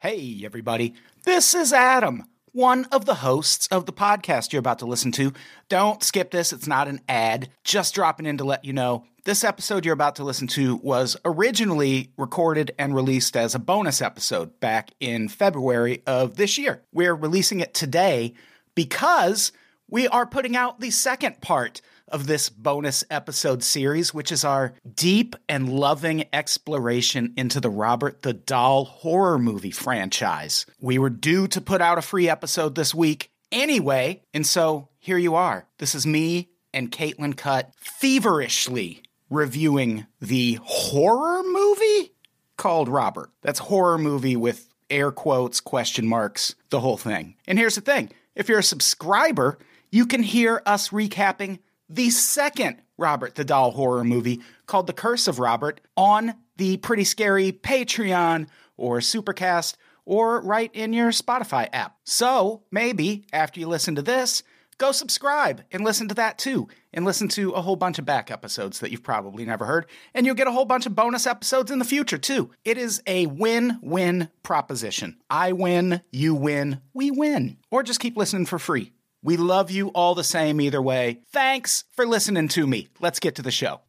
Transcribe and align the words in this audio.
Hey, 0.00 0.42
everybody. 0.44 0.94
This 1.24 1.56
is 1.56 1.72
Adam, 1.72 2.22
one 2.52 2.84
of 2.92 3.04
the 3.04 3.16
hosts 3.16 3.66
of 3.66 3.84
the 3.84 3.92
podcast 3.92 4.52
you're 4.52 4.60
about 4.60 4.78
to 4.78 4.86
listen 4.86 5.10
to. 5.10 5.32
Don't 5.68 6.04
skip 6.04 6.30
this, 6.30 6.52
it's 6.52 6.68
not 6.68 6.86
an 6.86 7.00
ad. 7.08 7.48
Just 7.64 7.96
dropping 7.96 8.24
in 8.24 8.38
to 8.38 8.44
let 8.44 8.64
you 8.64 8.72
know 8.72 9.06
this 9.24 9.42
episode 9.42 9.84
you're 9.84 9.92
about 9.92 10.14
to 10.14 10.22
listen 10.22 10.46
to 10.46 10.76
was 10.76 11.16
originally 11.24 12.12
recorded 12.16 12.70
and 12.78 12.94
released 12.94 13.36
as 13.36 13.56
a 13.56 13.58
bonus 13.58 14.00
episode 14.00 14.60
back 14.60 14.92
in 15.00 15.28
February 15.28 16.00
of 16.06 16.36
this 16.36 16.58
year. 16.58 16.80
We're 16.92 17.16
releasing 17.16 17.58
it 17.58 17.74
today 17.74 18.34
because 18.76 19.50
we 19.90 20.06
are 20.06 20.26
putting 20.26 20.54
out 20.54 20.78
the 20.78 20.92
second 20.92 21.40
part 21.40 21.80
of 22.08 22.26
this 22.26 22.48
bonus 22.50 23.04
episode 23.10 23.62
series, 23.62 24.12
which 24.12 24.32
is 24.32 24.44
our 24.44 24.74
deep 24.94 25.36
and 25.48 25.68
loving 25.68 26.24
exploration 26.32 27.32
into 27.36 27.60
the 27.60 27.70
Robert 27.70 28.22
the 28.22 28.32
Doll 28.32 28.84
horror 28.84 29.38
movie 29.38 29.70
franchise. 29.70 30.66
We 30.80 30.98
were 30.98 31.10
due 31.10 31.46
to 31.48 31.60
put 31.60 31.80
out 31.80 31.98
a 31.98 32.02
free 32.02 32.28
episode 32.28 32.74
this 32.74 32.94
week 32.94 33.30
anyway, 33.52 34.22
and 34.34 34.46
so 34.46 34.88
here 34.98 35.18
you 35.18 35.34
are. 35.34 35.66
This 35.78 35.94
is 35.94 36.06
me 36.06 36.50
and 36.72 36.92
Caitlin 36.92 37.36
Cutt 37.36 37.72
feverishly 37.76 39.02
reviewing 39.30 40.06
the 40.20 40.58
horror 40.62 41.42
movie 41.42 42.12
called 42.56 42.88
Robert. 42.88 43.30
That's 43.42 43.58
horror 43.58 43.98
movie 43.98 44.36
with 44.36 44.68
air 44.90 45.10
quotes, 45.10 45.60
question 45.60 46.06
marks, 46.06 46.54
the 46.70 46.80
whole 46.80 46.96
thing. 46.96 47.36
And 47.46 47.58
here's 47.58 47.74
the 47.74 47.80
thing 47.80 48.10
if 48.34 48.48
you're 48.48 48.60
a 48.60 48.64
subscriber, 48.64 49.58
you 49.90 50.06
can 50.06 50.22
hear 50.22 50.62
us 50.66 50.90
recapping 50.90 51.60
the 51.88 52.10
second 52.10 52.82
Robert 52.96 53.34
the 53.34 53.44
Doll 53.44 53.70
horror 53.70 54.04
movie 54.04 54.40
called 54.66 54.86
The 54.86 54.92
Curse 54.92 55.28
of 55.28 55.38
Robert 55.38 55.80
on 55.96 56.34
the 56.56 56.76
Pretty 56.78 57.04
Scary 57.04 57.52
Patreon 57.52 58.48
or 58.76 58.98
Supercast 58.98 59.76
or 60.04 60.40
right 60.40 60.70
in 60.74 60.92
your 60.92 61.10
Spotify 61.10 61.68
app. 61.72 61.96
So 62.04 62.62
maybe 62.70 63.24
after 63.32 63.60
you 63.60 63.68
listen 63.68 63.94
to 63.94 64.02
this, 64.02 64.42
go 64.78 64.90
subscribe 64.90 65.62
and 65.70 65.84
listen 65.84 66.08
to 66.08 66.14
that 66.14 66.38
too. 66.38 66.68
And 66.92 67.04
listen 67.04 67.28
to 67.28 67.52
a 67.52 67.60
whole 67.60 67.76
bunch 67.76 67.98
of 67.98 68.06
back 68.06 68.30
episodes 68.30 68.80
that 68.80 68.90
you've 68.90 69.02
probably 69.02 69.44
never 69.44 69.66
heard. 69.66 69.86
And 70.14 70.24
you'll 70.24 70.34
get 70.34 70.46
a 70.46 70.52
whole 70.52 70.64
bunch 70.64 70.86
of 70.86 70.94
bonus 70.94 71.26
episodes 71.26 71.70
in 71.70 71.78
the 71.78 71.84
future 71.84 72.18
too. 72.18 72.50
It 72.64 72.78
is 72.78 73.02
a 73.06 73.26
win 73.26 73.78
win 73.82 74.30
proposition. 74.42 75.18
I 75.28 75.52
win, 75.52 76.00
you 76.10 76.34
win, 76.34 76.80
we 76.94 77.10
win. 77.10 77.58
Or 77.70 77.82
just 77.82 78.00
keep 78.00 78.16
listening 78.16 78.46
for 78.46 78.58
free. 78.58 78.92
We 79.22 79.36
love 79.36 79.70
you 79.70 79.88
all 79.88 80.14
the 80.14 80.22
same 80.22 80.60
either 80.60 80.80
way. 80.80 81.22
Thanks 81.32 81.84
for 81.90 82.06
listening 82.06 82.46
to 82.48 82.66
me. 82.66 82.88
Let's 83.00 83.18
get 83.18 83.34
to 83.36 83.42
the 83.42 83.50
show. 83.50 83.80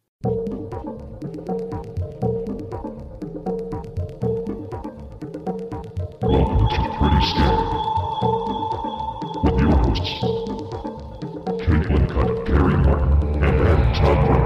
Welcome 6.22 6.68
to 6.68 6.80
Pretty 6.98 7.22
Scary. 7.30 7.70
With 9.44 9.60
your 9.60 9.76
hosts, 9.78 10.10
Caitlin 11.62 12.04
Cutt, 12.10 12.46
Gary 12.46 12.76
Martin, 12.78 13.42
and 13.44 13.94
Todd 13.94 14.26
Brown. 14.26 14.39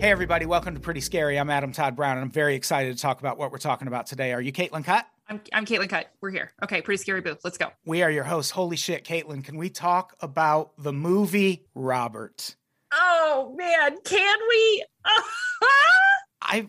Hey, 0.00 0.10
everybody, 0.10 0.46
welcome 0.46 0.72
to 0.72 0.80
Pretty 0.80 1.02
Scary. 1.02 1.38
I'm 1.38 1.50
Adam 1.50 1.72
Todd 1.72 1.94
Brown, 1.94 2.16
and 2.16 2.24
I'm 2.24 2.30
very 2.30 2.54
excited 2.54 2.96
to 2.96 3.02
talk 3.02 3.20
about 3.20 3.36
what 3.36 3.52
we're 3.52 3.58
talking 3.58 3.86
about 3.86 4.06
today. 4.06 4.32
Are 4.32 4.40
you 4.40 4.50
Caitlin 4.50 4.82
Cutt? 4.82 5.06
I'm, 5.28 5.42
I'm 5.52 5.66
Caitlin 5.66 5.90
Cutt. 5.90 6.10
We're 6.22 6.30
here. 6.30 6.52
Okay, 6.64 6.80
pretty 6.80 6.96
scary 7.02 7.20
booth. 7.20 7.40
Let's 7.44 7.58
go. 7.58 7.66
We 7.84 8.02
are 8.02 8.10
your 8.10 8.24
hosts. 8.24 8.50
Holy 8.50 8.76
shit, 8.78 9.04
Caitlin, 9.04 9.44
can 9.44 9.58
we 9.58 9.68
talk 9.68 10.16
about 10.20 10.72
the 10.78 10.94
movie 10.94 11.66
Robert? 11.74 12.56
Oh 12.94 13.54
man, 13.58 13.98
can 14.02 14.38
we? 14.48 14.84
I 16.40 16.66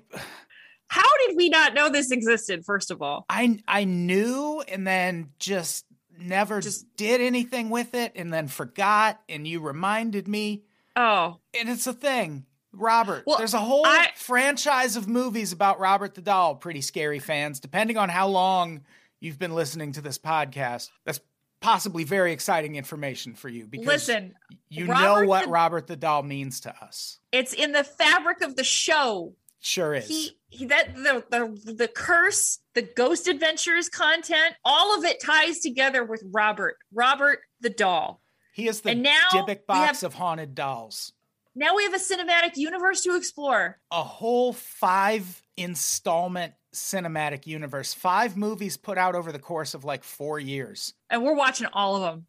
How 0.90 1.10
did 1.26 1.38
we 1.38 1.48
not 1.48 1.74
know 1.74 1.88
this 1.88 2.12
existed? 2.12 2.66
First 2.66 2.92
of 2.92 3.02
all, 3.02 3.26
I 3.30 3.60
I 3.66 3.86
knew 3.86 4.62
and 4.68 4.86
then 4.86 5.30
just 5.40 5.86
never 6.20 6.60
Just- 6.60 6.86
did 6.98 7.22
anything 7.22 7.70
with 7.70 7.94
it 7.94 8.12
and 8.18 8.34
then 8.34 8.50
forgot 8.50 9.22
and 9.30 9.48
you 9.48 9.62
reminded 9.62 10.28
me 10.28 10.64
oh, 10.98 11.38
and 11.58 11.70
it's 11.70 11.88
a 11.88 11.94
thing. 11.94 12.46
Robert, 12.74 13.24
Well, 13.28 13.38
there's 13.38 13.54
a 13.54 13.60
whole 13.60 13.86
I- 13.86 14.12
franchise 14.16 14.96
of 14.96 15.08
movies 15.08 15.52
about 15.52 15.80
Robert 15.80 16.16
the 16.16 16.22
Doll, 16.22 16.56
pretty 16.56 16.82
scary 16.82 17.20
fans, 17.20 17.60
depending 17.60 17.98
on 17.98 18.10
how 18.10 18.28
long 18.28 18.82
you've 19.20 19.38
been 19.40 19.54
listening 19.54 19.92
to 19.94 20.02
this 20.02 20.18
podcast. 20.18 20.90
That's 21.06 21.20
possibly 21.60 22.04
very 22.06 22.32
exciting 22.32 22.76
information 22.76 23.36
for 23.36 23.50
you 23.50 23.68
because 23.68 23.86
listen, 23.86 24.34
you 24.70 24.88
know 24.88 25.24
what 25.26 25.46
the- 25.46 25.52
Robert 25.52 25.88
the 25.88 25.96
Doll 25.98 26.24
means 26.24 26.62
to 26.62 26.74
us. 26.84 27.20
it's 27.32 27.54
in 27.54 27.72
the 27.74 27.84
fabric 27.84 28.42
of 28.42 28.56
the 28.56 28.64
show. 28.64 29.36
Sure 29.64 29.94
is. 29.94 30.08
He, 30.08 30.32
he 30.50 30.66
that 30.66 30.96
the 30.96 31.24
the 31.30 31.74
the 31.74 31.88
curse, 31.88 32.60
the 32.74 32.82
ghost 32.82 33.28
adventures 33.28 33.90
content, 33.90 34.56
all 34.66 34.98
of 34.98 35.06
it 35.06 35.22
ties 35.22 35.60
together 35.60 36.04
with 36.04 36.24
Robert. 36.32 36.78
Robert 36.92 37.42
the 37.60 37.70
doll. 37.70 38.22
he 38.54 38.68
is 38.68 38.82
the 38.82 38.90
and 38.90 39.04
now 39.04 39.46
box 39.68 40.02
have- 40.02 40.04
of 40.04 40.14
haunted 40.16 40.56
dolls. 40.56 41.14
Now 41.56 41.76
we 41.76 41.84
have 41.84 41.94
a 41.94 41.98
cinematic 41.98 42.56
universe 42.56 43.02
to 43.04 43.16
explore. 43.16 43.80
a 43.92 44.04
whole 44.04 44.54
five 44.54 45.42
installment 45.58 46.54
cinematic 46.74 47.46
universe. 47.46 47.94
Five 47.94 48.38
movies 48.38 48.78
put 48.78 48.98
out 48.98 49.16
over 49.16 49.32
the 49.32 49.40
course 49.40 49.74
of 49.74 49.84
like 49.84 50.04
four 50.04 50.40
years. 50.40 50.94
And 51.10 51.24
we're 51.24 51.36
watching 51.36 51.68
all 51.74 51.98
of 51.98 52.02
them. 52.02 52.28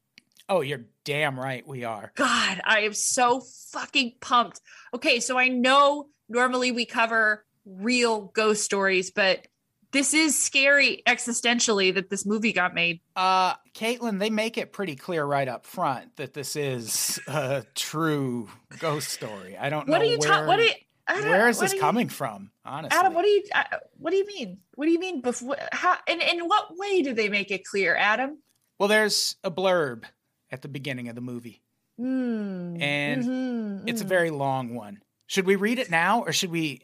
Oh, 0.49 0.61
you're 0.61 0.87
damn 1.05 1.38
right 1.38 1.66
we 1.66 1.84
are. 1.84 2.12
God, 2.16 2.61
I 2.65 2.81
am 2.81 2.94
so 2.94 3.41
fucking 3.71 4.15
pumped. 4.21 4.61
Okay, 4.93 5.21
so 5.21 5.38
I 5.38 5.49
know 5.49 6.09
normally 6.28 6.72
we 6.72 6.84
cover 6.84 7.44
real 7.65 8.22
ghost 8.22 8.65
stories, 8.65 9.12
but 9.12 9.47
this 9.93 10.15
is 10.15 10.39
scary 10.39 11.03
existentially 11.07 11.95
that 11.95 12.11
this 12.11 12.25
movie 12.27 12.53
got 12.53 12.75
made. 12.75 13.01
Uh, 13.15 13.55
Caitlin, 13.75 14.19
they 14.19 14.31
make 14.31 14.59
it 14.59 14.73
pretty 14.73 14.97
clear 14.97 15.25
right 15.25 15.47
up 15.49 15.65
front 15.67 16.17
that 16.17 16.33
this 16.35 16.57
is 16.57 17.21
a 17.29 17.65
true 17.75 18.49
ghost 18.79 19.09
story. 19.09 19.57
I 19.57 19.69
don't 19.71 19.89
What 19.89 19.99
know 19.99 20.05
are 20.05 20.11
you 20.11 20.19
where, 20.19 20.29
talking? 20.29 20.47
What 20.47 20.59
are 20.59 20.65
you, 20.65 20.73
I 21.07 21.21
don't- 21.21 21.29
where 21.31 21.49
is 21.49 21.59
this 21.59 21.73
are 21.73 21.77
you- 21.77 21.81
coming 21.81 22.09
from, 22.09 22.51
honestly. 22.65 22.99
Adam? 22.99 23.15
What 23.15 23.23
do 23.23 23.29
you? 23.29 23.43
uh, 23.55 23.65
What 23.99 24.11
do 24.11 24.17
you 24.17 24.27
mean? 24.27 24.59
What 24.75 24.87
do 24.87 24.91
you 24.93 24.99
mean? 24.99 25.21
Before 25.21 25.57
how? 25.73 25.97
And 26.09 26.23
in 26.23 26.47
what 26.49 26.77
way 26.77 27.03
do 27.03 27.13
they 27.15 27.29
make 27.29 27.51
it 27.51 27.65
clear, 27.65 27.95
Adam? 27.97 28.39
well, 28.79 28.89
there's 28.89 29.37
a 29.45 29.51
blurb 29.51 30.05
at 30.51 30.63
the 30.63 30.69
beginning 30.69 31.09
of 31.09 31.15
the 31.15 31.21
movie. 31.21 31.63
Hmm. 31.99 32.77
And 32.83 33.25
mhm, 33.25 33.89
It's 33.89 34.01
a 34.01 34.05
mhm. 34.05 34.09
very 34.09 34.31
long 34.31 34.75
one. 34.75 35.01
Should 35.27 35.47
we 35.47 35.57
read 35.57 35.79
it 35.79 35.91
now 35.91 36.23
or 36.23 36.33
should 36.33 36.51
we 36.51 36.83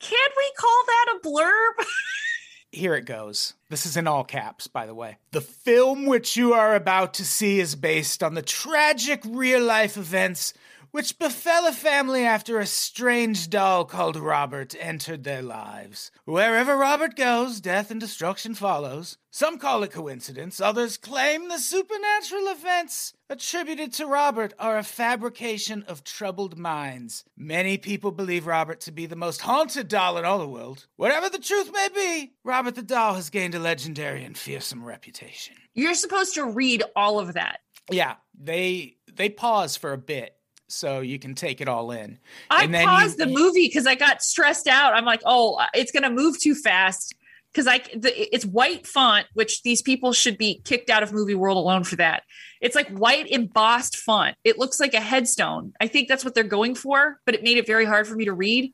Can 0.00 0.28
we 0.36 0.52
call 0.58 0.82
that 0.86 1.14
a 1.16 1.26
blurb? 1.26 1.86
Here 2.72 2.94
it 2.94 3.06
goes. 3.06 3.54
This 3.70 3.86
is 3.86 3.96
in 3.96 4.06
all 4.06 4.24
caps, 4.24 4.66
by 4.66 4.86
the 4.86 4.94
way. 4.94 5.16
The 5.30 5.40
film 5.40 6.04
which 6.04 6.36
you 6.36 6.52
are 6.52 6.74
about 6.74 7.14
to 7.14 7.24
see 7.24 7.58
is 7.58 7.74
based 7.74 8.22
on 8.22 8.34
the 8.34 8.42
tragic 8.42 9.22
real 9.24 9.62
life 9.62 9.96
events 9.96 10.52
which 10.96 11.18
befell 11.18 11.66
a 11.66 11.72
family 11.72 12.24
after 12.24 12.58
a 12.58 12.64
strange 12.64 13.50
doll 13.50 13.84
called 13.84 14.16
Robert 14.16 14.74
entered 14.80 15.24
their 15.24 15.42
lives. 15.42 16.10
Wherever 16.24 16.74
Robert 16.74 17.14
goes, 17.14 17.60
death 17.60 17.90
and 17.90 18.00
destruction 18.00 18.54
follows. 18.54 19.18
Some 19.30 19.58
call 19.58 19.82
it 19.82 19.92
coincidence, 19.92 20.58
others 20.58 20.96
claim 20.96 21.48
the 21.48 21.58
supernatural 21.58 22.48
events 22.48 23.12
attributed 23.28 23.92
to 23.92 24.06
Robert 24.06 24.54
are 24.58 24.78
a 24.78 24.82
fabrication 24.82 25.84
of 25.86 26.02
troubled 26.02 26.56
minds. 26.56 27.24
Many 27.36 27.76
people 27.76 28.10
believe 28.10 28.46
Robert 28.46 28.80
to 28.80 28.90
be 28.90 29.04
the 29.04 29.16
most 29.16 29.42
haunted 29.42 29.88
doll 29.88 30.16
in 30.16 30.24
all 30.24 30.38
the 30.38 30.48
world. 30.48 30.86
Whatever 30.96 31.28
the 31.28 31.38
truth 31.38 31.70
may 31.74 31.88
be, 31.94 32.32
Robert 32.42 32.74
the 32.74 32.82
doll 32.82 33.12
has 33.16 33.28
gained 33.28 33.54
a 33.54 33.58
legendary 33.58 34.24
and 34.24 34.38
fearsome 34.38 34.82
reputation. 34.82 35.56
You're 35.74 35.92
supposed 35.92 36.36
to 36.36 36.46
read 36.46 36.84
all 36.96 37.20
of 37.20 37.34
that. 37.34 37.60
Yeah, 37.90 38.14
they 38.34 38.96
they 39.12 39.28
pause 39.28 39.76
for 39.76 39.92
a 39.92 39.98
bit 39.98 40.32
so 40.68 41.00
you 41.00 41.18
can 41.18 41.34
take 41.34 41.60
it 41.60 41.68
all 41.68 41.90
in. 41.90 42.18
I 42.50 42.64
And 42.64 42.74
then 42.74 42.82
you- 42.82 42.88
paused 42.88 43.18
the 43.18 43.26
movie 43.26 43.66
because 43.66 43.86
I 43.86 43.94
got 43.94 44.22
stressed 44.22 44.66
out. 44.66 44.94
I'm 44.94 45.04
like, 45.04 45.22
oh, 45.24 45.54
uh, 45.54 45.66
it's 45.74 45.92
gonna 45.92 46.10
move 46.10 46.38
too 46.40 46.54
fast 46.54 47.14
because 47.52 47.66
I 47.66 47.78
the, 47.96 48.12
it's 48.34 48.44
white 48.44 48.86
font, 48.86 49.26
which 49.34 49.62
these 49.62 49.80
people 49.82 50.12
should 50.12 50.36
be 50.36 50.60
kicked 50.64 50.90
out 50.90 51.02
of 51.02 51.12
movie 51.12 51.34
world 51.34 51.56
alone 51.56 51.84
for 51.84 51.96
that. 51.96 52.22
It's 52.60 52.74
like 52.74 52.88
white 52.88 53.28
embossed 53.28 53.96
font. 53.96 54.36
It 54.44 54.58
looks 54.58 54.80
like 54.80 54.94
a 54.94 55.00
headstone. 55.00 55.72
I 55.80 55.86
think 55.86 56.08
that's 56.08 56.24
what 56.24 56.34
they're 56.34 56.44
going 56.44 56.74
for, 56.74 57.20
but 57.24 57.34
it 57.34 57.42
made 57.42 57.58
it 57.58 57.66
very 57.66 57.84
hard 57.84 58.06
for 58.06 58.14
me 58.14 58.24
to 58.24 58.32
read. 58.32 58.72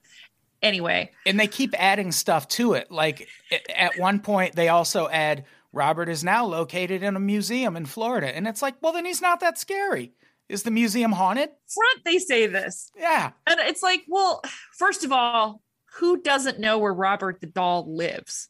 Anyway, 0.63 1.11
and 1.27 1.41
they 1.41 1.49
keep 1.49 1.75
adding 1.77 2.13
stuff 2.13 2.47
to 2.47 2.75
it. 2.75 2.91
Like 2.91 3.29
at 3.75 3.99
one 3.99 4.21
point, 4.21 4.55
they 4.55 4.69
also 4.69 5.09
add 5.09 5.45
Robert 5.73 6.09
is 6.09 6.23
now 6.23 6.45
located 6.47 7.03
in 7.03 7.17
a 7.17 7.21
museum 7.21 7.77
in 7.77 7.85
Florida, 7.85 8.35
and 8.35 8.47
it's 8.47 8.63
like, 8.63 8.77
well, 8.81 8.93
then 8.93 9.05
he's 9.05 9.21
not 9.21 9.41
that 9.41 9.59
scary. 9.59 10.13
Is 10.53 10.63
the 10.63 10.71
museum 10.71 11.13
haunted? 11.13 11.49
front 11.69 12.05
they 12.05 12.19
say 12.19 12.47
this, 12.47 12.91
Yeah, 12.97 13.33
and 13.47 13.59
it's 13.61 13.83
like, 13.83 14.03
well, 14.07 14.43
first 14.79 15.03
of 15.05 15.11
all, 15.13 15.63
who 15.99 16.21
doesn't 16.23 16.61
know 16.61 16.79
where 16.79 16.93
Robert 16.95 17.41
the 17.41 17.47
doll 17.47 17.95
lives? 17.97 18.49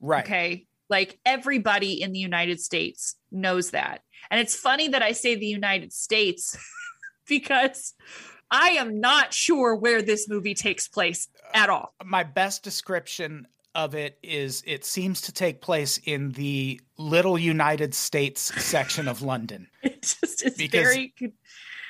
right. 0.00 0.24
Okay. 0.24 0.66
Like 0.88 1.18
everybody 1.24 2.02
in 2.02 2.12
the 2.12 2.18
United 2.18 2.60
States 2.60 3.16
knows 3.30 3.70
that. 3.70 4.00
And 4.30 4.40
it's 4.40 4.56
funny 4.56 4.88
that 4.88 5.02
I 5.02 5.12
say 5.12 5.34
the 5.36 5.46
United 5.46 5.92
States 5.92 6.56
because 7.28 7.94
I 8.50 8.70
am 8.70 8.98
not 9.00 9.32
sure 9.32 9.76
where 9.76 10.02
this 10.02 10.28
movie 10.28 10.54
takes 10.54 10.88
place 10.88 11.28
at 11.54 11.70
all. 11.70 11.94
My 12.04 12.24
best 12.24 12.64
description 12.64 13.46
of 13.74 13.94
it 13.94 14.18
is 14.22 14.62
it 14.66 14.84
seems 14.84 15.20
to 15.22 15.32
take 15.32 15.60
place 15.60 15.98
in 16.04 16.32
the 16.32 16.80
little 16.98 17.38
United 17.38 17.94
States 17.94 18.40
section 18.62 19.08
of 19.08 19.22
London. 19.22 19.68
It 19.82 20.02
just 20.02 20.42
is 20.44 20.54
Because- 20.54 20.94
very 20.94 21.14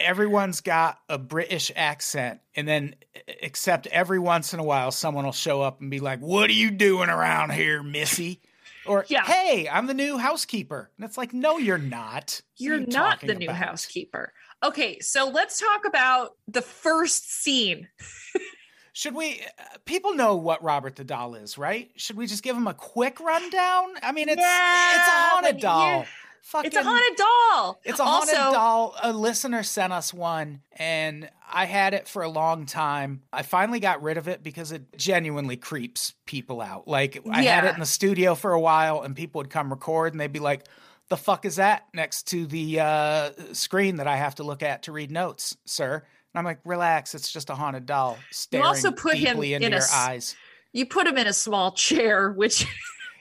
Everyone's 0.01 0.63
got 0.63 0.99
a 1.11 1.19
British 1.19 1.71
accent, 1.77 2.41
and 2.55 2.67
then, 2.67 2.95
except 3.27 3.87
every 3.89 4.19
once 4.19 4.55
in 4.55 4.59
a 4.59 4.65
while, 4.65 4.91
someone 4.93 5.27
will 5.27 5.33
show 5.33 5.61
up 5.61 5.83
and 5.83 5.91
be 5.91 6.01
like, 6.01 6.21
What 6.21 6.49
are 6.49 6.55
you 6.55 6.71
doing 6.71 7.11
around 7.11 7.53
here, 7.53 7.83
Missy? 7.83 8.41
Or, 8.87 9.05
Yeah. 9.09 9.25
Hey, 9.25 9.69
I'm 9.71 9.87
the 9.87 9.93
new 9.93 10.17
housekeeper. 10.17 10.91
And 10.97 11.05
it's 11.05 11.19
like, 11.19 11.35
No, 11.35 11.59
you're 11.59 11.77
not. 11.77 12.41
You're 12.57 12.81
you 12.81 12.87
not 12.87 13.21
the 13.21 13.35
new 13.35 13.45
about?" 13.51 13.57
housekeeper. 13.57 14.33
Okay, 14.63 15.01
so 15.01 15.29
let's 15.29 15.61
talk 15.61 15.85
about 15.87 16.31
the 16.49 16.63
first 16.63 17.31
scene. 17.43 17.87
Should 18.93 19.15
we? 19.15 19.43
Uh, 19.59 19.79
people 19.85 20.15
know 20.15 20.37
what 20.37 20.63
Robert 20.63 20.97
the 20.97 21.05
doll 21.05 21.35
is, 21.35 21.57
right? 21.57 21.91
Should 21.97 22.17
we 22.17 22.27
just 22.27 22.43
give 22.43 22.57
them 22.57 22.67
a 22.67 22.75
quick 22.75 23.21
rundown? 23.21 23.95
I 24.03 24.13
mean, 24.13 24.29
it's 24.29 24.41
it's 24.41 25.09
a 25.09 25.11
haunted 25.11 25.61
doll. 25.61 26.07
Fucking, 26.43 26.69
It's 26.69 26.77
a 26.77 26.83
haunted 26.83 27.17
doll. 27.17 27.81
It's 27.85 28.01
a 28.01 28.05
haunted 28.05 28.37
also, 28.37 28.53
doll. 28.53 28.97
A 29.03 29.13
listener 29.13 29.63
sent 29.63 29.93
us 29.93 30.13
one, 30.13 30.63
and 30.73 31.29
I 31.53 31.67
had 31.67 31.93
it 31.93 32.09
for 32.09 32.23
a 32.23 32.29
long 32.29 32.65
time. 32.65 33.23
I 33.33 33.43
finally 33.43 33.79
got 33.79 34.03
rid 34.03 34.17
of 34.17 34.27
it 34.27 34.43
because 34.43 34.73
it 34.73 34.97
genuinely 34.97 35.57
creeps 35.57 36.15
people 36.25 36.61
out. 36.63 36.89
Like 36.89 37.21
I 37.31 37.43
had 37.43 37.65
it 37.67 37.75
in 37.75 37.81
the 37.81 37.87
studio 37.87 38.35
for 38.35 38.53
a 38.53 38.61
while, 38.61 39.03
and 39.03 39.15
people 39.15 39.41
would 39.41 39.51
come 39.51 39.71
record, 39.71 40.15
and 40.15 40.21
they'd 40.21 40.33
be 40.33 40.41
like, 40.41 40.65
"The 41.09 41.17
fuck 41.19 41.45
is 41.45 41.57
that 41.57 41.85
next 41.93 42.29
to 42.29 42.47
the 42.47 42.81
uh, 42.81 43.31
screen 43.53 43.97
that 43.97 44.07
I 44.07 44.17
have 44.17 44.37
to 44.37 44.43
look 44.43 44.63
at 44.63 44.85
to 44.85 44.93
read 44.93 45.11
notes, 45.11 45.57
sir?" 45.67 46.05
And 46.35 46.39
I'm 46.39 46.45
like, 46.45 46.61
"Relax, 46.65 47.15
it's 47.15 47.33
just 47.33 47.51
a 47.51 47.55
haunted 47.55 47.87
doll 47.87 48.19
staring 48.31 48.67
also 48.67 48.93
put 48.93 49.15
him 49.17 49.35
deeply 49.35 49.55
into 49.55 49.67
in 49.67 49.73
a 49.73 49.77
your 49.77 49.83
s- 49.83 49.95
eyes." 49.95 50.37
You 50.73 50.87
put 50.87 51.07
him 51.07 51.17
in 51.19 51.27
a 51.27 51.33
small 51.33 51.73
chair, 51.87 52.31
which 52.33 52.67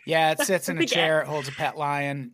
Yeah, 0.06 0.32
it 0.32 0.40
sits 0.46 0.70
in 0.70 0.78
a 0.78 0.86
chair. 0.86 1.22
It 1.22 1.28
holds 1.28 1.48
a 1.48 1.52
pet 1.52 1.78
lion. 1.78 2.34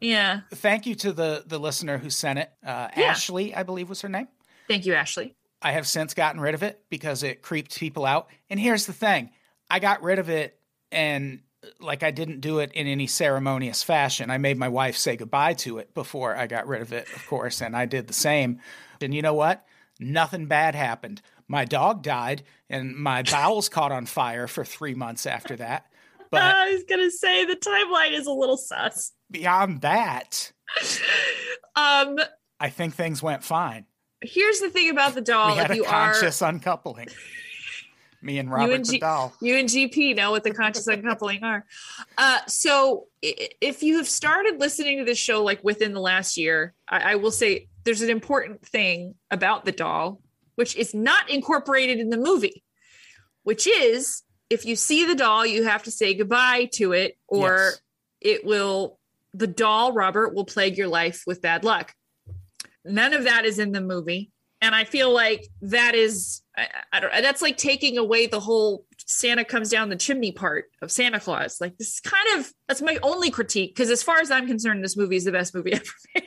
yeah. 0.00 0.40
Thank 0.52 0.86
you 0.86 0.94
to 0.96 1.12
the 1.12 1.42
the 1.46 1.58
listener 1.58 1.98
who 1.98 2.10
sent 2.10 2.38
it. 2.38 2.50
Uh, 2.64 2.88
Yeah. 2.96 3.04
Ashley, 3.06 3.54
I 3.54 3.62
believe 3.64 3.88
was 3.88 4.00
her 4.02 4.08
name. 4.08 4.28
Thank 4.68 4.86
you, 4.86 4.94
Ashley. 4.94 5.34
I 5.60 5.72
have 5.72 5.86
since 5.86 6.14
gotten 6.14 6.40
rid 6.40 6.54
of 6.54 6.62
it 6.62 6.82
because 6.90 7.22
it 7.22 7.40
creeped 7.42 7.78
people 7.78 8.04
out. 8.04 8.28
And 8.50 8.60
here's 8.60 8.86
the 8.86 8.92
thing 8.92 9.30
I 9.70 9.78
got 9.78 10.02
rid 10.02 10.18
of 10.18 10.28
it 10.28 10.58
and 10.92 11.40
like 11.80 12.02
I 12.02 12.10
didn't 12.10 12.40
do 12.40 12.58
it 12.58 12.70
in 12.72 12.86
any 12.86 13.06
ceremonious 13.06 13.82
fashion. 13.82 14.30
I 14.30 14.36
made 14.38 14.58
my 14.58 14.68
wife 14.68 14.96
say 14.98 15.16
goodbye 15.16 15.54
to 15.54 15.78
it 15.78 15.94
before 15.94 16.36
I 16.36 16.46
got 16.46 16.66
rid 16.68 16.82
of 16.82 16.92
it, 16.92 17.08
of 17.16 17.26
course, 17.26 17.62
and 17.62 17.74
I 17.74 17.86
did 17.86 18.06
the 18.06 18.12
same. 18.14 18.60
And 19.00 19.14
you 19.14 19.22
know 19.22 19.32
what? 19.32 19.64
Nothing 20.00 20.46
bad 20.46 20.74
happened. 20.74 21.22
My 21.48 21.64
dog 21.64 22.02
died 22.02 22.42
and 22.68 22.94
my 22.96 23.22
bowels 23.22 23.68
caught 23.68 23.92
on 23.92 24.06
fire 24.06 24.46
for 24.46 24.64
three 24.64 24.94
months 24.94 25.26
after 25.26 25.56
that. 25.56 25.86
But 26.30 26.42
I 26.42 26.72
was 26.72 26.82
gonna 26.88 27.12
say 27.12 27.44
the 27.44 27.54
timeline 27.54 28.10
is 28.12 28.26
a 28.26 28.32
little 28.32 28.56
sus. 28.56 29.12
beyond 29.30 29.82
that, 29.82 30.50
Um, 31.76 32.18
I 32.58 32.70
think 32.70 32.94
things 32.94 33.22
went 33.22 33.44
fine. 33.44 33.86
here's 34.20 34.58
the 34.60 34.70
thing 34.70 34.90
about 34.90 35.14
the 35.14 35.20
doll: 35.20 35.52
we 35.52 35.58
had 35.58 35.66
if 35.66 35.70
a 35.72 35.76
you 35.76 35.84
are 35.84 36.12
conscious 36.12 36.42
uncoupling. 36.42 37.08
Me 38.24 38.38
and 38.38 38.50
Robert 38.50 38.72
and 38.72 38.84
the 38.86 38.92
G- 38.92 38.98
doll. 38.98 39.34
you 39.42 39.54
and 39.56 39.68
GP 39.68 40.16
know 40.16 40.30
what 40.30 40.44
the 40.44 40.50
conscious 40.54 40.86
uncoupling 40.88 41.44
are. 41.44 41.66
Uh, 42.16 42.38
so 42.46 43.06
if 43.20 43.82
you 43.82 43.98
have 43.98 44.08
started 44.08 44.58
listening 44.58 44.98
to 44.98 45.04
this 45.04 45.18
show 45.18 45.44
like 45.44 45.62
within 45.62 45.92
the 45.92 46.00
last 46.00 46.36
year, 46.38 46.72
I, 46.88 47.12
I 47.12 47.14
will 47.16 47.30
say 47.30 47.68
there's 47.84 48.00
an 48.00 48.08
important 48.10 48.66
thing 48.66 49.14
about 49.30 49.66
the 49.66 49.72
doll, 49.72 50.20
which 50.54 50.74
is 50.74 50.94
not 50.94 51.28
incorporated 51.28 51.98
in 52.00 52.08
the 52.08 52.16
movie, 52.16 52.64
which 53.42 53.66
is 53.66 54.22
if 54.48 54.64
you 54.64 54.74
see 54.74 55.04
the 55.04 55.14
doll, 55.14 55.44
you 55.44 55.64
have 55.64 55.82
to 55.82 55.90
say 55.90 56.14
goodbye 56.14 56.70
to 56.74 56.92
it, 56.92 57.18
or 57.28 57.48
Yes. 57.56 57.80
it 58.20 58.44
will 58.46 58.98
the 59.34 59.46
doll 59.46 59.92
Robert 59.92 60.32
will 60.34 60.44
plague 60.46 60.78
your 60.78 60.88
life 60.88 61.24
with 61.26 61.42
bad 61.42 61.62
luck. 61.64 61.94
None 62.86 63.12
of 63.12 63.24
that 63.24 63.44
is 63.44 63.58
in 63.58 63.72
the 63.72 63.80
movie, 63.80 64.30
and 64.64 64.74
I 64.74 64.84
feel 64.84 65.12
like 65.12 65.46
that 65.62 65.94
is 65.94 66.40
I, 66.56 66.66
I 66.92 67.00
don't 67.00 67.12
that's 67.22 67.42
like 67.42 67.56
taking 67.56 67.98
away 67.98 68.26
the 68.26 68.40
whole 68.40 68.86
Santa 69.06 69.44
comes 69.44 69.68
down 69.68 69.90
the 69.90 69.96
chimney 69.96 70.32
part 70.32 70.66
of 70.82 70.90
Santa 70.90 71.20
Claus. 71.20 71.60
Like 71.60 71.76
this 71.76 71.94
is 71.94 72.00
kind 72.00 72.38
of 72.40 72.50
that's 72.66 72.80
my 72.82 72.98
only 73.02 73.30
critique 73.30 73.74
because 73.74 73.90
as 73.90 74.02
far 74.02 74.18
as 74.18 74.30
I'm 74.30 74.46
concerned, 74.46 74.82
this 74.82 74.96
movie 74.96 75.16
is 75.16 75.24
the 75.24 75.32
best 75.32 75.54
movie 75.54 75.72
ever 75.74 75.84
made. 76.14 76.24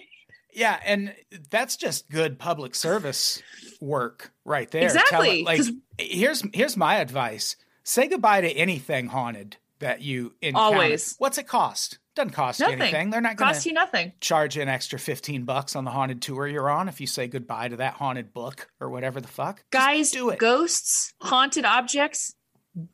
Yeah, 0.53 0.79
and 0.85 1.13
that's 1.51 1.75
just 1.77 2.09
good 2.09 2.39
public 2.39 2.73
service 2.75 3.41
work 3.81 4.31
right 4.45 4.69
there. 4.71 4.83
Exactly, 4.83 5.43
like 5.43 5.57
'cause- 5.57 5.71
here's 5.97 6.43
here's 6.53 6.77
my 6.77 6.97
advice. 6.97 7.55
Say 7.83 8.07
goodbye 8.07 8.41
to 8.41 8.49
anything 8.49 9.07
haunted 9.07 9.57
that 9.79 10.01
you 10.01 10.33
encounter. 10.41 10.75
Always. 10.77 11.15
What's 11.17 11.37
it 11.37 11.47
cost? 11.47 11.99
Doesn't 12.15 12.31
cost 12.31 12.59
Nothing. 12.59 12.77
you 12.79 12.83
anything. 12.83 13.09
They're 13.11 13.21
not 13.21 13.35
going 13.37 13.49
to 13.49 13.53
Cost 13.53 13.65
you 13.67 13.73
nothing. 13.73 14.13
charge 14.19 14.57
an 14.57 14.69
extra 14.69 14.97
15 14.97 15.43
bucks 15.45 15.75
on 15.75 15.83
the 15.85 15.91
haunted 15.91 16.21
tour 16.21 16.47
you're 16.47 16.69
on 16.69 16.89
if 16.89 16.99
you 16.99 17.05
say 17.05 17.27
goodbye 17.27 17.67
to 17.67 17.75
that 17.77 17.93
haunted 17.93 18.33
book 18.33 18.69
or 18.79 18.89
whatever 18.89 19.21
the 19.21 19.27
fuck. 19.27 19.57
Just 19.57 19.69
Guys, 19.71 20.11
do 20.11 20.29
it. 20.29 20.39
ghosts, 20.39 21.13
haunted 21.21 21.63
objects, 21.65 22.33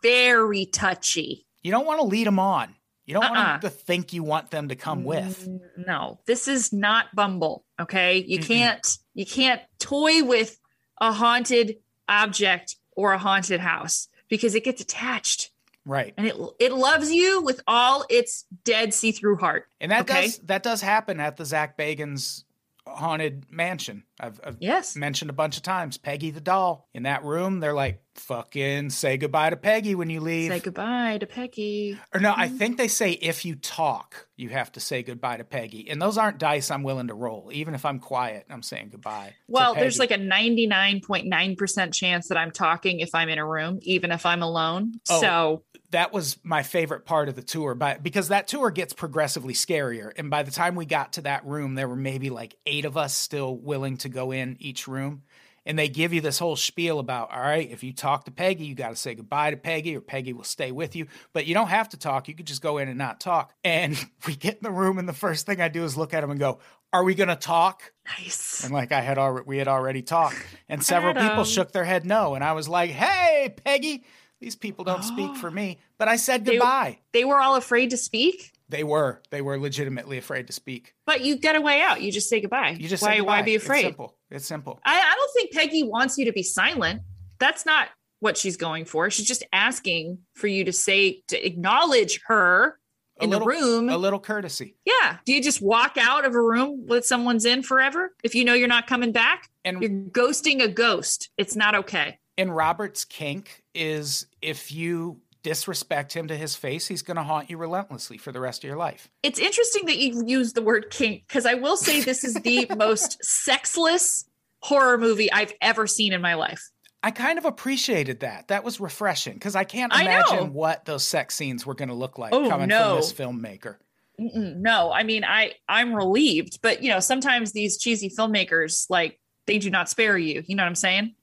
very 0.02 0.66
touchy. 0.66 1.46
You 1.62 1.72
don't 1.72 1.86
want 1.86 2.00
to 2.02 2.06
lead 2.06 2.28
them 2.28 2.40
on. 2.40 2.76
You 3.06 3.14
don't 3.16 3.24
Uh-uh. 3.26 3.34
want 3.34 3.62
them 3.62 3.72
to 3.72 3.76
think 3.78 4.14
you 4.14 4.24
want 4.24 4.52
them 4.52 4.70
to 4.70 4.76
come 4.76 5.04
with. 5.04 5.48
Mm, 5.48 5.60
No, 5.88 6.20
this 6.26 6.48
is 6.48 6.72
not 6.74 7.14
Bumble. 7.16 7.66
Okay, 7.82 8.18
you 8.26 8.40
Mm-mm. 8.40 8.48
can't 8.48 8.98
you 9.14 9.26
can't 9.26 9.62
toy 9.80 10.24
with 10.24 10.58
a 11.02 11.12
haunted 11.14 11.78
object 12.08 12.76
or 12.96 13.14
a 13.14 13.18
haunted 13.18 13.60
house 13.60 14.08
because 14.30 14.56
it 14.56 14.64
gets 14.64 14.82
attached 14.82 15.52
Right. 15.86 16.14
and 16.18 16.26
it 16.28 16.36
it 16.60 16.74
loves 16.74 17.12
you 17.12 17.42
with 17.42 17.62
all 17.68 18.06
its 18.10 18.46
dead 18.64 18.94
see 18.94 19.12
through 19.12 19.38
heart. 19.38 19.66
And 19.82 19.92
that 19.92 20.02
Okay. 20.02 20.24
does 20.24 20.38
that 20.40 20.64
does 20.64 20.82
happen 20.82 21.20
at 21.20 21.36
the 21.38 21.46
Zak 21.46 21.78
Bagans 21.78 22.44
haunted 22.88 23.46
mansion. 23.50 24.04
I've, 24.20 24.40
I've 24.44 24.58
Yes, 24.60 24.96
mentioned 24.96 25.30
a 25.30 25.34
bunch 25.34 25.58
of 25.58 25.64
times. 25.64 25.98
Peggy 25.98 26.32
the 26.32 26.42
doll 26.42 26.88
in 26.94 27.04
that 27.04 27.24
room. 27.24 27.60
They're 27.60 27.74
like, 27.74 28.02
"Fucking 28.16 28.92
say 28.92 29.18
goodbye 29.18 29.50
to 29.50 29.58
Peggy 29.58 29.96
when 29.96 30.10
you 30.10 30.22
leave." 30.22 30.52
say 30.52 30.60
goodbye 30.60 31.18
to 31.20 31.26
Peggy. 31.26 32.00
or 32.14 32.20
no, 32.20 32.34
I 32.36 32.48
mm-hmm. 32.48 32.58
think 32.58 32.78
they 32.78 32.88
say 32.88 33.12
if 33.12 33.44
you 33.44 33.56
talk, 33.56 34.28
you 34.36 34.50
have 34.50 34.72
to 34.74 34.80
say 34.80 35.04
goodbye 35.04 35.38
to 35.38 35.44
Peggy. 35.44 35.90
And 35.90 36.02
those 36.02 36.18
aren't 36.18 36.38
dice 36.38 36.70
I'm 36.70 36.84
willing 36.84 37.08
to 37.08 37.14
roll. 37.14 37.50
Even 37.54 37.74
if 37.74 37.86
I'm 37.86 38.00
quiet, 38.00 38.46
I'm 38.50 38.64
saying 38.64 38.90
goodbye. 38.92 39.34
Well, 39.48 39.74
there's 39.74 40.00
like 40.00 40.12
a 40.12 40.18
99.9% 40.18 41.94
chance 41.94 42.28
that 42.30 42.38
I'm 42.38 42.52
talking 42.52 43.00
if 43.00 43.16
I'm 43.16 43.30
in 43.30 43.40
a 43.40 43.48
room, 43.48 43.80
even 43.82 44.12
if 44.12 44.26
I'm 44.26 44.42
alone. 44.44 44.94
Oh. 45.10 45.22
So, 45.22 45.64
that 45.94 46.12
was 46.12 46.38
my 46.44 46.64
favorite 46.64 47.06
part 47.06 47.30
of 47.30 47.36
the 47.36 47.44
tour, 47.44 47.76
but 47.76 48.04
because 48.04 48.30
that 48.30 48.48
tour 48.48 48.72
gets 48.72 48.94
progressively 48.94 49.54
scarier. 49.54 50.12
And 50.18 50.30
by 50.30 50.44
the 50.44 50.52
time 50.52 50.76
we 50.76 50.86
got 50.86 51.14
to 51.14 51.22
that 51.22 51.46
room, 51.46 51.76
there 51.76 51.88
were 51.88 51.96
maybe 51.96 52.32
like 52.32 52.56
eight 52.66 52.86
of 52.86 52.98
us 52.98 53.16
still 53.16 53.56
willing 53.56 53.98
to 54.04 54.10
go 54.10 54.32
in 54.32 54.56
each 54.60 54.88
room. 54.88 55.24
And 55.66 55.80
they 55.80 55.88
give 55.88 56.12
you 56.12 56.20
this 56.20 56.40
whole 56.40 56.58
spiel 56.58 57.00
about, 57.00 57.32
all 57.32 57.40
right, 57.40 57.72
if 57.72 57.84
you 57.84 57.94
talk 57.94 58.26
to 58.26 58.32
Peggy, 58.32 58.66
you 58.66 58.76
got 58.76 58.90
to 58.90 58.96
say 58.98 59.16
goodbye 59.16 59.52
to 59.52 59.56
Peggy, 59.58 59.96
or 59.96 60.02
Peggy 60.02 60.34
will 60.34 60.44
stay 60.44 60.74
with 60.74 60.94
you. 60.94 61.08
But 61.32 61.46
you 61.46 61.54
don't 61.54 61.70
have 61.70 61.88
to 61.90 61.98
talk. 61.98 62.28
You 62.28 62.36
could 62.36 62.48
just 62.48 62.62
go 62.62 62.80
in 62.80 62.90
and 62.90 62.98
not 62.98 63.22
talk. 63.22 63.54
And 63.64 63.98
we 64.28 64.36
get 64.36 64.56
in 64.56 64.64
the 64.64 64.72
room, 64.72 64.98
and 64.98 65.08
the 65.08 65.14
first 65.14 65.46
thing 65.46 65.62
I 65.62 65.70
do 65.70 65.86
is 65.86 65.96
look 65.96 66.14
at 66.14 66.22
him 66.22 66.32
and 66.32 66.40
go, 66.40 66.60
"Are 66.92 67.04
we 67.06 67.16
going 67.16 67.30
to 67.30 67.38
talk?" 67.38 67.94
nice. 68.20 68.66
And 68.66 68.74
like 68.74 68.92
I 68.92 69.00
had 69.00 69.18
already, 69.18 69.46
we 69.48 69.58
had 69.58 69.70
already 69.70 70.02
talked, 70.02 70.36
and 70.70 70.84
several 70.84 71.14
people 71.14 71.46
shook 71.46 71.72
their 71.72 71.86
head 71.86 72.06
no, 72.06 72.36
and 72.36 72.44
I 72.44 72.52
was 72.52 72.68
like, 72.68 72.90
"Hey, 72.90 73.56
Peggy, 73.64 74.04
these 74.42 74.58
people 74.58 74.84
don't 74.84 75.04
speak 75.04 75.34
for 75.38 75.50
me." 75.50 75.80
But 75.98 76.10
I 76.10 76.18
said 76.18 76.44
They- 76.44 76.54
goodbye. 76.58 77.00
They 77.14 77.24
were 77.24 77.40
all 77.40 77.56
afraid 77.56 77.92
to 77.92 77.98
speak, 77.98 78.52
They 78.74 78.84
were, 78.84 79.22
they 79.30 79.42
were 79.42 79.60
legitimately 79.60 80.18
afraid 80.18 80.48
to 80.48 80.54
speak. 80.54 80.94
but 81.06 81.22
you 81.22 81.38
get 81.38 81.56
a 81.56 81.62
way 81.62 81.82
out. 81.82 82.02
You 82.02 82.12
just 82.12 82.28
say 82.28 82.42
goodbye. 82.42 82.76
You 82.80 82.88
just 82.90 83.04
why, 83.04 83.16
say 83.18 83.22
why 83.22 83.42
be 83.44 83.54
It's 83.56 83.64
afraid? 83.64 83.84
simple. 83.84 84.18
It's 84.32 84.46
simple. 84.48 84.80
I, 84.84 85.00
I 85.00 85.14
don't 85.16 85.32
think 85.36 85.52
Peggy 85.54 85.84
wants 85.84 86.18
you 86.18 86.26
to 86.26 86.32
be 86.34 86.42
silent. 86.44 87.02
That's 87.40 87.66
not 87.66 87.90
what 88.20 88.36
she's 88.38 88.58
going 88.58 88.86
for. 88.86 89.10
She's 89.12 89.28
just 89.28 89.44
asking 89.54 90.18
for 90.34 90.48
you 90.48 90.64
to 90.66 90.74
say, 90.74 91.22
to 91.28 91.46
acknowledge 91.46 92.20
her 92.28 92.80
in 93.22 93.30
little- 93.30 93.46
the 93.48 93.54
room. 93.54 93.90
A 93.90 93.98
little 93.98 94.20
courtesy. 94.20 94.76
yeah. 94.86 95.18
Do 95.26 95.34
you 95.34 95.44
just 95.44 95.62
walk 95.62 95.98
out 96.00 96.26
of 96.26 96.34
a 96.34 96.42
room 96.42 96.86
that 96.88 97.06
someone's 97.06 97.46
in 97.46 97.62
forever 97.62 98.12
if 98.24 98.34
you 98.34 98.44
know 98.44 98.54
you're 98.56 98.68
not 98.68 98.88
coming 98.88 99.12
back? 99.12 99.50
And 99.64 99.82
You're 99.82 99.92
ghosting 99.92 100.62
a 100.64 100.68
ghost. 100.68 101.30
It's 101.38 101.56
not 101.56 101.76
okay. 101.76 102.18
and 102.40 102.54
Robert's 102.56 103.06
kink 103.06 103.62
is 103.76 104.26
if 104.42 104.72
you 104.72 105.20
disrespect 105.44 106.14
him 106.16 106.28
to 106.30 106.36
his 106.38 106.56
face, 106.56 106.88
he's 106.88 107.02
going 107.02 107.18
to 107.18 107.24
haunt 107.24 107.50
you 107.50 107.58
relentlessly 107.58 108.18
for 108.18 108.32
the 108.32 108.40
rest 108.40 108.64
of 108.64 108.68
your 108.68 108.78
life. 108.78 109.10
It's 109.22 109.40
interesting 109.40 109.86
that 109.86 109.98
you 109.98 110.24
use 110.26 110.54
the 110.54 110.62
word 110.62 110.88
kink 110.90 111.26
because 111.28 111.46
I 111.46 111.54
will 111.56 111.78
say 111.78 112.02
this 112.02 112.24
is 112.24 112.34
the 112.36 112.66
most 112.78 113.24
sexless 113.24 114.26
horror 114.60 114.98
movie 114.98 115.32
I've 115.32 115.54
ever 115.62 115.86
seen 115.88 116.14
in 116.14 116.22
my 116.22 116.34
life. 116.36 116.70
I 117.06 117.12
kind 117.12 117.38
of 117.38 117.44
appreciated 117.44 118.22
that. 118.22 118.48
That 118.48 118.64
was 118.64 118.80
refreshing 118.80 119.34
because 119.34 119.58
I 119.58 119.66
can't 119.66 119.94
I 119.94 120.04
imagine 120.04 120.54
what 120.54 120.86
those 120.86 121.06
sex 121.06 121.36
scenes 121.36 121.66
were 121.66 121.76
going 121.76 121.90
to 121.90 121.96
look 121.96 122.18
like 122.18 122.34
Oh, 122.34 122.48
coming 122.50 122.70
no. 122.70 122.82
from 122.92 122.96
this 122.96 123.12
filmmaker. 123.14 123.76
Mm-mm, 124.20 124.58
no, 124.58 124.92
I 124.92 125.04
mean 125.04 125.26
I 125.26 125.54
I'm 125.68 125.94
relieved, 125.94 126.60
but 126.62 126.82
you 126.84 126.90
know 126.92 127.00
sometimes 127.00 127.52
these 127.52 127.78
cheesy 127.78 128.10
filmmakers 128.10 128.86
like 128.90 129.20
they 129.48 129.58
do 129.58 129.70
not 129.70 129.90
spare 129.90 130.18
you. 130.18 130.44
You 130.46 130.56
know 130.56 130.64
what 130.64 130.68
I'm 130.68 130.76
saying? 130.76 131.16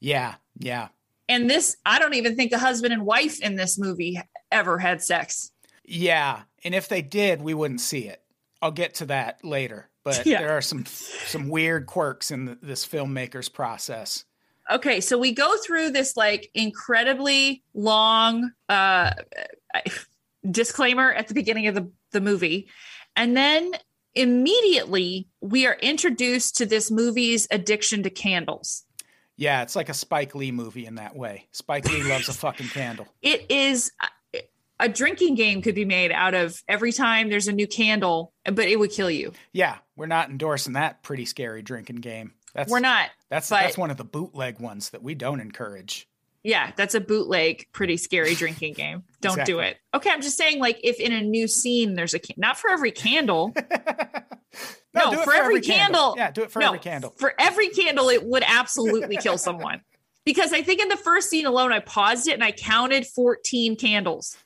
Yeah, 0.00 0.36
yeah. 0.58 0.88
And 1.28 1.50
this, 1.50 1.76
I 1.84 1.98
don't 1.98 2.14
even 2.14 2.36
think 2.36 2.50
the 2.50 2.58
husband 2.58 2.92
and 2.92 3.04
wife 3.04 3.40
in 3.40 3.56
this 3.56 3.78
movie 3.78 4.20
ever 4.52 4.78
had 4.78 5.02
sex. 5.02 5.50
Yeah, 5.84 6.42
and 6.64 6.74
if 6.74 6.88
they 6.88 7.02
did, 7.02 7.42
we 7.42 7.54
wouldn't 7.54 7.80
see 7.80 8.06
it. 8.06 8.22
I'll 8.62 8.70
get 8.72 8.94
to 8.96 9.06
that 9.06 9.44
later, 9.44 9.88
but 10.04 10.24
Yeah. 10.24 10.40
there 10.40 10.56
are 10.56 10.62
some 10.62 10.84
some 10.86 11.48
weird 11.48 11.86
quirks 11.86 12.30
in 12.30 12.46
the, 12.46 12.58
this 12.62 12.86
filmmaker's 12.86 13.48
process. 13.48 14.24
Okay, 14.70 15.00
so 15.00 15.16
we 15.18 15.32
go 15.32 15.56
through 15.58 15.90
this 15.90 16.16
like 16.16 16.50
incredibly 16.54 17.62
long 17.74 18.50
uh 18.68 19.12
disclaimer 20.50 21.12
at 21.12 21.28
the 21.28 21.34
beginning 21.34 21.66
of 21.66 21.74
the, 21.74 21.90
the 22.12 22.20
movie. 22.20 22.68
And 23.14 23.36
then 23.36 23.72
immediately 24.14 25.28
we 25.40 25.66
are 25.66 25.76
introduced 25.82 26.56
to 26.56 26.66
this 26.66 26.90
movie's 26.90 27.46
addiction 27.50 28.02
to 28.04 28.10
candles. 28.10 28.84
Yeah, 29.36 29.62
it's 29.62 29.76
like 29.76 29.88
a 29.88 29.94
Spike 29.94 30.34
Lee 30.34 30.50
movie 30.52 30.86
in 30.86 30.94
that 30.96 31.14
way. 31.14 31.46
Spike 31.52 31.86
Lee 31.90 32.02
loves 32.02 32.28
a 32.28 32.32
fucking 32.32 32.68
candle. 32.68 33.06
It 33.22 33.50
is 33.50 33.90
uh, 34.00 34.38
a 34.78 34.88
drinking 34.88 35.34
game 35.34 35.62
could 35.62 35.74
be 35.74 35.84
made 35.84 36.12
out 36.12 36.34
of 36.34 36.54
every 36.68 36.92
time 36.92 37.28
there's 37.28 37.48
a 37.48 37.52
new 37.52 37.66
candle, 37.66 38.32
but 38.44 38.66
it 38.68 38.78
would 38.78 38.90
kill 38.92 39.10
you. 39.10 39.32
Yeah, 39.52 39.78
we're 39.96 40.06
not 40.06 40.30
endorsing 40.30 40.74
that 40.74 41.02
pretty 41.02 41.24
scary 41.24 41.62
drinking 41.62 41.96
game. 41.96 42.32
That's 42.54 42.70
We're 42.70 42.80
not. 42.80 43.10
That's 43.28 43.50
but- 43.50 43.62
that's 43.62 43.76
one 43.78 43.90
of 43.90 43.96
the 43.98 44.04
bootleg 44.04 44.60
ones 44.60 44.90
that 44.90 45.02
we 45.02 45.14
don't 45.14 45.40
encourage. 45.40 46.08
Yeah, 46.42 46.70
that's 46.76 46.94
a 46.94 47.00
bootleg, 47.00 47.66
pretty 47.72 47.96
scary 47.96 48.36
drinking 48.36 48.74
game. 48.74 49.02
Don't 49.20 49.44
do 49.44 49.58
it. 49.58 49.78
Okay, 49.92 50.10
I'm 50.10 50.22
just 50.22 50.36
saying, 50.38 50.60
like, 50.60 50.78
if 50.84 51.00
in 51.00 51.12
a 51.12 51.20
new 51.20 51.48
scene 51.48 51.94
there's 51.94 52.14
a 52.14 52.20
can- 52.20 52.36
not 52.38 52.56
for 52.56 52.70
every 52.70 52.92
candle, 52.92 53.52
No, 54.96 55.10
do 55.10 55.20
it 55.20 55.24
for 55.24 55.34
every 55.34 55.60
candle. 55.60 56.14
Yeah, 56.16 56.30
do 56.30 56.42
it 56.42 56.50
for 56.50 56.60
no, 56.60 56.68
every 56.68 56.78
candle. 56.78 57.14
For 57.16 57.34
every 57.38 57.68
candle, 57.68 58.08
it 58.08 58.24
would 58.24 58.42
absolutely 58.46 59.16
kill 59.16 59.38
someone. 59.38 59.80
Because 60.24 60.52
I 60.52 60.60
think 60.60 60.80
in 60.80 60.88
the 60.88 60.96
first 60.96 61.30
scene 61.30 61.46
alone, 61.46 61.72
I 61.72 61.78
paused 61.78 62.26
it 62.26 62.32
and 62.32 62.42
I 62.42 62.50
counted 62.50 63.06
14 63.06 63.76
candles. 63.76 64.36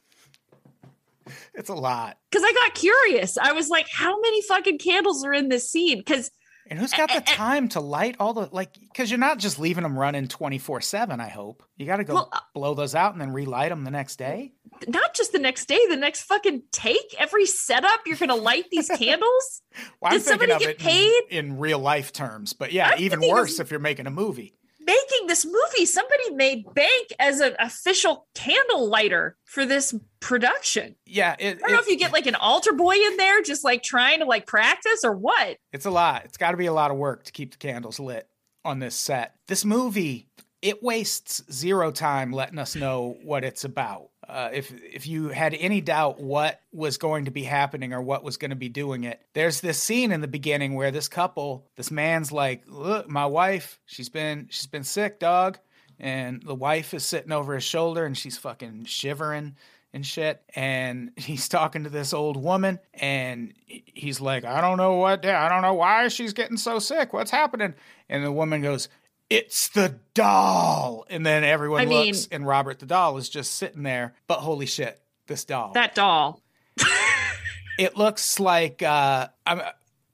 It's 1.54 1.70
a 1.70 1.74
lot. 1.74 2.18
Because 2.30 2.44
I 2.44 2.52
got 2.52 2.74
curious. 2.74 3.38
I 3.38 3.52
was 3.52 3.70
like, 3.70 3.88
how 3.90 4.20
many 4.20 4.42
fucking 4.42 4.76
candles 4.76 5.24
are 5.24 5.32
in 5.32 5.48
this 5.48 5.70
scene? 5.70 5.96
Because 5.96 6.30
And 6.70 6.78
who's 6.78 6.92
got 6.92 7.12
the 7.12 7.20
time 7.20 7.68
to 7.70 7.80
light 7.80 8.14
all 8.20 8.32
the 8.32 8.48
like? 8.52 8.74
Because 8.78 9.10
you're 9.10 9.18
not 9.18 9.38
just 9.38 9.58
leaving 9.58 9.82
them 9.82 9.98
running 9.98 10.28
twenty 10.28 10.58
four 10.58 10.80
seven. 10.80 11.20
I 11.20 11.28
hope 11.28 11.64
you 11.76 11.84
got 11.84 11.96
to 11.96 12.04
go 12.04 12.14
Well, 12.14 12.28
uh, 12.32 12.38
blow 12.54 12.74
those 12.74 12.94
out 12.94 13.12
and 13.12 13.20
then 13.20 13.32
relight 13.32 13.70
them 13.70 13.82
the 13.82 13.90
next 13.90 14.16
day. 14.16 14.52
not 14.86 15.12
just 15.14 15.32
the 15.32 15.40
next 15.40 15.66
day, 15.66 15.80
the 15.88 15.96
next 15.96 16.22
fucking 16.22 16.62
take, 16.70 17.14
every 17.18 17.44
setup, 17.46 18.00
you're 18.06 18.16
going 18.16 18.28
to 18.28 18.36
light 18.36 18.66
these 18.70 18.88
candles. 18.96 19.62
Well, 20.00 20.12
Did 20.12 20.22
somebody 20.22 20.52
get 20.52 20.62
it 20.62 20.68
in- 20.80 20.86
paid? 20.86 21.22
in, 21.30 21.58
real 21.58 21.80
life 21.80 22.12
terms, 22.12 22.52
but 22.52 22.72
yeah, 22.72 22.90
I'm 22.94 23.00
even 23.00 23.20
worse 23.20 23.58
if 23.58 23.70
you're 23.72 23.80
making 23.80 24.06
a 24.06 24.10
movie. 24.10 24.54
Making 24.80 25.26
this 25.26 25.44
movie, 25.44 25.84
somebody 25.84 26.30
made 26.34 26.64
bank 26.74 27.08
as 27.18 27.40
an 27.40 27.54
official 27.58 28.26
candle 28.34 28.88
lighter 28.88 29.36
for 29.44 29.66
this 29.66 29.94
production. 30.20 30.96
Yeah, 31.04 31.36
it, 31.38 31.58
I 31.58 31.68
don't 31.68 31.72
know 31.72 31.80
if 31.80 31.88
you 31.88 31.98
get 31.98 32.12
like 32.12 32.26
an 32.26 32.34
altar 32.34 32.72
boy 32.72 32.94
in 32.94 33.16
there 33.16 33.42
just 33.42 33.62
like 33.62 33.82
trying 33.82 34.20
to 34.20 34.24
like 34.24 34.46
practice 34.46 35.04
or 35.04 35.14
what. 35.14 35.58
It's 35.72 35.86
a 35.86 35.90
lot. 35.90 36.24
It's 36.24 36.38
got 36.38 36.52
to 36.52 36.56
be 36.56 36.66
a 36.66 36.72
lot 36.72 36.90
of 36.90 36.96
work 36.96 37.24
to 37.24 37.32
keep 37.32 37.52
the 37.52 37.58
candles 37.58 38.00
lit 38.00 38.26
on 38.64 38.78
this 38.78 38.94
set. 38.94 39.34
This 39.48 39.64
movie, 39.64 40.28
it 40.62 40.82
wastes 40.82 41.42
zero 41.52 41.90
time 41.90 42.32
letting 42.32 42.58
us 42.58 42.74
know 42.74 43.16
what 43.22 43.44
it's 43.44 43.64
about. 43.64 44.08
Uh, 44.30 44.50
if 44.52 44.72
if 44.84 45.06
you 45.06 45.28
had 45.28 45.54
any 45.54 45.80
doubt 45.80 46.20
what 46.20 46.60
was 46.72 46.98
going 46.98 47.24
to 47.24 47.32
be 47.32 47.42
happening 47.42 47.92
or 47.92 48.00
what 48.00 48.22
was 48.22 48.36
going 48.36 48.50
to 48.50 48.56
be 48.56 48.68
doing 48.68 49.04
it, 49.04 49.20
there's 49.34 49.60
this 49.60 49.82
scene 49.82 50.12
in 50.12 50.20
the 50.20 50.28
beginning 50.28 50.74
where 50.74 50.92
this 50.92 51.08
couple, 51.08 51.66
this 51.76 51.90
man's 51.90 52.30
like, 52.30 52.62
"Look, 52.68 53.08
my 53.08 53.26
wife, 53.26 53.80
she's 53.86 54.08
been 54.08 54.46
she's 54.50 54.66
been 54.68 54.84
sick, 54.84 55.18
dog," 55.18 55.58
and 55.98 56.42
the 56.44 56.54
wife 56.54 56.94
is 56.94 57.04
sitting 57.04 57.32
over 57.32 57.54
his 57.54 57.64
shoulder 57.64 58.04
and 58.04 58.16
she's 58.16 58.38
fucking 58.38 58.84
shivering 58.84 59.56
and 59.92 60.06
shit. 60.06 60.42
And 60.54 61.10
he's 61.16 61.48
talking 61.48 61.84
to 61.84 61.90
this 61.90 62.12
old 62.12 62.36
woman, 62.36 62.78
and 62.94 63.52
he's 63.66 64.20
like, 64.20 64.44
I 64.44 64.60
don't 64.60 64.76
know 64.76 64.94
what, 64.94 65.24
I 65.26 65.48
don't 65.48 65.62
know 65.62 65.74
why 65.74 66.08
she's 66.08 66.32
getting 66.32 66.56
so 66.56 66.78
sick. 66.78 67.12
What's 67.12 67.30
happening? 67.30 67.74
And 68.08 68.24
the 68.24 68.32
woman 68.32 68.62
goes, 68.62 68.88
It's 69.30 69.68
the 69.68 69.94
doll. 70.14 71.06
And 71.08 71.24
then 71.24 71.44
everyone 71.44 71.80
I 71.82 71.86
mean- 71.86 72.06
looks, 72.08 72.28
and 72.30 72.46
Robert 72.46 72.78
the 72.80 72.86
doll 72.86 73.16
is 73.16 73.28
just 73.28 73.54
sitting 73.54 73.84
there. 73.84 74.14
But 74.26 74.40
holy 74.40 74.66
shit, 74.66 75.00
this 75.26 75.44
doll. 75.44 75.72
That 75.72 75.94
doll. 75.94 76.42
it 77.78 77.96
looks 77.96 78.38
like 78.40 78.82
uh, 78.82 79.28
I'm. 79.46 79.62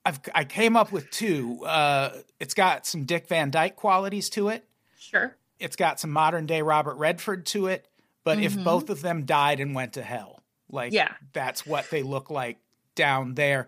I've, 0.04 0.20
I 0.32 0.44
came 0.44 0.76
up 0.76 0.92
with 0.92 1.10
two. 1.10 1.64
Uh, 1.64 2.10
it's 2.38 2.54
got 2.54 2.86
some 2.86 3.06
Dick 3.06 3.26
Van 3.26 3.50
Dyke 3.50 3.74
qualities 3.74 4.30
to 4.30 4.50
it 4.50 4.64
Sure. 4.96 5.34
it's 5.58 5.74
got 5.74 5.98
some 5.98 6.12
modern 6.12 6.46
day 6.46 6.62
Robert 6.62 6.94
Redford 6.94 7.44
to 7.46 7.66
it, 7.66 7.88
but 8.22 8.38
if 8.38 8.54
Mhm. 8.54 8.62
both 8.62 8.88
of 8.88 9.02
them 9.02 9.24
died 9.24 9.58
and 9.58 9.74
went 9.74 9.94
to 9.94 10.02
hell, 10.04 10.44
like 10.70 10.92
Yeah. 10.92 11.12
that's 11.32 11.66
what 11.66 11.90
they 11.90 12.04
look 12.04 12.30
like 12.30 12.58
down 12.94 13.34
there. 13.34 13.66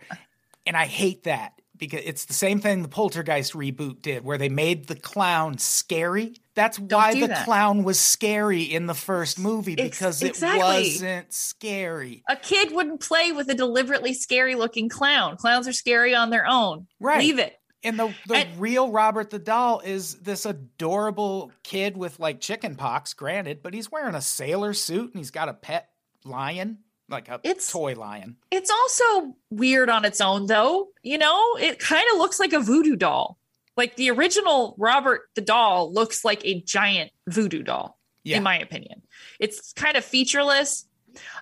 And 0.65 0.77
I 0.77 0.87
hate 0.87 1.25
that 1.25 1.61
because 1.79 2.03
it's 2.05 2.25
the 2.27 2.35
same 2.35 2.61
thing 2.61 2.83
the 2.83 2.89
Poltergeist 2.89 3.53
reboot 3.55 4.03
did, 4.03 4.25
where 4.25 4.39
they 4.39 4.49
made 4.49 4.87
the 4.89 4.95
clown 4.97 5.59
scary. 5.59 6.35
That's 6.55 6.79
why 6.79 7.15
the 7.15 7.29
that. 7.29 7.45
clown 7.45 7.85
was 7.85 8.01
scary 8.01 8.63
in 8.63 8.87
the 8.87 8.95
first 8.95 9.39
movie 9.39 9.77
Ex- 9.79 9.99
because 9.99 10.23
it 10.23 10.39
wasn't 10.43 11.33
scary. 11.33 12.23
A 12.29 12.37
kid 12.37 12.73
wouldn't 12.73 13.01
play 13.01 13.33
with 13.33 13.49
a 13.49 13.55
deliberately 13.55 14.15
scary 14.15 14.55
looking 14.57 14.89
clown. 14.89 15.37
Clowns 15.37 15.69
are 15.69 15.73
scary 15.73 16.15
on 16.15 16.31
their 16.31 16.47
own. 16.47 16.87
Right. 17.01 17.21
Leave 17.21 17.39
it. 17.39 17.55
And 17.85 17.97
the 17.97 18.13
the 18.27 18.35
And- 18.35 18.61
real 18.61 18.91
Robert 18.91 19.31
the 19.31 19.39
doll 19.39 19.81
is 19.85 20.17
this 20.17 20.45
adorable 20.47 21.53
kid 21.63 21.97
with 21.97 22.19
like 22.19 22.41
chicken 22.41 22.75
pox, 22.75 23.15
granted, 23.15 23.63
but 23.63 23.73
he's 23.73 23.91
wearing 23.91 24.17
a 24.17 24.21
sailor 24.21 24.75
suit 24.75 25.13
and 25.13 25.19
he's 25.21 25.31
got 25.31 25.49
a 25.49 25.55
pet 25.55 25.89
lion, 26.25 26.79
like 27.09 27.29
a 27.29 27.41
It's- 27.43 27.71
toy 27.71 27.95
lion. 27.95 28.37
It's 28.51 28.71
also 28.71 29.37
weird 29.51 29.89
on 29.89 30.05
its 30.05 30.21
own, 30.21 30.47
though. 30.47 30.89
You 31.03 31.19
know, 31.19 31.57
it 31.57 31.79
kind 31.79 32.05
of 32.13 32.19
looks 32.19 32.39
like 32.41 32.53
a 32.53 32.61
voodoo 32.61 32.97
doll. 32.97 33.39
Like 33.77 33.97
the 33.97 34.11
original 34.11 34.75
Robert 34.79 35.23
the 35.35 35.41
doll 35.41 35.93
looks 35.93 36.25
like 36.25 36.45
a 36.45 36.61
giant 36.63 37.13
voodoo 37.29 37.63
doll, 37.63 37.99
Yeah. 38.25 38.39
in 38.39 38.43
my 38.43 38.59
opinion. 38.59 39.03
It's 39.39 39.73
kind 39.73 39.97
of 39.97 40.05
featureless. 40.05 40.87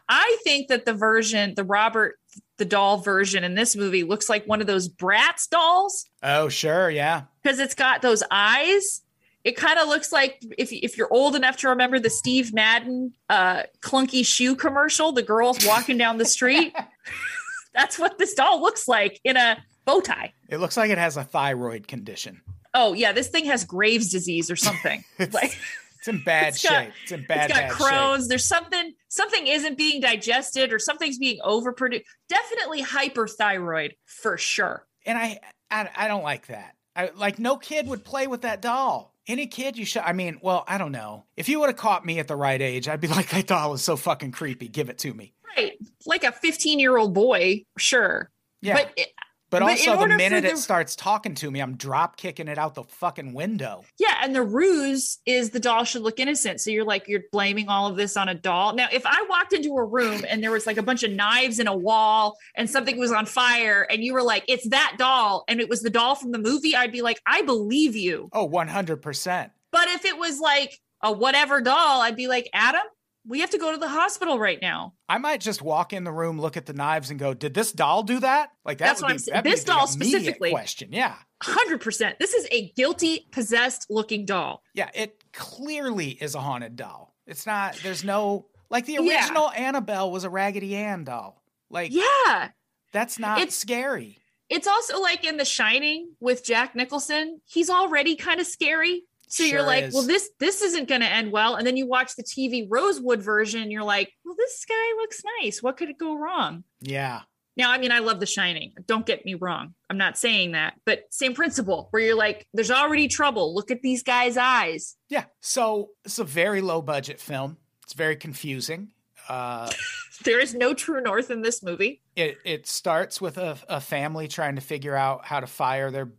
I 0.08 0.38
think 0.44 0.68
that 0.68 0.84
the 0.84 0.94
version, 0.94 1.54
the 1.54 1.64
Robert 1.64 2.18
the 2.58 2.64
doll 2.64 2.98
version 2.98 3.44
in 3.44 3.54
this 3.54 3.74
movie, 3.76 4.02
looks 4.02 4.28
like 4.30 4.46
one 4.46 4.60
of 4.62 4.66
those 4.66 4.88
Bratz 4.88 5.48
dolls 5.48 6.06
Oh, 6.22 6.48
sure, 6.48 6.88
yeah. 6.90 7.22
because 7.42 7.58
it's 7.58 7.74
got 7.74 8.00
those 8.02 8.22
eyes. 8.30 9.02
It 9.46 9.56
kind 9.56 9.78
of 9.78 9.86
looks 9.86 10.10
like 10.10 10.42
if 10.58 10.72
if 10.72 10.98
you're 10.98 11.12
old 11.12 11.36
enough 11.36 11.56
to 11.58 11.68
remember 11.68 12.00
the 12.00 12.10
Steve 12.10 12.52
Madden 12.52 13.12
uh, 13.30 13.62
clunky 13.80 14.26
shoe 14.26 14.56
commercial, 14.56 15.12
the 15.12 15.22
girls 15.22 15.64
walking 15.64 15.96
down 15.96 16.18
the 16.18 16.24
street. 16.24 16.74
That's 17.74 17.96
what 17.96 18.18
this 18.18 18.34
doll 18.34 18.60
looks 18.60 18.88
like 18.88 19.20
in 19.22 19.36
a 19.36 19.58
bow 19.84 20.00
tie. 20.00 20.32
It 20.48 20.58
looks 20.58 20.76
like 20.76 20.90
it 20.90 20.98
has 20.98 21.16
a 21.16 21.22
thyroid 21.22 21.86
condition. 21.86 22.40
Oh 22.74 22.92
yeah, 22.92 23.12
this 23.12 23.28
thing 23.28 23.44
has 23.44 23.64
Graves' 23.64 24.10
disease 24.10 24.50
or 24.50 24.56
something. 24.56 25.04
It's, 25.18 25.32
like 25.32 25.56
it's 25.98 26.08
in 26.08 26.24
bad 26.24 26.48
It's 26.48 26.62
got- 26.62 26.84
shape. 26.86 26.92
It's 27.04 27.12
in 27.12 27.24
bad, 27.26 27.50
shape. 27.52 27.64
it's 27.66 27.76
got 27.78 27.78
bad 27.78 27.88
shape. 27.88 27.88
Crohn's. 27.92 28.26
There's 28.28 28.48
something 28.48 28.94
something 29.10 29.46
isn't 29.46 29.78
being 29.78 30.00
digested 30.00 30.72
or 30.72 30.80
something's 30.80 31.18
being 31.18 31.38
overproduced. 31.46 32.02
Definitely 32.28 32.82
hyperthyroid 32.82 33.92
for 34.06 34.36
sure. 34.38 34.86
And 35.06 35.16
I, 35.16 35.38
I, 35.70 35.88
I 35.94 36.08
don't 36.08 36.24
like 36.24 36.48
that. 36.48 36.74
I 36.96 37.10
like 37.14 37.38
no 37.38 37.56
kid 37.56 37.86
would 37.86 38.04
play 38.04 38.26
with 38.26 38.40
that 38.42 38.60
doll. 38.60 39.12
Any 39.28 39.46
kid 39.46 39.76
you 39.76 39.84
should. 39.84 40.02
I 40.02 40.12
mean, 40.12 40.38
well, 40.40 40.64
I 40.68 40.78
don't 40.78 40.92
know. 40.92 41.24
If 41.36 41.48
you 41.48 41.58
would 41.60 41.68
have 41.68 41.76
caught 41.76 42.06
me 42.06 42.18
at 42.18 42.28
the 42.28 42.36
right 42.36 42.60
age, 42.60 42.88
I'd 42.88 43.00
be 43.00 43.08
like, 43.08 43.28
that 43.30 43.46
doll 43.46 43.74
is 43.74 43.82
so 43.82 43.96
fucking 43.96 44.32
creepy. 44.32 44.68
Give 44.68 44.88
it 44.88 44.98
to 44.98 45.12
me. 45.12 45.32
Right, 45.56 45.72
like 46.04 46.24
a 46.24 46.32
15 46.32 46.78
year 46.78 46.96
old 46.96 47.14
boy, 47.14 47.64
sure. 47.78 48.30
Yeah. 48.60 48.74
But 48.74 48.92
it, 48.96 49.08
But, 49.48 49.60
But 49.60 49.70
also, 49.70 49.96
the 49.96 50.08
minute 50.16 50.42
the- 50.42 50.50
it 50.50 50.58
starts 50.58 50.96
talking 50.96 51.34
to 51.36 51.50
me, 51.50 51.60
I'm 51.60 51.76
drop 51.76 52.16
kicking 52.16 52.48
it 52.48 52.58
out 52.58 52.74
the 52.74 52.82
fucking 52.82 53.32
window. 53.32 53.84
Yeah, 53.96 54.16
and 54.22 54.34
the 54.34 54.42
ruse 54.42 55.18
is 55.24 55.50
the 55.50 55.60
doll 55.60 55.84
should 55.84 56.02
look 56.02 56.18
innocent. 56.18 56.60
So 56.60 56.70
you're 56.70 56.84
like 56.84 57.06
you're 57.06 57.22
blaming 57.30 57.68
all 57.68 57.86
of 57.86 57.96
this 57.96 58.16
on 58.16 58.28
a 58.28 58.34
doll. 58.34 58.74
Now, 58.74 58.88
if 58.92 59.06
I 59.06 59.24
walked 59.30 59.52
into 59.52 59.70
a 59.76 59.84
room 59.84 60.24
and 60.28 60.42
there 60.42 60.50
was 60.50 60.66
like 60.66 60.78
a 60.78 60.82
bunch 60.82 61.04
of 61.04 61.12
knives 61.12 61.60
in 61.60 61.68
a 61.68 61.76
wall 61.76 62.36
and 62.56 62.68
something 62.68 62.98
was 62.98 63.12
on 63.12 63.24
fire 63.24 63.86
and 63.88 64.02
you 64.02 64.14
were 64.14 64.22
like 64.22 64.44
it's 64.48 64.68
that 64.70 64.96
doll 64.98 65.44
and 65.46 65.60
it 65.60 65.68
was 65.68 65.80
the 65.82 65.90
doll 65.90 66.16
from 66.16 66.32
the 66.32 66.38
movie, 66.38 66.74
I'd 66.74 66.90
be 66.92 67.02
like 67.02 67.20
I 67.24 67.42
believe 67.42 67.94
you. 67.94 68.28
Oh, 68.32 68.48
100%. 68.48 69.50
But 69.70 69.88
if 69.88 70.04
it 70.04 70.18
was 70.18 70.40
like 70.40 70.80
a 71.02 71.12
whatever 71.12 71.60
doll, 71.60 72.00
I'd 72.00 72.16
be 72.16 72.26
like 72.26 72.48
Adam, 72.52 72.80
we 73.28 73.40
have 73.40 73.50
to 73.50 73.58
go 73.58 73.72
to 73.72 73.78
the 73.78 73.88
hospital 73.88 74.38
right 74.38 74.58
now. 74.62 74.94
I 75.08 75.18
might 75.18 75.40
just 75.40 75.62
walk 75.62 75.92
in 75.92 76.04
the 76.04 76.12
room, 76.12 76.40
look 76.40 76.56
at 76.56 76.66
the 76.66 76.72
knives, 76.72 77.10
and 77.10 77.18
go, 77.18 77.34
"Did 77.34 77.54
this 77.54 77.72
doll 77.72 78.02
do 78.02 78.20
that?" 78.20 78.50
Like 78.64 78.78
that. 78.78 78.86
That's 78.86 79.02
what 79.02 79.08
be, 79.08 79.12
I'm 79.14 79.18
saying. 79.18 79.42
This 79.44 79.64
doll 79.64 79.86
specifically- 79.86 80.50
Question, 80.50 80.92
yeah, 80.92 81.16
100%. 81.42 82.18
This 82.18 82.34
is 82.34 82.46
a 82.50 82.70
guilty 82.76 83.26
possessed 83.32 83.86
looking 83.90 84.24
doll. 84.26 84.62
yeah. 84.74 84.90
It 84.94 85.22
clearly 85.32 86.10
is 86.10 86.34
a 86.34 86.40
haunted 86.40 86.76
doll. 86.76 87.14
It's 87.26 87.46
not. 87.46 87.76
There's 87.82 88.04
no 88.04 88.46
like 88.70 88.86
the 88.86 88.98
Yeah. 89.00 89.20
original 89.20 89.50
Annabelle 89.50 90.10
was 90.10 90.24
a 90.24 90.30
Raggedy 90.30 90.74
Ann 90.76 91.04
doll. 91.04 91.42
Like 91.70 91.92
Yeah. 91.92 92.48
that's 92.92 93.18
not 93.18 93.38
It's- 93.38 93.56
scary. 93.56 94.18
it's 94.48 94.66
also 94.66 95.00
like 95.00 95.24
in 95.24 95.36
The 95.36 95.44
Shining 95.44 96.14
with 96.20 96.44
Jack 96.44 96.74
Nicholson. 96.76 97.40
He's 97.44 97.68
already 97.70 98.14
kind 98.16 98.40
of 98.40 98.46
scary. 98.46 99.02
So 99.28 99.42
you're 99.44 99.62
like, 99.62 99.84
is. 99.84 99.94
well, 99.94 100.04
this 100.04 100.30
this 100.38 100.62
isn't 100.62 100.88
going 100.88 101.00
to 101.00 101.06
end 101.06 101.32
well. 101.32 101.56
And 101.56 101.66
then 101.66 101.76
you 101.76 101.86
watch 101.86 102.14
the 102.16 102.22
TV 102.22 102.66
Rosewood 102.68 103.22
version, 103.22 103.70
you're 103.70 103.84
like, 103.84 104.12
well, 104.24 104.36
this 104.36 104.64
guy 104.68 104.92
looks 104.96 105.22
nice. 105.40 105.62
What 105.62 105.76
could 105.76 105.88
it 105.88 105.98
go 105.98 106.16
wrong? 106.16 106.64
Yeah. 106.80 107.22
Now, 107.56 107.70
I 107.70 107.78
mean, 107.78 107.90
I 107.90 108.00
love 108.00 108.20
The 108.20 108.26
Shining. 108.26 108.74
Don't 108.86 109.06
get 109.06 109.24
me 109.24 109.34
wrong. 109.34 109.74
I'm 109.88 109.96
not 109.96 110.18
saying 110.18 110.52
that, 110.52 110.74
but 110.84 111.04
same 111.10 111.32
principle 111.32 111.88
where 111.90 112.02
you're 112.02 112.14
like, 112.14 112.46
there's 112.52 112.70
already 112.70 113.08
trouble. 113.08 113.54
Look 113.54 113.70
at 113.70 113.80
these 113.80 114.02
guys' 114.02 114.36
eyes. 114.36 114.94
Yeah. 115.08 115.24
So 115.40 115.90
it's 116.04 116.18
a 116.18 116.24
very 116.24 116.60
low 116.60 116.82
budget 116.82 117.18
film. 117.18 117.56
It's 117.82 117.94
very 117.94 118.16
confusing. 118.16 118.88
Uh, 119.28 119.70
There 120.24 120.40
is 120.40 120.54
no 120.54 120.74
true 120.74 121.02
north 121.02 121.30
in 121.30 121.42
this 121.42 121.62
movie. 121.62 122.00
it 122.14 122.38
it 122.44 122.66
starts 122.66 123.20
with 123.20 123.38
a, 123.38 123.58
a 123.68 123.80
family 123.80 124.28
trying 124.28 124.54
to 124.54 124.60
figure 124.60 124.96
out 124.96 125.26
how 125.26 125.40
to 125.40 125.46
fire 125.46 125.90
their 125.90 126.10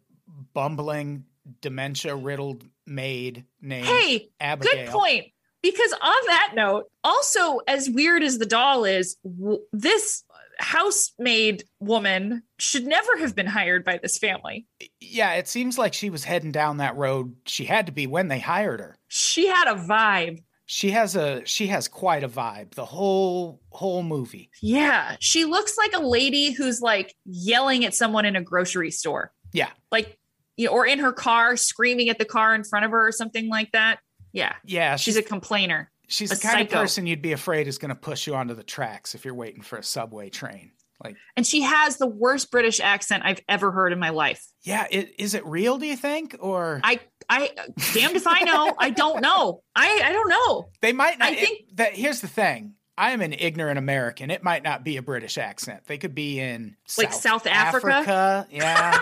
bumbling, 0.54 1.26
dementia 1.62 2.16
riddled 2.16 2.64
maid 2.88 3.46
named 3.62 3.86
Hey, 3.86 4.30
Abigail. 4.40 4.74
Good 4.74 4.88
point. 4.90 5.26
Because 5.62 5.92
on 5.94 6.16
that 6.28 6.52
note, 6.56 6.86
also 7.04 7.60
as 7.68 7.90
weird 7.90 8.24
as 8.24 8.38
the 8.38 8.46
doll 8.46 8.86
is, 8.86 9.18
w- 9.24 9.60
this 9.74 10.24
housemaid 10.60 11.64
woman 11.80 12.44
should 12.60 12.86
never 12.86 13.18
have 13.18 13.36
been 13.36 13.48
hired 13.48 13.84
by 13.84 14.00
this 14.02 14.18
family. 14.18 14.66
Yeah, 15.00 15.34
it 15.34 15.48
seems 15.48 15.78
like 15.78 15.94
she 15.94 16.10
was 16.10 16.24
heading 16.24 16.52
down 16.52 16.78
that 16.78 16.96
road. 16.96 17.36
She 17.46 17.66
had 17.66 17.88
to 17.88 17.92
be 17.92 18.08
when 18.08 18.28
they 18.28 18.40
hired 18.40 18.80
her. 18.80 18.96
She 19.08 19.48
had 19.48 19.68
a 19.68 19.76
vibe. 19.76 20.44
She 20.66 20.92
has 20.92 21.16
a 21.16 21.46
she 21.46 21.68
has 21.68 21.88
quite 21.88 22.24
a 22.24 22.30
vibe. 22.30 22.74
The 22.74 22.86
whole 22.86 23.62
whole 23.70 24.04
movie. 24.04 24.50
Yeah, 24.62 25.16
she 25.20 25.46
looks 25.46 25.78
like 25.78 25.94
a 25.96 26.06
lady 26.06 26.52
who's 26.52 26.82
like 26.82 27.16
yelling 27.26 27.86
at 27.86 27.96
someone 27.96 28.26
in 28.26 28.36
a 28.36 28.42
grocery 28.42 28.92
store. 28.92 29.32
Yeah. 29.54 29.70
Like 29.92 30.20
you 30.58 30.66
know, 30.68 30.74
or 30.74 30.86
in 30.86 31.00
her 31.00 31.14
car 31.14 31.56
screaming 31.56 32.10
at 32.10 32.18
the 32.20 32.26
car 32.26 32.54
in 32.54 32.64
front 32.64 32.84
of 32.86 32.92
her 32.92 33.08
or 33.08 33.12
something 33.12 33.48
like 33.50 33.72
that. 33.72 34.00
Yeah. 34.34 34.54
Yeah, 34.66 34.96
She's 34.98 35.16
she's 35.16 35.18
a 35.18 35.24
complainer. 35.28 35.90
she's 36.08 36.32
a 36.32 36.36
the 36.36 36.42
kind 36.42 36.62
of 36.62 36.70
person 36.70 37.06
you'd 37.08 37.22
be 37.22 37.32
afraid 37.32 37.68
is 37.68 37.78
going 37.78 37.90
to 37.90 37.96
push 37.96 38.28
you 38.28 38.36
onto 38.36 38.54
the 38.54 38.64
tracks 38.64 39.16
if 39.16 39.24
you're 39.24 39.34
waiting 39.34 39.62
for 39.62 39.78
a 39.78 39.84
subway 39.84 40.30
train. 40.30 40.72
Like, 41.04 41.16
And 41.36 41.46
she 41.46 41.62
has 41.62 41.98
the 41.98 42.08
worst 42.08 42.50
British 42.52 42.80
accent 42.80 43.22
I've 43.24 43.40
ever 43.48 43.72
heard 43.72 43.94
in 43.94 44.00
my 44.00 44.10
life. 44.10 44.44
yeah, 44.64 44.88
it, 44.90 45.14
is 45.20 45.36
it 45.36 45.46
real? 45.46 45.78
Do 45.78 45.86
you 45.86 45.96
think, 45.96 46.36
or 46.40 46.82
I 46.84 47.00
I 47.30 47.52
damned 47.94 48.16
if 48.16 48.26
I 48.26 48.42
know. 48.42 48.74
I 48.80 48.90
don't 48.90 49.22
know. 49.22 49.62
I 49.76 50.02
I 50.06 50.12
don't 50.12 50.28
know. 50.30 50.70
they 50.82 50.94
might 50.94 51.20
not? 51.20 51.28
I 51.30 51.32
it- 51.34 51.40
think- 51.40 51.60
that 51.76 51.94
here's 51.94 52.22
the 52.22 52.28
thing. 52.28 52.74
I 52.98 53.12
am 53.12 53.22
an 53.22 53.34
ignorant 53.34 53.78
American. 53.78 54.32
It 54.32 54.44
might 54.44 54.64
not 54.64 54.84
be 54.84 54.98
a 54.98 55.04
British 55.04 55.38
accent. 55.38 55.84
They 55.86 56.00
could 56.00 56.16
be 56.16 56.40
in 56.40 56.76
Like 56.98 57.14
South 57.14 57.46
Africa? 57.46 57.94
Africa. 57.94 58.48
Yeah. 58.50 59.00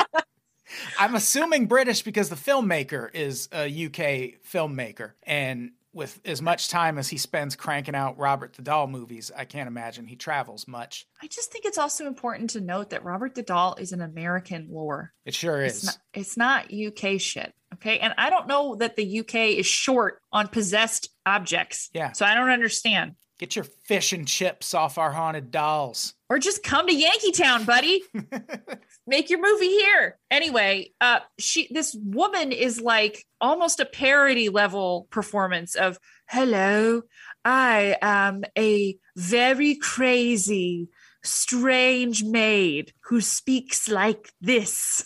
I'm 0.98 1.14
assuming 1.14 1.66
British 1.66 2.02
because 2.02 2.28
the 2.28 2.36
filmmaker 2.36 3.12
is 3.14 3.48
a 3.52 3.66
UK 3.66 4.40
filmmaker, 4.50 5.12
and 5.22 5.72
with 5.94 6.20
as 6.24 6.42
much 6.42 6.68
time 6.68 6.98
as 6.98 7.08
he 7.08 7.16
spends 7.16 7.54
cranking 7.56 7.94
out 7.94 8.18
Robert 8.18 8.52
the 8.54 8.62
Doll 8.62 8.86
movies, 8.86 9.30
I 9.34 9.44
can't 9.44 9.68
imagine 9.68 10.06
he 10.06 10.16
travels 10.16 10.66
much. 10.66 11.06
I 11.22 11.28
just 11.28 11.52
think 11.52 11.64
it's 11.64 11.78
also 11.78 12.06
important 12.06 12.50
to 12.50 12.60
note 12.60 12.90
that 12.90 13.04
Robert 13.04 13.34
the 13.34 13.42
Doll 13.42 13.76
is 13.78 13.92
an 13.92 14.00
American 14.00 14.68
lore. 14.70 15.12
It 15.24 15.34
sure 15.34 15.62
is. 15.62 15.76
It's 15.76 15.86
not, 15.86 15.98
it's 16.12 16.36
not 16.36 16.72
UK 16.74 17.20
shit. 17.20 17.54
Okay. 17.74 17.98
And 17.98 18.14
I 18.18 18.30
don't 18.30 18.46
know 18.46 18.76
that 18.76 18.96
the 18.96 19.20
UK 19.20 19.34
is 19.56 19.66
short 19.66 20.20
on 20.32 20.48
possessed 20.48 21.08
objects. 21.24 21.90
Yeah. 21.92 22.12
So 22.12 22.26
I 22.26 22.34
don't 22.34 22.50
understand. 22.50 23.14
Get 23.38 23.56
your 23.56 23.64
fish 23.64 24.12
and 24.12 24.28
chips 24.28 24.74
off 24.74 24.96
our 24.96 25.10
haunted 25.10 25.50
dolls. 25.50 26.14
Or 26.30 26.38
just 26.38 26.62
come 26.62 26.86
to 26.86 26.94
Yankee 26.94 27.32
Town, 27.32 27.64
buddy. 27.64 28.02
Make 29.06 29.28
your 29.28 29.40
movie 29.40 29.68
here. 29.68 30.18
Anyway, 30.30 30.92
uh 31.00 31.20
she 31.38 31.68
this 31.70 31.96
woman 32.02 32.52
is 32.52 32.80
like 32.80 33.26
almost 33.40 33.80
a 33.80 33.84
parody 33.84 34.48
level 34.48 35.06
performance 35.10 35.74
of 35.74 35.98
hello, 36.28 37.02
I 37.44 37.96
am 38.00 38.44
a 38.56 38.96
very 39.16 39.76
crazy 39.76 40.88
strange 41.22 42.22
maid 42.22 42.92
who 43.04 43.20
speaks 43.20 43.88
like 43.88 44.32
this. 44.40 45.04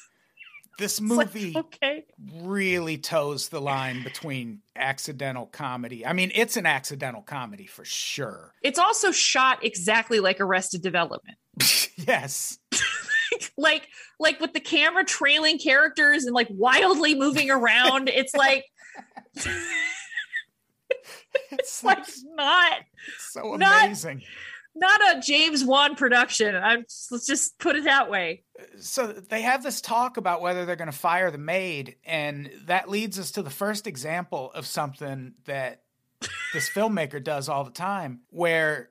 This 0.79 1.01
It's 1.01 1.11
like, 1.11 1.35
movie 1.35 1.57
okay. 1.57 2.05
really 2.37 2.99
toes 2.99 3.49
the 3.49 3.61
line 3.61 4.05
between 4.05 4.61
accidental 4.77 5.47
comedy. 5.47 6.07
I 6.07 6.13
mean, 6.13 6.31
it's 6.37 6.57
an 6.57 6.67
accidental 6.67 7.23
comedy 7.23 7.67
for 7.67 7.85
sure. 7.85 8.55
It's 8.63 8.79
also 8.79 9.11
shot 9.11 9.65
exactly 9.65 10.21
like 10.21 10.41
Arrested 10.41 10.83
Development. 10.83 11.37
yes. 11.97 12.59
like 13.57 13.88
like 14.18 14.40
with 14.40 14.53
the 14.53 14.61
camera 14.61 15.05
trailing 15.05 15.59
characters 15.59 16.24
and 16.24 16.35
like 16.35 16.48
wildly 16.51 17.14
moving 17.14 17.51
around. 17.51 18.09
It's 18.09 18.35
like 18.35 18.64
It's 21.51 21.85
like 21.85 22.05
not 22.35 22.81
so 23.18 23.57
not- 23.57 23.85
amazing. 23.85 24.22
not 24.74 25.16
a 25.16 25.20
James 25.20 25.64
Wan 25.64 25.94
production. 25.94 26.55
I'm 26.55 26.83
just, 26.85 27.12
let's 27.12 27.27
just 27.27 27.59
put 27.59 27.77
it 27.77 27.85
that 27.85 28.11
way. 28.11 28.44
So 28.79 29.07
they 29.09 29.42
have 29.42 29.62
this 29.62 29.81
talk 29.81 30.16
about 30.16 30.40
whether 30.40 30.64
they're 30.64 30.77
going 30.77 30.90
to 30.90 30.96
fire 30.96 31.31
the 31.31 31.38
maid, 31.38 31.96
and 32.05 32.51
that 32.66 32.88
leads 32.88 33.18
us 33.18 33.31
to 33.33 33.42
the 33.42 33.51
first 33.51 33.87
example 33.87 34.51
of 34.55 34.66
something 34.66 35.35
that 35.44 35.83
this 36.53 36.68
filmmaker 36.68 37.22
does 37.22 37.48
all 37.48 37.64
the 37.64 37.70
time, 37.70 38.20
where 38.31 38.90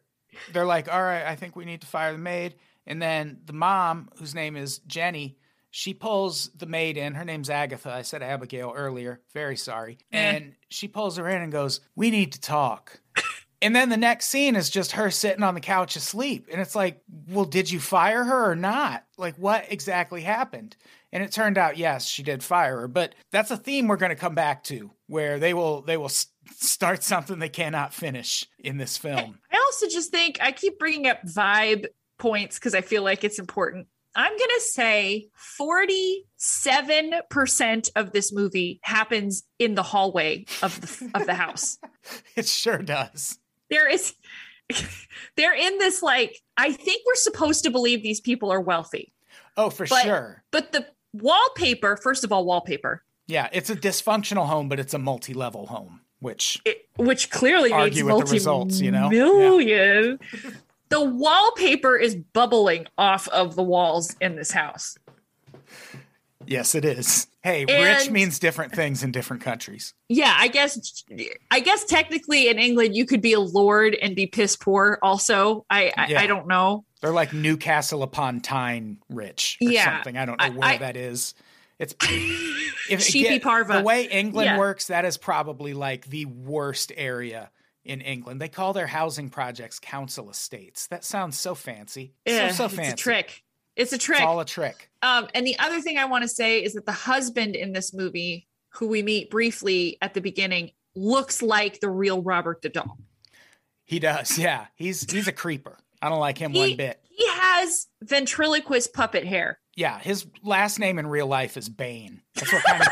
they're 0.54 0.66
like, 0.66 0.92
"All 0.92 1.02
right, 1.02 1.26
I 1.26 1.36
think 1.36 1.56
we 1.56 1.66
need 1.66 1.82
to 1.82 1.88
fire 1.88 2.12
the 2.14 2.18
maid," 2.18 2.56
and 2.88 3.02
then 3.02 3.40
the 3.46 3.54
mom, 3.54 4.10
whose 4.18 4.34
name 4.34 4.56
is 4.56 4.80
Jenny, 4.80 5.38
she 5.70 5.94
pulls 5.94 6.50
the 6.56 6.66
maid 6.66 6.98
in. 6.98 7.14
Her 7.14 7.26
name's 7.26 7.50
Agatha. 7.50 7.92
I 7.92 8.02
said 8.02 8.24
Abigail 8.24 8.74
earlier. 8.76 9.22
Very 9.34 9.58
sorry. 9.58 10.00
And 10.12 10.56
she 10.70 10.88
pulls 10.88 11.18
her 11.18 11.28
in 11.28 11.42
and 11.42 11.52
goes, 11.52 11.82
"We 11.96 12.10
need 12.10 12.32
to 12.34 12.42
talk." 12.42 13.00
And 13.60 13.76
then 13.76 13.90
the 13.90 13.98
next 13.98 14.28
scene 14.28 14.56
is 14.56 14.70
just 14.70 14.92
her 14.92 15.10
sitting 15.10 15.42
on 15.42 15.56
the 15.56 15.60
couch 15.62 15.96
asleep. 15.96 16.48
And 16.52 16.62
it's 16.62 16.76
like, 16.76 17.02
well, 17.28 17.44
did 17.46 17.72
you 17.72 17.80
fire 17.80 18.24
her 18.24 18.52
or 18.52 18.56
not? 18.56 19.04
Like, 19.18 19.36
what 19.38 19.72
exactly 19.72 20.22
happened? 20.22 20.76
And 21.12 21.24
it 21.24 21.32
turned 21.32 21.58
out, 21.58 21.76
yes, 21.76 22.06
she 22.06 22.22
did 22.22 22.44
fire 22.44 22.82
her. 22.82 22.88
But 22.88 23.16
that's 23.32 23.50
a 23.50 23.58
theme 23.58 23.88
we're 23.88 23.98
going 23.98 24.12
to 24.12 24.16
come 24.16 24.36
back 24.36 24.64
to, 24.66 24.92
where 25.08 25.40
they 25.40 25.56
will 25.56 25.82
they 25.82 25.98
will 25.98 26.06
s- 26.06 26.28
start 26.56 27.02
something 27.02 27.40
they 27.40 27.50
cannot 27.50 27.96
finish 27.96 28.46
in 28.60 28.78
this 28.78 28.96
film. 28.96 29.40
I 29.52 29.58
also 29.58 29.88
just 29.88 30.12
think 30.12 30.38
I 30.40 30.52
keep 30.52 30.78
bringing 30.78 31.08
up 31.08 31.24
vibe 31.24 31.88
points 32.18 32.58
because 32.60 32.76
I 32.76 32.82
feel 32.82 33.04
like 33.04 33.24
it's 33.24 33.40
important. 33.40 33.88
I'm 34.16 34.36
going 34.36 34.50
to 34.56 34.62
say 34.62 35.28
47% 35.60 37.90
of 37.96 38.12
this 38.12 38.34
movie 38.34 38.80
happens 38.84 39.44
in 39.60 39.76
the 39.76 39.84
hallway 39.84 40.46
of 40.64 40.82
the, 40.82 41.12
of 41.20 41.26
the 41.28 41.36
house. 41.36 41.78
It 42.38 42.48
sure 42.48 42.78
does. 42.78 43.38
There 43.70 43.90
is, 43.90 44.14
they're 45.36 45.54
in 45.56 45.78
this 45.78 46.02
like, 46.02 46.42
I 46.56 46.72
think 46.72 47.02
we're 47.06 47.16
supposed 47.16 47.66
to 47.66 47.70
believe 47.70 48.02
these 48.02 48.22
people 48.22 48.50
are 48.52 48.62
wealthy, 48.62 49.12
Oh, 49.58 49.70
for 49.70 49.86
But- 49.88 50.04
sure. 50.04 50.44
but 50.52 50.72
the 50.72 50.86
wallpaper, 51.14 51.98
first 51.98 52.24
of 52.24 52.32
all, 52.32 52.46
wallpaper, 52.46 53.04
Yeah, 53.28 53.50
it's 53.52 53.70
a 53.70 53.76
dysfunctional 53.76 54.46
home, 54.48 54.70
but 54.70 54.80
it's 54.80 54.94
a 54.94 55.00
multi-level 55.00 55.66
home, 55.68 56.00
which 56.20 56.62
it, 56.64 56.88
which 56.96 57.30
clearly 57.30 57.74
Argue 57.74 58.06
with 58.06 58.26
the 58.28 58.32
results, 58.32 58.80
you 58.80 58.92
know? 58.92 59.10
million. 59.10 60.18
The 60.90 61.04
wallpaper 61.04 61.98
is 61.98 62.16
bubbling 62.16 62.88
off 62.98 63.28
of 63.30 63.56
the 63.56 63.64
walls 63.64 64.16
in 64.22 64.36
this 64.36 64.52
house. 64.52 64.98
yes, 66.46 66.76
it 66.76 66.86
is. 66.86 67.28
Hey, 67.44 67.66
rich 67.66 68.10
means 68.10 68.40
different 68.40 68.74
things 68.74 69.04
in 69.04 69.12
different 69.12 69.42
countries. 69.42 69.94
Yeah, 70.10 70.34
I 70.38 70.48
guess 70.50 71.04
I 71.50 71.60
guess 71.62 71.86
technically 71.86 72.50
in 72.50 72.60
England 72.60 72.96
you 72.96 73.06
could 73.06 73.22
be 73.22 73.34
a 73.34 73.40
lord 73.40 73.96
and 73.96 74.16
be 74.16 74.28
piss 74.28 74.56
poor 74.58 75.00
also. 75.02 75.66
I 75.70 75.92
I, 75.96 76.08
Yeah. 76.08 76.22
I 76.22 76.28
don't 76.28 76.48
know. 76.48 76.84
They're 77.02 77.12
like 77.12 77.32
Newcastle 77.32 78.04
upon 78.04 78.42
Tyne 78.42 78.98
rich 79.10 79.58
or 79.62 79.72
Yeah. 79.72 79.96
something. 79.96 80.18
I 80.18 80.26
don't 80.26 80.40
know 80.40 80.46
I- 80.46 80.50
where 80.50 80.70
I- 80.70 80.78
that 80.78 80.98
is. 80.98 81.36
It's 81.80 81.94
if 82.90 83.02
Sheepy 83.04 83.40
Parva. 83.40 83.74
The 83.78 83.84
way 83.84 84.06
England 84.08 84.48
Yeah. 84.48 84.58
works, 84.58 84.88
that 84.88 85.06
is 85.06 85.16
probably 85.18 85.74
like 85.74 86.08
the 86.08 86.26
worst 86.26 86.92
area 86.98 87.50
in 87.88 88.02
England. 88.02 88.40
They 88.42 88.50
call 88.50 88.74
their 88.74 88.88
housing 88.88 89.30
projects 89.30 89.80
council 89.80 90.30
estates. 90.30 90.88
That 90.88 91.04
sounds 91.04 91.38
so 91.40 91.56
fancy. 91.56 92.14
Yeah, 92.26 92.50
so 92.50 92.56
so 92.56 92.66
it's 92.66 92.74
fancy. 92.76 92.92
a 92.94 92.96
trick. 92.96 93.44
It's 93.76 93.94
a 93.94 93.98
trick. 93.98 94.20
It's 94.20 94.26
all 94.28 94.40
a 94.40 94.46
trick. 94.46 94.90
Um, 95.02 95.28
and 95.34 95.46
the 95.46 95.58
other 95.60 95.82
thing 95.82 95.98
I 95.98 96.06
want 96.06 96.24
to 96.24 96.28
say 96.28 96.64
is 96.64 96.74
that 96.74 96.86
the 96.86 96.92
husband 96.92 97.56
in 97.56 97.74
this 97.74 97.94
movie, 97.94 98.48
who 98.70 98.88
we 98.88 99.04
meet 99.04 99.30
briefly 99.30 99.98
at 100.02 100.14
the 100.14 100.22
beginning, 100.22 100.72
looks 100.96 101.42
like 101.42 101.80
the 101.80 101.90
real 101.90 102.22
Robert 102.22 102.62
the 102.62 102.70
Doll. 102.70 102.98
He 103.86 104.00
does. 104.00 104.38
Yeah. 104.38 104.66
He's 104.76 105.10
he's 105.12 105.28
a 105.28 105.32
creeper. 105.32 105.78
I 106.02 106.10
don't 106.10 106.20
like 106.20 106.38
him 106.38 106.52
He, 106.52 106.60
one 106.60 106.76
bit. 106.78 107.00
he 107.10 107.28
has 107.28 107.88
ventriloquist 108.04 108.94
puppet 108.94 109.26
hair. 109.26 109.60
Yeah, 109.76 110.00
his 110.00 110.26
last 110.44 110.80
name 110.80 110.98
in 110.98 111.06
real 111.08 111.28
life 111.28 111.56
is 111.56 111.70
Bane. 111.70 112.22
That's 112.34 112.52
what 112.52 112.64
kind 112.64 112.82
of 112.82 112.88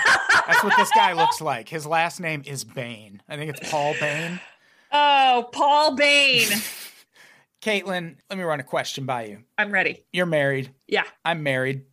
that's 0.47 0.63
what 0.63 0.77
this 0.77 0.91
guy 0.95 1.13
looks 1.13 1.41
like. 1.41 1.67
His 1.67 1.85
last 1.87 2.19
name 2.19 2.43
is 2.45 2.63
Bane. 2.63 3.23
I 3.27 3.37
think 3.37 3.55
it's 3.55 3.71
Paul 3.71 3.95
Bane. 3.99 4.39
Oh, 4.91 5.49
Paul 5.51 5.95
Bain. 5.95 6.47
Caitlin, 7.61 8.15
let 8.29 8.37
me 8.37 8.43
run 8.43 8.59
a 8.59 8.63
question 8.63 9.05
by 9.05 9.25
you. 9.25 9.39
I'm 9.57 9.71
ready. 9.71 10.03
You're 10.13 10.27
married. 10.27 10.69
Yeah. 10.87 11.05
I'm 11.23 11.41
married. 11.41 11.83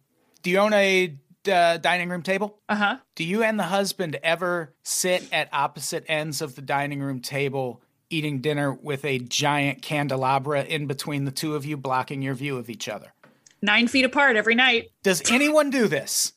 Do 0.43 0.51
you 0.51 0.59
own 0.59 0.73
a 0.75 1.17
uh, 1.51 1.79
dining 1.79 2.09
room 2.11 2.23
table? 2.23 2.59
Uh 2.69 2.75
huh. 2.77 2.97
Do 3.15 3.25
you 3.25 3.43
and 3.43 3.59
the 3.59 3.65
husband 3.65 4.19
ever 4.23 4.75
sit 4.83 5.27
at 5.33 5.49
opposite 5.53 6.05
ends 6.09 6.43
of 6.43 6.55
the 6.55 6.63
dining 6.63 7.01
room 7.01 7.21
table 7.21 7.83
eating 8.11 8.41
dinner 8.41 8.73
with 8.73 9.05
a 9.07 9.19
giant 9.19 9.81
candelabra 9.81 10.63
in 10.65 10.87
between 10.87 11.25
the 11.25 11.31
two 11.31 11.55
of 11.55 11.65
you, 11.65 11.79
blocking 11.79 12.21
your 12.21 12.35
view 12.35 12.59
of 12.59 12.69
each 12.69 12.89
other? 12.89 13.15
Nine 13.63 13.89
feet 13.89 14.05
apart 14.05 14.37
every 14.37 14.55
night. 14.55 14.91
Does 15.03 15.31
anyone 15.31 15.71
do 15.71 15.89
this? 15.89 16.33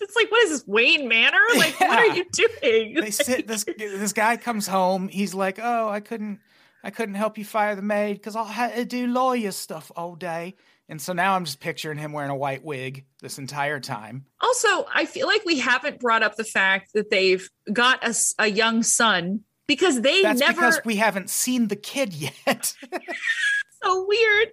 It's 0.00 0.16
like, 0.16 0.30
what 0.30 0.44
is 0.44 0.50
this, 0.50 0.66
Wayne 0.66 1.08
Manor? 1.08 1.38
Like, 1.56 1.78
what 1.80 1.98
are 1.98 2.14
you 2.14 2.24
doing? 2.32 2.94
They 2.94 3.10
sit. 3.10 3.46
This 3.46 3.64
this 3.78 4.12
guy 4.12 4.36
comes 4.36 4.66
home. 4.66 5.08
He's 5.08 5.34
like, 5.34 5.58
"Oh, 5.62 5.88
I 5.88 6.00
couldn't, 6.00 6.40
I 6.82 6.90
couldn't 6.90 7.14
help 7.14 7.38
you 7.38 7.44
fire 7.44 7.76
the 7.76 7.82
maid 7.82 8.14
because 8.14 8.36
I 8.36 8.44
had 8.44 8.74
to 8.74 8.80
uh, 8.80 8.84
do 8.84 9.06
lawyer 9.06 9.52
stuff 9.52 9.92
all 9.96 10.16
day." 10.16 10.54
And 10.88 11.00
so 11.00 11.12
now 11.12 11.34
I'm 11.34 11.44
just 11.44 11.60
picturing 11.60 11.98
him 11.98 12.12
wearing 12.12 12.30
a 12.30 12.36
white 12.36 12.62
wig 12.64 13.06
this 13.22 13.38
entire 13.38 13.80
time. 13.80 14.26
Also, 14.40 14.86
I 14.92 15.06
feel 15.06 15.26
like 15.26 15.44
we 15.46 15.58
haven't 15.58 15.98
brought 15.98 16.22
up 16.22 16.36
the 16.36 16.44
fact 16.44 16.92
that 16.92 17.10
they've 17.10 17.48
got 17.72 18.06
a, 18.06 18.14
a 18.38 18.48
young 18.48 18.82
son 18.82 19.40
because 19.66 20.02
they 20.02 20.22
That's 20.22 20.40
never. 20.40 20.52
because 20.52 20.80
we 20.84 20.96
haven't 20.96 21.30
seen 21.30 21.68
the 21.68 21.76
kid 21.76 22.12
yet. 22.12 22.74
so 23.82 24.06
weird. 24.06 24.48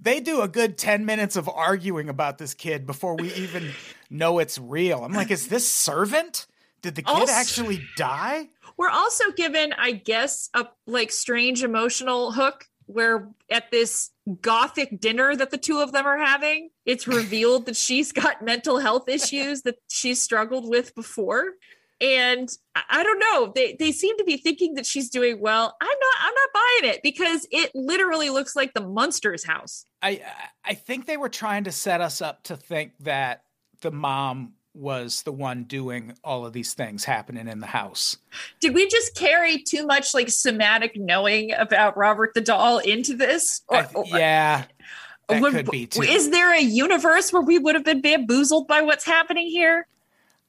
they 0.00 0.20
do 0.20 0.40
a 0.40 0.48
good 0.48 0.78
10 0.78 1.04
minutes 1.04 1.36
of 1.36 1.48
arguing 1.48 2.08
about 2.08 2.38
this 2.38 2.54
kid 2.54 2.86
before 2.86 3.16
we 3.16 3.32
even 3.34 3.72
know 4.10 4.38
it's 4.38 4.58
real. 4.58 5.04
I'm 5.04 5.12
like, 5.12 5.30
is 5.30 5.48
this 5.48 5.70
servant? 5.70 6.46
Did 6.82 6.94
the 6.94 7.02
kid 7.02 7.10
Also- 7.10 7.32
actually 7.32 7.82
die? 7.96 8.48
We're 8.76 8.90
also 8.90 9.30
given, 9.32 9.72
I 9.72 9.92
guess, 9.92 10.50
a 10.54 10.66
like 10.86 11.10
strange 11.10 11.62
emotional 11.64 12.32
hook 12.32 12.66
where 12.84 13.28
at 13.50 13.70
this 13.70 14.10
gothic 14.42 15.00
dinner 15.00 15.34
that 15.34 15.50
the 15.50 15.58
two 15.58 15.80
of 15.80 15.92
them 15.92 16.06
are 16.06 16.18
having, 16.18 16.70
it's 16.84 17.08
revealed 17.08 17.66
that 17.66 17.76
she's 17.76 18.12
got 18.12 18.42
mental 18.44 18.78
health 18.78 19.08
issues 19.08 19.62
that 19.62 19.76
she's 19.88 20.20
struggled 20.20 20.68
with 20.68 20.94
before. 20.94 21.54
And 22.00 22.48
I- 22.74 22.82
I 22.90 23.02
don't 23.02 23.18
know. 23.18 23.52
They 23.54 23.74
they 23.78 23.90
seem 23.90 24.18
to 24.18 24.24
be 24.24 24.36
thinking 24.36 24.74
that 24.74 24.84
she's 24.84 25.08
doing 25.08 25.40
well. 25.40 25.74
I'm 25.80 25.86
not 25.88 26.16
I'm 26.20 26.34
not 26.34 26.48
buying 26.52 26.92
it 26.94 27.00
because 27.02 27.46
it 27.50 27.70
literally 27.74 28.28
looks 28.28 28.54
like 28.54 28.74
the 28.74 28.82
Munsters 28.86 29.42
house. 29.44 29.86
I 30.02 30.20
I 30.62 30.74
think 30.74 31.06
they 31.06 31.16
were 31.16 31.30
trying 31.30 31.64
to 31.64 31.72
set 31.72 32.02
us 32.02 32.20
up 32.20 32.42
to 32.44 32.56
think 32.56 32.92
that 33.00 33.44
the 33.80 33.90
mom 33.90 34.52
was 34.74 35.22
the 35.22 35.32
one 35.32 35.64
doing 35.64 36.14
all 36.22 36.44
of 36.44 36.52
these 36.52 36.74
things 36.74 37.04
happening 37.04 37.48
in 37.48 37.60
the 37.60 37.66
house. 37.66 38.18
Did 38.60 38.74
we 38.74 38.86
just 38.88 39.14
carry 39.14 39.62
too 39.62 39.86
much 39.86 40.12
like 40.12 40.28
somatic 40.28 40.92
knowing 40.96 41.52
about 41.52 41.96
Robert 41.96 42.32
the 42.34 42.42
doll 42.42 42.78
into 42.78 43.16
this? 43.16 43.62
I 43.70 43.86
yeah, 44.04 44.64
that 45.28 45.40
would- 45.40 45.54
could 45.54 45.70
be 45.70 45.86
too. 45.86 46.02
Is 46.02 46.30
there 46.30 46.52
a 46.52 46.60
universe 46.60 47.32
where 47.32 47.42
we 47.42 47.58
would 47.58 47.74
have 47.74 47.84
been 47.84 48.02
bamboozled 48.02 48.68
by 48.68 48.82
what's 48.82 49.04
happening 49.06 49.46
here? 49.48 49.86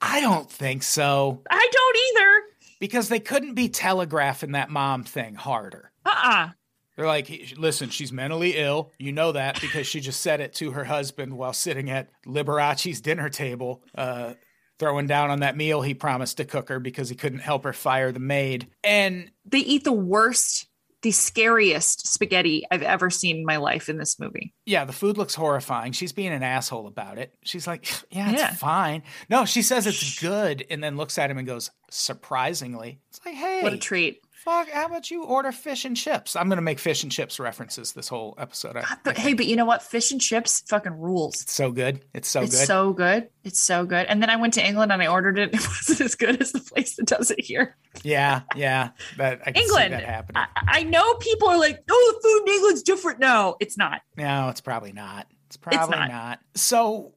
I 0.01 0.19
don't 0.21 0.51
think 0.51 0.83
so 0.83 1.41
I 1.49 1.69
don't 1.71 1.97
either. 2.21 2.43
because 2.79 3.09
they 3.09 3.19
couldn't 3.19 3.55
be 3.55 3.69
telegraphing 3.69 4.51
that 4.51 4.69
mom 4.69 5.03
thing 5.03 5.33
harder. 5.35 5.91
Uh-uh. 6.05 6.49
They're 6.97 7.05
like, 7.05 7.53
listen, 7.57 7.89
she's 7.89 8.11
mentally 8.11 8.57
ill. 8.57 8.91
You 8.97 9.11
know 9.13 9.31
that 9.31 9.61
because 9.61 9.87
she 9.87 9.99
just 10.01 10.19
said 10.19 10.41
it 10.41 10.53
to 10.55 10.71
her 10.71 10.83
husband 10.83 11.37
while 11.37 11.53
sitting 11.53 11.89
at 11.89 12.09
Liberace's 12.25 12.99
dinner 13.01 13.29
table, 13.29 13.83
uh, 13.95 14.33
throwing 14.79 15.07
down 15.07 15.29
on 15.29 15.39
that 15.41 15.55
meal 15.55 15.81
he 15.81 15.93
promised 15.93 16.37
to 16.37 16.45
cook 16.45 16.69
her 16.69 16.79
because 16.79 17.07
he 17.09 17.15
couldn't 17.15 17.39
help 17.39 17.63
her 17.63 17.73
fire 17.73 18.11
the 18.11 18.19
maid. 18.19 18.67
And 18.83 19.31
They 19.45 19.59
eat 19.59 19.83
the 19.83 19.91
worst, 19.93 20.65
the 21.03 21.11
scariest 21.11 22.07
spaghetti 22.11 22.63
I've 22.71 22.81
ever 22.81 23.09
seen 23.11 23.37
in 23.37 23.45
my 23.45 23.57
life 23.57 23.89
in 23.89 23.97
this 23.97 24.19
movie. 24.19 24.53
yeah, 24.65 24.83
the 24.85 24.91
food 24.93 25.17
looks 25.17 25.35
horrifying. 25.35 25.91
She's 25.91 26.11
being 26.13 26.33
an 26.33 26.41
asshole 26.43 26.87
about 26.87 27.19
it. 27.19 27.33
She's 27.43 27.67
like, 27.67 27.85
yeah, 28.11 28.31
it's 28.31 28.41
Yeah. 28.41 28.53
fine. 28.55 29.03
No, 29.29 29.45
she 29.45 29.61
says 29.61 29.85
it's 29.87 30.19
good 30.19 30.65
and 30.71 30.83
then 30.83 30.97
looks 30.97 31.17
at 31.19 31.29
him 31.29 31.37
and 31.37 31.45
goes, 31.47 31.69
surprisingly. 31.91 32.99
It's 33.09 33.19
like, 33.25 33.35
hey, 33.35 33.61
What 33.63 33.73
a 33.73 33.77
treat. 33.77 34.21
Fuck, 34.47 34.69
how 34.69 34.85
about 34.85 35.11
you 35.11 35.25
order 35.25 35.51
fish 35.51 35.83
and 35.83 35.97
chips? 35.97 36.35
I'm 36.35 36.47
going 36.47 36.57
to 36.57 36.61
make 36.61 36.79
fish 36.79 37.03
and 37.03 37.11
chips 37.11 37.37
references 37.37 37.91
this 37.91 38.07
whole 38.07 38.33
episode. 38.37 38.77
I, 38.77 38.95
But 39.03 39.17
hey, 39.17 39.33
but 39.33 39.45
you 39.45 39.57
know 39.57 39.65
what? 39.65 39.83
Fish 39.83 40.11
and 40.11 40.21
chips 40.21 40.63
fucking 40.69 40.97
rules. 40.97 41.41
it's 41.41 41.53
so 41.53 41.69
good. 41.71 42.05
It's 42.13 42.29
so 42.29 42.43
it's 42.43 42.57
good. 42.57 42.65
so 42.65 42.93
good. 42.93 43.29
It's 43.43 43.61
so 43.61 43.85
good. 43.85 44.05
And 44.07 44.21
then 44.21 44.29
I 44.29 44.37
went 44.37 44.53
to 44.53 44.65
England 44.65 44.93
and 44.93 45.01
I 45.01 45.07
ordered 45.07 45.37
it. 45.37 45.53
It 45.57 45.67
wasn't 45.67 46.01
as 46.01 46.15
good 46.15 46.41
as 46.41 46.51
the 46.51 46.59
place 46.59 46.95
that 46.95 47.07
does 47.07 47.31
it 47.31 47.43
here. 47.43 47.75
yeah, 48.03 48.41
yeah. 48.55 48.91
That 49.17 49.41
I 49.45 49.51
England. 49.51 49.93
that 49.93 50.05
happening. 50.05 50.43
I, 50.55 50.79
I 50.79 50.83
know 50.83 51.15
people 51.15 51.49
are 51.49 51.57
like, 51.57 51.83
oh, 51.89 52.13
the 52.15 52.27
food 52.27 52.47
in 52.47 52.53
England's 52.55 52.83
different. 52.83 53.19
No, 53.19 53.57
it's 53.59 53.77
not. 53.77 54.01
No, 54.15 54.49
it's 54.49 54.61
probably 54.61 54.93
not. 54.93 55.27
It's 55.47 55.57
probably 55.57 55.97
not. 55.97 56.09
not. 56.09 56.39
So, 56.55 57.15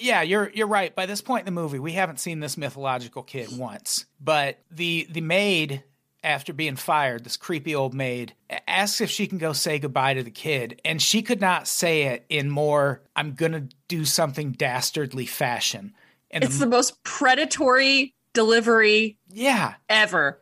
yeah, 0.00 0.22
you're 0.22 0.50
you're 0.54 0.66
right. 0.66 0.94
By 0.94 1.06
this 1.06 1.20
point 1.20 1.46
in 1.46 1.54
the 1.54 1.60
movie, 1.60 1.78
we 1.78 1.92
haven't 1.92 2.18
seen 2.18 2.40
this 2.40 2.56
mythological 2.56 3.22
kid 3.22 3.56
once. 3.56 4.06
But 4.20 4.58
the 4.70 5.06
the 5.10 5.20
maid, 5.20 5.84
after 6.26 6.52
being 6.52 6.76
fired, 6.76 7.24
this 7.24 7.36
creepy 7.36 7.74
old 7.74 7.94
maid 7.94 8.34
asks 8.66 9.00
if 9.00 9.08
she 9.10 9.26
can 9.26 9.38
go 9.38 9.52
say 9.54 9.78
goodbye 9.78 10.14
to 10.14 10.22
the 10.22 10.30
kid, 10.30 10.80
and 10.84 11.00
she 11.00 11.22
could 11.22 11.40
not 11.40 11.66
say 11.68 12.02
it 12.02 12.26
in 12.28 12.50
more 12.50 13.00
"I'm 13.14 13.32
gonna 13.34 13.68
do 13.88 14.04
something 14.04 14.52
dastardly" 14.52 15.24
fashion. 15.26 15.94
And 16.30 16.44
It's 16.44 16.58
the, 16.58 16.64
the 16.66 16.70
most 16.70 17.02
predatory 17.04 18.14
delivery 18.32 19.16
yeah, 19.28 19.74
ever. 19.88 20.40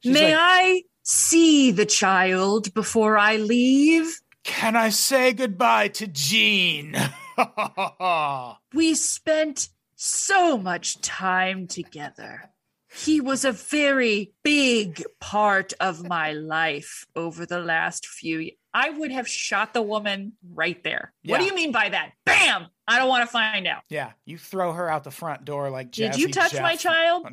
She's 0.00 0.12
May 0.14 0.34
like- 0.34 0.40
I 0.40 0.82
see 1.02 1.70
the 1.70 1.86
child 1.86 2.72
before 2.74 3.16
I 3.18 3.36
leave? 3.36 4.20
can 4.42 4.76
I 4.76 4.88
say 4.90 5.32
goodbye 5.32 5.88
to 5.88 6.06
Gene? 6.06 6.96
We 8.74 8.94
spent 8.94 9.68
so 9.96 10.56
much 10.56 11.00
time 11.00 11.66
together. 11.66 12.50
He 12.96 13.20
was 13.20 13.44
a 13.44 13.52
very 13.52 14.32
big 14.42 15.04
part 15.20 15.74
of 15.80 16.02
my 16.06 16.32
life 16.32 17.06
over 17.14 17.44
the 17.44 17.60
last 17.60 18.06
few 18.06 18.38
years. 18.38 18.56
I 18.72 18.90
would 18.90 19.10
have 19.10 19.28
shot 19.28 19.74
the 19.74 19.82
woman 19.82 20.32
right 20.54 20.82
there. 20.82 21.12
What 21.24 21.38
do 21.38 21.44
you 21.44 21.54
mean 21.54 21.72
by 21.72 21.88
that? 21.90 22.12
Bam! 22.24 22.66
I 22.88 22.98
don't 22.98 23.08
want 23.08 23.22
to 23.22 23.26
find 23.26 23.66
out. 23.66 23.82
yeah, 23.88 24.12
you 24.24 24.38
throw 24.38 24.72
her 24.72 24.88
out 24.90 25.04
the 25.04 25.10
front 25.10 25.44
door 25.44 25.70
like. 25.70 25.90
Did 25.90 26.16
you 26.16 26.28
Jazzy 26.28 26.32
touch 26.32 26.54
my 26.60 26.76
child? 26.76 27.26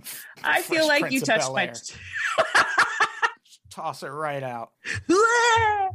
I 0.44 0.62
feel 0.62 0.88
like 0.88 1.02
Prince 1.02 1.14
you 1.14 1.22
touched 1.22 1.52
my. 1.52 1.72
Toss 3.70 4.02
her 4.02 4.14
right 4.14 4.44
out. 4.44 4.72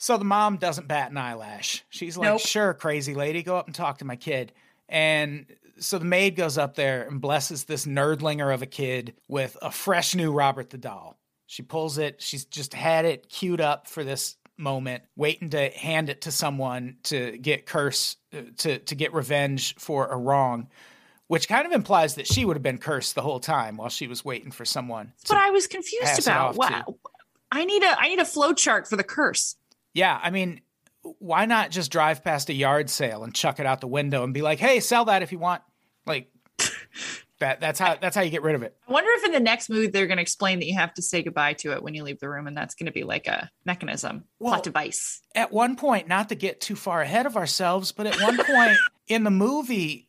So 0.00 0.16
the 0.16 0.24
mom 0.24 0.58
doesn't 0.58 0.86
bat 0.86 1.10
an 1.10 1.16
eyelash. 1.16 1.84
She's 1.90 2.16
like, 2.16 2.28
Nope. 2.28 2.40
sure, 2.40 2.72
crazy 2.72 3.14
lady, 3.14 3.42
go 3.42 3.56
up 3.56 3.66
and 3.66 3.74
talk 3.74 3.98
to 3.98 4.04
my 4.04 4.14
kid. 4.14 4.52
And 4.88 5.46
so 5.78 5.98
the 5.98 6.04
maid 6.04 6.36
goes 6.36 6.58
up 6.58 6.74
there 6.74 7.06
and 7.06 7.20
blesses 7.20 7.64
this 7.64 7.86
nerdlinger 7.86 8.52
of 8.52 8.62
a 8.62 8.66
kid 8.66 9.14
with 9.28 9.56
a 9.62 9.70
fresh 9.70 10.14
new 10.14 10.32
Robert 10.32 10.70
the 10.70 10.78
doll. 10.78 11.18
She 11.46 11.62
pulls 11.62 11.98
it, 11.98 12.20
she's 12.20 12.44
just 12.44 12.74
had 12.74 13.04
it 13.04 13.28
queued 13.28 13.60
up 13.60 13.86
for 13.86 14.04
this 14.04 14.36
moment, 14.58 15.02
waiting 15.16 15.50
to 15.50 15.70
hand 15.70 16.10
it 16.10 16.22
to 16.22 16.32
someone 16.32 16.96
to 17.04 17.38
get 17.38 17.64
curse 17.64 18.16
uh, 18.36 18.42
to 18.58 18.78
to 18.80 18.94
get 18.94 19.14
revenge 19.14 19.74
for 19.76 20.06
a 20.08 20.16
wrong. 20.16 20.68
Which 21.28 21.46
kind 21.46 21.66
of 21.66 21.72
implies 21.72 22.14
that 22.14 22.26
she 22.26 22.46
would 22.46 22.56
have 22.56 22.62
been 22.62 22.78
cursed 22.78 23.14
the 23.14 23.20
whole 23.20 23.38
time 23.38 23.76
while 23.76 23.90
she 23.90 24.06
was 24.06 24.24
waiting 24.24 24.50
for 24.50 24.64
someone. 24.64 25.12
That's 25.18 25.30
what 25.30 25.40
I 25.40 25.50
was 25.50 25.66
confused 25.66 26.22
about. 26.22 26.56
Wow. 26.56 26.96
I 27.52 27.64
need 27.64 27.82
a 27.82 27.98
I 27.98 28.08
need 28.08 28.18
a 28.18 28.24
flow 28.24 28.52
chart 28.52 28.88
for 28.88 28.96
the 28.96 29.04
curse. 29.04 29.56
Yeah, 29.94 30.18
I 30.22 30.30
mean, 30.30 30.60
why 31.18 31.46
not 31.46 31.70
just 31.70 31.90
drive 31.90 32.22
past 32.24 32.48
a 32.50 32.54
yard 32.54 32.90
sale 32.90 33.24
and 33.24 33.34
chuck 33.34 33.60
it 33.60 33.66
out 33.66 33.80
the 33.80 33.86
window 33.88 34.24
and 34.24 34.32
be 34.34 34.42
like, 34.42 34.58
"Hey, 34.58 34.80
sell 34.80 35.06
that 35.06 35.22
if 35.22 35.32
you 35.32 35.38
want." 35.38 35.62
Like 36.06 36.30
that 37.40 37.60
that's 37.60 37.78
how 37.78 37.96
that's 38.00 38.16
how 38.16 38.22
you 38.22 38.30
get 38.30 38.42
rid 38.42 38.54
of 38.54 38.62
it. 38.62 38.76
I 38.88 38.92
wonder 38.92 39.10
if 39.14 39.24
in 39.24 39.32
the 39.32 39.40
next 39.40 39.68
movie 39.70 39.86
they're 39.86 40.06
going 40.06 40.16
to 40.16 40.22
explain 40.22 40.58
that 40.58 40.66
you 40.66 40.74
have 40.74 40.92
to 40.94 41.02
say 41.02 41.22
goodbye 41.22 41.52
to 41.54 41.72
it 41.72 41.82
when 41.82 41.94
you 41.94 42.02
leave 42.02 42.18
the 42.18 42.28
room, 42.28 42.46
and 42.46 42.56
that's 42.56 42.74
going 42.74 42.86
to 42.86 42.92
be 42.92 43.04
like 43.04 43.26
a 43.26 43.50
mechanism, 43.64 44.24
Well- 44.38 44.54
plot 44.54 44.64
device. 44.64 45.20
At 45.34 45.52
one 45.52 45.76
point, 45.76 46.08
not 46.08 46.28
to 46.30 46.34
get 46.34 46.60
too 46.60 46.76
far 46.76 47.00
ahead 47.02 47.26
of 47.26 47.36
ourselves, 47.36 47.92
but 47.92 48.06
at 48.06 48.20
one 48.20 48.36
point 48.44 48.76
in 49.06 49.24
the 49.24 49.30
movie, 49.30 50.08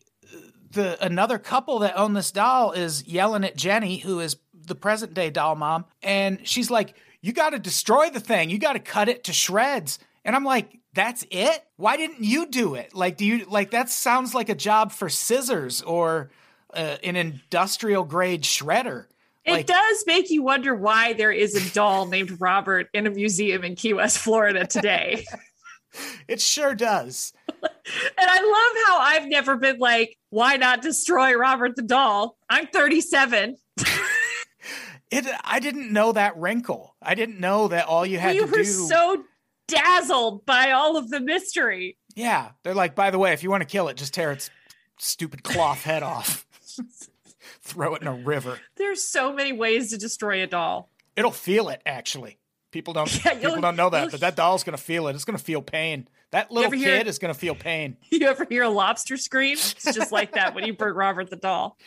the 0.71 1.03
another 1.03 1.37
couple 1.37 1.79
that 1.79 1.97
own 1.97 2.13
this 2.13 2.31
doll 2.31 2.71
is 2.71 3.05
yelling 3.07 3.43
at 3.43 3.55
Jenny, 3.55 3.97
who 3.97 4.19
is 4.19 4.37
the 4.53 4.75
present 4.75 5.13
day 5.13 5.29
doll 5.29 5.55
mom, 5.55 5.85
and 6.01 6.39
she's 6.47 6.71
like, 6.71 6.95
"You 7.21 7.33
got 7.33 7.51
to 7.51 7.59
destroy 7.59 8.09
the 8.09 8.19
thing. 8.19 8.49
You 8.49 8.57
got 8.57 8.73
to 8.73 8.79
cut 8.79 9.09
it 9.09 9.25
to 9.25 9.33
shreds." 9.33 9.99
And 10.25 10.35
I'm 10.35 10.43
like, 10.43 10.78
"That's 10.93 11.25
it? 11.31 11.63
Why 11.77 11.97
didn't 11.97 12.23
you 12.23 12.47
do 12.47 12.75
it? 12.75 12.95
Like, 12.95 13.17
do 13.17 13.25
you 13.25 13.45
like 13.45 13.71
that? 13.71 13.89
Sounds 13.89 14.33
like 14.33 14.49
a 14.49 14.55
job 14.55 14.91
for 14.91 15.09
scissors 15.09 15.81
or 15.81 16.31
uh, 16.73 16.97
an 17.03 17.15
industrial 17.15 18.03
grade 18.03 18.43
shredder." 18.43 19.05
It 19.45 19.51
Like, 19.51 19.65
does 19.67 20.03
make 20.05 20.29
you 20.29 20.43
wonder 20.43 20.75
why 20.75 21.13
there 21.13 21.31
is 21.31 21.55
a 21.55 21.73
doll 21.73 22.05
named 22.05 22.39
Robert 22.39 22.87
in 22.93 23.07
a 23.07 23.09
museum 23.09 23.63
in 23.63 23.75
Key 23.75 23.93
West, 23.93 24.17
Florida 24.19 24.67
today. 24.67 25.25
it 26.27 26.41
sure 26.41 26.75
does. 26.75 27.33
and 27.47 27.61
I 28.19 28.41
love 28.41 28.85
how 28.85 28.99
I've 28.99 29.27
never 29.27 29.55
been 29.55 29.79
like, 29.79 30.17
why 30.29 30.57
not 30.57 30.81
destroy 30.81 31.33
Robert 31.35 31.75
the 31.75 31.81
doll? 31.81 32.37
I'm 32.49 32.67
37. 32.67 33.55
It. 35.11 35.25
I 35.43 35.59
didn't 35.59 35.91
know 35.91 36.11
that 36.11 36.37
wrinkle. 36.37 36.95
I 37.01 37.15
didn't 37.15 37.39
know 37.39 37.69
that 37.69 37.87
all 37.87 38.05
you 38.05 38.19
had 38.19 38.35
you 38.35 38.45
to 38.45 38.51
were 38.51 38.57
do. 38.57 38.63
so 38.63 39.23
dazzled 39.69 40.45
by 40.45 40.71
all 40.71 40.97
of 40.97 41.09
the 41.09 41.19
mystery. 41.19 41.97
Yeah, 42.15 42.49
they're 42.63 42.73
like, 42.73 42.95
by 42.95 43.11
the 43.11 43.19
way, 43.19 43.33
if 43.33 43.43
you 43.43 43.49
want 43.49 43.61
to 43.61 43.67
kill 43.67 43.87
it, 43.87 43.97
just 43.97 44.13
tear 44.13 44.31
its 44.31 44.49
stupid 44.97 45.43
cloth 45.43 45.83
head 45.83 46.03
off. 46.03 46.45
Throw 47.61 47.95
it 47.95 48.01
in 48.01 48.07
a 48.07 48.13
river. 48.13 48.59
There's 48.77 49.01
so 49.03 49.33
many 49.33 49.53
ways 49.53 49.91
to 49.91 49.97
destroy 49.97 50.43
a 50.43 50.47
doll. 50.47 50.89
It'll 51.15 51.31
feel 51.31 51.69
it 51.69 51.81
actually. 51.85 52.37
People 52.71 52.93
don't 52.93 53.25
Yeah, 53.25 53.33
people 53.35 53.61
don't 53.61 53.75
know 53.75 53.89
that, 53.89 54.11
but 54.11 54.19
that 54.19 54.35
doll's 54.37 54.63
gonna 54.63 54.77
feel 54.77 55.07
it. 55.07 55.15
It's 55.15 55.25
gonna 55.25 55.37
feel 55.37 55.61
pain. 55.61 56.07
That 56.31 56.51
little 56.51 56.67
ever 56.67 56.75
hear- 56.75 56.97
kid 56.97 57.07
is 57.07 57.17
gonna 57.19 57.33
feel 57.33 57.55
pain. 57.55 57.97
You 58.11 58.27
ever 58.27 58.45
hear 58.49 58.63
a 58.63 58.69
lobster 58.69 59.17
scream? 59.17 59.53
It's 59.53 59.83
just 59.95 60.11
like 60.11 60.33
that 60.33 60.53
when 60.55 60.65
you 60.65 60.73
burn 60.73 60.93
Robert 60.95 61.29
the 61.29 61.35
doll. 61.35 61.77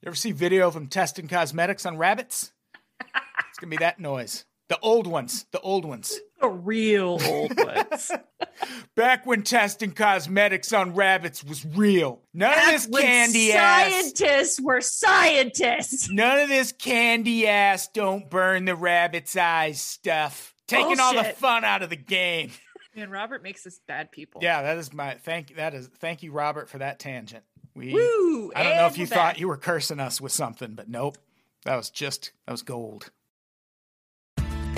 You 0.00 0.08
ever 0.08 0.16
see 0.16 0.32
video 0.32 0.66
of 0.66 0.74
him 0.74 0.88
testing 0.88 1.28
cosmetics 1.28 1.86
on 1.86 1.96
rabbits? 1.96 2.52
It's 3.00 3.58
gonna 3.60 3.70
be 3.70 3.76
that 3.78 4.00
noise. 4.00 4.44
The 4.68 4.78
old 4.80 5.06
ones. 5.06 5.46
The 5.52 5.60
old 5.60 5.84
ones. 5.84 6.18
The 6.40 6.48
real 6.48 7.18
old 7.26 7.56
ones. 7.56 8.10
Back 8.96 9.26
when 9.26 9.42
testing 9.42 9.92
cosmetics 9.92 10.72
on 10.72 10.94
rabbits 10.94 11.44
was 11.44 11.64
real. 11.64 12.22
None 12.32 12.52
of 12.52 12.56
this 12.66 12.86
That's 12.86 12.88
when 12.88 13.02
candy 13.02 13.52
ass. 13.52 13.92
scientists 13.92 14.60
were 14.60 14.80
scientists. 14.80 16.10
None 16.10 16.38
of 16.40 16.48
this 16.48 16.72
candy 16.72 17.46
ass 17.46 17.88
don't 17.88 18.30
burn 18.30 18.64
the 18.64 18.76
rabbit's 18.76 19.36
eyes 19.36 19.80
stuff. 19.80 20.54
Taking 20.66 21.00
all 21.00 21.14
the 21.14 21.24
fun 21.24 21.64
out 21.64 21.82
of 21.82 21.90
the 21.90 21.96
game. 21.96 22.50
Man, 22.96 23.10
Robert 23.10 23.42
makes 23.42 23.66
us 23.66 23.80
bad 23.86 24.10
people. 24.12 24.40
Yeah, 24.42 24.62
that 24.62 24.76
is 24.78 24.92
my 24.92 25.14
thank 25.14 25.56
that 25.56 25.74
is 25.74 25.88
thank 25.98 26.22
you, 26.22 26.32
Robert, 26.32 26.68
for 26.68 26.78
that 26.78 26.98
tangent. 26.98 27.44
We 27.74 27.92
Woo! 27.92 28.52
I 28.54 28.62
don't 28.62 28.76
know 28.76 28.86
if 28.86 28.98
you 28.98 29.04
we're 29.04 29.08
thought 29.08 29.40
you 29.40 29.48
were 29.48 29.56
cursing 29.56 30.00
us 30.00 30.20
with 30.20 30.32
something, 30.32 30.74
but 30.74 30.88
nope. 30.88 31.16
That 31.64 31.76
was 31.76 31.90
just 31.90 32.32
that 32.46 32.52
was 32.52 32.62
gold. 32.62 33.10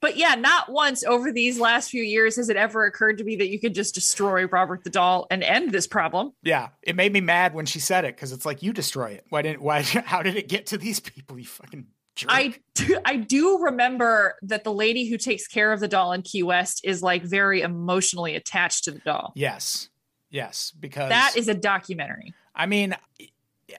But 0.00 0.16
yeah, 0.16 0.34
not 0.34 0.70
once 0.72 1.04
over 1.04 1.30
these 1.30 1.60
last 1.60 1.90
few 1.90 2.02
years 2.02 2.36
has 2.36 2.48
it 2.48 2.56
ever 2.56 2.84
occurred 2.84 3.18
to 3.18 3.24
me 3.24 3.36
that 3.36 3.48
you 3.48 3.60
could 3.60 3.74
just 3.74 3.94
destroy 3.94 4.46
Robert 4.46 4.82
the 4.84 4.90
doll 4.90 5.26
and 5.30 5.42
end 5.42 5.72
this 5.72 5.86
problem. 5.86 6.32
Yeah, 6.42 6.68
it 6.82 6.96
made 6.96 7.12
me 7.12 7.20
mad 7.20 7.54
when 7.54 7.66
she 7.66 7.80
said 7.80 8.04
it 8.04 8.16
because 8.16 8.32
it's 8.32 8.46
like 8.46 8.62
you 8.62 8.72
destroy 8.72 9.10
it. 9.10 9.26
Why 9.28 9.42
didn't? 9.42 9.62
Why? 9.62 9.82
How 9.82 10.22
did 10.22 10.36
it 10.36 10.48
get 10.48 10.66
to 10.66 10.78
these 10.78 11.00
people? 11.00 11.38
You 11.38 11.44
fucking 11.44 11.86
jerk. 12.16 12.30
I 12.32 12.54
do, 12.74 12.98
I 13.04 13.16
do 13.16 13.58
remember 13.58 14.36
that 14.42 14.64
the 14.64 14.72
lady 14.72 15.08
who 15.08 15.18
takes 15.18 15.46
care 15.46 15.72
of 15.72 15.80
the 15.80 15.88
doll 15.88 16.12
in 16.12 16.22
Key 16.22 16.42
West 16.42 16.80
is 16.84 17.02
like 17.02 17.22
very 17.22 17.60
emotionally 17.60 18.34
attached 18.36 18.84
to 18.84 18.90
the 18.90 19.00
doll. 19.00 19.32
yes, 19.36 19.90
yes, 20.30 20.72
because 20.78 21.10
That 21.10 21.34
is 21.36 21.48
a 21.48 21.54
documentary. 21.54 22.32
I 22.54 22.66
mean, 22.66 22.96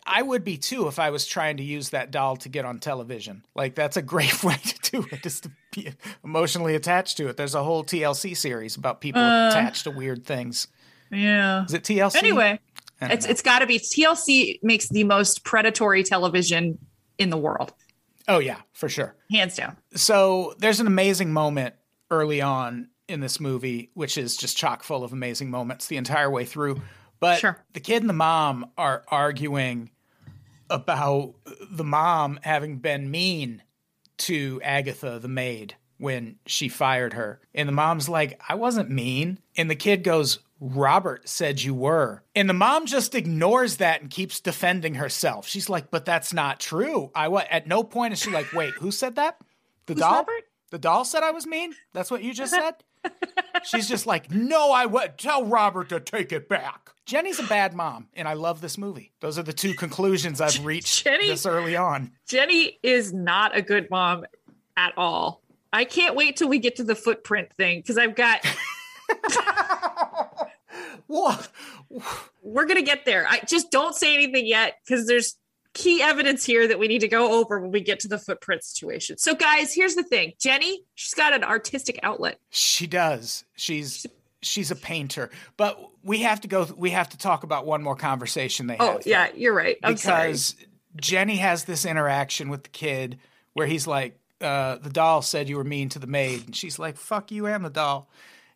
I 0.06 0.22
would 0.22 0.44
be 0.44 0.58
too 0.58 0.88
if 0.88 1.00
I 1.00 1.10
was 1.10 1.26
trying 1.26 1.58
to 1.58 1.64
use 1.64 1.90
that 1.90 2.12
doll 2.12 2.38
to 2.38 2.50
get 2.50 2.66
on 2.66 2.80
television. 2.80 3.46
Like 3.56 3.76
that's 3.76 3.98
a 3.98 4.02
great 4.02 4.44
way 4.44 4.56
to 4.56 4.92
do 4.92 5.08
it, 5.12 5.26
is 5.26 5.42
to 5.42 5.52
be 5.76 5.94
emotionally 6.24 6.76
attached 6.76 7.18
to 7.18 7.28
it. 7.28 7.38
There's 7.38 7.56
a 7.56 7.64
whole 7.64 7.84
TLC 7.84 8.36
series 8.36 8.76
about 8.76 9.02
people 9.02 9.22
Uh. 9.22 9.50
attached 9.50 9.84
to 9.86 9.92
weird 9.92 10.26
things. 10.26 10.68
Yeah. 11.12 11.66
Is 11.66 11.74
it 11.74 11.84
TLC? 11.84 12.16
Anyway, 12.18 12.60
it's 13.02 13.26
know. 13.26 13.32
it's 13.32 13.42
got 13.42 13.60
to 13.60 13.68
be 13.68 13.80
TLC 13.80 14.60
makes 14.64 14.88
the 14.90 15.04
most 15.04 15.44
predatory 15.44 16.04
television 16.04 16.78
in 17.18 17.30
the 17.30 17.38
world, 17.38 17.74
oh 18.28 18.40
yeah, 18.40 18.58
for 18.74 18.88
sure. 18.90 19.16
hands 19.32 19.56
down. 19.56 19.78
So 19.96 20.54
there's 20.60 20.80
an 20.80 20.88
amazing 20.88 21.34
moment 21.34 21.76
early 22.10 22.42
on 22.42 22.88
in 23.08 23.20
this 23.20 23.40
movie, 23.40 23.92
which 23.94 24.18
is 24.18 24.38
just 24.38 24.56
chock 24.58 24.84
full 24.84 25.04
of 25.04 25.12
amazing 25.14 25.50
moments 25.52 25.88
the 25.88 25.98
entire 25.98 26.30
way 26.32 26.46
through. 26.46 26.82
But 27.22 27.40
Sure. 27.40 27.58
the 27.72 27.80
kid 27.80 28.02
and 28.04 28.10
the 28.10 28.14
mom 28.14 28.70
are 28.78 29.04
arguing 29.08 29.92
about 30.70 31.36
the 31.70 31.84
mom 31.86 32.40
having 32.44 32.78
been 32.78 33.10
mean 33.10 33.62
to 34.18 34.60
Agatha, 34.64 35.20
the 35.20 35.28
maid, 35.28 35.76
when 35.98 36.38
she 36.46 36.68
fired 36.68 37.14
her. 37.14 37.40
And 37.54 37.68
the 37.70 37.74
mom's 37.74 38.10
like, 38.10 38.42
I 38.50 38.56
wasn't 38.56 38.90
mean. 38.90 39.40
And 39.56 39.70
the 39.70 39.76
kid 39.76 40.04
goes, 40.04 40.40
Robert 40.60 41.28
said 41.28 41.62
you 41.62 41.74
were. 41.74 42.24
And 42.36 42.50
the 42.50 42.54
mom 42.54 42.86
just 42.86 43.16
ignores 43.16 43.78
that 43.78 44.02
and 44.02 44.10
keeps 44.10 44.40
defending 44.40 44.96
herself. 44.96 45.48
She's 45.48 45.70
like, 45.70 45.90
but 45.92 46.06
that's 46.06 46.34
not 46.34 46.60
true. 46.60 47.12
I 47.16 47.28
wa- 47.30 47.46
at 47.50 47.68
no 47.68 47.84
point 47.84 48.14
is 48.14 48.20
she 48.20 48.30
like, 48.32 48.52
wait, 48.54 48.74
who 48.76 48.92
said 48.92 49.16
that? 49.16 49.38
The 49.88 49.94
Who's 49.94 50.02
doll? 50.02 50.14
Robert? 50.14 50.44
The 50.70 50.80
doll 50.80 51.04
said 51.04 51.24
I 51.24 51.32
was 51.32 51.46
mean? 51.48 51.74
That's 51.94 52.10
what 52.12 52.24
you 52.24 52.34
just 52.34 52.54
said? 52.54 52.76
She's 53.64 53.90
just 53.90 54.06
like, 54.06 54.32
no, 54.32 54.72
I 54.72 54.86
would 54.86 55.18
tell 55.18 55.44
Robert 55.46 55.90
to 55.90 56.00
take 56.00 56.32
it 56.32 56.48
back. 56.48 56.91
Jenny's 57.12 57.40
a 57.40 57.44
bad 57.44 57.74
mom, 57.74 58.08
and 58.14 58.26
I 58.26 58.36
love 58.36 58.62
this 58.62 58.78
movie. 58.78 59.12
Those 59.20 59.38
are 59.38 59.44
the 59.44 59.52
two 59.52 59.74
conclusions 59.74 60.40
I've 60.40 60.64
reached 60.64 61.04
Jenny- 61.04 61.28
this 61.28 61.46
early 61.46 61.76
on. 61.76 62.14
Jenny 62.26 62.80
is 62.84 63.12
not 63.12 63.54
a 63.54 63.62
good 63.62 63.90
mom 63.90 64.24
at 64.78 64.94
all. 64.96 65.42
I 65.74 65.84
can't 65.84 66.16
wait 66.16 66.38
till 66.38 66.48
we 66.48 66.58
get 66.58 66.78
to 66.78 66.86
the 66.86 66.96
footprint 66.96 67.50
thing 67.58 67.80
because 67.80 67.98
I've 67.98 68.16
got 68.16 68.40
What? 71.08 71.50
we're 72.42 72.66
gonna 72.66 72.82
get 72.82 73.04
there. 73.04 73.28
I 73.28 73.42
just 73.46 73.72
don't 73.72 73.94
say 73.94 74.14
anything 74.14 74.48
yet 74.48 74.76
because 74.86 75.06
there's 75.06 75.36
key 75.74 76.02
evidence 76.02 76.46
here 76.46 76.66
that 76.70 76.80
we 76.80 76.88
need 76.88 77.02
to 77.02 77.10
go 77.10 77.42
over 77.42 77.60
when 77.60 77.72
we 77.72 77.82
get 77.82 78.00
to 78.02 78.08
the 78.08 78.20
footprint 78.20 78.64
situation. 78.64 79.18
So, 79.18 79.36
guys, 79.36 79.74
here's 79.74 79.96
the 79.96 80.04
thing: 80.04 80.32
Jenny, 80.40 80.84
she's 80.96 81.14
got 81.14 81.34
an 81.34 81.44
artistic 81.44 82.00
outlet. 82.04 82.40
She 82.52 82.88
does. 82.88 83.44
She's 83.58 84.08
she's 84.42 84.72
a 84.72 84.76
painter. 84.76 85.30
But 85.58 85.80
we 86.04 86.22
have 86.22 86.42
to 86.42 86.48
go. 86.48 86.68
We 86.76 86.92
have 86.92 87.10
to 87.10 87.18
talk 87.18 87.44
about 87.44 87.66
one 87.66 87.84
more 87.84 87.96
conversation 87.96 88.68
they 88.68 88.78
Oh, 88.80 89.00
yeah, 89.06 89.30
you're 89.36 89.54
right. 89.54 89.78
I'm 89.84 89.98
sorry. 89.98 90.30
because 90.30 90.56
Jenny 90.96 91.38
has 91.38 91.64
this 91.66 91.86
interaction 91.86 92.50
with 92.50 92.64
the 92.64 92.70
kid 92.70 93.20
where 93.54 93.68
he's 93.68 93.88
like, 93.88 94.18
uh, 94.42 94.78
"The 94.78 94.90
doll 94.90 95.22
said 95.22 95.48
you 95.50 95.58
were 95.58 95.64
mean 95.64 95.90
to 95.90 96.00
the 96.00 96.08
maid," 96.08 96.46
and 96.46 96.56
she's 96.56 96.80
like, 96.80 96.98
"Fuck 96.98 97.32
you 97.32 97.46
and 97.48 97.64
the 97.64 97.70
doll." 97.70 98.10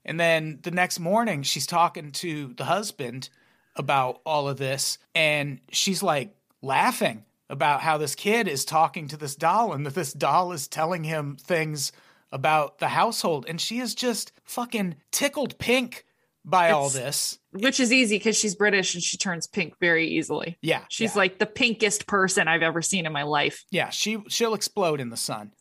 And 0.04 0.20
then 0.20 0.60
the 0.62 0.72
next 0.72 1.00
morning, 1.00 1.42
she's 1.44 1.66
talking 1.66 2.12
to 2.12 2.54
the 2.58 2.66
husband 2.66 3.30
about 3.76 4.22
all 4.26 4.48
of 4.48 4.58
this, 4.58 4.98
and 5.14 5.60
she's 5.72 6.02
like 6.04 6.36
laughing 6.62 7.26
about 7.50 7.82
how 7.82 7.98
this 7.98 8.16
kid 8.16 8.48
is 8.48 8.66
talking 8.66 9.08
to 9.10 9.18
this 9.18 9.36
doll, 9.36 9.74
and 9.74 9.86
that 9.86 9.94
this 9.96 10.14
doll 10.14 10.52
is 10.52 10.68
telling 10.68 11.04
him 11.04 11.38
things 11.40 11.92
about 12.32 12.80
the 12.80 12.88
household, 12.90 13.46
and 13.48 13.60
she 13.60 13.80
is 13.80 13.96
just 13.96 14.32
fucking 14.44 14.96
tickled 15.12 15.58
pink 15.58 16.06
by 16.44 16.72
all 16.72 16.90
this. 16.90 17.40
Which 17.52 17.80
is 17.80 17.92
easy 17.92 18.18
because 18.18 18.38
she's 18.38 18.56
British 18.56 18.94
and 18.94 19.04
she 19.04 19.18
turns 19.18 19.48
pink 19.48 19.74
very 19.80 20.08
easily. 20.08 20.58
Yeah, 20.62 20.82
She's 20.90 21.16
yeah. 21.16 21.20
like 21.20 21.40
the 21.40 21.46
pinkest 21.46 22.06
person 22.06 22.48
I've 22.48 22.62
ever 22.62 22.82
seen 22.82 23.06
in 23.06 23.12
my 23.14 23.24
life. 23.24 23.64
Yeah, 23.72 23.90
she 23.90 24.20
she'll 24.28 24.54
explode 24.54 25.00
in 25.00 25.10
the 25.10 25.18
sun. 25.18 25.54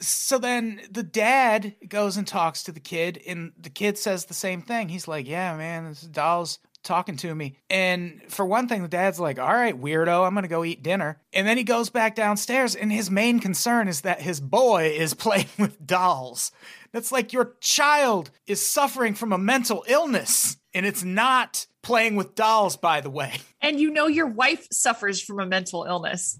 so 0.00 0.38
then 0.38 0.80
the 0.90 1.02
dad 1.02 1.74
goes 1.88 2.16
and 2.16 2.26
talks 2.26 2.62
to 2.64 2.72
the 2.72 2.80
kid, 2.80 3.20
and 3.26 3.52
the 3.58 3.70
kid 3.70 3.96
says 3.96 4.26
the 4.26 4.34
same 4.34 4.60
thing. 4.60 4.88
He's 4.88 5.08
like, 5.08 5.26
"Yeah, 5.26 5.56
man, 5.56 5.86
this 5.86 6.02
doll's 6.02 6.58
talking 6.86 7.16
to 7.18 7.34
me." 7.34 7.58
And 7.68 8.22
for 8.28 8.46
one 8.46 8.68
thing, 8.68 8.82
the 8.82 8.88
dad's 8.88 9.20
like, 9.20 9.38
"All 9.38 9.52
right, 9.52 9.78
weirdo, 9.78 10.26
I'm 10.26 10.34
gonna 10.34 10.48
go 10.48 10.64
eat 10.64 10.82
dinner." 10.82 11.20
And 11.32 11.46
then 11.46 11.58
he 11.58 11.64
goes 11.64 11.90
back 11.90 12.14
downstairs, 12.14 12.74
and 12.74 12.90
his 12.90 13.10
main 13.10 13.40
concern 13.40 13.88
is 13.88 14.00
that 14.02 14.22
his 14.22 14.40
boy 14.40 14.86
is 14.96 15.12
playing 15.26 15.48
with 15.58 15.84
dolls. 15.84 16.52
That's 16.92 17.12
like 17.12 17.32
your 17.34 17.56
child 17.60 18.30
is 18.46 18.66
suffering 18.66 19.14
from 19.14 19.32
a 19.32 19.38
mental 19.38 19.84
illness, 19.86 20.56
and 20.72 20.86
it's 20.86 21.04
not 21.04 21.66
playing 21.82 22.16
with 22.16 22.34
dolls, 22.34 22.76
by 22.76 23.00
the 23.00 23.10
way. 23.10 23.34
And 23.62 23.80
you 23.80 23.90
know 23.90 24.06
your 24.06 24.28
wife 24.28 24.68
suffers 24.70 25.20
from 25.20 25.40
a 25.40 25.46
mental 25.46 25.84
illness. 25.84 26.38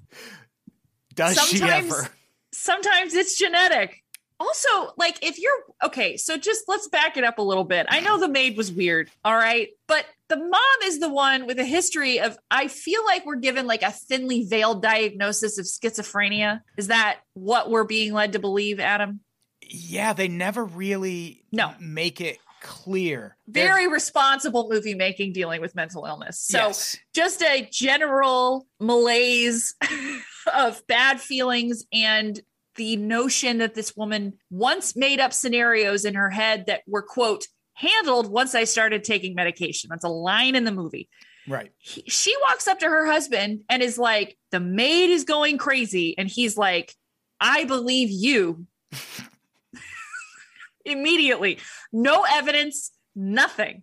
Does 1.12 1.36
she 1.48 1.60
ever? 1.60 2.08
Sometimes 2.52 3.14
it's 3.14 3.36
genetic. 3.36 4.04
Also, 4.38 4.92
like 4.98 5.18
if 5.22 5.38
you're 5.38 5.62
okay, 5.84 6.16
so 6.16 6.36
just 6.36 6.64
let's 6.68 6.88
back 6.88 7.16
it 7.16 7.24
up 7.24 7.38
a 7.38 7.42
little 7.42 7.64
bit. 7.64 7.86
I 7.88 8.00
know 8.00 8.18
the 8.18 8.28
maid 8.28 8.56
was 8.56 8.70
weird, 8.70 9.10
all 9.24 9.34
right, 9.34 9.68
but 9.88 10.04
the 10.28 10.36
mom 10.36 10.60
is 10.84 10.98
the 11.00 11.08
one 11.08 11.46
with 11.46 11.58
a 11.58 11.64
history 11.64 12.20
of. 12.20 12.36
I 12.50 12.68
feel 12.68 13.04
like 13.04 13.24
we're 13.24 13.36
given 13.36 13.66
like 13.66 13.82
a 13.82 13.90
thinly 13.92 14.44
veiled 14.44 14.82
diagnosis 14.82 15.58
of 15.58 15.64
schizophrenia. 15.64 16.60
Is 16.76 16.88
that 16.88 17.20
what 17.34 17.70
we're 17.70 17.84
being 17.84 18.12
led 18.12 18.32
to 18.34 18.38
believe, 18.38 18.78
Adam? 18.78 19.20
Yeah, 19.62 20.12
they 20.12 20.28
never 20.28 20.64
really 20.64 21.42
No. 21.50 21.72
make 21.80 22.20
it 22.20 22.38
clear. 22.60 23.36
They're- 23.46 23.66
Very 23.66 23.88
responsible 23.88 24.68
movie 24.70 24.94
making 24.94 25.32
dealing 25.32 25.60
with 25.60 25.74
mental 25.74 26.04
illness. 26.04 26.38
So 26.40 26.58
yes. 26.58 26.96
just 27.14 27.42
a 27.42 27.68
general 27.72 28.66
malaise 28.80 29.74
of 30.54 30.86
bad 30.86 31.20
feelings 31.20 31.84
and 31.92 32.40
the 32.76 32.96
notion 32.96 33.58
that 33.58 33.74
this 33.74 33.96
woman 33.96 34.34
once 34.50 34.96
made 34.96 35.20
up 35.20 35.32
scenarios 35.32 36.04
in 36.04 36.14
her 36.14 36.30
head 36.30 36.66
that 36.66 36.82
were 36.86 37.02
quote 37.02 37.46
handled 37.74 38.30
once 38.30 38.54
I 38.54 38.64
started 38.64 39.04
taking 39.04 39.34
medication. 39.34 39.88
That's 39.90 40.04
a 40.04 40.08
line 40.08 40.54
in 40.54 40.64
the 40.64 40.72
movie. 40.72 41.08
Right. 41.48 41.70
He, 41.78 42.02
she 42.08 42.34
walks 42.42 42.66
up 42.66 42.80
to 42.80 42.86
her 42.86 43.06
husband 43.06 43.62
and 43.68 43.82
is 43.82 43.98
like, 43.98 44.36
"The 44.50 44.60
maid 44.60 45.10
is 45.10 45.24
going 45.24 45.58
crazy," 45.58 46.16
and 46.18 46.28
he's 46.28 46.56
like, 46.56 46.94
"I 47.40 47.64
believe 47.64 48.10
you." 48.10 48.66
Immediately, 50.84 51.58
no 51.92 52.24
evidence, 52.28 52.92
nothing. 53.14 53.82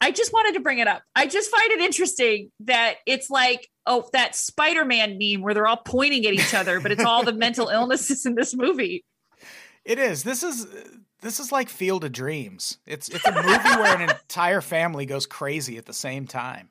I 0.00 0.12
just 0.12 0.32
wanted 0.32 0.54
to 0.54 0.60
bring 0.60 0.78
it 0.78 0.86
up. 0.86 1.02
I 1.14 1.26
just 1.26 1.50
find 1.50 1.72
it 1.72 1.80
interesting 1.80 2.50
that 2.60 2.96
it's 3.06 3.30
like, 3.30 3.68
oh, 3.88 4.08
that 4.12 4.36
Spider 4.36 4.84
Man 4.84 5.18
meme 5.18 5.42
where 5.42 5.54
they're 5.54 5.66
all 5.66 5.82
pointing 5.84 6.24
at 6.26 6.34
each 6.34 6.54
other, 6.54 6.78
but 6.78 6.92
it's 6.92 7.04
all 7.04 7.24
the 7.24 7.32
mental 7.32 7.68
illnesses 7.72 8.24
in 8.24 8.34
this 8.34 8.54
movie. 8.54 9.04
It 9.84 9.98
is. 9.98 10.22
This 10.22 10.42
is 10.42 10.66
this 11.22 11.40
is 11.40 11.50
like 11.50 11.68
Field 11.68 12.04
of 12.04 12.12
Dreams. 12.12 12.78
It's 12.86 13.08
it's 13.08 13.26
a 13.26 13.32
movie 13.32 13.48
where 13.48 13.96
an 13.96 14.02
entire 14.02 14.60
family 14.60 15.06
goes 15.06 15.26
crazy 15.26 15.78
at 15.78 15.86
the 15.86 15.92
same 15.92 16.26
time. 16.26 16.68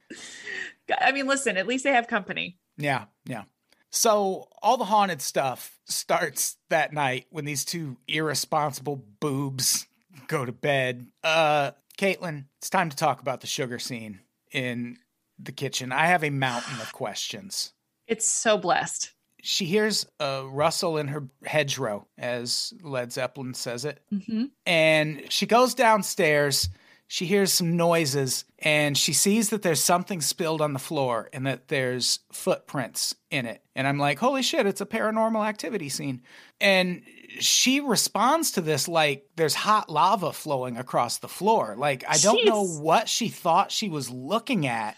I 1.01 1.11
mean, 1.11 1.27
listen, 1.27 1.57
at 1.57 1.67
least 1.67 1.83
they 1.83 1.91
have 1.91 2.07
company. 2.07 2.57
Yeah, 2.77 3.05
yeah. 3.25 3.43
So 3.89 4.47
all 4.61 4.77
the 4.77 4.85
haunted 4.85 5.21
stuff 5.21 5.77
starts 5.85 6.57
that 6.69 6.93
night 6.93 7.25
when 7.29 7.45
these 7.45 7.65
two 7.65 7.97
irresponsible 8.07 9.03
boobs 9.19 9.87
go 10.27 10.45
to 10.45 10.51
bed. 10.51 11.07
Uh 11.23 11.71
Caitlin, 11.97 12.45
it's 12.59 12.69
time 12.69 12.89
to 12.89 12.95
talk 12.95 13.21
about 13.21 13.41
the 13.41 13.47
sugar 13.47 13.79
scene 13.79 14.19
in 14.51 14.99
the 15.39 15.51
kitchen. 15.51 15.91
I 15.91 16.07
have 16.07 16.23
a 16.23 16.29
mountain 16.29 16.79
of 16.81 16.93
questions. 16.93 17.73
It's 18.07 18.25
so 18.25 18.57
blessed. 18.57 19.11
She 19.41 19.65
hears 19.65 20.05
a 20.17 20.45
rustle 20.49 20.97
in 20.97 21.09
her 21.09 21.27
hedgerow, 21.43 22.07
as 22.17 22.73
Led 22.81 23.11
Zeppelin 23.11 23.53
says 23.53 23.83
it. 23.83 23.99
Mm-hmm. 24.13 24.45
And 24.65 25.23
she 25.27 25.45
goes 25.45 25.73
downstairs. 25.73 26.69
She 27.09 27.25
hears 27.25 27.51
some 27.51 27.75
noises 27.75 28.45
and 28.59 28.97
she 28.97 29.13
sees 29.13 29.49
that 29.49 29.61
there's 29.61 29.83
something 29.83 30.19
spilled 30.19 30.61
on 30.61 30.73
the 30.73 30.79
floor 30.79 31.29
and 31.31 31.45
that 31.47 31.67
there's 31.67 32.19
footprints 32.31 33.15
in 33.29 33.45
it. 33.45 33.61
And 33.75 33.87
I'm 33.87 33.99
like, 33.99 34.19
holy 34.19 34.41
shit, 34.41 34.65
it's 34.65 34.81
a 34.81 34.85
paranormal 34.85 35.45
activity 35.45 35.89
scene. 35.89 36.21
And 36.59 37.03
she 37.39 37.79
responds 37.79 38.51
to 38.51 38.61
this 38.61 38.87
like 38.87 39.25
there's 39.35 39.53
hot 39.53 39.89
lava 39.89 40.33
flowing 40.33 40.77
across 40.77 41.19
the 41.19 41.27
floor. 41.27 41.75
Like, 41.77 42.03
I 42.07 42.17
don't 42.17 42.45
know 42.45 42.65
what 42.65 43.07
she 43.07 43.29
thought 43.29 43.71
she 43.71 43.89
was 43.89 44.09
looking 44.09 44.65
at, 44.67 44.97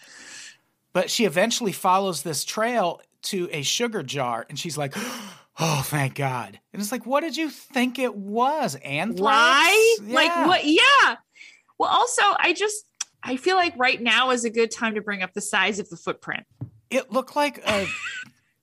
but 0.92 1.10
she 1.10 1.24
eventually 1.24 1.72
follows 1.72 2.22
this 2.22 2.44
trail 2.44 3.00
to 3.22 3.48
a 3.52 3.62
sugar 3.62 4.02
jar 4.02 4.46
and 4.48 4.58
she's 4.58 4.78
like, 4.78 4.94
oh, 5.58 5.82
thank 5.86 6.14
God. 6.14 6.58
And 6.72 6.80
it's 6.80 6.92
like, 6.92 7.06
what 7.06 7.20
did 7.20 7.36
you 7.36 7.50
think 7.50 7.98
it 7.98 8.14
was? 8.14 8.76
Anthrax? 8.76 9.20
Why? 9.20 9.96
Like 10.02 10.46
what? 10.46 10.64
Yeah. 10.64 11.16
Well, 11.78 11.90
also, 11.90 12.22
I 12.38 12.52
just 12.52 12.84
I 13.22 13.36
feel 13.36 13.56
like 13.56 13.74
right 13.76 14.00
now 14.00 14.30
is 14.30 14.44
a 14.44 14.50
good 14.50 14.70
time 14.70 14.94
to 14.94 15.00
bring 15.00 15.22
up 15.22 15.34
the 15.34 15.40
size 15.40 15.78
of 15.78 15.88
the 15.88 15.96
footprint. 15.96 16.44
It 16.88 17.12
looked 17.12 17.36
like 17.36 17.62
a, 17.66 17.86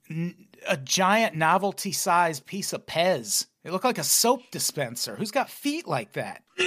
a 0.67 0.77
giant 0.77 1.35
novelty 1.35 1.91
size 1.91 2.39
piece 2.39 2.73
of 2.73 2.85
Pez. 2.85 3.45
It 3.63 3.71
looked 3.71 3.85
like 3.85 3.97
a 3.97 4.03
soap 4.03 4.41
dispenser. 4.51 5.15
Who's 5.15 5.31
got 5.31 5.49
feet 5.49 5.87
like 5.87 6.13
that? 6.13 6.41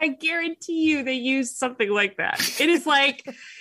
I 0.00 0.08
guarantee 0.20 0.84
you 0.84 1.02
they 1.02 1.14
used 1.14 1.56
something 1.56 1.90
like 1.90 2.18
that. 2.18 2.40
It 2.60 2.68
is 2.68 2.86
like 2.86 3.24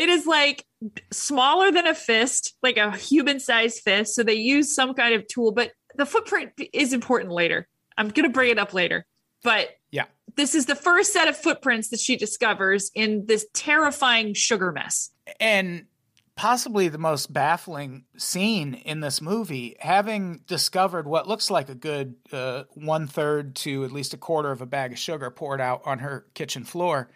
it 0.00 0.08
is 0.08 0.26
like 0.26 0.64
smaller 1.12 1.70
than 1.70 1.86
a 1.86 1.94
fist, 1.94 2.54
like 2.62 2.78
a 2.78 2.96
human-sized 2.96 3.82
fist. 3.82 4.14
So 4.14 4.22
they 4.22 4.34
use 4.34 4.74
some 4.74 4.94
kind 4.94 5.14
of 5.14 5.28
tool, 5.28 5.52
but 5.52 5.72
the 5.94 6.06
footprint 6.06 6.52
is 6.72 6.94
important 6.94 7.32
later. 7.32 7.68
I'm 7.98 8.08
going 8.08 8.26
to 8.26 8.32
bring 8.32 8.50
it 8.50 8.58
up 8.58 8.72
later. 8.72 9.04
But 9.44 9.68
Yeah. 9.90 10.06
this 10.36 10.54
is 10.54 10.64
the 10.64 10.74
first 10.74 11.12
set 11.12 11.28
of 11.28 11.36
footprints 11.36 11.90
that 11.90 12.00
she 12.00 12.16
discovers 12.16 12.90
in 12.94 13.26
this 13.26 13.46
terrifying 13.52 14.32
sugar 14.32 14.72
mess. 14.72 15.10
And 15.38 15.84
possibly 16.34 16.88
the 16.88 16.96
most 16.96 17.30
baffling 17.30 18.04
scene 18.16 18.72
in 18.72 19.00
this 19.00 19.20
movie, 19.20 19.76
having 19.80 20.40
discovered 20.46 21.06
what 21.06 21.28
looks 21.28 21.50
like 21.50 21.68
a 21.68 21.74
good 21.74 22.14
uh, 22.32 22.64
one 22.72 23.06
third 23.06 23.54
to 23.56 23.84
at 23.84 23.92
least 23.92 24.14
a 24.14 24.16
quarter 24.16 24.50
of 24.50 24.62
a 24.62 24.66
bag 24.66 24.92
of 24.92 24.98
sugar 24.98 25.30
poured 25.30 25.60
out 25.60 25.82
on 25.84 25.98
her 25.98 26.24
kitchen 26.32 26.64
floor. 26.64 27.10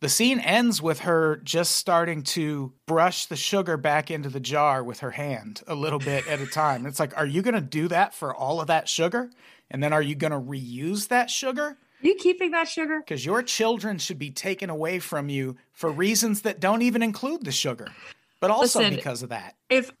The 0.00 0.08
scene 0.08 0.40
ends 0.40 0.80
with 0.80 1.00
her 1.00 1.36
just 1.44 1.72
starting 1.72 2.22
to 2.22 2.72
brush 2.86 3.26
the 3.26 3.36
sugar 3.36 3.76
back 3.76 4.10
into 4.10 4.30
the 4.30 4.40
jar 4.40 4.82
with 4.82 5.00
her 5.00 5.10
hand 5.10 5.62
a 5.66 5.74
little 5.74 5.98
bit 5.98 6.26
at 6.26 6.40
a 6.40 6.46
time. 6.50 6.86
It's 6.86 6.98
like, 6.98 7.16
are 7.18 7.26
you 7.26 7.42
going 7.42 7.54
to 7.54 7.60
do 7.60 7.86
that 7.88 8.14
for 8.14 8.34
all 8.34 8.62
of 8.62 8.68
that 8.68 8.88
sugar? 8.88 9.30
And 9.70 9.82
then 9.82 9.92
are 9.92 10.02
you 10.02 10.14
going 10.14 10.32
to 10.32 10.40
reuse 10.40 11.08
that 11.08 11.30
sugar? 11.30 11.76
you 12.02 12.14
keeping 12.14 12.52
that 12.52 12.66
sugar? 12.66 13.00
Because 13.00 13.26
your 13.26 13.42
children 13.42 13.98
should 13.98 14.18
be 14.18 14.30
taken 14.30 14.70
away 14.70 14.98
from 15.00 15.28
you 15.28 15.56
for 15.74 15.90
reasons 15.90 16.42
that 16.42 16.60
don't 16.60 16.80
even 16.80 17.02
include 17.02 17.44
the 17.44 17.52
sugar, 17.52 17.88
but 18.40 18.50
also 18.50 18.78
Listen, 18.78 18.96
because 18.96 19.22
of 19.22 19.28
that. 19.28 19.56
if 19.68 19.92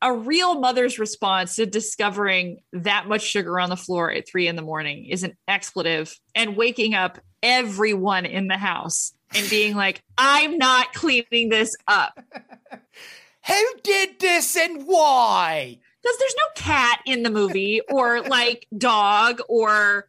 a 0.00 0.12
real 0.12 0.60
mother's 0.60 1.00
response 1.00 1.56
to 1.56 1.66
discovering 1.66 2.60
that 2.72 3.08
much 3.08 3.22
sugar 3.22 3.58
on 3.58 3.68
the 3.68 3.76
floor 3.76 4.12
at 4.12 4.28
three 4.28 4.46
in 4.46 4.54
the 4.54 4.62
morning 4.62 5.06
is 5.06 5.24
an 5.24 5.36
expletive 5.48 6.16
and 6.36 6.56
waking 6.56 6.94
up 6.94 7.18
everyone 7.42 8.26
in 8.26 8.46
the 8.46 8.56
house 8.56 9.12
and 9.34 9.48
being 9.48 9.74
like, 9.74 10.02
I'm 10.18 10.58
not 10.58 10.92
cleaning 10.92 11.48
this 11.48 11.74
up. 11.86 12.20
Who 13.46 13.64
did 13.82 14.20
this 14.20 14.56
and 14.56 14.86
why? 14.86 15.78
Because 16.02 16.18
there's 16.18 16.36
no 16.36 16.62
cat 16.62 17.00
in 17.06 17.22
the 17.22 17.30
movie 17.30 17.80
or 17.90 18.22
like 18.22 18.66
dog 18.76 19.40
or 19.48 20.08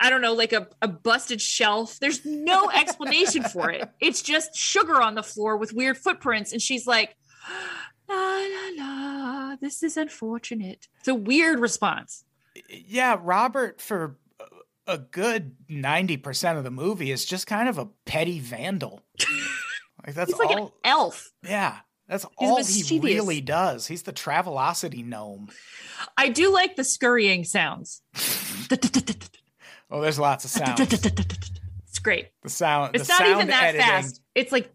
I 0.00 0.10
don't 0.10 0.22
know, 0.22 0.34
like 0.34 0.52
a, 0.52 0.68
a 0.82 0.88
busted 0.88 1.40
shelf. 1.40 1.98
There's 2.00 2.24
no 2.24 2.70
explanation 2.70 3.42
for 3.42 3.70
it. 3.70 3.88
It's 4.00 4.22
just 4.22 4.54
sugar 4.54 5.00
on 5.00 5.14
the 5.14 5.22
floor 5.22 5.56
with 5.56 5.72
weird 5.72 5.96
footprints. 5.96 6.52
And 6.52 6.60
she's 6.60 6.86
like, 6.86 7.16
la 8.08 8.14
la 8.14 8.70
la, 8.76 9.56
this 9.60 9.82
is 9.82 9.96
unfortunate. 9.96 10.88
It's 11.00 11.08
a 11.08 11.14
weird 11.14 11.58
response. 11.58 12.24
Yeah, 12.68 13.18
Robert, 13.20 13.80
for 13.80 14.16
a 14.86 14.98
good 14.98 15.56
90% 15.70 16.58
of 16.58 16.64
the 16.64 16.70
movie, 16.70 17.10
is 17.10 17.24
just 17.24 17.46
kind 17.46 17.68
of 17.68 17.78
a 17.78 17.88
petty 18.04 18.40
vandal. 18.40 19.02
Like, 20.06 20.14
that's 20.14 20.30
He's 20.30 20.38
like 20.38 20.56
an 20.56 20.68
elf. 20.84 21.32
yeah, 21.42 21.78
that's 22.06 22.24
He's 22.38 22.48
all 22.48 22.62
he 22.62 23.00
really 23.00 23.40
does. 23.40 23.88
He's 23.88 24.02
the 24.04 24.12
Travelocity 24.12 25.04
gnome. 25.04 25.48
I 26.16 26.28
do 26.28 26.52
like 26.52 26.76
the 26.76 26.84
scurrying 26.84 27.42
sounds. 27.44 28.02
Oh, 29.90 30.00
there's 30.00 30.18
lots 30.18 30.44
of 30.44 30.50
sounds. 30.52 30.80
It's 30.80 31.98
great. 32.00 32.28
The 32.42 32.48
sound. 32.50 32.94
It's 32.96 33.06
the 33.06 33.12
not 33.12 33.18
sound 33.18 33.30
even 33.36 33.46
that 33.48 33.64
editing. 33.64 33.86
fast. 33.86 34.20
It's 34.34 34.50
like 34.52 34.72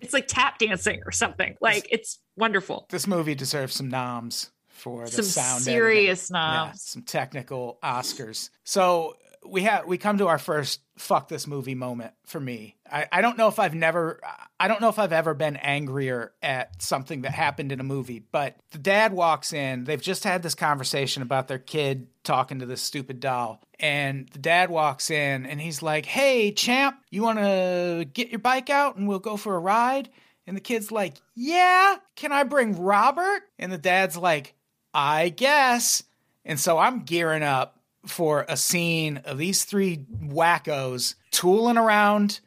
it's 0.00 0.12
like 0.12 0.26
tap 0.28 0.58
dancing 0.58 1.00
or 1.06 1.12
something. 1.12 1.56
Like 1.60 1.86
it's 1.90 2.18
wonderful. 2.36 2.86
This 2.90 3.06
movie 3.06 3.34
deserves 3.34 3.74
some 3.74 3.88
noms 3.88 4.50
for 4.78 5.04
the 5.04 5.10
Some 5.10 5.24
sound. 5.24 5.62
serious 5.62 6.30
editing. 6.30 6.52
Yeah, 6.52 6.72
some 6.74 7.02
technical 7.02 7.78
Oscars. 7.82 8.50
So 8.64 9.16
we 9.46 9.62
have 9.62 9.86
we 9.86 9.98
come 9.98 10.18
to 10.18 10.26
our 10.28 10.38
first 10.38 10.80
fuck 10.98 11.28
this 11.28 11.46
movie 11.46 11.74
moment 11.76 12.12
for 12.26 12.40
me. 12.40 12.76
I, 12.90 13.06
I 13.12 13.20
don't 13.22 13.38
know 13.38 13.48
if 13.48 13.58
I've 13.58 13.74
never 13.74 14.20
I 14.58 14.66
don't 14.68 14.80
know 14.80 14.88
if 14.88 14.98
I've 14.98 15.12
ever 15.12 15.32
been 15.32 15.56
angrier 15.56 16.32
at 16.42 16.82
something 16.82 17.22
that 17.22 17.30
happened 17.32 17.70
in 17.70 17.80
a 17.80 17.84
movie, 17.84 18.18
but 18.18 18.56
the 18.72 18.78
dad 18.78 19.12
walks 19.12 19.52
in, 19.52 19.84
they've 19.84 20.02
just 20.02 20.24
had 20.24 20.42
this 20.42 20.54
conversation 20.56 21.22
about 21.22 21.46
their 21.48 21.58
kid 21.60 22.08
talking 22.24 22.58
to 22.58 22.66
this 22.66 22.82
stupid 22.82 23.20
doll. 23.20 23.62
And 23.78 24.28
the 24.30 24.40
dad 24.40 24.70
walks 24.70 25.08
in 25.10 25.46
and 25.46 25.60
he's 25.60 25.82
like, 25.82 26.04
Hey 26.04 26.50
champ, 26.52 26.96
you 27.10 27.22
wanna 27.22 28.04
get 28.12 28.30
your 28.30 28.40
bike 28.40 28.70
out 28.70 28.96
and 28.96 29.06
we'll 29.08 29.18
go 29.20 29.36
for 29.36 29.54
a 29.54 29.60
ride? 29.60 30.10
And 30.48 30.56
the 30.56 30.60
kid's 30.62 30.90
like, 30.90 31.14
Yeah, 31.36 31.96
can 32.16 32.32
I 32.32 32.42
bring 32.42 32.82
Robert? 32.82 33.42
And 33.58 33.70
the 33.70 33.78
dad's 33.78 34.16
like, 34.16 34.54
I 34.98 35.28
guess. 35.28 36.02
And 36.44 36.58
so 36.58 36.76
I'm 36.76 37.04
gearing 37.04 37.44
up 37.44 37.78
for 38.04 38.44
a 38.48 38.56
scene 38.56 39.18
of 39.18 39.38
these 39.38 39.64
three 39.64 40.04
wackos 40.24 41.14
tooling 41.30 41.76
around 41.76 42.40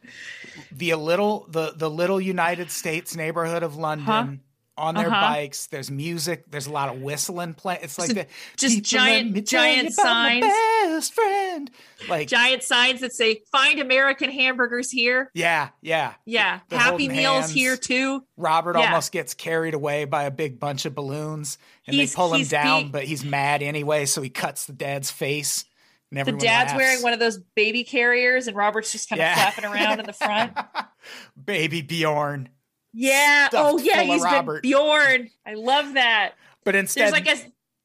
the 0.69 0.93
little 0.95 1.45
the 1.49 1.71
the 1.75 1.89
little 1.89 2.19
United 2.19 2.69
States 2.69 3.15
neighborhood 3.15 3.63
of 3.63 3.77
London 3.77 4.41
on 4.77 4.95
their 4.95 5.07
Uh-huh. 5.07 5.21
bikes. 5.21 5.67
There's 5.67 5.91
music. 5.91 6.45
There's 6.49 6.65
a 6.67 6.71
lot 6.71 6.89
of 6.89 7.01
whistling 7.01 7.53
play. 7.53 7.79
It's 7.81 7.99
like 7.99 8.13
the 8.13 8.25
just 8.57 8.81
giant- 8.83 9.27
let 9.27 9.35
me 9.35 9.41
tell 9.41 9.61
giant 9.61 9.89
you 9.89 9.93
about 9.93 10.05
my 10.05 10.39
signs. 10.41 10.53
best 10.95 11.13
friend. 11.13 11.71
Like 12.09 12.27
Giant 12.27 12.63
signs 12.63 13.01
that 13.01 13.13
say 13.13 13.41
"Find 13.51 13.79
American 13.79 14.31
hamburgers 14.31 14.89
here." 14.89 15.29
yeah, 15.33 15.69
yeah. 15.81 16.13
Yeah, 16.25 16.61
They're 16.69 16.79
Happy 16.79 17.07
Meals 17.09 17.41
hands. 17.45 17.51
here 17.51 17.77
too. 17.77 18.23
Robert 18.37 18.77
Yeah. 18.77 18.85
almost 18.87 19.11
gets 19.11 19.33
carried 19.33 19.73
away 19.73 20.05
by 20.05 20.23
a 20.23 20.31
big 20.31 20.59
bunch 20.59 20.85
of 20.85 20.95
balloons, 20.95 21.57
and 21.85 21.95
He's- 21.95 22.11
they 22.11 22.15
pull 22.15 22.33
him 22.33 22.45
down, 22.47 22.89
but 22.91 23.03
he's 23.03 23.23
mad 23.23 23.61
anyway, 23.61 24.05
so 24.05 24.21
he 24.21 24.29
cuts 24.29 24.65
the 24.65 24.73
dad's 24.73 25.11
face. 25.11 25.65
And 26.13 26.27
The 26.27 26.31
dad's 26.33 26.71
laughs. 26.71 26.73
wearing 26.75 27.01
one 27.03 27.13
of 27.13 27.19
those 27.19 27.37
baby 27.55 27.85
carriers, 27.85 28.47
and 28.47 28.57
Robert's 28.57 28.91
just 28.91 29.07
kind 29.07 29.21
of 29.21 29.27
Yeah. 29.27 29.35
flapping 29.51 29.63
around 29.65 29.99
in 30.01 30.05
the 30.05 30.11
front. 30.13 30.51
Baby 31.45 31.81
Bjorn. 31.81 32.49
Yeah. 32.93 33.49
Oh 33.53 33.77
yeah, 33.79 34.01
he's 34.03 34.21
Robert. 34.21 34.63
Bjorn. 34.63 35.29
I 35.45 35.53
love 35.53 35.93
that. 35.93 36.33
But 36.63 36.75
instead, 36.75 37.13
There's 37.13 37.25
like 37.25 37.27
a 37.27 37.37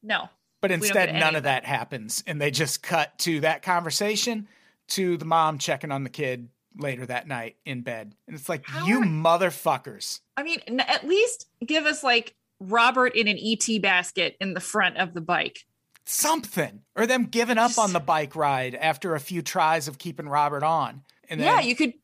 no. 0.02 0.28
but 0.60 0.70
instead, 0.70 1.14
none 1.14 1.36
of 1.36 1.44
that 1.44 1.64
happens, 1.64 2.22
and 2.26 2.40
they 2.40 2.50
just 2.50 2.82
cut 2.82 3.16
to 3.20 3.40
that 3.40 3.62
conversation 3.62 4.48
to 4.88 5.16
the 5.16 5.24
mom 5.24 5.58
checking 5.58 5.90
on 5.92 6.04
the 6.04 6.10
kid 6.10 6.48
later 6.78 7.06
that 7.06 7.26
night 7.26 7.56
in 7.64 7.80
bed. 7.82 8.14
And 8.26 8.36
it's 8.36 8.48
like, 8.48 8.66
How 8.66 8.86
you 8.86 9.00
are- 9.00 9.04
motherfuckers. 9.04 10.20
I 10.36 10.42
mean, 10.42 10.60
at 10.80 11.06
least 11.06 11.46
give 11.64 11.86
us 11.86 12.04
like 12.04 12.34
Robert 12.60 13.14
in 13.16 13.28
an 13.28 13.38
ET 13.40 13.80
basket 13.80 14.36
in 14.40 14.54
the 14.54 14.60
front 14.60 14.96
of 14.98 15.14
the 15.14 15.20
bike. 15.20 15.60
Something. 16.04 16.82
Or 16.94 17.06
them 17.06 17.24
giving 17.24 17.58
up 17.58 17.68
Just- 17.70 17.78
on 17.78 17.92
the 17.92 18.00
bike 18.00 18.36
ride 18.36 18.74
after 18.74 19.14
a 19.14 19.20
few 19.20 19.42
tries 19.42 19.88
of 19.88 19.98
keeping 19.98 20.28
Robert 20.28 20.62
on. 20.62 21.02
And 21.28 21.40
then, 21.40 21.46
yeah, 21.46 21.60
you 21.60 21.74
could 21.74 21.94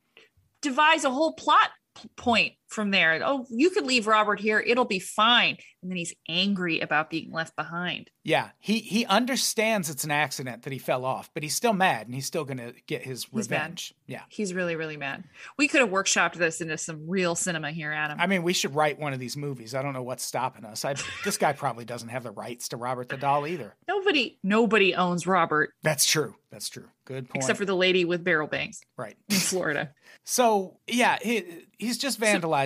devise 0.61 1.05
a 1.05 1.11
whole 1.11 1.35
plot 1.35 1.71
point 2.17 2.55
from 2.73 2.91
there. 2.91 3.21
Oh, 3.25 3.47
you 3.51 3.71
could 3.71 3.87
leave 3.87 4.07
Robert 4.07 4.41
here; 4.41 4.61
it'll 4.61 4.85
be 4.85 4.99
fine. 4.99 5.59
And 5.83 5.91
then 5.91 5.97
he's 5.97 6.15
angry 6.29 6.81
about 6.81 7.11
being 7.11 7.33
left 7.33 7.57
behind. 7.57 8.11
Yeah, 8.25 8.51
he 8.59 8.79
he 8.79 9.05
understands 9.07 9.91
it's 9.91 10.05
an 10.05 10.11
accident 10.11 10.63
that 10.63 10.73
he 10.73 10.79
fell 10.79 11.05
off, 11.05 11.31
but 11.35 11.43
he's 11.43 11.57
still 11.57 11.73
mad 11.73 12.07
and 12.07 12.15
he's 12.15 12.27
still 12.27 12.45
gonna 12.45 12.73
get 12.87 13.03
his 13.03 13.25
He's 13.25 13.51
mad. 13.51 13.57
revenge. 13.57 13.95
Yeah. 14.07 14.23
He's 14.29 14.55
really, 14.55 14.77
really 14.77 14.97
mad. 14.97 15.25
We 15.59 15.69
could 15.69 15.81
have 15.81 15.91
workshopped 15.91 16.35
this 16.35 16.61
into 16.61 16.79
some 16.79 17.09
real 17.09 17.35
cinema 17.35 17.73
here, 17.73 17.93
Adam. 17.93 18.21
I 18.21 18.27
mean, 18.27 18.43
we 18.43 18.53
should 18.53 18.75
write 18.75 18.99
one 18.99 19.13
of 19.13 19.19
these 19.19 19.37
movies. 19.37 19.75
I 19.75 19.83
don't 19.83 19.93
know 19.93 20.03
what's 20.03 20.23
stopping 20.23 20.65
us. 20.65 20.85
I, 20.85 20.95
this 21.25 21.39
guy 21.39 21.53
probably 21.53 21.85
doesn't 21.85 22.11
have 22.11 22.23
the 22.23 22.31
rights 22.31 22.69
to 22.69 22.77
Robert 22.77 23.09
the 23.09 23.17
Doll 23.17 23.47
either. 23.47 23.75
nobody, 23.89 24.39
nobody 24.43 24.95
owns 24.95 25.27
Robert 25.27 25.73
That's 25.83 26.05
true. 26.05 26.35
That's 26.51 26.69
true. 26.69 26.89
Good 27.07 27.29
point. 27.29 27.37
except 27.37 27.59
for 27.59 27.65
the 27.65 27.75
lady 27.75 28.05
with 28.05 28.23
barrel 28.23 28.47
bangs 28.47 28.83
right. 28.97 29.17
in 29.29 29.37
Florida. 29.37 29.93
So 30.25 30.79
yeah, 30.87 31.19
he, 31.21 31.65
he's 31.79 31.99
just 31.99 32.17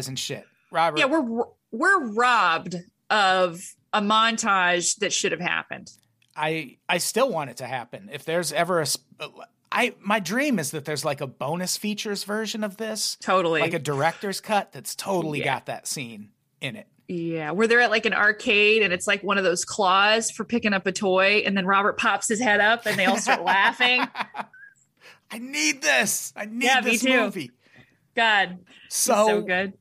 vandalizing 0.00 0.18
shit. 0.18 0.44
Robert. 0.70 0.98
yeah, 0.98 1.06
we're 1.06 1.44
we're 1.70 2.06
robbed 2.12 2.76
of 3.10 3.60
a 3.92 4.00
montage 4.00 4.96
that 4.98 5.12
should 5.12 5.32
have 5.32 5.40
happened. 5.40 5.90
I 6.34 6.76
I 6.88 6.98
still 6.98 7.30
want 7.30 7.50
it 7.50 7.56
to 7.58 7.66
happen. 7.66 8.10
If 8.12 8.24
there's 8.24 8.52
ever 8.52 8.80
a 8.82 8.86
I 9.72 9.94
my 10.00 10.20
dream 10.20 10.58
is 10.58 10.70
that 10.72 10.84
there's 10.84 11.04
like 11.04 11.20
a 11.20 11.26
bonus 11.26 11.76
features 11.76 12.24
version 12.24 12.64
of 12.64 12.76
this, 12.76 13.16
Totally. 13.20 13.60
like 13.60 13.74
a 13.74 13.78
director's 13.78 14.40
cut 14.40 14.72
that's 14.72 14.94
totally 14.94 15.40
Yeah. 15.40 15.44
got 15.44 15.66
that 15.66 15.86
scene 15.86 16.30
in 16.60 16.76
it. 16.76 16.86
Yeah, 17.08 17.52
where 17.52 17.68
they're 17.68 17.80
at 17.80 17.90
like 17.90 18.04
an 18.06 18.14
arcade 18.14 18.82
and 18.82 18.92
it's 18.92 19.06
like 19.06 19.22
one 19.22 19.38
of 19.38 19.44
those 19.44 19.64
claws 19.64 20.30
for 20.32 20.44
picking 20.44 20.72
up 20.72 20.86
a 20.88 20.92
toy, 20.92 21.42
and 21.46 21.56
then 21.56 21.64
Robert 21.64 21.96
pops 21.98 22.26
his 22.28 22.40
head 22.40 22.60
up 22.60 22.84
and 22.86 22.98
they 22.98 23.04
all 23.04 23.16
start 23.18 23.42
laughing. 23.44 24.02
I 25.30 25.38
need 25.38 25.82
this. 25.82 26.32
I 26.36 26.46
need 26.46 26.64
Yeah, 26.64 26.80
me 26.80 26.90
this 26.92 27.02
too. 27.02 27.20
movie. 27.20 27.50
God, 28.16 28.58
So 28.88 29.26
so 29.28 29.42
good. 29.42 29.74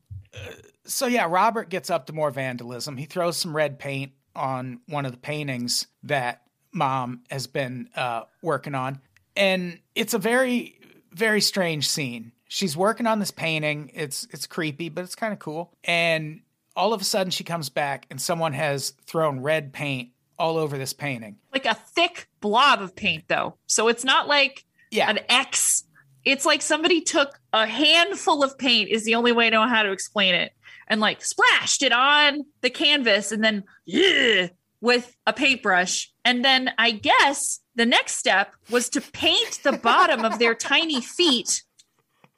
So 0.84 1.06
yeah, 1.06 1.26
Robert 1.28 1.68
gets 1.68 1.90
up 1.90 2.06
to 2.06 2.12
more 2.12 2.30
vandalism. 2.30 2.96
He 2.96 3.06
throws 3.06 3.36
some 3.36 3.54
red 3.54 3.78
paint 3.78 4.12
on 4.34 4.80
one 4.86 5.06
of 5.06 5.12
the 5.12 5.18
paintings 5.18 5.86
that 6.04 6.42
mom 6.72 7.22
has 7.30 7.46
been 7.46 7.88
uh, 7.96 8.22
working 8.42 8.74
on, 8.74 9.00
and 9.36 9.78
it's 9.94 10.14
a 10.14 10.18
very 10.18 10.78
very 11.12 11.40
strange 11.40 11.88
scene. 11.88 12.32
She's 12.48 12.76
working 12.76 13.06
on 13.06 13.18
this 13.18 13.30
painting. 13.30 13.90
It's 13.94 14.26
it's 14.30 14.46
creepy, 14.46 14.88
but 14.88 15.04
it's 15.04 15.14
kind 15.14 15.32
of 15.32 15.38
cool. 15.38 15.72
And 15.84 16.42
all 16.76 16.92
of 16.92 17.00
a 17.00 17.04
sudden, 17.04 17.30
she 17.30 17.42
comes 17.42 17.70
back, 17.70 18.06
and 18.10 18.20
someone 18.20 18.52
has 18.52 18.90
thrown 19.06 19.40
red 19.40 19.72
paint 19.72 20.10
all 20.38 20.58
over 20.58 20.76
this 20.76 20.92
painting. 20.92 21.38
Like 21.52 21.64
a 21.64 21.72
thick 21.74 22.28
blob 22.42 22.82
of 22.82 22.94
paint, 22.94 23.24
though. 23.28 23.56
So 23.66 23.88
it's 23.88 24.04
not 24.04 24.28
like 24.28 24.66
Yeah, 24.90 25.08
an 25.08 25.20
X. 25.30 25.84
It's 26.26 26.44
like 26.44 26.60
somebody 26.60 27.00
took 27.00 27.38
a 27.52 27.66
handful 27.66 28.42
of 28.42 28.58
paint, 28.58 28.90
is 28.90 29.04
the 29.04 29.14
only 29.14 29.32
way 29.32 29.46
I 29.46 29.50
know 29.50 29.66
how 29.66 29.84
to 29.84 29.92
explain 29.92 30.34
it, 30.34 30.52
and 30.88 31.00
like 31.00 31.24
splashed 31.24 31.82
it 31.82 31.92
on 31.92 32.44
the 32.60 32.68
canvas 32.68 33.32
and 33.32 33.42
then 33.42 33.62
yeah, 33.86 34.48
with 34.80 35.16
a 35.26 35.32
paintbrush. 35.32 36.12
And 36.24 36.44
then 36.44 36.72
I 36.78 36.90
guess 36.90 37.60
the 37.76 37.86
next 37.86 38.16
step 38.16 38.52
was 38.70 38.88
to 38.90 39.00
paint 39.00 39.60
the 39.62 39.72
bottom 39.72 40.24
of 40.24 40.38
their 40.40 40.54
tiny 40.56 41.00
feet 41.00 41.62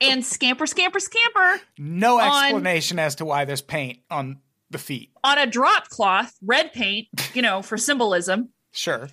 and 0.01 0.25
scamper, 0.25 0.67
scamper, 0.67 1.01
scamper 1.01 1.61
no 1.79 2.21
on- 2.21 2.45
explanation 2.45 2.99
as 2.99 3.15
to 3.17 3.25
why 3.25 3.47
there's 3.47 3.63
paint 3.63 4.01
on 4.11 4.39
the 4.71 4.79
feet. 4.79 5.11
on 5.25 5.39
a 5.39 5.47
drop 5.47 5.89
cloth, 5.89 6.35
red 6.43 6.75
paint, 6.75 7.09
you 7.33 7.41
know, 7.41 7.63
for 7.63 7.79
symbolism. 7.79 8.51
Sure. 8.71 9.09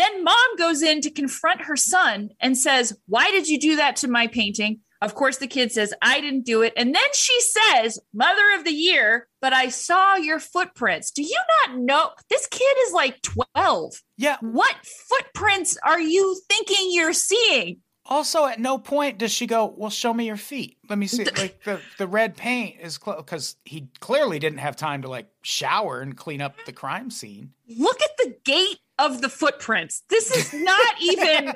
Then 0.00 0.24
mom 0.24 0.56
goes 0.56 0.80
in 0.80 1.02
to 1.02 1.10
confront 1.10 1.60
her 1.66 1.76
son 1.76 2.30
and 2.40 2.56
says, 2.56 2.96
Why 3.06 3.30
did 3.30 3.48
you 3.48 3.60
do 3.60 3.76
that 3.76 3.96
to 3.96 4.08
my 4.08 4.28
painting? 4.28 4.80
Of 5.02 5.14
course, 5.14 5.36
the 5.36 5.46
kid 5.46 5.72
says, 5.72 5.92
I 6.00 6.22
didn't 6.22 6.46
do 6.46 6.62
it. 6.62 6.72
And 6.74 6.94
then 6.94 7.02
she 7.12 7.38
says, 7.42 7.98
Mother 8.14 8.54
of 8.56 8.64
the 8.64 8.72
year, 8.72 9.28
but 9.42 9.52
I 9.52 9.68
saw 9.68 10.16
your 10.16 10.38
footprints. 10.38 11.10
Do 11.10 11.22
you 11.22 11.38
not 11.66 11.78
know? 11.80 12.12
This 12.30 12.46
kid 12.46 12.76
is 12.86 12.94
like 12.94 13.20
12. 13.54 13.92
Yeah. 14.16 14.38
What 14.40 14.74
footprints 14.84 15.76
are 15.84 16.00
you 16.00 16.40
thinking 16.48 16.88
you're 16.92 17.12
seeing? 17.12 17.80
Also, 18.06 18.46
at 18.46 18.58
no 18.58 18.78
point 18.78 19.18
does 19.18 19.30
she 19.30 19.46
go, 19.46 19.72
"Well, 19.76 19.90
show 19.90 20.12
me 20.12 20.26
your 20.26 20.38
feet. 20.38 20.78
Let 20.88 20.98
me 20.98 21.06
see." 21.06 21.24
like 21.36 21.62
the 21.62 21.80
the 21.96 22.08
red 22.08 22.36
paint 22.36 22.80
is 22.80 22.98
close, 22.98 23.18
because 23.18 23.56
he 23.64 23.88
clearly 24.00 24.40
didn't 24.40 24.58
have 24.58 24.74
time 24.74 25.02
to 25.02 25.08
like 25.08 25.28
shower 25.42 26.00
and 26.00 26.16
clean 26.16 26.40
up 26.40 26.56
the 26.66 26.72
crime 26.72 27.10
scene. 27.10 27.52
Look 27.68 28.02
at 28.02 28.16
the 28.16 28.34
gait 28.44 28.78
of 29.00 29.20
the 29.22 29.28
footprints. 29.28 30.02
This 30.08 30.30
is 30.34 30.52
not 30.62 30.94
even 31.00 31.52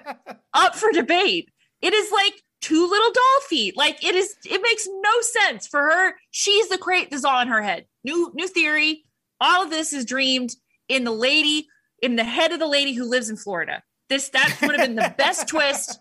up 0.53 0.75
for 0.75 0.91
debate. 0.93 1.51
It 1.83 1.93
is 1.93 2.11
like 2.11 2.33
two 2.61 2.89
little 2.89 3.13
doll 3.13 3.41
feet. 3.49 3.77
Like 3.77 4.03
it 4.03 4.15
is, 4.15 4.35
it 4.45 4.63
makes 4.63 4.89
no 4.89 5.21
sense 5.21 5.67
for 5.67 5.81
her. 5.81 6.15
She's 6.31 6.69
the 6.69 6.79
crate 6.79 7.11
that's 7.11 7.25
all 7.25 7.41
in 7.41 7.49
her 7.49 7.63
head. 7.63 7.87
New 8.03 8.33
new 8.35 8.49
theory. 8.49 9.05
All 9.41 9.65
of 9.65 9.71
this 9.71 9.93
is 9.93 10.05
dreamed 10.05 10.55
in 10.89 11.05
the 11.05 11.11
lady, 11.11 11.67
in 12.01 12.17
the 12.17 12.25
head 12.25 12.53
of 12.53 12.59
the 12.59 12.67
lady 12.67 12.95
who 12.95 13.05
lives 13.05 13.29
in 13.29 13.37
Florida. 13.37 13.83
This 14.09 14.31
that 14.31 14.59
would 14.63 14.79
have 14.79 14.87
been 14.87 14.97
the 14.97 15.15
best 15.17 15.49
twist. 15.49 15.99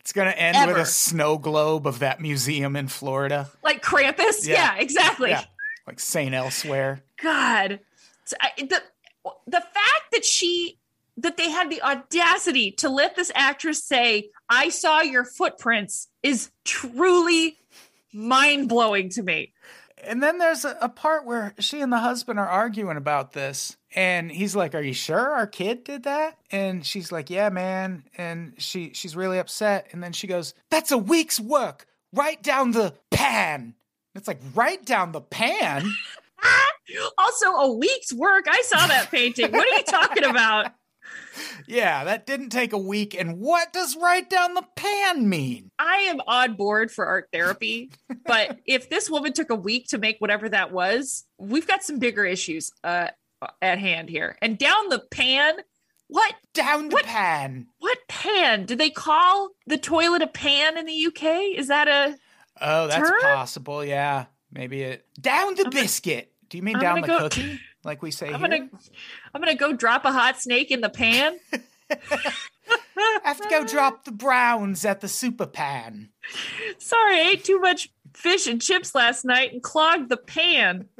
It's 0.00 0.12
gonna 0.12 0.30
end 0.30 0.68
with 0.68 0.76
a 0.76 0.86
snow 0.86 1.38
globe 1.38 1.86
of 1.86 1.98
that 1.98 2.20
museum 2.20 2.76
in 2.76 2.88
Florida. 2.88 3.48
Like 3.62 3.82
Krampus. 3.82 4.46
Yeah. 4.46 4.54
Yeah, 4.54 4.76
exactly. 4.78 5.30
Yeah, 5.30 5.44
like 5.86 6.00
Saint 6.00 6.34
Elsewhere. 6.34 7.02
God, 7.22 7.80
So 8.24 8.36
I, 8.40 8.50
the 8.56 8.82
the 9.46 9.60
fact 9.60 10.12
that 10.12 10.24
she 10.24 10.78
that 11.16 11.36
they 11.36 11.50
had 11.50 11.68
the 11.68 11.82
audacity 11.82 12.70
to 12.70 12.88
let 12.88 13.16
this 13.16 13.32
actress 13.34 13.82
say, 13.82 14.30
"I 14.48 14.68
saw 14.68 15.00
your 15.00 15.24
footprints," 15.24 16.08
is 16.22 16.50
truly 16.64 17.58
mind 18.12 18.68
blowing 18.68 19.08
to 19.10 19.22
me. 19.22 19.52
And 20.04 20.22
then 20.22 20.38
there's 20.38 20.64
a, 20.64 20.76
a 20.80 20.88
part 20.88 21.24
where 21.24 21.54
she 21.58 21.80
and 21.80 21.92
the 21.92 21.98
husband 21.98 22.38
are 22.38 22.48
arguing 22.48 22.96
about 22.96 23.32
this. 23.32 23.76
And 23.94 24.30
he's 24.30 24.54
like, 24.54 24.74
Are 24.74 24.82
you 24.82 24.92
sure 24.92 25.32
our 25.32 25.46
kid 25.46 25.84
did 25.84 26.04
that? 26.04 26.38
And 26.50 26.84
she's 26.84 27.10
like, 27.10 27.30
Yeah, 27.30 27.48
man. 27.48 28.04
And 28.16 28.54
she 28.58 28.92
she's 28.94 29.16
really 29.16 29.38
upset. 29.38 29.88
And 29.92 30.02
then 30.02 30.12
she 30.12 30.26
goes, 30.26 30.54
That's 30.70 30.92
a 30.92 30.98
week's 30.98 31.40
work. 31.40 31.86
Right 32.12 32.42
down 32.42 32.72
the 32.72 32.94
pan. 33.10 33.74
It's 34.14 34.28
like 34.28 34.40
right 34.54 34.84
down 34.84 35.12
the 35.12 35.20
pan. 35.20 35.92
Also, 37.18 37.46
a 37.48 37.72
week's 37.76 38.12
work. 38.12 38.46
I 38.48 38.62
saw 38.62 38.86
that 38.86 39.10
painting. 39.10 39.52
What 39.52 39.66
are 39.66 39.76
you 39.76 39.82
talking 39.84 40.24
about? 40.24 40.72
Yeah, 41.68 42.04
that 42.04 42.26
didn't 42.26 42.48
take 42.50 42.72
a 42.72 42.78
week. 42.78 43.14
And 43.14 43.38
what 43.38 43.72
does 43.72 43.96
right 43.96 44.28
down 44.28 44.54
the 44.54 44.66
pan 44.74 45.28
mean? 45.28 45.70
I 45.78 45.96
am 46.08 46.20
on 46.26 46.54
board 46.54 46.90
for 46.90 47.06
art 47.06 47.28
therapy, 47.32 47.90
but 48.24 48.58
if 48.66 48.90
this 48.90 49.08
woman 49.08 49.32
took 49.32 49.50
a 49.50 49.54
week 49.54 49.86
to 49.88 49.98
make 49.98 50.16
whatever 50.18 50.48
that 50.48 50.72
was, 50.72 51.24
we've 51.38 51.66
got 51.66 51.82
some 51.84 51.98
bigger 51.98 52.24
issues 52.24 52.72
uh, 52.82 53.08
at 53.62 53.78
hand 53.78 54.08
here. 54.08 54.36
And 54.42 54.58
down 54.58 54.88
the 54.88 54.98
pan, 55.10 55.54
what 56.08 56.34
Down 56.54 56.88
the 56.88 56.94
What? 56.94 57.04
pan. 57.04 57.66
What 57.78 57.98
pan? 58.08 58.64
Do 58.64 58.74
they 58.74 58.90
call 58.90 59.50
the 59.66 59.78
toilet 59.78 60.22
a 60.22 60.26
pan 60.26 60.76
in 60.78 60.86
the 60.86 61.06
UK? 61.06 61.56
Is 61.56 61.68
that 61.68 61.86
a 61.86 62.16
Oh, 62.60 62.88
that's 62.88 63.08
Turd? 63.08 63.20
possible. 63.22 63.84
Yeah. 63.84 64.24
Maybe 64.50 64.82
it 64.82 65.04
down 65.20 65.54
the 65.54 65.68
biscuit. 65.70 66.32
Do 66.48 66.56
you 66.56 66.62
mean 66.62 66.76
I'm 66.76 66.82
down 66.82 67.00
the 67.02 67.06
go- 67.06 67.18
cookie? 67.20 67.60
Like 67.84 68.02
we 68.02 68.10
say 68.10 68.28
I'm 68.32 68.40
here? 68.40 68.48
gonna 68.48 68.68
I'm 69.34 69.40
gonna 69.40 69.54
go 69.54 69.72
drop 69.72 70.04
a 70.04 70.12
hot 70.12 70.40
snake 70.40 70.70
in 70.70 70.80
the 70.80 70.88
pan? 70.90 71.38
I 71.90 73.20
have 73.24 73.40
to 73.40 73.48
go 73.48 73.64
drop 73.64 74.04
the 74.04 74.10
browns 74.12 74.84
at 74.84 75.00
the 75.00 75.08
super 75.08 75.46
pan. 75.46 76.10
Sorry, 76.78 77.16
I 77.16 77.30
ate 77.32 77.44
too 77.44 77.58
much 77.60 77.90
fish 78.14 78.46
and 78.46 78.60
chips 78.60 78.94
last 78.94 79.24
night 79.24 79.52
and 79.52 79.62
clogged 79.62 80.08
the 80.08 80.16
pan. 80.16 80.88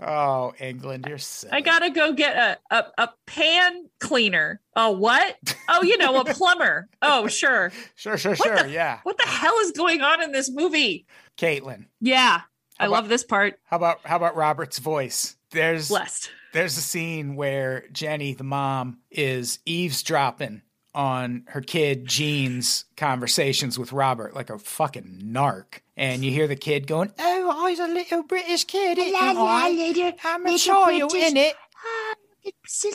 Oh, 0.00 0.52
England, 0.60 1.06
you're 1.08 1.18
sick. 1.18 1.50
I 1.52 1.60
gotta 1.60 1.90
go 1.90 2.12
get 2.12 2.36
a, 2.36 2.58
a, 2.76 2.84
a 2.98 3.08
pan 3.26 3.86
cleaner. 3.98 4.60
Oh 4.76 4.92
what? 4.92 5.36
Oh, 5.68 5.82
you 5.82 5.98
know, 5.98 6.20
a 6.20 6.24
plumber. 6.24 6.88
Oh, 7.02 7.26
sure. 7.26 7.72
Sure, 7.96 8.16
sure, 8.16 8.36
sure. 8.36 8.62
the- 8.62 8.70
yeah. 8.70 9.00
What 9.02 9.18
the 9.18 9.26
hell 9.26 9.56
is 9.62 9.72
going 9.72 10.00
on 10.00 10.22
in 10.22 10.30
this 10.30 10.48
movie? 10.48 11.06
Caitlin, 11.36 11.86
Yeah. 12.00 12.42
I 12.78 12.84
How 12.84 12.90
love 12.90 13.08
this 13.08 13.24
part. 13.24 13.58
how 13.64 13.76
about 13.76 14.00
how 14.04 14.16
about 14.16 14.36
Robert's 14.36 14.78
voice? 14.78 15.36
There's 15.50 15.88
Blessed. 15.88 16.30
there's 16.52 16.76
a 16.76 16.82
scene 16.82 17.34
where 17.36 17.84
Jenny, 17.92 18.34
the 18.34 18.44
mom, 18.44 18.98
is 19.10 19.58
eavesdropping 19.66 20.62
on 20.94 21.44
her 21.48 21.60
kid 21.60 22.06
Gene's 22.06 22.84
conversations 22.96 23.78
with 23.78 23.92
Robert 23.92 24.34
like 24.34 24.50
a 24.50 24.58
fucking 24.58 25.22
narc. 25.24 25.80
And 25.96 26.24
you 26.24 26.30
hear 26.30 26.46
the 26.46 26.56
kid 26.56 26.86
going, 26.86 27.12
Oh, 27.18 27.64
I 27.66 27.70
was 27.70 27.78
a 27.80 27.86
little 27.88 28.22
British 28.22 28.64
kid, 28.64 28.98
oh, 28.98 29.02
ain't 29.02 29.16
I? 29.16 30.14
I'm 30.24 30.46
a 30.46 30.58
child, 30.58 31.14
in 31.14 31.36
it. 31.36 31.54
Ah, 31.76 32.14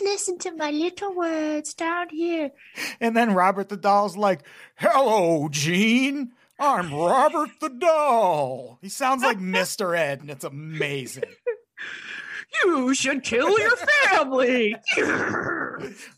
listen 0.01 0.37
to 0.39 0.51
my 0.55 0.71
little 0.71 1.13
words 1.15 1.73
down 1.73 2.09
here. 2.09 2.51
And 2.99 3.15
then 3.15 3.33
Robert 3.33 3.69
the 3.69 3.77
doll's 3.77 4.17
like, 4.17 4.41
Hello, 4.75 5.47
Gene. 5.49 6.31
I'm 6.63 6.93
Robert 6.93 7.49
the 7.59 7.67
doll. 7.67 8.79
He 8.81 8.87
sounds 8.87 9.21
like 9.21 9.37
Mr. 9.37 9.97
Ed, 9.97 10.21
and 10.21 10.29
it's 10.31 10.45
amazing. 10.45 11.25
You 12.63 12.93
should 12.93 13.23
kill 13.23 13.59
your 13.59 13.75
family. 13.75 14.73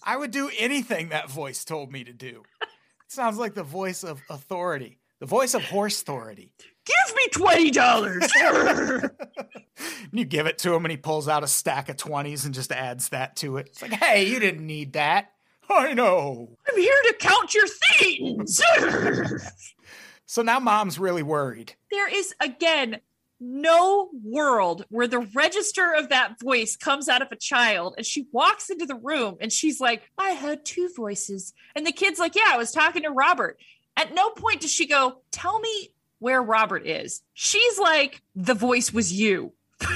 I 0.04 0.16
would 0.16 0.30
do 0.30 0.52
anything 0.60 1.10
that 1.10 1.32
voice 1.32 1.66
told 1.66 1.92
me 1.92 2.04
to 2.04 2.14
do. 2.14 2.44
It 2.62 2.68
sounds 3.08 3.40
like 3.40 3.56
the 3.56 3.64
voice 3.64 4.04
of 4.04 4.22
authority, 4.30 5.00
the 5.20 5.26
voice 5.26 5.56
of 5.56 5.64
horse 5.64 6.00
authority. 6.00 6.52
Give 6.86 7.16
me 7.16 7.28
twenty 7.32 7.72
dollars. 7.72 8.32
You 10.12 10.24
give 10.24 10.46
it 10.46 10.60
to 10.60 10.74
him, 10.74 10.86
and 10.86 10.92
he 10.92 10.98
pulls 10.98 11.28
out 11.28 11.44
a 11.44 11.48
stack 11.48 11.90
of 11.90 11.98
20s 11.98 12.46
and 12.46 12.54
just 12.54 12.72
adds 12.72 13.10
that 13.10 13.36
to 13.38 13.58
it. 13.58 13.68
It's 13.72 13.82
like, 13.82 13.92
hey, 13.92 14.26
you 14.26 14.40
didn't 14.40 14.66
need 14.66 14.94
that. 14.94 15.34
I 15.70 15.94
know. 15.94 16.56
I'm 16.70 16.80
here 16.80 17.02
to 17.08 17.16
count 17.20 17.54
your 17.54 17.68
things. 17.68 18.62
So 20.26 20.42
now 20.42 20.60
mom's 20.60 20.98
really 21.00 21.24
worried. 21.24 21.74
there 21.92 22.08
is 22.14 22.34
again 22.40 23.00
no 23.40 24.10
world 24.24 24.86
where 24.90 25.08
the 25.08 25.20
register 25.36 25.94
of 25.94 26.10
that 26.10 26.40
voice 26.40 26.76
comes 26.78 27.10
out 27.10 27.22
of 27.22 27.28
a 27.32 27.36
child 27.36 27.94
and 27.98 28.06
she 28.06 28.28
walks 28.32 28.70
into 28.70 28.86
the 28.86 28.96
room 28.96 29.36
and 29.42 29.52
she's 29.52 29.82
like, 29.82 30.04
I 30.18 30.36
heard 30.36 30.64
two 30.64 30.90
voices. 30.96 31.54
And 31.76 31.86
the 31.86 31.92
kid's 31.92 32.18
like, 32.18 32.34
Yeah, 32.36 32.48
I 32.48 32.58
was 32.58 32.72
talking 32.72 33.04
to 33.04 33.12
Robert. 33.12 33.60
At 33.98 34.14
no 34.16 34.30
point 34.32 34.62
does 34.62 34.72
she 34.72 34.88
go, 34.88 35.22
Tell 35.32 35.60
me 35.60 35.90
where 36.20 36.42
Robert 36.42 36.88
is. 36.88 37.22
She's 37.34 37.78
like, 37.78 38.22
The 38.36 38.54
voice 38.54 38.94
was 38.94 39.12
you. 39.14 39.54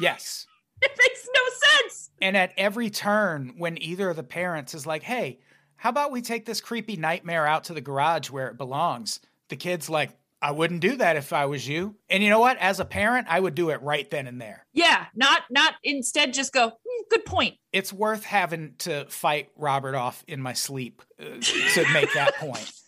Yes. 0.00 0.46
It 0.80 0.92
makes 0.96 1.28
no 1.34 1.40
sense. 1.82 2.10
And 2.22 2.36
at 2.36 2.52
every 2.56 2.88
turn, 2.88 3.54
when 3.58 3.82
either 3.82 4.08
of 4.10 4.14
the 4.16 4.22
parents 4.22 4.72
is 4.74 4.86
like, 4.86 5.02
hey, 5.02 5.40
how 5.74 5.90
about 5.90 6.12
we 6.12 6.22
take 6.22 6.46
this 6.46 6.60
creepy 6.60 6.96
nightmare 6.96 7.46
out 7.46 7.64
to 7.64 7.74
the 7.74 7.80
garage 7.80 8.30
where 8.30 8.46
it 8.46 8.56
belongs? 8.56 9.18
The 9.48 9.56
kid's 9.56 9.88
like, 9.88 10.10
I 10.40 10.52
wouldn't 10.52 10.80
do 10.80 10.96
that 10.96 11.16
if 11.16 11.32
I 11.32 11.46
was 11.46 11.66
you. 11.66 11.96
And 12.08 12.22
you 12.22 12.30
know 12.30 12.38
what? 12.38 12.58
As 12.58 12.78
a 12.78 12.84
parent, 12.84 13.26
I 13.28 13.40
would 13.40 13.54
do 13.54 13.70
it 13.70 13.82
right 13.82 14.08
then 14.08 14.26
and 14.28 14.40
there. 14.40 14.64
Yeah, 14.72 15.06
not 15.14 15.42
not 15.50 15.74
instead 15.82 16.32
just 16.32 16.52
go, 16.52 16.68
"Hmm, 16.68 17.02
good 17.10 17.24
point. 17.24 17.56
It's 17.72 17.92
worth 17.92 18.24
having 18.24 18.74
to 18.78 19.06
fight 19.06 19.48
Robert 19.56 19.96
off 19.96 20.22
in 20.28 20.40
my 20.40 20.52
sleep 20.52 21.02
uh, 21.20 21.40
to 21.40 21.86
make 21.92 22.12
that 22.14 22.36
point. 22.36 22.70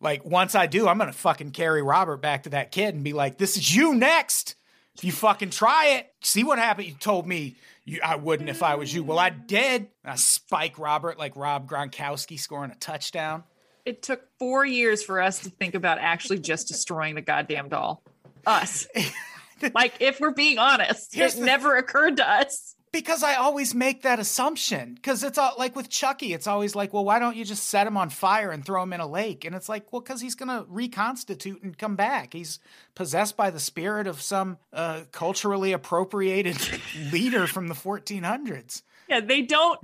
Like, 0.00 0.24
once 0.24 0.54
I 0.54 0.68
do, 0.68 0.86
I'm 0.86 0.96
going 0.98 1.10
to 1.10 1.18
fucking 1.18 1.50
carry 1.50 1.82
Robert 1.82 2.18
back 2.18 2.44
to 2.44 2.50
that 2.50 2.70
kid 2.70 2.94
and 2.94 3.02
be 3.02 3.12
like, 3.12 3.36
this 3.36 3.56
is 3.56 3.74
you 3.74 3.94
next. 3.96 4.54
If 4.96 5.02
you 5.04 5.12
fucking 5.12 5.50
try 5.50 5.96
it, 5.96 6.12
see 6.22 6.44
what 6.44 6.58
happened. 6.58 6.86
You 6.86 6.94
told 6.94 7.26
me 7.26 7.56
you, 7.84 8.00
I 8.04 8.16
wouldn't 8.16 8.48
if 8.48 8.62
I 8.62 8.76
was 8.76 8.94
you. 8.94 9.02
Well, 9.02 9.18
I 9.18 9.30
did. 9.30 9.88
And 10.04 10.12
I 10.12 10.14
spike 10.14 10.78
Robert 10.78 11.18
like 11.18 11.34
Rob 11.36 11.68
Gronkowski 11.68 12.38
scoring 12.38 12.70
a 12.70 12.76
touchdown. 12.76 13.44
It 13.88 14.02
took 14.02 14.22
four 14.38 14.66
years 14.66 15.02
for 15.02 15.20
us 15.20 15.40
to 15.40 15.50
think 15.50 15.74
about 15.74 15.98
actually 15.98 16.40
just 16.40 16.68
destroying 16.74 17.14
the 17.14 17.22
goddamn 17.22 17.70
doll. 17.70 18.02
Us. 18.46 18.86
like, 19.74 19.94
if 20.00 20.20
we're 20.20 20.32
being 20.34 20.58
honest, 20.58 21.14
Here's 21.14 21.34
it 21.36 21.40
the- 21.40 21.46
never 21.46 21.76
occurred 21.76 22.18
to 22.18 22.28
us. 22.30 22.74
Because 22.90 23.22
I 23.22 23.34
always 23.34 23.74
make 23.74 24.02
that 24.02 24.18
assumption. 24.18 24.94
Because 24.94 25.22
it's 25.22 25.36
all, 25.36 25.52
like 25.58 25.76
with 25.76 25.90
Chucky, 25.90 26.32
it's 26.32 26.46
always 26.46 26.74
like, 26.74 26.92
well, 26.94 27.04
why 27.04 27.18
don't 27.18 27.36
you 27.36 27.44
just 27.44 27.64
set 27.66 27.86
him 27.86 27.98
on 27.98 28.08
fire 28.08 28.50
and 28.50 28.64
throw 28.64 28.82
him 28.82 28.94
in 28.94 29.00
a 29.00 29.06
lake? 29.06 29.44
And 29.44 29.54
it's 29.54 29.68
like, 29.68 29.92
well, 29.92 30.00
because 30.00 30.22
he's 30.22 30.34
going 30.34 30.48
to 30.48 30.64
reconstitute 30.70 31.62
and 31.62 31.76
come 31.76 31.96
back. 31.96 32.32
He's 32.32 32.60
possessed 32.94 33.36
by 33.36 33.50
the 33.50 33.60
spirit 33.60 34.06
of 34.06 34.22
some 34.22 34.56
uh, 34.72 35.02
culturally 35.12 35.72
appropriated 35.72 36.56
leader 37.12 37.46
from 37.46 37.68
the 37.68 37.74
1400s. 37.74 38.82
Yeah, 39.08 39.20
they 39.20 39.42
don't. 39.42 39.80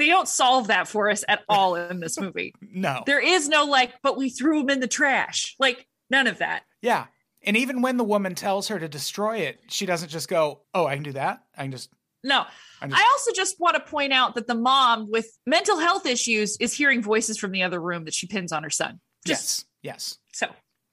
They 0.00 0.06
don't 0.06 0.26
solve 0.26 0.68
that 0.68 0.88
for 0.88 1.10
us 1.10 1.24
at 1.28 1.42
all 1.48 1.74
in 1.76 2.00
this 2.00 2.18
movie. 2.18 2.54
No. 2.60 3.02
There 3.06 3.20
is 3.20 3.48
no 3.50 3.64
like, 3.66 3.92
but 4.02 4.16
we 4.16 4.30
threw 4.30 4.60
him 4.60 4.70
in 4.70 4.80
the 4.80 4.88
trash. 4.88 5.54
Like 5.60 5.86
none 6.08 6.26
of 6.26 6.38
that. 6.38 6.62
Yeah. 6.80 7.04
And 7.42 7.54
even 7.56 7.82
when 7.82 7.98
the 7.98 8.04
woman 8.04 8.34
tells 8.34 8.68
her 8.68 8.78
to 8.78 8.88
destroy 8.88 9.40
it, 9.40 9.60
she 9.68 9.84
doesn't 9.84 10.08
just 10.08 10.26
go, 10.28 10.62
oh, 10.74 10.86
I 10.86 10.94
can 10.94 11.02
do 11.02 11.12
that. 11.12 11.40
I 11.56 11.62
can 11.62 11.70
just. 11.72 11.90
No. 12.24 12.44
I 12.80 12.86
just- 12.86 12.98
I 13.00 13.04
also 13.12 13.32
just 13.32 13.60
want 13.60 13.76
to 13.76 13.80
point 13.82 14.12
out 14.14 14.34
that 14.36 14.46
the 14.46 14.54
mom 14.54 15.10
with 15.10 15.26
mental 15.46 15.78
health 15.78 16.06
issues 16.06 16.56
is 16.56 16.72
hearing 16.72 17.02
voices 17.02 17.36
from 17.38 17.50
the 17.52 17.62
other 17.62 17.80
room 17.80 18.06
that 18.06 18.14
she 18.14 18.26
pins 18.26 18.52
on 18.52 18.62
her 18.62 18.70
son. 18.70 19.00
Just 19.26 19.66
yes. 19.82 19.94
Yes. 20.00 20.18
so 20.32 20.48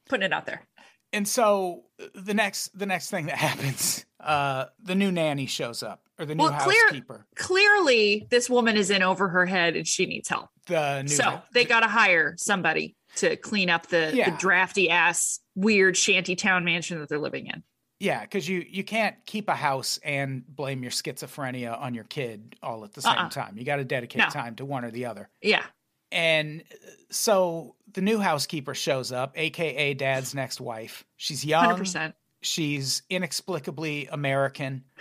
putting 0.10 0.26
it 0.26 0.34
out 0.34 0.46
there. 0.46 0.68
And 1.18 1.28
so 1.28 1.84
uh, 2.00 2.06
the 2.14 2.34
next 2.36 2.78
the 2.78 2.86
next 2.86 3.10
thing 3.10 3.26
that 3.26 3.38
happens, 3.50 4.06
uh, 4.20 4.66
the 4.84 4.94
new 4.94 5.12
nanny 5.12 5.48
shows 5.48 5.82
up 5.82 6.04
or 6.20 6.26
the 6.26 6.36
new 6.36 6.44
Well, 6.44 6.54
clear- 6.62 6.84
housekeeper. 6.86 7.26
Clearly, 7.36 8.28
this 8.30 8.50
woman 8.50 8.78
is 8.78 8.92
in 8.92 9.02
over 9.02 9.28
her 9.30 9.46
head 9.48 9.76
and 9.76 9.88
she 9.88 10.06
needs 10.06 10.30
help. 10.30 10.50
The 10.68 11.02
new 11.02 11.08
So 11.08 11.42
they 11.54 11.66
got 11.66 11.80
to 11.82 11.88
hire 11.88 12.36
somebody 12.38 12.96
to 13.16 13.36
clean 13.38 13.70
up 13.72 13.88
the, 13.88 14.12
Yeah. 14.14 14.30
the 14.30 14.38
drafty 14.38 14.90
ass 14.92 15.40
weird 15.56 15.98
shanty 15.98 16.36
town 16.36 16.64
mansion 16.64 17.00
that 17.00 17.10
they're 17.10 17.18
living 17.18 17.48
in. 17.48 17.64
Yeah, 18.00 18.22
because 18.22 18.48
you 18.48 18.64
you 18.70 18.84
can't 18.84 19.16
keep 19.26 19.50
a 19.50 19.56
house 19.56 19.98
and 20.04 20.46
blame 20.48 20.84
your 20.84 20.92
schizophrenia 20.92 21.76
on 21.82 21.96
your 21.96 22.04
kid 22.04 22.56
all 22.62 22.84
at 22.86 22.94
the 22.94 23.02
same 23.02 23.14
Uh-uh. 23.14 23.30
time. 23.30 23.58
You 23.58 23.64
got 23.66 23.78
to 23.78 23.84
dedicate 23.86 24.20
No. 24.22 24.30
time 24.30 24.56
to 24.58 24.66
one 24.66 24.86
or 24.86 24.92
the 24.92 25.06
other. 25.06 25.30
Yeah. 25.42 25.64
And 26.12 26.64
uh, 26.72 26.76
so 27.10 27.76
the 27.94 28.02
new 28.02 28.20
housekeeper 28.20 28.74
shows 28.74 29.12
up, 29.12 29.34
aka 29.38 29.94
Dad's 29.94 30.34
next 30.36 30.62
wife. 30.62 31.06
She's 31.18 31.44
young. 31.46 31.78
100%. 31.80 32.14
She's 32.42 33.02
inexplicably 33.10 34.08
American. 34.12 34.84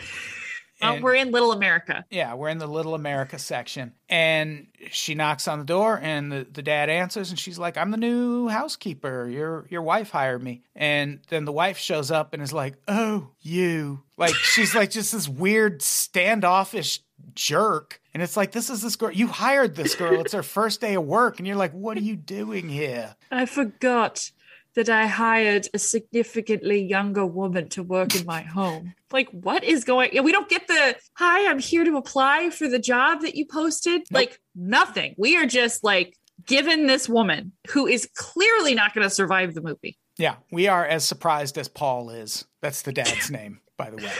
And- 0.82 1.02
we're 1.02 1.14
in 1.14 1.30
Little 1.30 1.52
America. 1.52 2.04
yeah, 2.10 2.34
we're 2.34 2.50
in 2.50 2.58
the 2.58 2.66
Little 2.66 2.94
America 2.94 3.38
section. 3.38 3.94
And 4.10 4.66
she 4.90 5.14
knocks 5.14 5.48
on 5.48 5.58
the 5.58 5.64
door 5.64 5.98
and 6.02 6.30
the, 6.30 6.46
the 6.52 6.60
dad 6.60 6.90
answers 6.90 7.30
and 7.30 7.38
she's 7.38 7.58
like, 7.58 7.78
I'm 7.78 7.90
the 7.92 7.96
new 7.96 8.48
housekeeper. 8.48 9.26
Your 9.26 9.66
your 9.70 9.80
wife 9.80 10.10
hired 10.10 10.42
me. 10.42 10.64
And 10.74 11.20
then 11.30 11.46
the 11.46 11.52
wife 11.52 11.78
shows 11.78 12.10
up 12.10 12.34
and 12.34 12.42
is 12.42 12.52
like, 12.52 12.74
Oh, 12.86 13.30
you. 13.40 14.02
Like 14.18 14.34
she's 14.34 14.74
like 14.74 14.90
just 14.90 15.12
this 15.12 15.26
weird 15.26 15.80
standoffish 15.80 17.00
jerk. 17.34 18.00
And 18.14 18.22
it's 18.22 18.36
like, 18.36 18.52
this 18.52 18.70
is 18.70 18.82
this 18.82 18.96
girl. 18.96 19.12
You 19.12 19.26
hired 19.26 19.74
this 19.74 19.94
girl. 19.94 20.20
It's 20.20 20.32
her 20.32 20.42
first 20.58 20.80
day 20.80 20.94
of 20.94 21.04
work. 21.04 21.38
And 21.38 21.46
you're 21.46 21.56
like, 21.56 21.72
what 21.72 21.96
are 21.96 22.02
you 22.02 22.16
doing 22.16 22.68
here? 22.68 23.16
I 23.30 23.46
forgot 23.46 24.30
that 24.74 24.88
I 24.90 25.06
hired 25.06 25.68
a 25.74 25.78
significantly 25.78 26.82
younger 26.82 27.26
woman 27.26 27.68
to 27.70 27.82
work 27.82 28.14
in 28.14 28.26
my 28.26 28.42
home. 28.42 28.94
Like, 29.10 29.30
what 29.30 29.64
is 29.64 29.84
going? 29.84 30.22
We 30.22 30.32
don't 30.32 30.48
get 30.48 30.68
the 30.68 30.96
hi. 31.14 31.50
I'm 31.50 31.58
here 31.58 31.84
to 31.84 31.96
apply 31.96 32.50
for 32.50 32.68
the 32.68 32.78
job 32.78 33.22
that 33.22 33.34
you 33.34 33.46
posted. 33.46 34.02
Like 34.10 34.38
nothing. 34.54 35.14
We 35.16 35.36
are 35.38 35.46
just 35.46 35.82
like 35.82 36.14
given 36.44 36.86
this 36.86 37.08
woman 37.08 37.52
who 37.70 37.86
is 37.86 38.08
clearly 38.14 38.74
not 38.74 38.94
going 38.94 39.04
to 39.04 39.10
survive 39.10 39.54
the 39.54 39.62
movie. 39.62 39.98
Yeah, 40.18 40.36
we 40.50 40.66
are 40.68 40.84
as 40.84 41.04
surprised 41.04 41.58
as 41.58 41.68
Paul 41.68 42.10
is. 42.10 42.44
That's 42.60 42.82
the 42.82 42.92
dad's 42.92 43.30
name, 43.30 43.60
by 43.76 43.90
the 43.90 43.96
way. 43.98 44.10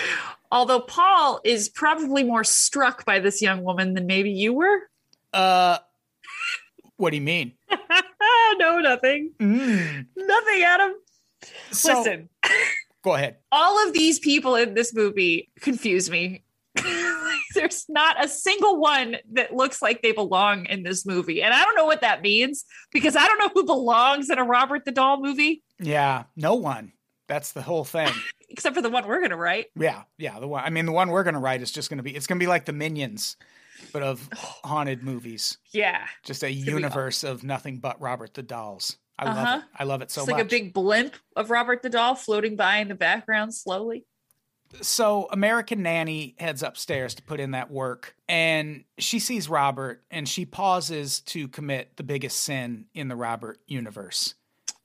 Although 0.53 0.81
Paul 0.81 1.41
is 1.45 1.69
probably 1.69 2.23
more 2.25 2.45
struck 2.45 3.05
by 3.05 3.19
this 3.19 3.41
young 3.43 3.63
woman 3.65 3.95
than 3.95 4.07
maybe 4.07 4.31
you 4.31 4.53
were. 4.53 4.79
Uh, 5.33 5.79
what 6.97 7.11
do 7.11 7.17
you 7.17 7.23
mean? 7.23 7.53
no, 8.59 8.79
nothing. 8.81 9.33
Mm. 9.39 10.07
Nothing, 10.17 10.63
Adam. 10.63 10.95
So- 11.71 11.99
Listen, 11.99 12.29
Go 13.03 13.15
ahead. 13.15 13.37
all 13.53 13.87
of 13.87 13.93
these 13.93 14.19
people 14.19 14.57
in 14.57 14.75
this 14.75 14.93
movie 14.95 15.51
confuse 15.61 16.11
me. 16.11 16.43
There's 17.55 17.87
not 17.89 18.23
a 18.23 18.29
single 18.29 18.79
one 18.81 19.17
that 19.33 19.55
looks 19.55 19.81
like 19.81 20.03
they 20.03 20.13
belong 20.13 20.67
in 20.67 20.83
this 20.83 21.07
movie. 21.07 21.41
And 21.43 21.55
I 21.55 21.65
don't 21.65 21.77
know 21.77 21.87
what 21.87 22.01
that 22.03 22.21
means 22.21 22.65
because 22.93 23.15
I 23.17 23.27
don't 23.27 23.39
know 23.39 23.51
who 23.55 23.65
belongs 23.65 24.29
in 24.29 24.39
a 24.39 24.45
Robert 24.45 24.85
the 24.85 24.91
Doll 24.91 25.23
movie 25.23 25.63
Yeah, 25.79 26.25
no 26.37 26.55
one. 26.55 26.93
That's 27.29 27.53
the 27.53 27.63
whole 27.63 27.85
thing. 27.85 28.13
Except 28.49 28.75
for 28.77 28.83
the 28.83 28.91
one 28.91 29.07
we're 29.07 29.19
going 29.19 29.31
to 29.31 29.37
write. 29.37 29.67
Yeah, 29.79 30.03
yeah. 30.19 30.39
The 30.41 30.49
one. 30.49 30.65
I 30.65 30.71
mean, 30.71 30.87
the 30.87 30.93
one 30.93 31.11
we're 31.11 31.25
gonna 31.25 31.41
write 31.41 31.63
is 31.63 31.71
just 31.73 31.91
gonna 31.91 32.03
be. 32.03 32.15
It's 32.15 32.27
gonna 32.27 32.39
be 32.39 32.47
like 32.47 32.65
the 32.65 32.73
Minions, 32.73 33.37
but 33.93 34.03
of 34.03 34.29
haunted 34.35 35.03
movies. 35.03 35.59
Yeah. 35.73 36.07
Just 36.23 36.43
a 36.43 36.51
universe 36.53 37.25
of 37.25 37.45
nothing 37.45 37.79
but 37.79 38.01
Robert 38.01 38.35
the 38.35 38.43
Dolls. 38.43 38.97
I 39.19 39.25
love 39.25 39.37
Uh-huh. 39.39 39.57
it. 39.59 39.65
I 39.79 39.85
love 39.85 40.03
it 40.03 40.11
so 40.11 40.23
it's 40.23 40.31
much. 40.31 40.37
like 40.37 40.45
a 40.45 40.49
big 40.49 40.75
blimp 40.75 41.15
of 41.37 41.51
Robert 41.51 41.83
the 41.83 41.89
Doll 41.91 42.15
floating 42.15 42.55
by 42.57 42.79
in 42.79 42.89
the 42.89 42.95
background 42.95 43.55
slowly. 43.55 44.05
so 44.83 45.27
American 45.31 45.83
Nanny 45.83 46.35
heads 46.39 46.63
upstairs 46.63 47.15
to 47.15 47.23
put 47.23 47.41
in 47.41 47.53
that 47.53 47.71
work, 47.71 48.15
and 48.29 48.85
she 48.99 49.19
sees 49.21 49.49
Robert, 49.49 50.03
and 50.11 50.29
she 50.29 50.45
pauses 50.45 51.21
to 51.21 51.49
commit 51.49 51.97
the 51.97 52.03
biggest 52.03 52.41
sin 52.41 52.87
in 52.93 53.09
the 53.09 53.17
Robert 53.17 53.59
universe. 53.67 54.35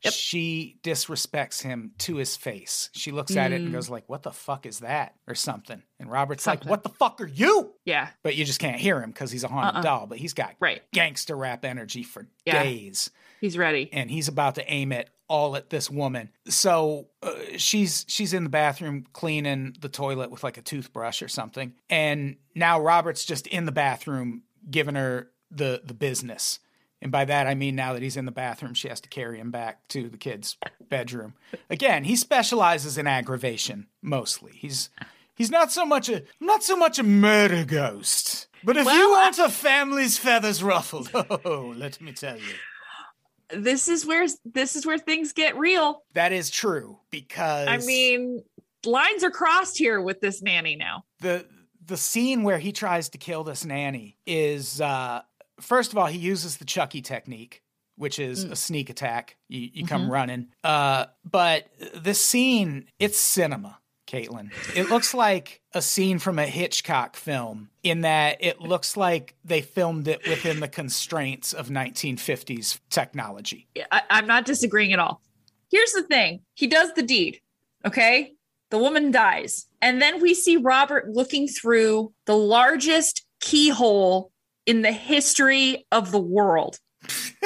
Yep. 0.03 0.13
She 0.13 0.77
disrespects 0.83 1.61
him 1.61 1.91
to 1.99 2.15
his 2.15 2.35
face. 2.35 2.89
She 2.93 3.11
looks 3.11 3.35
at 3.35 3.51
it 3.51 3.61
and 3.61 3.69
Mm. 3.69 3.73
goes 3.73 3.89
like, 3.89 4.07
"What 4.09 4.23
the 4.23 4.31
fuck 4.31 4.65
is 4.65 4.79
that?" 4.79 5.15
or 5.27 5.35
something. 5.35 5.83
And 5.99 6.09
Robert's 6.09 6.43
Something. 6.43 6.65
like, 6.67 6.69
"What 6.69 6.83
the 6.83 6.89
fuck 6.89 7.21
are 7.21 7.27
you?" 7.27 7.73
Yeah. 7.85 8.09
But 8.23 8.35
you 8.35 8.45
just 8.45 8.59
can't 8.59 8.79
hear 8.79 9.01
him 9.01 9.11
because 9.11 9.31
he's 9.31 9.43
a 9.43 9.47
haunted 9.47 9.75
Uh-uh. 9.77 9.81
doll. 9.83 10.07
But 10.07 10.17
he's 10.17 10.33
got 10.33 10.55
Right. 10.59 10.81
gangster 10.91 11.35
rap 11.37 11.63
energy 11.65 12.03
for 12.03 12.27
Yeah. 12.45 12.63
days 12.63 13.11
He's 13.39 13.57
ready. 13.57 13.89
and 13.93 14.09
he's 14.09 14.27
about 14.27 14.55
to 14.55 14.71
aim 14.71 14.91
it 14.91 15.09
all 15.27 15.55
at 15.55 15.69
this 15.69 15.89
woman. 15.89 16.29
So 16.47 17.07
uh, 17.21 17.33
she's 17.57 18.03
she's 18.07 18.33
in 18.33 18.43
the 18.43 18.49
bathroom 18.49 19.05
cleaning 19.13 19.75
the 19.79 19.87
toilet 19.89 20.29
with 20.31 20.43
like 20.43 20.57
a 20.57 20.61
toothbrush 20.61 21.21
or 21.21 21.27
something, 21.29 21.73
and 21.89 22.35
now 22.55 22.79
Robert's 22.81 23.23
just 23.23 23.47
in 23.47 23.65
the 23.65 23.71
bathroom 23.71 24.43
giving 24.69 24.95
her 24.95 25.31
the 25.49 25.81
the 25.85 25.93
business, 25.93 26.59
And 27.01 27.11
by 27.11 27.25
that, 27.25 27.47
I 27.47 27.55
mean 27.55 27.75
now 27.75 27.93
that 27.93 28.03
he's 28.03 28.17
in 28.17 28.25
the 28.25 28.31
bathroom, 28.31 28.73
she 28.73 28.87
has 28.87 29.01
to 29.01 29.09
carry 29.09 29.39
him 29.39 29.49
back 29.51 29.87
to 29.89 30.07
the 30.07 30.17
kid's 30.17 30.57
bedroom. 30.89 31.33
Again, 31.69 32.03
he 32.03 32.15
specializes 32.15 32.97
in 32.97 33.07
aggravation 33.07 33.87
mostly. 34.01 34.51
He's 34.55 34.89
he's 35.33 35.49
not 35.49 35.71
so 35.71 35.85
much 35.85 36.09
a 36.09 36.23
not 36.39 36.63
so 36.63 36.75
much 36.75 36.99
a 36.99 37.03
murder 37.03 37.65
ghost. 37.65 38.47
But 38.63 38.77
if 38.77 38.85
you 38.85 39.09
want 39.09 39.39
a 39.39 39.49
family's 39.49 40.19
feathers 40.19 40.61
ruffled, 40.61 41.09
oh, 41.13 41.73
let 41.75 41.99
me 41.99 42.11
tell 42.11 42.37
you. 42.37 42.53
This 43.49 43.87
is 43.87 44.05
where 44.05 44.27
this 44.45 44.75
is 44.75 44.85
where 44.85 44.99
things 44.99 45.33
get 45.33 45.57
real. 45.57 46.03
That 46.13 46.31
is 46.31 46.49
true 46.51 46.99
because 47.09 47.67
I 47.67 47.77
mean, 47.77 48.43
lines 48.85 49.23
are 49.23 49.31
crossed 49.31 49.77
here 49.77 49.99
with 49.99 50.21
this 50.21 50.41
nanny 50.43 50.75
now. 50.75 51.05
the 51.19 51.45
the 51.83 51.97
scene 51.97 52.43
where 52.43 52.59
he 52.59 52.71
tries 52.71 53.09
to 53.09 53.17
kill 53.17 53.43
this 53.43 53.65
nanny 53.65 54.15
is 54.27 54.79
uh 54.79 55.21
first 55.61 55.91
of 55.91 55.97
all 55.97 56.07
he 56.07 56.17
uses 56.17 56.57
the 56.57 56.65
Chucky 56.65 57.01
technique, 57.01 57.61
which 57.95 58.19
is 58.19 58.45
Mm. 58.45 58.51
a 58.51 58.55
sneak 58.55 58.89
attack. 58.89 59.37
You 59.47 59.69
you 59.73 59.85
come 59.85 60.03
Mm-hmm. 60.03 60.11
running. 60.11 60.47
Uh 60.63 61.05
but 61.23 61.67
this 61.95 62.23
scene, 62.25 62.87
it's 62.99 63.19
cinema, 63.19 63.79
Caitlin. 64.07 64.51
It 64.75 64.89
looks 64.89 65.13
like 65.13 65.61
a 65.73 65.81
scene 65.81 66.19
from 66.19 66.37
a 66.39 66.45
Hitchcock 66.45 67.15
film 67.15 67.69
in 67.83 68.01
that 68.01 68.37
it 68.43 68.59
looks 68.61 68.97
like 68.97 69.35
they 69.45 69.61
filmed 69.61 70.07
it 70.07 70.27
within 70.27 70.59
the 70.59 70.67
constraints 70.67 71.53
of 71.53 71.69
1950s 71.69 72.79
technology. 72.89 73.67
I, 73.91 74.01
I'm 74.09 74.27
not 74.27 74.45
disagreeing 74.45 74.93
at 74.93 74.99
all. 74.99 75.21
Here's 75.71 75.93
the 75.93 76.03
thing 76.03 76.41
he 76.55 76.67
does 76.67 76.93
the 76.93 77.03
deed, 77.03 77.39
okay? 77.85 78.33
The 78.71 78.77
woman 78.77 79.11
dies. 79.11 79.67
And 79.81 80.01
then 80.01 80.21
we 80.21 80.33
see 80.33 80.57
Robert 80.57 81.09
looking 81.09 81.47
through 81.47 82.13
the 82.25 82.35
largest 82.37 83.25
keyhole 83.39 84.31
in 84.65 84.81
the 84.81 84.91
history 84.91 85.85
of 85.91 86.11
the 86.11 86.19
world. 86.19 86.79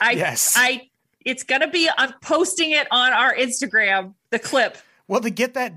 I, 0.00 0.12
Yes. 0.12 0.54
I, 0.56 0.88
it's 1.24 1.44
gonna 1.44 1.70
be. 1.70 1.88
I'm 1.96 2.14
posting 2.22 2.72
it 2.72 2.86
on 2.90 3.12
our 3.12 3.34
Instagram. 3.34 4.14
The 4.30 4.38
clip. 4.38 4.76
Well, 5.08 5.20
to 5.20 5.30
get 5.30 5.54
that 5.54 5.74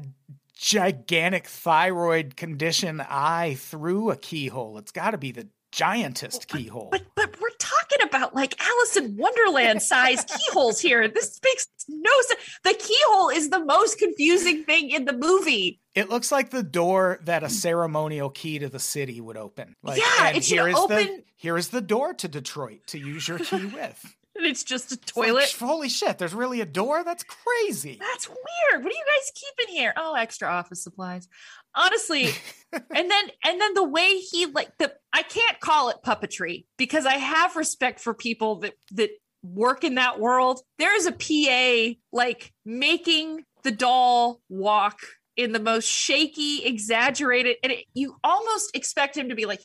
gigantic 0.56 1.48
thyroid 1.48 2.36
condition 2.36 3.02
eye 3.02 3.56
through 3.60 4.12
a 4.12 4.16
keyhole, 4.16 4.78
it's 4.78 4.92
got 4.92 5.12
to 5.12 5.18
be 5.18 5.32
the 5.32 5.48
giantest 5.72 6.48
keyhole. 6.48 6.90
But 6.92 7.04
but 7.16 7.40
we're 7.42 7.50
talking 7.60 8.00
about 8.04 8.34
like 8.34 8.60
Alice 8.62 8.98
in 8.98 9.18
Wonderland 9.18 9.82
size 9.82 10.24
keyholes 10.48 10.80
here. 10.80 11.08
This 11.08 11.40
makes 11.44 11.68
no 11.88 12.12
sense. 12.22 12.40
The 12.64 12.74
keyhole 12.74 13.30
is 13.30 13.50
the 13.50 13.64
most 13.64 14.00
confusing 14.00 14.64
thing 14.64 14.90
in 14.90 15.06
the 15.06 15.14
movie. 15.14 15.80
It 15.96 16.10
looks 16.10 16.32
like 16.32 16.50
the 16.50 16.62
door 16.64 17.20
that 17.24 17.44
a 17.44 17.50
ceremonial 17.50 18.30
key 18.30 18.60
to 18.60 18.68
the 18.70 18.80
city 18.80 19.22
would 19.22 19.38
open. 19.38 19.76
Like, 19.82 20.00
Yeah, 20.00 20.28
and 20.28 20.38
it 20.38 20.44
here 20.44 20.68
is 20.68 20.76
the 20.76 20.82
open- 20.82 21.24
here 21.38 21.58
is 21.58 21.70
the 21.70 21.82
door 21.82 22.14
to 22.16 22.28
Detroit 22.28 22.82
to 22.88 23.00
use 23.00 23.28
your 23.28 23.40
key 23.40 23.66
with. 23.66 24.16
And 24.38 24.46
it's 24.46 24.66
just 24.66 24.92
a 24.92 24.96
It's 24.96 25.16
like, 25.16 25.28
toilet. 25.30 25.56
holy 25.58 25.88
shit! 25.88 26.18
There's 26.18 26.34
really 26.34 26.60
a 26.60 26.66
door. 26.66 27.06
That's 27.06 27.24
crazy. 27.24 27.98
That's 28.02 28.28
weird. 28.28 28.84
What 28.84 28.92
do 28.92 28.98
you 28.98 29.06
guys 29.06 29.32
keep 29.34 29.70
in 29.70 29.74
here? 29.74 29.94
Oh, 29.96 30.14
extra 30.14 30.50
office 30.50 30.84
supplies. 30.84 31.30
Honestly, 31.74 32.32
and 32.74 33.10
then 33.10 33.30
and 33.46 33.62
then 33.62 33.74
the 33.76 33.86
way 33.88 34.18
he 34.18 34.48
like 34.48 34.78
the 34.78 34.94
I 35.14 35.22
can't 35.24 35.58
call 35.62 35.88
it 35.88 36.00
puppetry 36.06 36.66
because 36.78 37.06
I 37.06 37.14
have 37.14 37.56
respect 37.56 38.02
for 38.02 38.14
people 38.14 38.58
that 38.60 38.74
that 38.92 39.12
work 39.42 39.86
in 39.86 39.96
that 39.96 40.20
world. 40.20 40.60
There 40.80 40.94
is 40.98 41.06
a 41.08 41.14
PA 41.14 41.98
like 42.12 42.52
making 42.66 43.46
the 43.64 43.72
doll 43.72 44.42
walk 44.50 45.00
in 45.38 45.52
the 45.52 45.60
most 45.60 45.88
shaky, 45.88 46.64
exaggerated, 46.66 47.58
and 47.64 47.72
it, 47.74 47.86
you 47.94 48.16
almost 48.24 48.76
expect 48.76 49.18
him 49.18 49.30
to 49.30 49.36
be 49.36 49.46
like, 49.46 49.62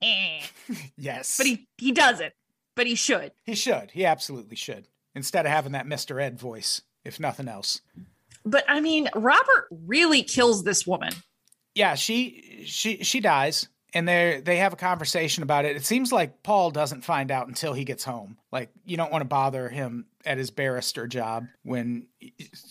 Yes, 0.96 1.36
but 1.36 1.46
he 1.46 1.68
he 1.78 1.92
doesn't. 1.92 2.32
But 2.76 2.86
he 2.86 2.94
should. 2.94 3.32
he 3.44 3.54
should. 3.54 3.90
He 3.90 4.06
absolutely 4.06 4.56
should. 4.56 4.88
Instead 5.14 5.44
of 5.44 5.52
having 5.52 5.72
that 5.72 5.86
Mr. 5.86 6.22
Ed 6.22 6.38
voice, 6.38 6.82
if 7.04 7.18
nothing 7.20 7.48
else. 7.48 7.80
But 8.44 8.64
I 8.68 8.80
mean, 8.80 9.08
Robert 9.14 9.66
really 9.70 10.22
kills 10.22 10.64
this 10.64 10.86
woman. 10.86 11.12
yeah, 11.74 11.94
she 11.94 12.62
she 12.66 13.02
she 13.02 13.20
dies, 13.20 13.68
and 13.94 14.06
they 14.08 14.40
they 14.44 14.56
have 14.58 14.72
a 14.72 14.76
conversation 14.76 15.42
about 15.42 15.64
it. 15.64 15.76
It 15.76 15.84
seems 15.84 16.12
like 16.12 16.42
Paul 16.42 16.70
doesn't 16.70 17.02
find 17.04 17.30
out 17.30 17.48
until 17.48 17.72
he 17.72 17.84
gets 17.84 18.04
home. 18.04 18.36
Like 18.52 18.70
you 18.84 18.96
don't 18.96 19.10
want 19.12 19.22
to 19.22 19.28
bother 19.28 19.68
him 19.68 20.06
at 20.24 20.38
his 20.38 20.50
barrister 20.50 21.06
job 21.06 21.46
when 21.62 22.06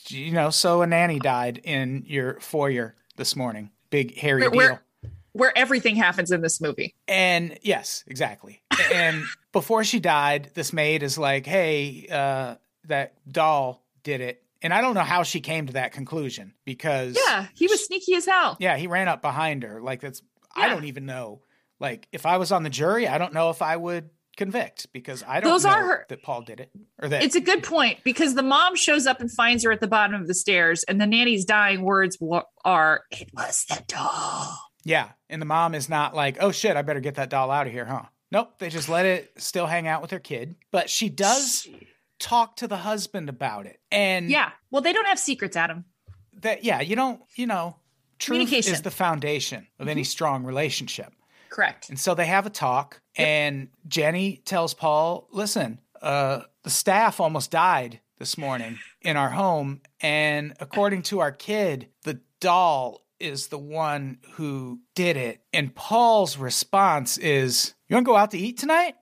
you 0.08 0.32
know. 0.32 0.50
So 0.50 0.82
a 0.82 0.88
nanny 0.88 1.20
died 1.20 1.60
in 1.64 2.04
your 2.08 2.40
foyer 2.40 2.96
this 3.16 3.36
morning. 3.36 3.72
Big 3.90 4.16
hairy 4.18 4.42
Where- 4.42 4.50
deal. 4.50 4.58
where- 4.58 4.84
Where 5.34 5.58
everything 5.58 5.96
happens 5.96 6.32
in 6.32 6.42
this 6.42 6.60
movie. 6.60 6.96
And 7.08 7.58
yes, 7.62 8.04
exactly. 8.08 8.62
And 8.92 9.24
before 9.52 9.84
she 9.84 10.00
died, 10.00 10.50
this 10.56 10.74
maid 10.74 11.04
is 11.04 11.18
like, 11.20 11.46
"Hey, 11.46 12.08
uh, 12.12 12.56
that 12.86 13.14
doll 13.32 13.84
did 14.04 14.22
it." 14.22 14.44
And 14.62 14.74
I 14.74 14.82
don't 14.82 14.96
know 14.96 15.02
how 15.02 15.24
she 15.24 15.40
came 15.40 15.68
to 15.68 15.74
that 15.74 15.92
conclusion 15.94 16.54
because 16.66 17.16
Yeah, 17.28 17.46
he 17.54 17.68
was 17.68 17.86
sneaky 17.86 18.16
as 18.16 18.26
hell. 18.26 18.58
Yeah, 18.60 18.76
he 18.76 18.88
ran 18.88 19.08
up 19.08 19.22
behind 19.22 19.64
her. 19.64 19.80
Like 19.82 20.02
that's 20.02 20.22
I 20.56 20.68
don't 20.70 20.86
even 20.86 21.06
know. 21.06 21.42
Like 21.80 22.08
if 22.12 22.26
I 22.26 22.38
was 22.38 22.52
on 22.52 22.64
the 22.64 22.70
jury, 22.70 23.08
I 23.08 23.18
don't 23.18 23.34
know 23.34 23.50
if 23.50 23.62
I 23.62 23.76
would 23.78 24.10
convict 24.38 24.88
because 24.94 25.24
I 25.28 25.40
don't 25.42 25.50
Those 25.52 25.64
know 25.66 25.72
are 25.72 25.84
her- 25.84 26.06
that 26.10 26.24
Paul 26.24 26.42
did 26.44 26.60
it 26.62 26.72
or 27.02 27.10
that 27.10 27.24
It's 27.24 27.36
a 27.36 27.42
good 27.42 27.62
point 27.64 28.00
because 28.04 28.36
the 28.36 28.44
mom 28.44 28.76
shows 28.76 29.06
up 29.06 29.20
and 29.20 29.30
finds 29.32 29.64
her 29.66 29.72
at 29.72 29.82
the 29.82 29.88
bottom 29.88 30.20
of 30.22 30.28
the 30.28 30.34
stairs, 30.34 30.84
and 30.88 31.00
the 31.00 31.06
nanny's 31.08 31.44
dying 31.46 31.82
words 31.82 32.18
are, 32.66 33.02
"It 33.12 33.30
was 33.34 33.66
the 33.70 33.84
doll." 33.88 34.58
yeah. 34.86 35.10
And 35.30 35.42
the 35.42 35.46
mom 35.46 35.76
is 35.76 35.90
not 35.90 36.16
like, 36.16 36.38
oh 36.42 36.52
shit, 36.52 36.76
I 36.78 36.82
better 36.82 37.02
get 37.02 37.16
that 37.16 37.30
doll 37.30 37.52
out 37.52 37.68
of 37.68 37.74
here, 37.74 37.86
huh? 37.86 38.04
Nope, 38.32 38.60
they 38.60 38.70
just 38.70 38.90
let 38.90 39.06
it 39.06 39.32
still 39.38 39.66
hang 39.68 39.88
out 39.88 40.02
with 40.02 40.12
her 40.12 40.20
kid. 40.20 40.56
But 40.72 40.90
she 40.90 41.10
does 41.10 41.68
talk 42.20 42.56
to 42.58 42.68
the 42.68 42.78
husband 42.78 43.28
about 43.30 43.66
it, 43.66 43.80
and 43.92 44.30
Yeah. 44.30 44.52
Well, 44.72 44.82
they 44.82 44.94
don't 44.94 45.08
have 45.08 45.20
secrets, 45.20 45.56
Adam. 45.58 45.86
that 46.42 46.64
yeah, 46.64 46.80
you 46.82 46.96
don't, 46.96 47.22
you 47.36 47.46
know, 47.48 47.76
Communication. 48.20 48.74
is 48.74 48.82
the 48.82 48.92
foundation 48.92 49.68
of 49.80 49.88
any 49.88 50.04
strong 50.04 50.44
relationship. 50.44 51.14
Correct. 51.50 51.90
And 51.90 52.00
so 52.00 52.14
they 52.14 52.26
have 52.26 52.46
a 52.46 52.50
talk, 52.50 53.02
and 53.16 53.70
Jenny 53.88 54.42
tells 54.46 54.74
Paul, 54.74 55.28
listen, 55.32 55.80
uh, 56.02 56.42
the 56.64 56.70
staff 56.70 57.20
almost 57.20 57.52
died 57.52 58.00
this 58.20 58.38
morning 58.38 58.78
in 59.02 59.18
our 59.18 59.30
home. 59.30 59.82
And 60.02 60.54
according 60.60 61.04
to 61.04 61.20
our 61.22 61.32
kid, 61.32 61.88
the 62.04 62.20
doll 62.40 63.02
is 63.20 63.48
the 63.48 63.58
one 63.58 64.20
who 64.34 64.80
did 64.96 65.18
it. 65.18 65.42
And 65.54 65.74
Paul's 65.74 66.38
response 66.38 67.18
is, 67.18 67.74
You 67.88 67.96
want 67.96 68.06
to 68.06 68.12
go 68.12 68.16
out 68.16 68.32
to 68.32 68.38
eat 68.38 68.58
tonight? 68.58 68.96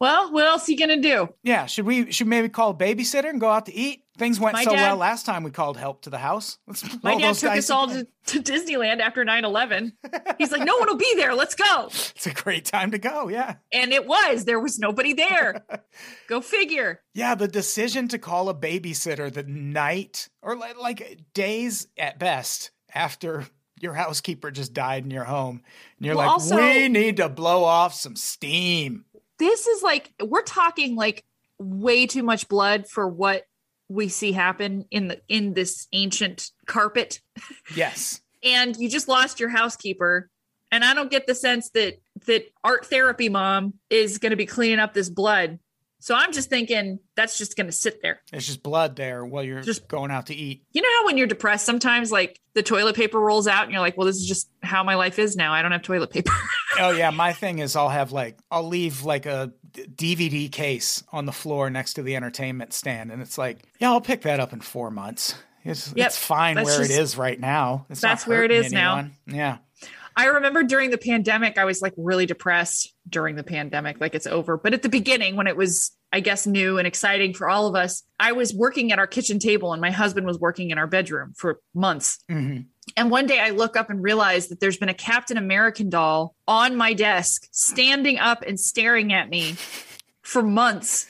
Well, 0.00 0.32
what 0.32 0.46
else 0.46 0.68
are 0.68 0.72
you 0.72 0.78
gonna 0.78 1.00
do? 1.00 1.28
Yeah, 1.42 1.66
should 1.66 1.86
we 1.86 2.10
should 2.12 2.26
maybe 2.26 2.48
call 2.48 2.70
a 2.70 2.74
babysitter 2.74 3.30
and 3.30 3.40
go 3.40 3.48
out 3.50 3.66
to 3.66 3.74
eat? 3.74 4.00
Things 4.16 4.38
went 4.38 4.54
My 4.54 4.62
so 4.64 4.70
dad- 4.70 4.82
well 4.82 4.96
last 4.96 5.26
time 5.26 5.42
we 5.42 5.50
called 5.50 5.76
help 5.76 6.02
to 6.02 6.10
the 6.10 6.18
house. 6.18 6.58
Let's 6.68 7.02
My 7.02 7.16
dad 7.16 7.34
took 7.34 7.50
us 7.52 7.68
all 7.70 7.88
to, 7.88 8.06
to 8.26 8.40
Disneyland 8.42 9.00
after 9.00 9.24
9-11. 9.24 9.92
He's 10.38 10.52
like, 10.52 10.62
"No 10.64 10.76
one 10.76 10.88
will 10.88 10.96
be 10.96 11.12
there. 11.16 11.34
Let's 11.34 11.54
go." 11.56 11.86
It's 11.86 12.26
a 12.26 12.32
great 12.32 12.64
time 12.64 12.92
to 12.92 12.98
go. 12.98 13.28
Yeah. 13.28 13.56
And 13.72 13.92
it 13.92 14.06
was. 14.06 14.44
There 14.44 14.60
was 14.60 14.78
nobody 14.78 15.14
there. 15.14 15.64
Go 16.28 16.40
figure. 16.40 17.00
Yeah, 17.12 17.34
the 17.34 17.48
decision 17.48 18.08
to 18.08 18.18
call 18.18 18.48
a 18.48 18.54
babysitter 18.54 19.32
the 19.32 19.42
night 19.44 20.28
or 20.42 20.56
like, 20.56 20.78
like 20.80 21.18
days 21.34 21.86
at 21.98 22.18
best 22.18 22.70
after 22.94 23.46
your 23.80 23.94
housekeeper 23.94 24.50
just 24.50 24.72
died 24.72 25.04
in 25.04 25.10
your 25.10 25.24
home. 25.24 25.62
And 25.98 26.06
you're 26.06 26.16
Well, 26.16 26.26
like, 26.26 26.32
also- 26.34 26.56
we 26.56 26.88
need 26.88 27.16
to 27.18 27.28
blow 27.28 27.64
off 27.64 27.94
some 27.94 28.16
steam. 28.16 29.04
This 29.44 29.66
is 29.66 29.82
like 29.82 30.10
we're 30.22 30.42
talking 30.42 30.96
like 30.96 31.22
way 31.58 32.06
too 32.06 32.22
much 32.22 32.48
blood 32.48 32.88
for 32.88 33.06
what 33.06 33.44
we 33.88 34.08
see 34.08 34.32
happen 34.32 34.86
in 34.90 35.08
the 35.08 35.20
in 35.28 35.52
this 35.52 35.86
ancient 35.92 36.50
carpet. 36.66 37.20
Yes. 37.76 38.22
and 38.42 38.74
you 38.76 38.88
just 38.88 39.06
lost 39.06 39.40
your 39.40 39.50
housekeeper. 39.50 40.30
And 40.72 40.82
i 40.84 40.92
don't 40.92 41.10
get 41.10 41.28
the 41.28 41.36
sense 41.36 41.70
that 41.70 41.98
that 42.26 42.46
art 42.64 42.86
therapy 42.86 43.28
mom 43.28 43.74
is 43.90 44.18
going 44.18 44.30
to 44.30 44.36
be 44.36 44.46
cleaning 44.46 44.80
up 44.80 44.92
this 44.92 45.08
blood 45.08 45.60
so 46.04 46.14
i'm 46.14 46.32
just 46.32 46.50
thinking 46.50 46.98
that's 47.16 47.38
just 47.38 47.56
going 47.56 47.66
to 47.66 47.72
sit 47.72 48.02
there 48.02 48.20
It's 48.32 48.46
just 48.46 48.62
blood 48.62 48.94
there 48.96 49.24
while 49.24 49.42
you're 49.42 49.62
Just- 49.62 49.88
going 49.88 50.10
out 50.10 50.26
to 50.26 50.34
eat. 50.34 50.62
you 50.72 50.82
know 50.82 50.88
how 50.98 51.06
when 51.06 51.16
you're 51.16 51.26
depressed 51.26 51.64
sometimes 51.64 52.12
like 52.12 52.40
the 52.54 52.62
toilet 52.62 52.94
paper 52.94 53.18
rolls 53.18 53.46
out 53.48 53.64
and 53.64 53.72
you're 53.72 53.80
like 53.80 53.96
well 53.96 54.06
this 54.06 54.16
is 54.16 54.26
just 54.26 54.48
how 54.62 54.84
my 54.84 54.94
life 54.94 55.18
is 55.18 55.34
now 55.36 55.52
i 55.52 55.62
don't 55.62 55.72
have 55.72 55.82
toilet 55.82 56.10
paper 56.10 56.32
Oh 56.76 56.90
yeah, 56.90 57.10
my 57.10 57.32
thing 57.32 57.60
is 57.60 57.76
I'll 57.76 57.88
have 57.88 58.10
like 58.10 58.36
I'll 58.50 58.66
leave 58.66 59.04
like 59.04 59.26
a 59.26 59.52
DVD 59.74 60.50
case 60.50 61.04
on 61.12 61.24
the 61.24 61.30
floor 61.30 61.70
next 61.70 61.94
to 61.94 62.02
the 62.02 62.16
entertainment 62.16 62.72
stand, 62.72 63.12
and 63.12 63.22
it's 63.22 63.38
like, 63.38 63.58
yeah, 63.78 63.90
I'll 63.92 64.00
pick 64.00 64.22
that 64.22 64.40
up 64.40 64.52
in 64.52 64.60
four 64.60 64.90
months. 64.90 65.36
It's, 65.62 65.92
Yep, 65.94 66.06
it's 66.08 66.18
fine 66.18 66.56
where 66.56 66.82
it 66.82 66.88
just- 66.88 66.98
is 66.98 67.16
right 67.16 67.38
now. 67.38 67.86
It's 67.90 68.02
not 68.02 68.08
that's 68.08 68.26
where 68.26 68.42
it 68.42 68.50
is 68.50 68.66
is 68.66 68.72
now. 68.72 69.08
Yeah. 69.26 69.58
I 70.16 70.26
remember 70.26 70.62
during 70.62 70.90
the 70.90 70.98
pandemic, 70.98 71.58
I 71.58 71.64
was 71.64 71.82
like 71.82 71.92
really 71.96 72.26
depressed 72.26 72.94
during 73.08 73.36
the 73.36 73.42
pandemic, 73.42 74.00
like 74.00 74.14
it's 74.14 74.26
over. 74.26 74.56
But 74.56 74.72
at 74.72 74.82
the 74.82 74.88
beginning, 74.88 75.36
when 75.36 75.46
it 75.46 75.56
was, 75.56 75.90
I 76.12 76.20
guess, 76.20 76.46
new 76.46 76.78
and 76.78 76.86
exciting 76.86 77.34
for 77.34 77.48
all 77.48 77.66
of 77.66 77.74
us, 77.74 78.02
I 78.20 78.32
was 78.32 78.54
working 78.54 78.92
at 78.92 78.98
our 78.98 79.06
kitchen 79.06 79.38
table 79.38 79.72
and 79.72 79.80
my 79.80 79.90
husband 79.90 80.26
was 80.26 80.38
working 80.38 80.70
in 80.70 80.78
our 80.78 80.86
bedroom 80.86 81.32
for 81.36 81.60
months. 81.74 82.22
hmm 82.28 82.58
And 82.96 83.10
one 83.10 83.26
day 83.26 83.40
I 83.40 83.50
look 83.50 83.76
up 83.76 83.90
and 83.90 84.02
realize 84.02 84.48
that 84.48 84.60
there's 84.60 84.76
been 84.76 84.88
a 84.88 84.94
Captain 84.94 85.36
American 85.36 85.90
doll 85.90 86.36
on 86.46 86.76
my 86.76 86.94
desk, 86.94 87.48
standing 87.50 88.18
up 88.18 88.42
and 88.46 88.58
staring 88.58 89.12
at 89.12 89.28
me 89.28 89.56
for 90.22 90.42
months. 90.42 91.08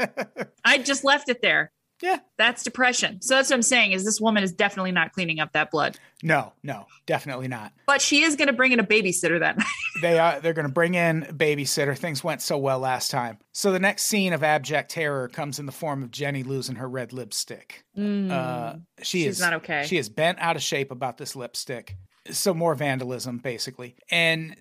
I 0.64 0.78
just 0.78 1.04
left 1.04 1.28
it 1.28 1.40
there. 1.42 1.70
Yeah. 2.02 2.18
That's 2.38 2.62
depression. 2.62 3.20
So 3.20 3.34
that's 3.34 3.50
what 3.50 3.56
I'm 3.56 3.62
saying 3.62 3.92
is 3.92 4.04
this 4.04 4.20
woman 4.20 4.42
is 4.42 4.52
definitely 4.52 4.92
not 4.92 5.12
cleaning 5.12 5.38
up 5.40 5.52
that 5.52 5.70
blood. 5.70 5.98
No, 6.22 6.52
no, 6.62 6.86
definitely 7.06 7.48
not. 7.48 7.72
But 7.86 8.00
she 8.00 8.22
is 8.22 8.36
going 8.36 8.46
to 8.48 8.52
bring 8.54 8.72
in 8.72 8.80
a 8.80 8.84
babysitter 8.84 9.38
that 9.40 9.58
night. 9.58 9.66
They 10.02 10.18
are 10.18 10.40
they're 10.40 10.54
going 10.54 10.68
to 10.68 10.72
bring 10.72 10.94
in 10.94 11.24
a 11.24 11.32
babysitter. 11.32 11.98
Things 11.98 12.24
went 12.24 12.40
so 12.40 12.56
well 12.56 12.78
last 12.78 13.10
time. 13.10 13.38
So 13.52 13.70
the 13.72 13.78
next 13.80 14.04
scene 14.04 14.32
of 14.32 14.42
abject 14.42 14.90
terror 14.92 15.28
comes 15.28 15.58
in 15.58 15.66
the 15.66 15.72
form 15.72 16.02
of 16.02 16.10
Jenny 16.10 16.42
losing 16.42 16.76
her 16.76 16.88
red 16.88 17.12
lipstick. 17.12 17.84
Uh, 17.98 18.76
she 19.02 19.24
She's 19.24 19.34
is 19.36 19.40
not 19.40 19.54
okay. 19.54 19.84
She 19.86 19.98
is 19.98 20.08
bent 20.08 20.38
out 20.40 20.56
of 20.56 20.62
shape 20.62 20.90
about 20.90 21.18
this 21.18 21.36
lipstick. 21.36 21.96
So 22.30 22.54
more 22.54 22.74
vandalism, 22.74 23.38
basically. 23.38 23.96
And 24.10 24.56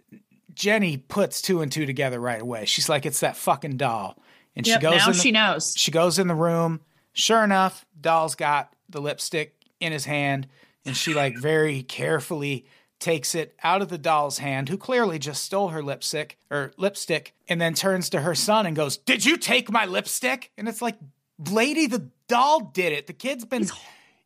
Jenny 0.54 0.98
puts 0.98 1.42
two 1.42 1.62
and 1.62 1.72
two 1.72 1.86
together 1.86 2.20
right 2.20 2.42
away. 2.42 2.66
She's 2.66 2.90
like, 2.90 3.06
"It's 3.06 3.20
that 3.22 3.38
fucking 3.38 3.78
doll." 3.78 4.18
And 4.56 4.66
Yep, 4.68 4.80
she 4.80 4.82
goes. 4.82 4.98
now 4.98 5.08
the- 5.08 5.14
she 5.14 5.32
knows. 5.32 5.74
She 5.78 5.92
goes 5.92 6.20
in 6.20 6.28
the 6.28 6.36
room. 6.36 6.82
Sure 7.14 7.44
enough, 7.44 7.86
doll's 8.00 8.36
got 8.36 8.74
the 8.90 9.02
lipstick 9.02 9.56
in 9.80 9.92
his 9.92 10.06
hand, 10.06 10.48
and 10.86 10.96
she 10.96 11.14
like 11.14 11.38
very 11.38 11.84
carefully 11.84 12.66
takes 13.00 13.34
it 13.34 13.56
out 13.64 13.82
of 13.82 13.88
the 13.90 13.98
doll's 13.98 14.40
hand, 14.40 14.70
who 14.70 14.78
clearly 14.78 15.20
just 15.20 15.44
stole 15.44 15.70
her 15.70 15.82
lipstick 15.82 16.38
or 16.50 16.74
lipstick, 16.78 17.34
and 17.48 17.62
then 17.62 17.74
turns 17.74 18.10
to 18.10 18.22
her 18.22 18.36
son 18.36 18.66
and 18.66 18.76
goes, 18.76 18.98
"Did 18.98 19.26
you 19.26 19.38
take 19.38 19.72
my 19.72 19.86
lipstick?" 19.86 20.52
And 20.58 20.68
it's 20.68 20.82
like, 20.82 20.98
lady, 21.50 21.88
the 21.88 22.10
doll 22.28 22.72
did 22.74 22.94
it. 22.94 23.08
The 23.08 23.14
kid's 23.14 23.46
been. 23.46 23.68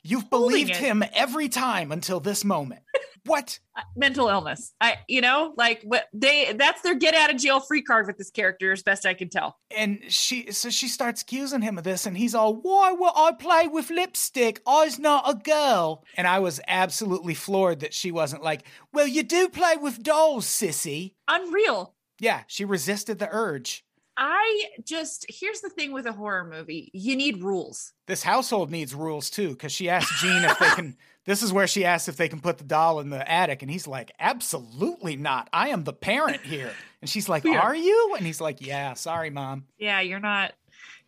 You've 0.05 0.29
believed 0.29 0.71
it. 0.71 0.77
him 0.77 1.03
every 1.13 1.47
time 1.47 1.91
until 1.91 2.19
this 2.19 2.43
moment. 2.43 2.81
what? 3.25 3.59
Uh, 3.75 3.81
mental 3.95 4.27
illness. 4.27 4.73
I, 4.81 4.97
you 5.07 5.21
know, 5.21 5.53
like 5.57 5.81
what 5.83 6.07
they, 6.13 6.53
that's 6.57 6.81
their 6.81 6.95
get 6.95 7.13
out 7.13 7.33
of 7.33 7.37
jail 7.39 7.59
free 7.59 7.81
card 7.81 8.07
with 8.07 8.17
this 8.17 8.29
character, 8.29 8.71
as 8.71 8.83
best 8.83 9.05
I 9.05 9.13
can 9.13 9.29
tell. 9.29 9.57
And 9.75 9.99
she 10.09 10.51
so 10.51 10.69
she 10.69 10.87
starts 10.87 11.21
accusing 11.21 11.61
him 11.61 11.77
of 11.77 11.83
this, 11.83 12.05
and 12.05 12.17
he's 12.17 12.35
all, 12.35 12.55
"Why 12.55 12.91
would 12.91 13.13
I 13.15 13.31
play 13.31 13.67
with 13.67 13.89
lipstick? 13.89 14.61
I's 14.67 14.99
not 14.99 15.29
a 15.29 15.35
girl." 15.35 16.03
And 16.15 16.27
I 16.27 16.39
was 16.39 16.59
absolutely 16.67 17.33
floored 17.33 17.79
that 17.79 17.93
she 17.93 18.11
wasn't 18.11 18.43
like, 18.43 18.63
"Well, 18.91 19.07
you 19.07 19.23
do 19.23 19.49
play 19.49 19.75
with 19.77 20.03
dolls, 20.03 20.45
sissy." 20.45 21.13
Unreal. 21.27 21.93
Yeah, 22.19 22.41
she 22.47 22.65
resisted 22.65 23.19
the 23.19 23.29
urge. 23.31 23.83
I 24.15 24.65
just, 24.85 25.25
here's 25.27 25.61
the 25.61 25.69
thing 25.69 25.91
with 25.91 26.05
a 26.05 26.13
horror 26.13 26.43
movie 26.43 26.91
you 26.93 27.15
need 27.15 27.41
rules. 27.43 27.93
This 28.05 28.21
household 28.21 28.69
needs 28.69 28.93
rules 28.93 29.29
too, 29.29 29.49
because 29.49 29.71
she 29.71 29.89
asked 29.89 30.21
Gene 30.21 30.43
if 30.43 30.59
they 30.59 30.69
can. 30.75 30.97
This 31.25 31.41
is 31.41 31.53
where 31.53 31.67
she 31.67 31.85
asks 31.85 32.07
if 32.09 32.17
they 32.17 32.27
can 32.27 32.41
put 32.41 32.57
the 32.57 32.63
doll 32.65 32.99
in 32.99 33.09
the 33.09 33.29
attic, 33.31 33.61
and 33.61 33.71
he's 33.71 33.87
like, 33.87 34.11
"Absolutely 34.19 35.15
not. 35.15 35.49
I 35.53 35.69
am 35.69 35.83
the 35.83 35.93
parent 35.93 36.41
here." 36.41 36.71
And 37.01 37.09
she's 37.09 37.29
like, 37.29 37.45
are- 37.45 37.57
"Are 37.59 37.75
you?" 37.75 38.13
And 38.17 38.25
he's 38.25 38.41
like, 38.41 38.65
"Yeah, 38.65 38.93
sorry, 38.93 39.29
mom." 39.29 39.65
Yeah, 39.77 40.01
you're 40.01 40.19
not, 40.19 40.53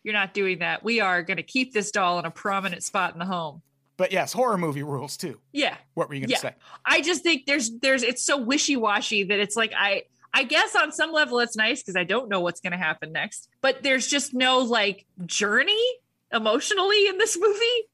you're 0.03 0.13
not 0.13 0.33
doing 0.33 0.59
that. 0.59 0.83
We 0.83 1.01
are 1.01 1.21
going 1.23 1.37
to 1.37 1.43
keep 1.43 1.73
this 1.73 1.91
doll 1.91 2.17
in 2.19 2.25
a 2.25 2.31
prominent 2.31 2.83
spot 2.83 3.13
in 3.13 3.19
the 3.19 3.25
home. 3.25 3.61
But 3.97 4.11
yes, 4.11 4.33
horror 4.33 4.57
movie 4.57 4.83
rules 4.83 5.15
too. 5.17 5.39
Yeah. 5.53 5.75
What 5.93 6.09
were 6.09 6.15
you 6.15 6.21
gonna 6.21 6.31
Yeah. 6.31 6.37
say? 6.39 6.55
I 6.85 7.01
just 7.01 7.23
think 7.23 7.45
there's 7.45 7.71
there's 7.79 8.03
it's 8.03 8.21
so 8.25 8.35
wishy-washy 8.37 9.23
that 9.23 9.39
it's 9.39 9.55
like 9.55 9.71
I 9.77 10.03
I 10.33 10.43
guess 10.43 10.75
on 10.75 10.91
some 10.91 11.13
level 11.13 11.39
it's 11.39 11.55
nice 11.55 11.81
because 11.81 11.95
I 11.95 12.03
don't 12.03 12.27
know 12.27 12.41
what's 12.41 12.59
gonna 12.59 12.77
happen 12.77 13.13
next. 13.13 13.47
But 13.61 13.83
there's 13.83 14.07
just 14.07 14.33
no 14.33 14.59
like 14.59 15.05
journey 15.25 15.81
emotionally 16.33 17.07
in 17.07 17.17
this 17.17 17.37
movie. 17.39 17.87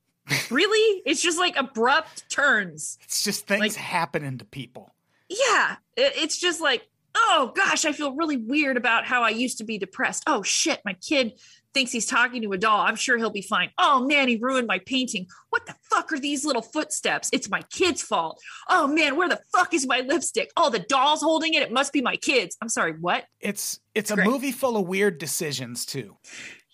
Really? 0.52 1.02
It's 1.06 1.22
just 1.22 1.38
like 1.40 1.56
abrupt 1.58 2.30
turns. 2.30 2.98
It's 3.04 3.24
just 3.24 3.48
things 3.48 3.60
Like- 3.62 3.74
happening 3.76 4.38
to 4.40 4.46
people. 4.46 4.94
Yeah. 5.30 5.78
it's 5.96 6.38
just 6.38 6.60
like, 6.62 6.84
oh 7.16 7.52
gosh, 7.56 7.86
I 7.86 7.92
feel 7.94 8.14
really 8.16 8.38
weird 8.38 8.76
about 8.78 9.06
how 9.06 9.24
I 9.24 9.30
used 9.30 9.58
to 9.60 9.64
be 9.64 9.78
depressed. 9.78 10.24
Oh 10.28 10.44
shit, 10.44 10.82
my 10.86 10.94
kid 10.94 11.34
thinks 11.74 11.92
he's 11.94 12.06
talking 12.06 12.42
to 12.42 12.52
a 12.52 12.58
doll. 12.58 12.82
I'm 12.82 12.98
sure 12.98 13.18
he'll 13.18 13.30
be 13.30 13.42
fine. 13.42 13.70
Oh 13.78 14.06
man, 14.06 14.28
he 14.28 14.38
ruined 14.42 14.68
my 14.68 14.80
painting. 14.86 15.28
What 15.50 15.66
the 15.66 15.76
fuck 15.90 16.12
are 16.12 16.20
these 16.20 16.44
little 16.46 16.62
footsteps? 16.62 17.30
It's 17.32 17.50
my 17.50 17.62
kid's 17.72 18.02
fault. 18.02 18.42
Oh 18.70 18.88
man, 18.88 19.16
where 19.16 19.30
the 19.30 19.40
fuck 19.56 19.74
is 19.74 19.88
my 19.88 20.02
lipstick? 20.02 20.52
Oh, 20.58 20.70
the 20.70 20.80
doll's 20.80 21.22
holding 21.22 21.54
it. 21.54 21.62
It 21.62 21.72
must 21.72 21.94
be 21.94 22.02
my 22.02 22.18
kid's. 22.18 22.58
I'm 22.62 22.68
sorry, 22.70 22.94
what? 23.00 23.24
It's 23.40 23.80
it's 23.96 24.12
a 24.12 24.16
Great. 24.16 24.28
movie 24.28 24.52
full 24.52 24.76
of 24.76 24.86
weird 24.88 25.18
decisions 25.18 25.86
too. 25.86 26.18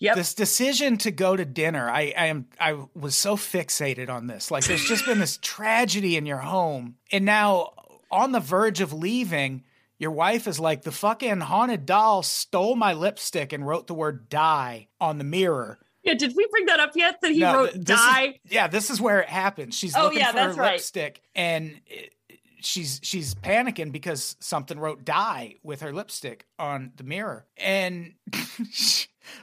Yep. 0.00 0.14
This 0.16 0.34
decision 0.34 0.96
to 0.98 1.10
go 1.10 1.34
to 1.36 1.44
dinner, 1.44 1.90
I, 1.90 2.14
I 2.16 2.26
am 2.26 2.46
I 2.60 2.78
was 2.94 3.16
so 3.16 3.36
fixated 3.36 4.08
on 4.08 4.28
this. 4.28 4.50
Like 4.50 4.64
there's 4.64 4.84
just 4.84 5.04
been 5.06 5.18
this 5.18 5.38
tragedy 5.42 6.16
in 6.16 6.24
your 6.24 6.38
home, 6.38 6.96
and 7.10 7.24
now 7.24 7.72
on 8.10 8.30
the 8.32 8.38
verge 8.40 8.80
of 8.80 8.92
leaving, 8.92 9.64
your 9.98 10.12
wife 10.12 10.46
is 10.46 10.60
like, 10.60 10.82
the 10.82 10.92
fucking 10.92 11.40
haunted 11.40 11.84
doll 11.84 12.22
stole 12.22 12.76
my 12.76 12.92
lipstick 12.92 13.52
and 13.52 13.66
wrote 13.66 13.86
the 13.88 13.94
word 13.94 14.28
die 14.28 14.86
on 15.00 15.18
the 15.18 15.24
mirror. 15.24 15.78
yeah, 16.04 16.14
did 16.14 16.34
we 16.36 16.46
bring 16.50 16.66
that 16.66 16.78
up 16.80 16.92
yet? 16.94 17.20
That 17.20 17.32
he 17.32 17.40
No, 17.40 17.54
wrote 17.56 17.72
this 17.72 17.80
is- 17.80 17.84
die? 18.06 18.38
yeah, 18.48 18.68
this 18.68 18.90
is 18.90 19.00
where 19.00 19.20
it 19.20 19.28
happens. 19.28 19.76
She's 19.76 19.96
Oh, 19.96 20.04
looking 20.04 20.20
yeah, 20.20 20.28
for 20.30 20.36
that's 20.36 20.56
her 20.56 20.62
right. 20.62 20.72
lipstick 20.74 21.20
and 21.34 21.80
it- 21.86 22.14
she's 22.60 23.00
she's 23.02 23.34
panicking 23.36 23.92
because 23.92 24.36
something 24.40 24.78
wrote 24.78 25.04
die 25.04 25.56
with 25.62 25.80
her 25.80 25.92
lipstick 25.92 26.46
on 26.58 26.92
the 26.96 27.04
mirror. 27.04 27.46
And 27.56 28.14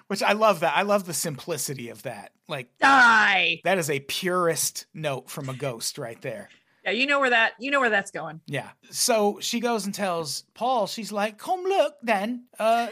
which 0.08 0.22
I 0.24 0.34
love 0.34 0.60
that. 0.62 0.76
I 0.76 0.84
love 0.84 1.06
the 1.06 1.14
simplicity 1.14 1.90
of 1.90 2.04
that. 2.04 2.32
Like 2.48 2.70
die. 2.80 3.62
that 3.64 3.78
is 3.78 3.90
a 3.90 4.00
purest 4.02 4.86
note 4.94 5.30
from 5.30 5.50
a 5.50 5.54
ghost 5.54 5.98
right 5.98 6.22
there. 6.22 6.50
Yeah, 6.84 6.92
you 6.92 7.08
know 7.08 7.20
where 7.20 7.32
that 7.32 7.54
you 7.60 7.72
know 7.72 7.80
where 7.80 7.90
that's 7.90 8.12
going. 8.12 8.42
Yeah. 8.46 8.70
So 8.92 9.40
she 9.42 9.60
goes 9.60 9.86
and 9.86 9.94
tells 9.94 10.44
Paul, 10.54 10.86
she's 10.88 11.12
like, 11.12 11.38
Come 11.40 11.64
look, 11.64 11.96
then. 12.04 12.46
Uh 12.60 12.88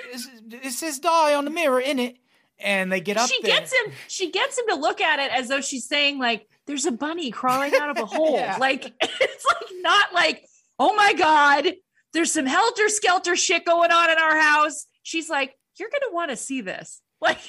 it 0.52 0.72
says 0.72 1.00
die 1.00 1.36
on 1.36 1.46
the 1.46 1.52
mirror, 1.52 1.80
in 1.80 2.00
it. 2.00 2.18
And 2.60 2.92
they 2.92 3.02
get 3.02 3.18
up 3.18 3.30
she 3.30 3.42
there. 3.42 3.60
gets 3.60 3.72
him 3.74 3.92
she 4.08 4.32
gets 4.32 4.58
him 4.58 4.66
to 4.70 4.76
look 4.76 5.02
at 5.02 5.20
it 5.20 5.32
as 5.32 5.48
though 5.50 5.62
she's 5.62 5.88
saying 5.88 6.18
like 6.18 6.48
there's 6.66 6.86
a 6.86 6.92
bunny 6.92 7.30
crawling 7.30 7.74
out 7.76 7.90
of 7.90 7.98
a 7.98 8.06
hole 8.06 8.36
Yeah. 8.40 8.58
like 8.60 8.86
it's 9.02 9.46
like 9.46 9.68
not 9.82 10.14
like 10.14 10.46
oh 10.80 10.96
my 10.96 11.14
god 11.14 11.74
there's 12.14 12.32
some 12.32 12.46
helter 12.46 12.88
skelter 12.90 13.36
shit 13.36 13.66
going 13.66 13.92
on 13.92 14.10
in 14.12 14.18
our 14.18 14.38
house 14.40 14.86
she's 15.02 15.30
like 15.30 15.58
you're 15.80 15.90
gonna 15.90 16.14
want 16.14 16.32
to 16.32 16.38
see 16.38 16.62
this 16.62 17.02
like 17.22 17.40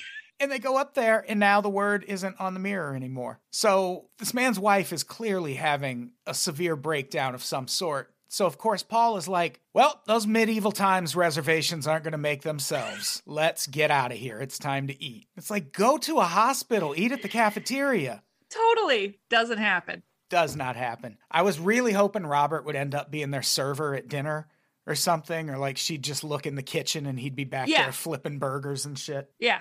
And 0.41 0.51
they 0.51 0.59
go 0.59 0.77
up 0.77 0.95
there, 0.95 1.25
and 1.29 1.39
now 1.39 1.61
the 1.61 1.71
word 1.71 2.05
isn't 2.09 2.41
on 2.41 2.55
the 2.55 2.61
mirror 2.61 2.97
anymore. 2.97 3.41
So 3.53 4.07
this 4.19 4.35
man's 4.35 4.59
wife 4.59 4.93
is 4.93 5.05
clearly 5.05 5.55
having 5.55 6.11
a 6.27 6.35
severe 6.35 6.75
breakdown 6.75 7.35
of 7.37 7.45
some 7.45 7.69
sort. 7.69 8.11
So, 8.29 8.47
of 8.47 8.59
course, 8.59 8.83
Paul 8.83 9.17
is 9.17 9.29
like, 9.29 9.61
Well, 9.73 10.03
those 10.07 10.27
medieval 10.27 10.73
times 10.73 11.15
reservations 11.15 11.87
aren't 11.87 12.03
going 12.03 12.13
to 12.13 12.19
make 12.19 12.43
themselves. 12.43 13.23
Let's 13.27 13.69
get 13.69 13.93
out 13.93 14.11
of 14.11 14.19
here. 14.19 14.41
It's 14.41 14.59
time 14.59 14.89
to 14.89 15.03
eat. 15.03 15.29
It's 15.37 15.51
like, 15.51 15.73
go 15.73 15.99
to 15.99 16.19
a 16.19 16.25
hospital, 16.25 16.95
eat 16.97 17.13
at 17.13 17.23
the 17.23 17.29
cafeteria. 17.29 18.25
totally 18.51 19.21
doesn't 19.31 19.59
happen 19.59 20.03
Does 20.31 20.57
not 20.57 20.75
happen. 20.75 21.17
I 21.31 21.43
was 21.43 21.61
really 21.61 21.93
hoping 21.93 22.27
Robert 22.27 22.65
would 22.65 22.75
end 22.75 22.93
up 22.95 23.09
being 23.09 23.31
their 23.31 23.43
server 23.43 23.95
at 23.95 24.09
dinner 24.09 24.49
or 24.87 24.95
something, 24.95 25.51
or 25.51 25.59
like 25.59 25.77
she'd 25.77 26.03
just 26.05 26.25
look 26.25 26.47
in 26.47 26.55
the 26.55 26.63
kitchen 26.63 27.07
and 27.07 27.19
he'd 27.19 27.37
be 27.37 27.45
back 27.45 27.69
Yeah. 27.69 27.85
there 27.85 27.93
flipping 27.93 28.39
burgers 28.39 28.85
and 28.87 28.99
shit. 28.99 29.31
Yeah. 29.39 29.61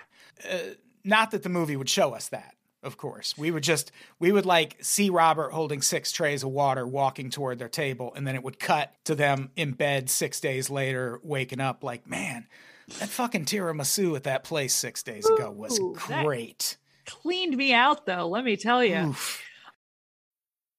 Uh, 0.49 0.57
not 1.03 1.31
that 1.31 1.43
the 1.43 1.49
movie 1.49 1.75
would 1.75 1.89
show 1.89 2.13
us 2.13 2.29
that 2.29 2.55
of 2.81 2.97
course. 2.97 3.37
We 3.37 3.49
would 3.49 3.63
just 3.63 3.93
we 4.19 4.31
would 4.33 4.45
like 4.45 4.75
see 4.81 5.09
robert 5.09 5.51
holding 5.51 5.81
six 5.81 6.11
trays 6.11 6.43
of 6.43 6.49
water 6.49 6.85
walking 6.85 7.29
toward 7.29 7.57
their 7.57 7.69
table 7.69 8.11
and 8.15 8.27
then 8.27 8.35
it 8.35 8.43
would 8.43 8.59
cut 8.59 8.93
to 9.05 9.15
them 9.15 9.51
in 9.55 9.71
bed 9.71 10.09
six 10.09 10.41
days 10.41 10.69
later 10.69 11.19
waking 11.23 11.61
up 11.61 11.81
like 11.83 12.05
man 12.07 12.45
that 12.99 13.07
fucking 13.07 13.45
tiramisu 13.45 14.17
at 14.17 14.23
that 14.23 14.43
place 14.43 14.73
six 14.73 15.01
days 15.03 15.25
ago 15.29 15.49
was 15.49 15.79
Ooh, 15.79 15.93
great. 15.95 16.75
cleaned 17.05 17.55
me 17.55 17.73
out 17.73 18.05
though 18.05 18.27
let 18.27 18.43
me 18.43 18.57
tell 18.57 18.83
you 18.83 18.97
Oof. 19.11 19.41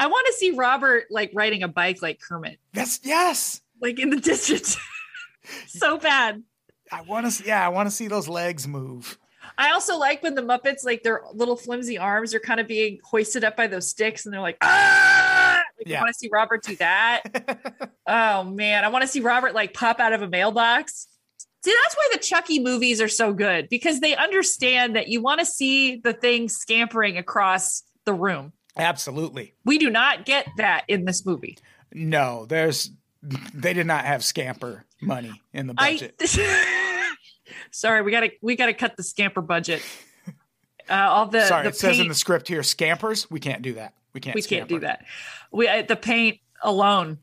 I 0.00 0.06
want 0.08 0.26
to 0.26 0.32
see 0.32 0.50
robert 0.50 1.04
like 1.10 1.30
riding 1.32 1.62
a 1.62 1.68
bike 1.68 2.02
like 2.02 2.20
kermit 2.20 2.58
that's 2.72 2.98
yes 3.04 3.60
like 3.80 4.00
in 4.00 4.10
the 4.10 4.20
distance 4.20 4.76
so 5.68 5.96
bad 5.96 6.42
i 6.90 7.00
want 7.02 7.26
to 7.26 7.30
see, 7.30 7.44
yeah 7.46 7.64
i 7.64 7.68
want 7.68 7.86
to 7.86 7.94
see 7.94 8.08
those 8.08 8.28
legs 8.28 8.66
move 8.66 9.16
I 9.58 9.72
also 9.72 9.98
like 9.98 10.22
when 10.22 10.34
the 10.34 10.42
Muppets, 10.42 10.86
like 10.86 11.02
their 11.02 11.22
little 11.34 11.56
flimsy 11.56 11.98
arms, 11.98 12.34
are 12.34 12.40
kind 12.40 12.60
of 12.60 12.66
being 12.66 12.98
hoisted 13.04 13.44
up 13.44 13.56
by 13.56 13.66
those 13.66 13.88
sticks, 13.88 14.24
and 14.24 14.32
they're 14.32 14.40
like, 14.40 14.56
ah, 14.62 15.62
Like, 15.78 15.86
Yeah. 15.86 15.98
I 15.98 16.02
want 16.02 16.14
to 16.14 16.18
see 16.18 16.30
Robert 16.32 16.62
do 16.62 16.76
that. 16.76 17.90
oh 18.06 18.44
man, 18.44 18.84
I 18.84 18.88
want 18.88 19.02
to 19.02 19.08
see 19.08 19.20
Robert 19.20 19.54
like 19.54 19.74
pop 19.74 20.00
out 20.00 20.14
of 20.14 20.22
a 20.22 20.28
mailbox. 20.28 21.08
See, 21.62 21.74
that's 21.82 21.94
why 21.94 22.08
the 22.12 22.18
Chucky 22.18 22.58
movies 22.60 23.02
are 23.02 23.08
so 23.08 23.34
good 23.34 23.68
because 23.68 24.00
they 24.00 24.16
understand 24.16 24.96
that 24.96 25.08
you 25.08 25.20
want 25.20 25.40
to 25.40 25.46
see 25.46 25.96
the 25.96 26.14
thing 26.14 26.48
scampering 26.48 27.18
across 27.18 27.82
the 28.06 28.14
room. 28.14 28.54
Absolutely. 28.76 29.54
We 29.64 29.78
do 29.78 29.90
not 29.90 30.24
get 30.24 30.46
that 30.56 30.84
in 30.88 31.04
this 31.04 31.26
movie. 31.26 31.58
No, 31.92 32.46
there's 32.46 32.90
they 33.22 33.74
did 33.74 33.86
not 33.86 34.04
have 34.04 34.24
scamper 34.24 34.84
money 35.00 35.42
in 35.52 35.66
the 35.66 35.74
budget. 35.74 36.14
I 36.20 37.14
sorry, 37.70 38.02
we 38.02 38.10
gotta 38.10 38.30
we 38.42 38.56
gotta 38.56 38.74
cut 38.74 38.96
the 38.96 39.02
scamper 39.02 39.40
budget. 39.42 39.82
Uh, 40.88 40.94
all 41.08 41.26
the 41.26 41.44
Sorry, 41.46 41.64
the 41.64 41.68
it 41.70 41.76
says 41.76 42.00
in 42.00 42.08
the 42.08 42.14
script 42.14 42.48
here, 42.48 42.62
scampers. 42.62 43.30
We 43.30 43.38
can't 43.40 43.62
do 43.62 43.74
that. 43.74 43.94
We 44.12 44.20
can't. 44.20 44.34
we 44.34 44.42
can't 44.42 44.68
do 44.68 44.80
that. 44.80 45.04
We 45.52 45.68
uh, 45.68 45.82
the 45.82 45.96
paint 45.96 46.38
alone 46.62 47.18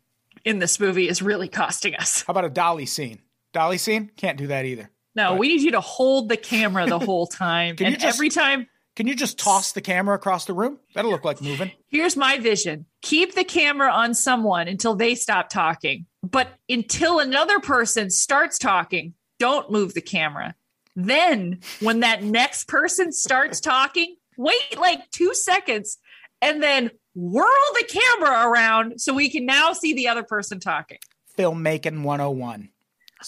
in 0.45 0.59
this 0.59 0.79
movie 0.79 1.09
is 1.09 1.21
really 1.21 1.47
costing 1.49 1.95
us. 1.95 2.21
How 2.21 2.31
about 2.31 2.45
a 2.45 2.49
dolly 2.49 2.85
scene? 2.85 3.19
Dolly 3.53 3.77
scene? 3.77 4.11
Can't 4.15 4.37
do 4.37 4.47
that 4.47 4.65
either. 4.65 4.89
No, 5.15 5.31
But- 5.31 5.39
we 5.39 5.47
need 5.49 5.61
you 5.61 5.71
to 5.71 5.81
hold 5.81 6.29
the 6.29 6.37
camera 6.37 6.85
the 6.87 6.99
whole 6.99 7.27
time, 7.27 7.75
and 7.79 7.99
just- 7.99 8.05
every 8.15 8.29
time. 8.29 8.67
Can 8.97 9.05
you 9.05 9.13
just 9.15 9.37
toss 9.37 9.73
the 9.73 9.81
camera 9.81 10.15
across 10.15 10.45
the 10.45 10.53
room? 10.53 10.79
That'll 10.95 11.11
look 11.11 11.23
like 11.23 11.39
moving. 11.39 11.69
Here's 11.87 12.17
my 12.17 12.39
vision: 12.39 12.87
keep 13.03 13.35
the 13.35 13.43
camera 13.43 13.91
on 13.91 14.15
someone 14.15 14.67
until 14.67 14.95
they 14.95 15.13
stop 15.13 15.49
talking, 15.49 16.07
but 16.23 16.47
until 16.67 17.19
another 17.19 17.59
person 17.59 18.09
starts 18.09 18.57
talking, 18.57 19.13
don't 19.37 19.69
move 19.69 19.93
the 19.93 20.01
camera. 20.01 20.55
Then, 20.95 21.59
when 21.79 21.99
that 21.99 22.23
next 22.23 22.67
person 22.67 23.11
starts 23.11 23.59
talking, 23.59 24.15
wait 24.35 24.79
like 24.79 25.07
two 25.11 25.35
seconds, 25.35 25.99
and 26.41 26.63
then 26.63 26.89
whirl 27.13 27.45
the 27.75 27.85
camera 27.87 28.49
around 28.49 28.99
so 28.99 29.13
we 29.13 29.29
can 29.29 29.45
now 29.45 29.73
see 29.73 29.93
the 29.93 30.07
other 30.07 30.23
person 30.23 30.59
talking. 30.59 30.97
Filmmaking 31.37 32.01
101. 32.01 32.69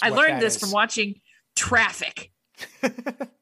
I 0.02 0.10
learned 0.10 0.42
this 0.42 0.56
is. 0.56 0.62
from 0.62 0.72
watching 0.72 1.22
Traffic. 1.56 2.32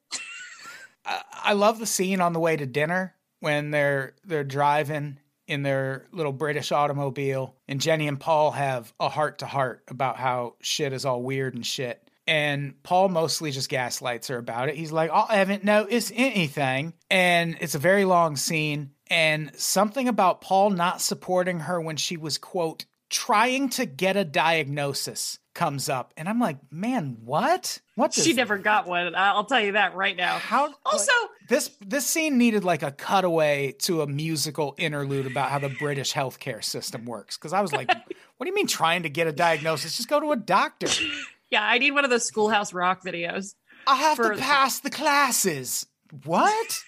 I, 1.47 1.53
love 1.53 1.79
the 1.79 1.85
scene 1.85 2.21
on 2.21 2.33
the 2.33 2.39
way 2.39 2.55
to 2.55 2.65
dinner 2.65 3.15
when 3.39 3.71
they're 3.71 4.13
they're 4.25 4.43
driving 4.43 5.19
in 5.47 5.63
their 5.63 6.05
little 6.11 6.33
British 6.33 6.71
automobile, 6.71 7.55
and 7.67 7.79
Jenny 7.79 8.07
and 8.07 8.19
Paul 8.19 8.51
have 8.51 8.93
a 8.99 9.09
heart 9.09 9.39
to 9.39 9.45
heart 9.45 9.83
about 9.87 10.17
how 10.17 10.55
shit 10.61 10.93
is 10.93 11.05
all 11.05 11.21
weird 11.23 11.55
and 11.55 11.65
shit. 11.65 12.03
And 12.27 12.81
Paul 12.83 13.07
mostly 13.07 13.51
just 13.51 13.69
gaslights 13.69 14.27
her 14.27 14.37
about 14.37 14.67
it. 14.67 14.75
He's 14.75 14.91
like, 14.91 15.09
"Oh, 15.13 15.25
I 15.29 15.37
haven't 15.37 15.63
noticed 15.63 16.11
anything," 16.13 16.93
and 17.09 17.57
it's 17.61 17.75
a 17.75 17.79
very 17.79 18.03
long 18.03 18.35
scene. 18.35 18.91
And 19.09 19.51
something 19.55 20.09
about 20.09 20.41
Paul 20.41 20.71
not 20.71 20.99
supporting 20.99 21.61
her 21.61 21.79
when 21.79 21.95
she 21.95 22.17
was 22.17 22.37
quote 22.37 22.85
trying 23.09 23.69
to 23.69 23.85
get 23.85 24.17
a 24.17 24.23
diagnosis 24.25 25.39
comes 25.53 25.89
up, 25.89 26.13
and 26.17 26.29
I'm 26.29 26.39
like, 26.39 26.57
"Man, 26.71 27.17
what? 27.25 27.79
What? 27.95 28.13
She 28.13 28.33
never 28.33 28.57
got 28.59 28.85
one. 28.87 29.15
I'll 29.15 29.45
tell 29.45 29.59
you 29.59 29.71
that 29.71 29.95
right 29.95 30.15
now. 30.15 30.37
How 30.37 30.73
Also, 30.85 31.11
this 31.49 31.71
this 31.85 32.05
scene 32.05 32.37
needed 32.37 32.63
like 32.63 32.83
a 32.83 32.91
cutaway 32.91 33.71
to 33.79 34.01
a 34.01 34.07
musical 34.07 34.75
interlude 34.77 35.25
about 35.25 35.49
how 35.49 35.57
the 35.59 35.69
British 35.69 36.13
healthcare 36.13 36.63
system 36.63 37.05
works. 37.05 37.37
Because 37.37 37.53
I 37.53 37.61
was 37.61 37.73
like, 37.73 37.87
"What 38.37 38.45
do 38.45 38.47
you 38.49 38.53
mean 38.55 38.67
trying 38.67 39.03
to 39.03 39.09
get 39.09 39.25
a 39.27 39.31
diagnosis? 39.31 39.97
Just 39.97 40.09
go 40.09 40.19
to 40.19 40.31
a 40.31 40.35
doctor. 40.37 40.87
yeah, 41.49 41.63
I 41.63 41.79
need 41.79 41.91
one 41.91 42.03
of 42.03 42.11
those 42.11 42.25
Schoolhouse 42.25 42.71
Rock 42.73 43.03
videos. 43.03 43.55
I 43.87 43.95
have 43.95 44.17
For- 44.17 44.33
to 44.35 44.39
pass 44.39 44.79
the 44.79 44.89
classes. 44.91 45.87
What? 46.25 46.79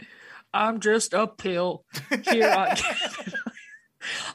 I'm 0.52 0.80
just 0.80 1.12
a 1.14 1.26
pill. 1.26 1.84
Here 2.30 2.50
on- 2.50 2.76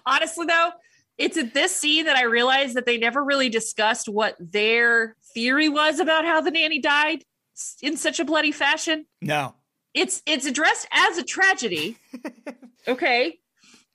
Honestly, 0.06 0.46
though, 0.46 0.70
it's 1.18 1.38
at 1.38 1.54
this 1.54 1.76
scene 1.76 2.06
that 2.06 2.16
I 2.18 2.24
realized 2.24 2.76
that 2.76 2.86
they 2.86 2.98
never 2.98 3.24
really 3.24 3.50
discussed 3.50 4.08
what 4.10 4.36
their 4.40 5.16
theory 5.34 5.70
was 5.70 6.00
about 6.00 6.26
how 6.26 6.42
the 6.42 6.52
nanny 6.52 6.80
died 6.80 7.24
in 7.82 7.98
such 7.98 8.20
a 8.20 8.26
bloody 8.26 8.52
fashion. 8.52 9.06
No. 9.22 9.56
It's 9.94 10.24
it's 10.26 10.46
addressed 10.48 10.88
as 10.92 11.20
a 11.20 11.24
tragedy, 11.24 11.98
okay, 12.88 13.38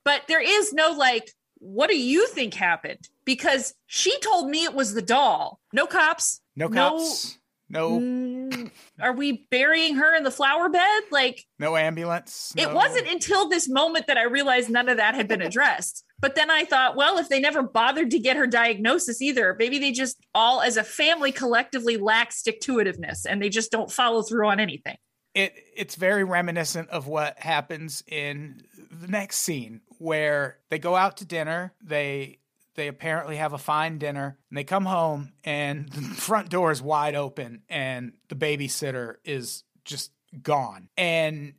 but 0.05 0.21
there 0.29 0.41
is 0.41 0.71
no 0.71 0.91
like, 0.91 1.29
what 1.57 1.89
do 1.89 1.97
you 1.97 2.25
think 2.27 2.53
happened? 2.53 3.09
Because 3.25 3.73
she 3.85 4.17
told 4.21 4.49
me 4.49 4.63
it 4.63 4.73
was 4.73 4.93
the 4.93 5.01
doll. 5.01 5.59
No 5.73 5.85
cops. 5.85 6.39
No 6.55 6.67
No- 6.67 6.91
cops. 6.91 7.37
No. 7.71 7.99
Mm, 7.99 8.71
are 8.99 9.13
we 9.13 9.45
burying 9.51 9.95
her 9.95 10.15
in 10.15 10.23
the 10.23 10.31
flower 10.31 10.69
bed? 10.69 11.01
Like, 11.11 11.45
No 11.59 11.75
ambulance. 11.77 12.51
It 12.57 12.73
wasn't 12.73 13.07
until 13.07 13.47
this 13.47 13.69
moment 13.69 14.07
that 14.07 14.17
I 14.17 14.23
realized 14.23 14.71
none 14.71 14.89
of 14.89 14.97
that 14.97 15.13
had 15.13 15.27
been 15.27 15.41
addressed. 15.49 16.03
But 16.21 16.35
then 16.35 16.51
I 16.51 16.65
thought, 16.65 16.95
well, 16.95 17.17
if 17.17 17.29
they 17.29 17.39
never 17.39 17.61
bothered 17.63 18.11
to 18.11 18.19
get 18.19 18.37
her 18.37 18.47
diagnosis 18.47 19.21
either, 19.21 19.55
maybe 19.57 19.79
they 19.79 19.91
just 19.91 20.17
all 20.35 20.61
as 20.61 20.77
a 20.77 20.83
family 20.83 21.31
collectively 21.31 21.97
lack 21.97 22.31
stick 22.31 22.59
to 22.61 22.75
itiveness 22.77 23.25
and 23.27 23.41
they 23.41 23.49
just 23.49 23.71
don't 23.71 23.91
follow 23.91 24.21
through 24.21 24.47
on 24.47 24.59
anything. 24.59 24.97
it 25.35 25.53
it's 25.75 25.95
very 25.95 26.23
reminiscent 26.23 26.89
of 26.89 27.07
what 27.07 27.37
happens 27.39 28.03
in 28.07 28.61
the 28.91 29.07
next 29.07 29.37
scene 29.37 29.81
where 29.99 30.57
they 30.69 30.79
go 30.79 30.95
out 30.95 31.17
to 31.17 31.25
dinner 31.25 31.73
they 31.83 32.39
they 32.75 32.87
apparently 32.87 33.35
have 33.35 33.53
a 33.53 33.57
fine 33.57 33.97
dinner 33.99 34.37
and 34.49 34.57
they 34.57 34.63
come 34.63 34.85
home 34.85 35.31
and 35.43 35.89
the 35.93 36.01
front 36.01 36.49
door 36.49 36.71
is 36.71 36.81
wide 36.81 37.15
open 37.15 37.61
and 37.69 38.13
the 38.29 38.35
babysitter 38.35 39.15
is 39.23 39.63
just 39.85 40.11
gone 40.41 40.89
and 40.97 41.53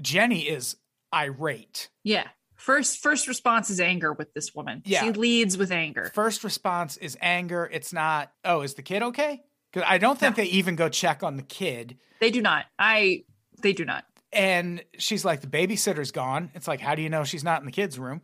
jenny 0.00 0.42
is 0.48 0.76
irate 1.14 1.90
Yeah. 2.04 2.28
First 2.60 3.02
first 3.02 3.26
response 3.28 3.70
is 3.70 3.80
anger 3.80 4.12
with 4.12 4.32
this 4.34 4.54
woman. 4.54 4.82
Yeah. 4.84 5.02
She 5.04 5.12
leads 5.12 5.56
with 5.58 5.72
anger. 5.72 6.10
first 6.14 6.44
response 6.44 6.96
is 6.98 7.16
anger 7.20 7.68
it's 7.72 7.92
not 7.92 8.30
oh 8.44 8.60
is 8.62 8.74
the 8.74 8.82
kid 8.82 9.02
okay 9.02 9.42
because 9.72 9.86
i 9.88 9.98
don't 9.98 10.18
think 10.18 10.36
No. 10.36 10.44
they 10.44 10.50
even 10.50 10.76
go 10.76 10.88
check 10.88 11.22
on 11.22 11.36
the 11.36 11.42
kid 11.42 11.96
They 12.20 12.30
do 12.30 12.42
not. 12.42 12.66
I 12.78 13.24
they 13.62 13.72
do 13.72 13.84
not. 13.84 14.04
and 14.32 14.84
she's 14.98 15.24
like 15.24 15.40
the 15.40 15.46
babysitter's 15.46 16.12
gone 16.12 16.50
it's 16.54 16.68
like 16.68 16.80
how 16.80 16.94
do 16.94 17.02
you 17.02 17.08
know 17.08 17.24
she's 17.24 17.44
not 17.44 17.60
in 17.60 17.66
the 17.66 17.72
kids 17.72 17.98
room 17.98 18.20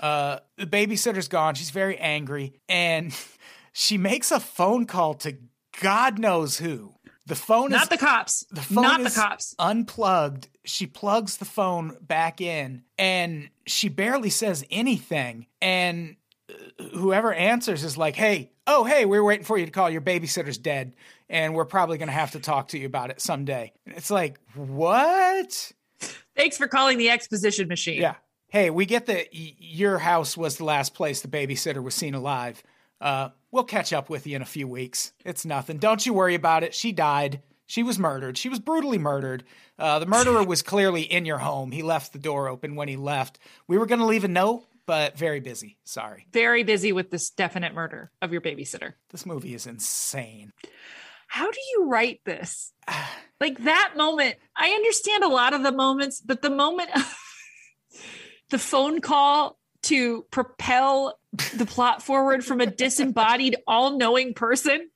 uh 0.00 0.38
the 0.56 0.66
babysitter's 0.66 1.28
gone 1.28 1.54
she's 1.54 1.70
very 1.70 1.98
angry 1.98 2.52
and 2.68 3.12
she 3.72 3.98
makes 3.98 4.30
a 4.30 4.38
phone 4.40 4.86
call 4.86 5.14
to 5.14 5.36
god 5.80 6.18
knows 6.18 6.58
who 6.58 6.94
the 7.26 7.34
phone 7.36 7.66
is 7.72 7.78
Not 7.78 7.90
the 7.90 7.98
cops. 7.98 8.44
the 8.50 8.60
phone 8.62 8.82
not 8.82 9.00
is 9.00 9.14
the 9.14 9.20
cops. 9.20 9.54
unplugged. 9.58 10.48
She 10.64 10.86
plugs 10.86 11.36
the 11.36 11.44
phone 11.44 11.96
back 12.00 12.40
in 12.40 12.82
and 12.98 13.48
she 13.66 13.88
barely 13.88 14.30
says 14.30 14.64
anything. 14.70 15.46
And 15.60 16.16
uh, 16.50 16.84
whoever 16.94 17.32
answers 17.32 17.84
is 17.84 17.96
like 17.96 18.16
hey 18.16 18.50
oh 18.66 18.84
hey 18.84 19.04
we 19.04 19.18
are 19.18 19.24
waiting 19.24 19.44
for 19.44 19.56
you 19.58 19.66
to 19.66 19.72
call. 19.72 19.88
Your 19.90 20.00
babysitter's 20.00 20.58
dead 20.58 20.94
and 21.28 21.54
we're 21.54 21.64
probably 21.64 21.96
going 21.98 22.08
to 22.08 22.12
have 22.12 22.32
to 22.32 22.40
talk 22.40 22.68
to 22.68 22.78
you 22.78 22.86
about 22.86 23.10
it 23.10 23.20
someday. 23.20 23.72
And 23.86 23.96
it's 23.96 24.10
like 24.10 24.38
what? 24.54 25.72
Thanks 26.36 26.56
for 26.56 26.66
calling 26.66 26.98
the 26.98 27.10
exposition 27.10 27.68
machine. 27.68 28.00
yeah. 28.00 28.14
Hey 28.48 28.70
we 28.70 28.84
get 28.86 29.06
that 29.06 29.28
y- 29.32 29.54
your 29.58 29.98
house 29.98 30.36
was 30.36 30.56
the 30.58 30.64
last 30.64 30.94
place 30.94 31.20
the 31.22 31.28
babysitter 31.28 31.82
was 31.82 31.94
seen 31.94 32.14
alive. 32.14 32.62
Uh, 33.00 33.30
we'll 33.52 33.64
catch 33.64 33.92
up 33.92 34.10
with 34.10 34.26
you 34.26 34.34
in 34.34 34.42
a 34.42 34.46
few 34.46 34.66
weeks. 34.66 35.12
It's 35.24 35.44
nothing. 35.44 35.78
Don't 35.78 36.04
you 36.04 36.12
worry 36.12 36.34
about 36.34 36.64
it. 36.64 36.74
She 36.74 36.90
died. 36.90 37.42
She 37.66 37.84
was 37.84 37.98
murdered. 37.98 38.36
She 38.36 38.48
was 38.48 38.58
brutally 38.58 38.98
murdered. 38.98 39.44
Uh, 39.78 40.00
the 40.00 40.06
murderer 40.06 40.42
was 40.42 40.62
clearly 40.62 41.02
in 41.02 41.24
your 41.24 41.38
home. 41.38 41.70
He 41.70 41.82
left 41.82 42.12
the 42.12 42.18
door 42.18 42.48
open 42.48 42.74
when 42.74 42.88
he 42.88 42.96
left. 42.96 43.38
We 43.68 43.78
were 43.78 43.86
going 43.86 44.00
to 44.00 44.06
leave 44.06 44.24
a 44.24 44.28
note 44.28 44.64
but 44.86 45.16
very 45.16 45.40
busy. 45.40 45.76
Sorry. 45.84 46.26
Very 46.32 46.64
busy 46.64 46.92
with 46.92 47.10
this 47.10 47.30
definite 47.30 47.74
murder 47.74 48.10
of 48.20 48.32
your 48.32 48.40
babysitter. 48.40 48.94
this 49.10 49.26
movie 49.26 49.54
is 49.54 49.66
insane. 49.66 50.52
How 51.28 51.50
do 51.50 51.58
you 51.72 51.88
write 51.88 52.20
this? 52.24 52.72
Like 53.40 53.64
that 53.64 53.94
moment, 53.96 54.36
I 54.56 54.68
understand 54.68 55.24
a 55.24 55.28
lot 55.28 55.52
of 55.52 55.64
the 55.64 55.72
moments, 55.72 56.20
but 56.20 56.42
the 56.42 56.50
moment 56.50 56.90
the 58.50 58.58
phone 58.58 59.00
call 59.00 59.58
to 59.82 60.24
propel 60.30 61.18
the 61.54 61.66
plot 61.66 62.02
forward 62.02 62.44
from 62.44 62.60
a 62.60 62.66
disembodied, 62.66 63.56
all 63.66 63.96
knowing 63.96 64.34
person 64.34 64.90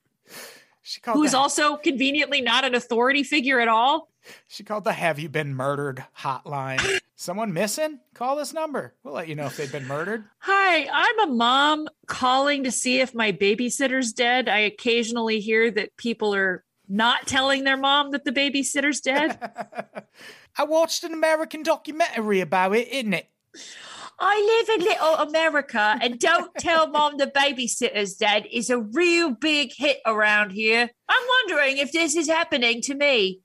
she 0.87 1.01
called 1.01 1.17
who's 1.17 1.31
the, 1.31 1.37
also 1.37 1.75
conveniently 1.75 2.39
not 2.39 2.63
an 2.63 2.73
authority 2.73 3.23
figure 3.23 3.59
at 3.59 3.67
all. 3.67 4.09
she 4.47 4.63
called 4.63 4.85
the 4.85 4.93
have 4.93 5.19
you 5.19 5.27
been 5.27 5.53
murdered 5.53 6.05
hotline 6.19 6.99
someone 7.15 7.51
missing 7.51 7.99
call 8.13 8.35
this 8.37 8.53
number 8.53 8.93
we'll 9.03 9.13
let 9.13 9.27
you 9.27 9.35
know 9.35 9.47
if 9.47 9.57
they've 9.57 9.71
been 9.71 9.87
murdered 9.87 10.23
Hi, 10.39 10.87
I'm 10.91 11.29
a 11.29 11.33
mom 11.33 11.87
calling 12.05 12.63
to 12.63 12.71
see 12.71 12.99
if 12.99 13.15
my 13.15 13.31
babysitter's 13.31 14.13
dead. 14.13 14.47
I 14.47 14.59
occasionally 14.59 15.39
hear 15.39 15.71
that 15.71 15.97
people 15.97 16.35
are 16.35 16.63
not 16.87 17.27
telling 17.27 17.63
their 17.63 17.77
mom 17.77 18.11
that 18.11 18.23
the 18.23 18.31
babysitter's 18.31 19.01
dead. 19.01 19.37
I 20.57 20.63
watched 20.63 21.03
an 21.03 21.13
American 21.13 21.63
documentary 21.63 22.41
about 22.41 22.75
it, 22.75 22.87
isn't 22.89 23.13
it? 23.13 23.29
I 24.19 24.65
live 24.67 24.79
in 24.79 24.85
little 24.85 25.15
America, 25.29 25.97
and 26.01 26.19
don't 26.19 26.53
tell 26.55 26.87
mom 26.87 27.17
the 27.17 27.27
babysitter's 27.27 28.15
dead 28.15 28.47
is 28.51 28.69
a 28.69 28.79
real 28.79 29.31
big 29.31 29.71
hit 29.75 29.99
around 30.05 30.51
here. 30.51 30.89
I'm 31.07 31.27
wondering 31.47 31.77
if 31.77 31.91
this 31.91 32.15
is 32.15 32.27
happening 32.27 32.81
to 32.83 32.95
me. 32.95 33.41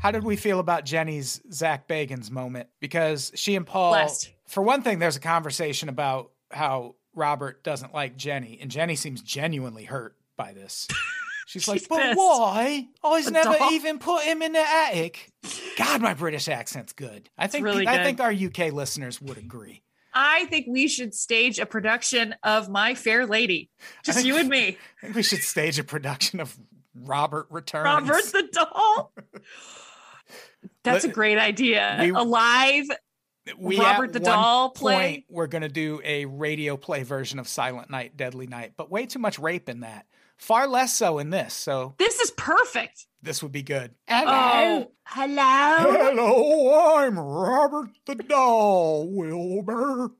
How 0.00 0.10
did 0.10 0.24
we 0.24 0.36
feel 0.36 0.58
about 0.60 0.84
Jenny's 0.84 1.40
Zak 1.52 1.88
Bagans 1.88 2.30
moment? 2.30 2.68
Because 2.80 3.32
she 3.34 3.54
and 3.56 3.66
Paul, 3.66 3.92
Blessed. 3.92 4.32
for 4.48 4.62
one 4.62 4.82
thing, 4.82 4.98
there's 4.98 5.16
a 5.16 5.20
conversation 5.20 5.88
about 5.88 6.30
how 6.50 6.94
Robert 7.14 7.62
doesn't 7.64 7.92
like 7.94 8.16
Jenny, 8.16 8.58
and 8.60 8.70
Jenny 8.70 8.96
seems 8.96 9.22
genuinely 9.22 9.84
hurt 9.84 10.16
by 10.36 10.52
this. 10.52 10.86
She's, 11.46 11.68
like, 11.68 11.80
She's 11.80 11.88
but 11.88 12.00
pissed. 12.00 12.16
why? 12.16 12.86
I 13.04 13.08
was 13.08 13.26
The 13.26 13.32
never 13.32 13.58
doll." 13.58 13.72
even 13.72 13.98
put 13.98 14.22
him 14.22 14.40
in 14.40 14.52
the 14.52 14.60
attic. 14.60 15.30
God, 15.76 16.00
my 16.00 16.14
British 16.14 16.48
accent's 16.48 16.92
good. 16.92 17.28
I 17.36 17.46
think 17.48 17.64
really 17.64 17.86
I 17.86 17.96
good. 17.98 18.04
think 18.04 18.20
our 18.20 18.32
UK 18.32 18.72
listeners 18.72 19.20
would 19.20 19.36
agree. 19.36 19.81
I 20.14 20.46
think 20.46 20.66
we 20.68 20.88
should 20.88 21.14
stage 21.14 21.58
a 21.58 21.66
production 21.66 22.34
of 22.42 22.68
My 22.68 22.94
Fair 22.94 23.26
Lady. 23.26 23.70
Just 24.04 24.18
think- 24.18 24.26
you 24.28 24.36
and 24.36 24.48
me. 24.48 24.76
I 25.02 25.06
think 25.06 25.16
we 25.16 25.22
should 25.22 25.42
stage 25.42 25.78
a 25.78 25.84
production 25.84 26.40
of 26.40 26.56
Robert 26.94 27.46
Returns. 27.50 27.84
Robert 27.84 28.24
the 28.32 28.48
doll. 28.52 29.12
That's 30.84 31.04
a 31.04 31.08
great 31.08 31.38
idea. 31.38 31.98
we- 32.00 32.10
Alive. 32.10 32.84
we 33.58 33.78
Robert 33.78 34.12
the 34.12 34.20
Doll 34.20 34.70
point, 34.70 34.76
play. 34.78 35.24
We're 35.28 35.46
gonna 35.48 35.68
do 35.68 36.00
a 36.04 36.24
radio 36.26 36.76
play 36.76 37.02
version 37.02 37.38
of 37.38 37.48
Silent 37.48 37.90
Night, 37.90 38.16
Deadly 38.16 38.46
Night, 38.46 38.74
but 38.76 38.90
way 38.90 39.06
too 39.06 39.18
much 39.18 39.38
rape 39.38 39.68
in 39.68 39.80
that. 39.80 40.06
Far 40.42 40.66
less 40.66 40.92
so 40.92 41.18
in 41.20 41.30
this. 41.30 41.54
So 41.54 41.94
This 41.98 42.18
is 42.18 42.32
perfect. 42.32 43.06
this 43.22 43.44
would 43.44 43.52
be 43.52 43.62
good. 43.62 43.94
Oh, 44.10 44.88
Hello? 45.06 45.92
Hello, 45.92 46.96
I'm 46.96 47.16
Robert 47.16 47.90
the 48.06 48.16
Doll 48.16 49.06
Wilbur. 49.08 50.10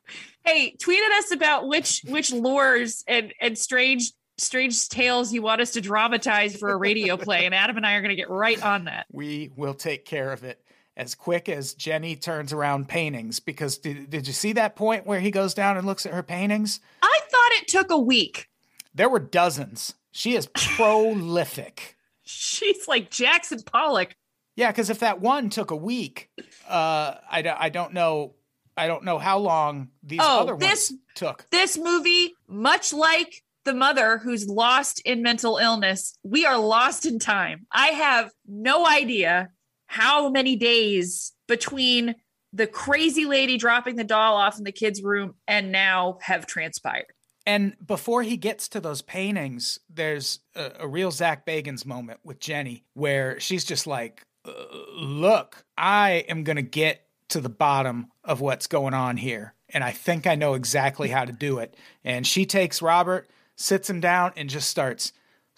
hey, 0.44 0.76
tweet 0.80 1.02
at 1.02 1.18
us 1.18 1.32
about 1.32 1.66
which 1.66 2.02
which 2.06 2.32
lures 2.32 3.02
and 3.08 3.34
and 3.40 3.58
strange 3.58 4.12
strange 4.38 4.88
tales 4.88 5.32
you 5.32 5.42
want 5.42 5.60
us 5.60 5.72
to 5.72 5.80
dramatize 5.80 6.56
for 6.56 6.70
a 6.70 6.76
radio 6.76 7.16
play, 7.16 7.44
and 7.44 7.52
Adam 7.54 7.76
and 7.76 7.84
I 7.84 7.94
are 7.94 8.00
going 8.00 8.10
to 8.10 8.16
get 8.16 8.30
right 8.30 8.62
on 8.64 8.84
that. 8.84 9.06
We 9.10 9.50
will 9.56 9.74
take 9.74 10.04
care 10.04 10.32
of 10.32 10.44
it 10.44 10.62
as 10.96 11.16
quick 11.16 11.48
as 11.48 11.74
Jenny 11.74 12.14
turns 12.14 12.52
around 12.52 12.86
paintings. 12.88 13.40
Because 13.40 13.78
did, 13.78 14.08
did 14.10 14.28
you 14.28 14.32
see 14.32 14.52
that 14.52 14.76
point 14.76 15.04
where 15.04 15.18
he 15.20 15.32
goes 15.32 15.52
down 15.54 15.76
and 15.78 15.84
looks 15.86 16.06
at 16.06 16.14
her 16.14 16.22
paintings? 16.22 16.78
I 17.02 17.18
thought 17.28 17.62
it 17.62 17.66
took 17.68 17.90
a 17.90 17.98
week. 17.98 18.48
There 18.94 19.08
were 19.08 19.18
dozens. 19.18 19.94
She 20.12 20.34
is 20.36 20.46
prolific. 20.54 21.96
She's 22.24 22.86
like 22.86 23.10
Jackson 23.10 23.60
Pollock. 23.62 24.14
Yeah, 24.56 24.70
because 24.70 24.90
if 24.90 24.98
that 25.00 25.20
one 25.20 25.48
took 25.50 25.70
a 25.70 25.76
week, 25.76 26.30
uh, 26.68 27.14
I, 27.30 27.42
don't- 27.42 27.58
I 27.60 27.68
don't 27.70 27.94
know. 27.94 28.34
I 28.76 28.86
don't 28.86 29.04
know 29.04 29.18
how 29.18 29.38
long 29.38 29.88
these 30.02 30.20
Oh, 30.22 30.40
other 30.42 30.56
this- 30.56 30.90
ones 30.90 31.00
took. 31.14 31.46
This 31.50 31.76
movie, 31.76 32.34
much 32.48 32.92
like 32.92 33.42
the 33.64 33.74
mother 33.74 34.18
who's 34.18 34.46
lost 34.48 35.00
in 35.00 35.22
mental 35.22 35.56
illness, 35.58 36.14
we 36.22 36.46
are 36.46 36.58
lost 36.58 37.04
in 37.06 37.18
time. 37.18 37.66
I 37.70 37.88
have 37.88 38.30
no 38.46 38.86
idea 38.86 39.50
how 39.86 40.30
many 40.30 40.56
days 40.56 41.32
between 41.48 42.14
the 42.54 42.66
crazy 42.66 43.24
lady 43.24 43.56
dropping 43.58 43.96
the 43.96 44.04
doll 44.04 44.36
off 44.36 44.58
in 44.58 44.64
the 44.64 44.72
kids' 44.72 45.02
room 45.02 45.34
and 45.46 45.70
now 45.72 46.18
have 46.22 46.46
transpired. 46.46 47.06
And 47.46 47.76
before 47.84 48.22
he 48.22 48.36
gets 48.36 48.68
to 48.68 48.80
those 48.80 49.02
paintings, 49.02 49.80
there's 49.88 50.40
a, 50.54 50.72
a 50.80 50.88
real 50.88 51.10
Zak 51.10 51.44
Bagans 51.46 51.84
moment 51.84 52.20
with 52.24 52.38
Jenny 52.38 52.84
where 52.94 53.40
she's 53.40 53.64
just 53.64 53.86
like, 53.86 54.22
uh, 54.44 54.52
"Look, 54.94 55.64
I 55.76 56.24
am 56.28 56.44
gonna 56.44 56.62
get 56.62 57.06
to 57.28 57.40
the 57.40 57.48
bottom 57.48 58.08
of 58.22 58.40
what's 58.40 58.66
going 58.66 58.94
on 58.94 59.16
here, 59.16 59.54
and 59.68 59.82
I 59.82 59.90
think 59.90 60.26
I 60.26 60.34
know 60.34 60.54
exactly 60.54 61.08
how 61.08 61.24
to 61.24 61.32
do 61.32 61.58
it." 61.58 61.76
And 62.04 62.26
she 62.26 62.46
takes 62.46 62.82
Robert, 62.82 63.28
sits 63.56 63.90
him 63.90 64.00
down, 64.00 64.32
and 64.36 64.48
just 64.48 64.68
starts 64.68 65.12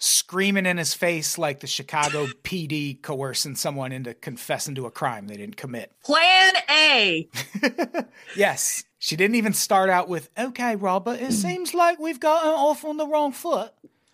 screaming 0.05 0.65
in 0.65 0.77
his 0.77 0.93
face 0.93 1.37
like 1.37 1.59
the 1.59 1.67
Chicago 1.67 2.27
PD 2.43 3.01
coercing 3.01 3.55
someone 3.55 3.91
into 3.91 4.13
confessing 4.13 4.75
to 4.75 4.85
a 4.85 4.91
crime 4.91 5.27
they 5.27 5.37
didn't 5.37 5.57
commit. 5.57 5.91
Plan 6.03 6.53
A. 6.69 7.29
Yes. 8.35 8.83
She 8.99 9.15
didn't 9.15 9.35
even 9.35 9.53
start 9.53 9.89
out 9.89 10.09
with, 10.09 10.29
okay, 10.37 10.75
Robert, 10.75 11.21
it 11.21 11.31
seems 11.31 11.73
like 11.73 11.99
we've 11.99 12.19
gotten 12.19 12.49
off 12.49 12.83
on 12.83 12.97
the 12.97 13.05
wrong 13.07 13.31
foot. 13.31 13.71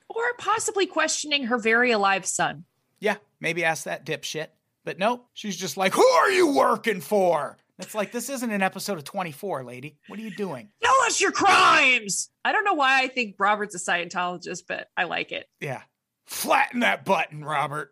Or 0.09 0.21
possibly 0.37 0.85
questioning 0.85 1.45
her 1.45 1.57
very 1.57 1.91
alive 1.91 2.25
son. 2.25 2.65
Yeah, 2.99 3.15
maybe 3.39 3.63
ask 3.63 3.85
that 3.85 4.05
dipshit. 4.05 4.47
But 4.83 4.99
nope, 4.99 5.27
she's 5.33 5.55
just 5.55 5.77
like, 5.77 5.93
who 5.93 6.05
are 6.05 6.31
you 6.31 6.53
working 6.53 6.99
for? 7.01 7.57
It's 7.81 7.95
like, 7.95 8.11
this 8.11 8.29
isn't 8.29 8.51
an 8.51 8.61
episode 8.61 8.97
of 8.97 9.03
24, 9.03 9.63
lady. 9.63 9.97
What 10.07 10.19
are 10.19 10.21
you 10.23 10.35
doing? 10.35 10.69
Tell 10.83 10.95
us 11.05 11.19
your 11.19 11.31
crimes. 11.31 12.29
I 12.45 12.51
don't 12.51 12.63
know 12.63 12.73
why 12.73 13.01
I 13.01 13.07
think 13.07 13.35
Robert's 13.39 13.75
a 13.75 13.79
Scientologist, 13.79 14.63
but 14.67 14.87
I 14.95 15.03
like 15.05 15.31
it. 15.31 15.47
Yeah. 15.59 15.81
Flatten 16.25 16.81
that 16.81 17.03
button, 17.05 17.43
Robert. 17.43 17.91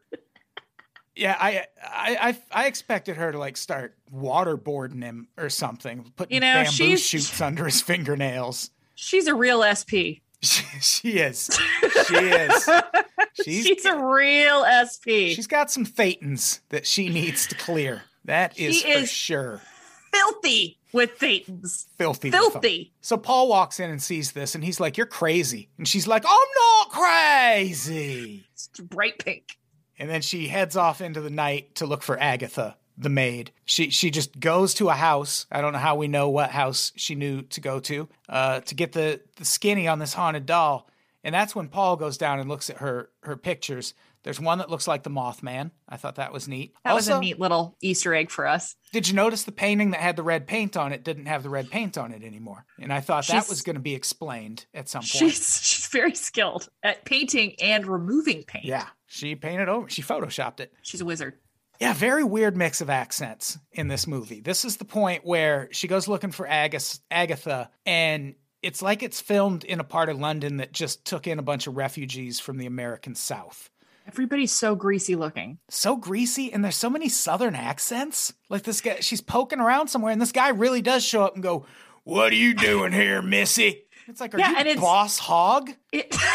yeah, 1.15 1.35
I, 1.39 1.65
I 1.83 2.17
I 2.29 2.63
I 2.63 2.67
expected 2.67 3.17
her 3.17 3.31
to 3.31 3.37
like 3.37 3.57
start 3.57 3.97
waterboarding 4.13 5.03
him 5.03 5.27
or 5.37 5.49
something, 5.49 6.11
putting 6.15 6.35
You 6.35 6.39
know, 6.41 6.53
bamboo 6.63 6.71
she's- 6.71 7.01
shoots 7.01 7.41
under 7.41 7.65
his 7.65 7.81
fingernails. 7.81 8.71
She's 8.95 9.27
a 9.27 9.35
real 9.35 9.63
SP. 9.63 10.23
She, 10.41 10.63
she 10.79 11.09
is. 11.19 11.49
She 12.07 12.15
is. 12.15 12.69
She's, 13.43 13.65
She's 13.65 13.83
a 13.83 13.97
real 13.97 14.63
SP. 14.87 15.35
She's 15.35 15.47
got 15.47 15.69
some 15.69 15.85
thetans 15.85 16.61
that 16.69 16.87
she 16.87 17.09
needs 17.09 17.45
to 17.47 17.55
clear. 17.55 18.03
That 18.23 18.57
is 18.57 18.77
She 18.79 18.93
for 19.01 19.05
sure. 19.05 19.61
Filthy 20.19 20.79
with 20.91 21.19
Thetans. 21.19 21.87
Filthy. 21.97 22.31
Filthy. 22.31 22.93
So 23.01 23.17
Paul 23.17 23.47
walks 23.47 23.79
in 23.79 23.89
and 23.89 24.01
sees 24.01 24.31
this 24.31 24.55
and 24.55 24.63
he's 24.63 24.79
like, 24.79 24.97
You're 24.97 25.05
crazy. 25.05 25.69
And 25.77 25.87
she's 25.87 26.07
like, 26.07 26.23
I'm 26.27 26.47
not 26.57 26.89
crazy. 26.91 28.45
It's 28.53 28.67
bright 28.79 29.19
pink. 29.19 29.57
And 29.97 30.09
then 30.09 30.21
she 30.21 30.47
heads 30.47 30.77
off 30.77 31.01
into 31.01 31.21
the 31.21 31.29
night 31.29 31.75
to 31.75 31.85
look 31.85 32.01
for 32.03 32.17
Agatha, 32.19 32.77
the 32.97 33.09
maid. 33.09 33.51
She 33.65 33.89
she 33.89 34.09
just 34.09 34.39
goes 34.39 34.73
to 34.75 34.89
a 34.89 34.93
house. 34.93 35.45
I 35.51 35.61
don't 35.61 35.73
know 35.73 35.79
how 35.79 35.95
we 35.95 36.07
know 36.07 36.29
what 36.29 36.51
house 36.51 36.93
she 36.95 37.15
knew 37.15 37.41
to 37.43 37.61
go 37.61 37.79
to, 37.81 38.07
uh, 38.29 38.61
to 38.61 38.75
get 38.75 38.93
the, 38.93 39.21
the 39.35 39.45
skinny 39.45 39.87
on 39.87 39.99
this 39.99 40.13
haunted 40.13 40.45
doll. 40.45 40.89
And 41.21 41.35
that's 41.35 41.53
when 41.53 41.67
Paul 41.67 41.97
goes 41.97 42.17
down 42.17 42.39
and 42.39 42.47
looks 42.47 42.69
at 42.69 42.77
her 42.77 43.09
her 43.23 43.35
pictures. 43.35 43.93
There's 44.23 44.39
one 44.39 44.57
that 44.57 44.69
looks 44.69 44.87
like 44.87 45.03
the 45.03 45.09
Mothman. 45.09 45.71
I 45.87 45.97
thought 45.97 46.15
that 46.15 46.33
was 46.33 46.47
neat. 46.47 46.73
That 46.83 46.93
was 46.93 47.07
a 47.07 47.19
neat 47.19 47.39
little 47.39 47.77
Easter 47.81 48.13
egg 48.13 48.29
for 48.29 48.45
us. 48.45 48.75
Did 48.91 49.07
you 49.07 49.13
notice 49.15 49.43
the 49.43 49.51
painting 49.51 49.91
that 49.91 50.01
had 50.01 50.15
the 50.15 50.23
red 50.23 50.45
paint 50.45 50.75
on 50.75 50.91
it 50.91 51.03
didn't 51.03 51.27
have 51.27 51.43
the 51.43 51.49
red 51.49 51.69
paint 51.69 51.97
on 51.97 52.11
it 52.11 52.23
anymore? 52.23 52.65
And 52.79 52.91
I 52.91 52.99
thought 52.99 53.27
that 53.27 53.47
was 53.47 53.61
going 53.61 53.75
to 53.75 53.81
be 53.81 53.95
explained 53.95 54.65
at 54.73 54.89
some 54.89 55.01
point. 55.01 55.07
She's 55.09 55.61
she's 55.63 55.87
very 55.87 56.15
skilled 56.15 56.67
at 56.83 57.05
painting 57.05 57.55
and 57.61 57.87
removing 57.87 58.43
paint. 58.43 58.65
yeah, 58.65 58.87
she 59.07 59.35
painted 59.35 59.69
over. 59.69 59.89
She 59.89 60.01
photoshopped 60.01 60.59
it. 60.59 60.73
She's 60.81 61.01
a 61.01 61.05
wizard. 61.05 61.35
Yeah, 61.79 61.93
very 61.93 62.25
weird 62.25 62.57
mix 62.57 62.81
of 62.81 62.89
accents 62.89 63.57
in 63.71 63.87
this 63.87 64.05
movie. 64.05 64.41
This 64.41 64.65
is 64.65 64.75
the 64.75 64.85
point 64.85 65.25
where 65.25 65.69
she 65.71 65.87
goes 65.87 66.09
looking 66.09 66.31
for 66.31 66.45
Agatha, 66.45 67.69
and 67.85 68.35
it's 68.61 68.81
like 68.81 69.01
it's 69.01 69.21
filmed 69.21 69.63
in 69.63 69.79
a 69.79 69.85
part 69.85 70.09
of 70.09 70.19
London 70.19 70.57
that 70.57 70.73
just 70.73 71.05
took 71.05 71.25
in 71.25 71.39
a 71.39 71.43
bunch 71.43 71.67
of 71.67 71.77
refugees 71.77 72.39
from 72.41 72.57
the 72.57 72.65
American 72.65 73.15
South. 73.15 73.69
Everybody's 74.11 74.51
so 74.51 74.75
greasy 74.75 75.15
looking. 75.15 75.59
So 75.69 75.95
greasy, 75.95 76.51
and 76.51 76.63
there's 76.63 76.75
so 76.75 76.89
many 76.89 77.09
Southern 77.09 77.53
accents. 77.53 78.33
Like 78.49 78.63
this 78.63 78.81
guy, 78.81 79.01
she's 79.01 79.21
poking 79.21 79.59
around 79.59 79.87
somewhere, 79.89 80.11
and 80.11 80.19
this 80.21 80.31
guy 80.31 80.49
really 80.49 80.81
does 80.81 81.03
show 81.05 81.23
up 81.23 81.35
and 81.35 81.43
go, 81.43 81.65
"What 82.03 82.31
are 82.31 82.35
you 82.35 82.53
doing 82.55 82.91
here, 82.91 83.21
Missy?" 83.21 83.83
It's 84.07 84.19
like, 84.19 84.33
are 84.33 84.39
Yeah, 84.39 84.49
you 84.49 84.57
and 84.57 84.67
it's- 84.67 84.83
Boss 84.83 85.19
Hogg? 85.19 85.69
It 85.91 86.15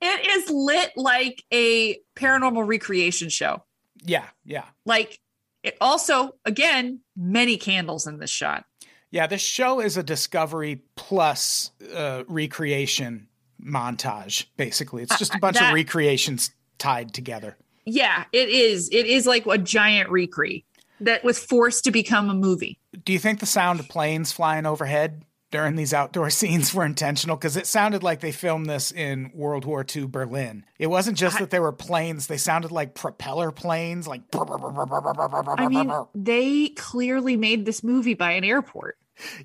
It 0.00 0.26
is 0.26 0.50
lit 0.50 0.92
like 0.96 1.44
a 1.52 1.98
paranormal 2.16 2.66
recreation 2.66 3.28
show. 3.28 3.64
Yeah, 4.04 4.26
yeah. 4.44 4.64
Like 4.86 5.18
it 5.62 5.76
also, 5.80 6.30
again, 6.44 7.00
many 7.16 7.56
candles 7.56 8.06
in 8.06 8.18
this 8.18 8.30
shot. 8.30 8.64
Yeah, 9.10 9.26
this 9.26 9.40
show 9.40 9.80
is 9.80 9.96
a 9.96 10.02
discovery 10.02 10.82
plus 10.94 11.72
uh, 11.94 12.22
recreation 12.28 13.26
montage, 13.62 14.46
basically. 14.56 15.02
It's 15.02 15.18
just 15.18 15.34
a 15.34 15.38
bunch 15.38 15.58
that- 15.58 15.70
of 15.70 15.74
recreations 15.74 16.50
tied 16.78 17.12
together. 17.14 17.56
Yeah, 17.84 18.24
it 18.32 18.48
is. 18.50 18.88
It 18.90 19.06
is 19.06 19.26
like 19.26 19.46
a 19.46 19.56
giant 19.56 20.10
recre 20.10 20.62
that 21.00 21.24
was 21.24 21.38
forced 21.38 21.84
to 21.84 21.90
become 21.90 22.28
a 22.28 22.34
movie. 22.34 22.78
Do 23.04 23.12
you 23.12 23.18
think 23.18 23.40
the 23.40 23.46
sound 23.46 23.80
of 23.80 23.88
planes 23.88 24.30
flying 24.30 24.66
overhead 24.66 25.22
during 25.50 25.74
these 25.76 25.94
outdoor 25.94 26.28
scenes 26.38 26.74
were 26.74 26.84
intentional? 26.84 27.36
Because 27.36 27.56
it 27.56 27.66
sounded 27.66 28.02
like 28.02 28.20
they 28.20 28.30
filmed 28.32 28.66
this 28.66 28.92
in 28.92 29.30
World 29.32 29.64
War 29.64 29.86
II 29.96 30.06
Berlin. 30.06 30.66
It 30.78 30.88
wasn't 30.88 31.16
just 31.16 31.38
that 31.38 31.48
there 31.48 31.62
were 31.62 31.72
planes, 31.72 32.26
they 32.26 32.36
sounded 32.36 32.70
like 32.72 32.94
propeller 32.94 33.50
planes, 33.52 34.06
like. 34.06 34.20
I 34.34 35.66
mean, 35.68 35.90
they 36.14 36.68
clearly 36.70 37.36
made 37.36 37.64
this 37.64 37.82
movie 37.82 38.14
by 38.14 38.32
an 38.32 38.44
airport. 38.44 38.98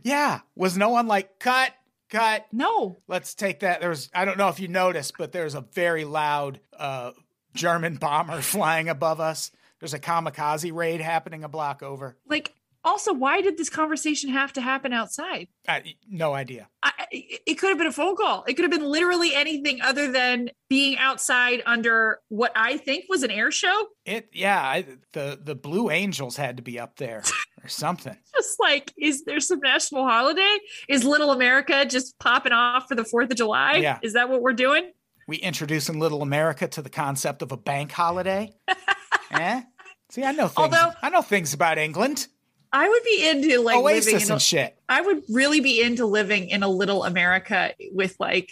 yeah. 0.03 0.41
Was 0.55 0.78
no 0.78 0.89
one 0.89 1.07
like, 1.07 1.39
cut, 1.39 1.72
cut, 2.14 2.45
No, 2.51 2.97
let's 3.07 3.34
take 3.34 3.59
that. 3.59 3.82
There 3.82 3.89
was, 3.89 4.09
I 4.14 4.26
don't 4.26 4.38
know 4.38 4.49
if 4.49 4.59
you 4.59 4.68
noticed, 4.68 5.18
but 5.18 5.32
there's 5.32 5.55
a 5.55 5.61
very 5.61 6.05
loud 6.05 6.59
uh, 6.78 7.11
German 7.53 7.95
bomber 7.95 8.41
flying 8.41 8.89
above 8.89 9.20
us. 9.20 9.51
There's 9.80 9.93
a 9.93 9.99
kamikaze 9.99 10.74
raid 10.74 11.01
happening 11.01 11.43
a 11.43 11.49
block 11.49 11.84
over. 11.84 12.16
like 12.28 12.53
also, 12.86 13.14
why 13.14 13.41
did 13.41 13.57
this 13.57 13.70
conversation 13.70 14.30
have 14.32 14.51
to 14.53 14.61
happen 14.61 14.91
outside? 14.91 15.47
I, 15.68 15.95
no 16.09 16.34
idea. 16.34 16.68
I, 16.82 16.91
it 17.11 17.41
it 17.47 17.53
could 17.55 17.70
have 17.70 17.78
been 17.78 17.88
a 17.88 17.93
phone 17.93 18.18
call. 18.18 18.43
It 18.45 18.55
could 18.55 18.64
have 18.64 18.72
been 18.72 18.89
literally 18.89 19.34
anything 19.34 19.82
other 19.82 20.11
than 20.11 20.49
being 20.70 20.97
outside 20.97 21.64
under 21.66 22.20
what 22.28 22.51
I 22.55 22.78
think 22.78 23.05
was 23.07 23.24
an 23.24 23.32
air 23.32 23.51
show. 23.51 23.88
It, 24.05 24.30
yeah, 24.34 24.61
I, 24.61 24.86
the 25.14 25.39
the 25.41 25.55
Blue 25.55 25.89
Angels 25.89 26.36
had 26.36 26.57
to 26.57 26.64
be 26.64 26.78
up 26.78 26.97
there 26.97 27.24
or 27.64 27.68
something. 27.70 28.16
Just 28.36 28.59
like, 28.59 28.93
is 28.97 29.24
there 29.24 29.39
some 29.39 29.59
national 29.59 30.05
holiday? 30.05 30.57
Is 30.89 31.03
Little 31.03 31.32
America 31.32 31.86
just 31.86 32.18
popping 32.20 32.51
off 32.51 32.88
for 32.88 32.95
the 32.95 33.03
4th 33.03 33.32
of 33.32 33.38
July? 33.38 33.76
Yeah. 33.78 33.99
Is 34.01 34.14
that 34.14 34.30
what 34.30 34.41
we're 34.41 34.53
doing? 34.53 34.91
We 35.28 35.38
introducing 35.38 35.99
Little 35.99 36.22
America 36.22 36.68
to 36.68 36.82
the 36.82 36.89
concept 36.89 37.41
of 37.41 37.51
a 37.51 37.57
bank 37.57 37.91
holiday. 37.91 38.53
eh? 39.32 39.61
See, 40.09 40.24
I 40.24 40.34
know 40.34 40.47
things. 40.47 40.57
Although- 40.57 40.93
I 41.01 41.09
know 41.09 41.22
things 41.22 41.53
about 41.53 41.78
England. 41.78 42.28
I 42.76 42.89
would 42.89 43.03
be 43.03 43.30
into 43.30 43.61
like 43.61 43.76
living 43.76 43.97
Oasis 43.97 44.26
in 44.26 44.32
a, 44.32 44.34
and 44.34 44.41
shit. 44.41 44.76
I 44.89 45.01
would 45.01 45.22
really 45.30 45.59
be 45.59 45.80
into 45.80 46.07
living 46.07 46.49
in 46.49 46.64
a 46.64 46.68
little 46.68 47.03
America 47.03 47.72
with 47.91 48.16
like 48.20 48.49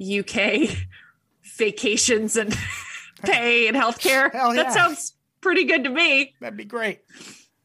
UK 0.00 0.76
vacations 1.56 2.36
and 2.36 2.52
pay 3.22 3.68
and 3.68 3.76
healthcare. 3.76 4.32
Hell 4.32 4.54
yeah. 4.54 4.64
That 4.64 4.72
sounds 4.72 5.14
pretty 5.40 5.64
good 5.64 5.84
to 5.84 5.90
me. 5.90 6.34
That'd 6.40 6.56
be 6.56 6.64
great. 6.64 7.00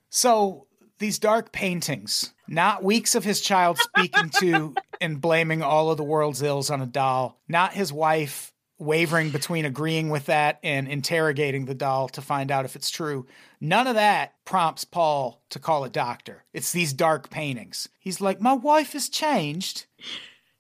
So 0.10 0.65
these 1.00 1.20
dark 1.20 1.52
paintings, 1.52 2.34
not 2.48 2.84
weeks 2.84 3.16
of 3.16 3.24
his 3.24 3.42
child 3.42 3.78
speaking 3.78 4.30
to 4.40 4.76
and 5.02 5.22
blaming 5.22 5.62
all 5.62 5.92
of 5.92 5.98
the 5.98 6.04
world's 6.04 6.42
ills 6.42 6.70
on 6.70 6.82
a 6.82 6.86
doll, 6.86 7.40
not 7.48 7.74
his 7.74 7.92
wife 7.92 8.54
wavering 8.78 9.30
between 9.30 9.66
agreeing 9.66 10.10
with 10.10 10.26
that 10.26 10.60
and 10.64 10.88
interrogating 10.88 11.66
the 11.66 11.74
doll 11.74 12.10
to 12.10 12.22
find 12.22 12.52
out 12.52 12.66
if 12.66 12.76
it's 12.76 12.90
true. 12.90 13.26
None 13.62 13.88
of 13.88 13.96
that 13.96 14.34
prompts 14.44 14.84
Paul 14.84 15.42
to 15.52 15.60
call 15.60 15.86
a 15.86 15.90
doctor. 15.90 16.44
It's 16.54 16.72
these 16.72 16.94
dark 16.94 17.30
paintings. 17.30 17.88
He's 18.00 18.20
like, 18.20 18.42
My 18.42 18.54
wife 18.54 18.94
has 18.94 19.08
changed. 19.10 19.86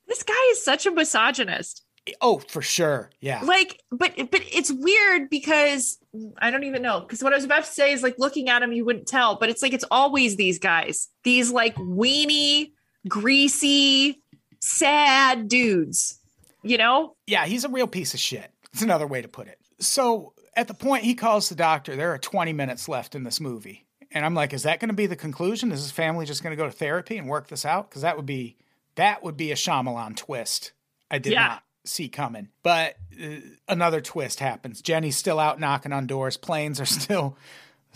This 0.07 0.23
guy 0.23 0.33
is 0.51 0.63
such 0.63 0.85
a 0.85 0.91
misogynist. 0.91 1.84
Oh, 2.21 2.39
for 2.39 2.61
sure. 2.61 3.09
Yeah. 3.19 3.41
Like, 3.43 3.81
but 3.91 4.13
but 4.31 4.41
it's 4.51 4.71
weird 4.71 5.29
because 5.29 5.97
I 6.37 6.51
don't 6.51 6.63
even 6.63 6.81
know. 6.81 6.99
Because 7.01 7.23
what 7.23 7.33
I 7.33 7.35
was 7.35 7.45
about 7.45 7.65
to 7.65 7.71
say 7.71 7.91
is 7.93 8.03
like 8.03 8.19
looking 8.19 8.49
at 8.49 8.61
him, 8.61 8.71
you 8.71 8.85
wouldn't 8.85 9.07
tell, 9.07 9.35
but 9.37 9.49
it's 9.49 9.61
like 9.61 9.73
it's 9.73 9.85
always 9.89 10.35
these 10.35 10.59
guys, 10.59 11.09
these 11.23 11.51
like 11.51 11.75
weenie, 11.75 12.71
greasy, 13.07 14.21
sad 14.59 15.47
dudes. 15.47 16.19
You 16.63 16.77
know? 16.77 17.15
Yeah, 17.27 17.45
he's 17.45 17.63
a 17.63 17.69
real 17.69 17.87
piece 17.87 18.13
of 18.13 18.19
shit. 18.19 18.51
It's 18.73 18.81
another 18.81 19.05
way 19.07 19.21
to 19.21 19.27
put 19.27 19.47
it. 19.47 19.59
So 19.79 20.33
at 20.55 20.67
the 20.67 20.73
point 20.73 21.03
he 21.03 21.13
calls 21.13 21.49
the 21.49 21.55
doctor, 21.55 21.95
there 21.95 22.11
are 22.13 22.17
20 22.17 22.53
minutes 22.53 22.87
left 22.89 23.13
in 23.15 23.23
this 23.23 23.39
movie. 23.39 23.85
And 24.11 24.25
I'm 24.25 24.33
like, 24.33 24.53
is 24.53 24.63
that 24.63 24.79
going 24.79 24.89
to 24.89 24.95
be 24.95 25.05
the 25.07 25.15
conclusion? 25.15 25.71
Is 25.71 25.81
his 25.81 25.91
family 25.91 26.25
just 26.25 26.41
going 26.41 26.51
to 26.51 26.61
go 26.61 26.65
to 26.65 26.71
therapy 26.75 27.17
and 27.17 27.27
work 27.27 27.47
this 27.49 27.65
out? 27.65 27.89
Because 27.89 28.01
that 28.03 28.15
would 28.17 28.25
be 28.25 28.57
that 28.95 29.21
would 29.23 29.35
be 29.37 29.51
a 29.51 29.55
Shyamalan 29.55 30.15
twist. 30.15 30.71
I 31.11 31.19
did 31.19 31.33
Yeah. 31.33 31.47
not 31.47 31.63
see 31.85 32.09
coming. 32.09 32.49
But 32.63 32.95
uh, 33.21 33.35
another 33.67 34.01
twist 34.01 34.39
happens. 34.39 34.81
Jenny's 34.81 35.17
still 35.17 35.39
out 35.39 35.59
knocking 35.59 35.93
on 35.93 36.07
doors. 36.07 36.37
Planes 36.37 36.79
are 36.81 36.85
still 36.85 37.37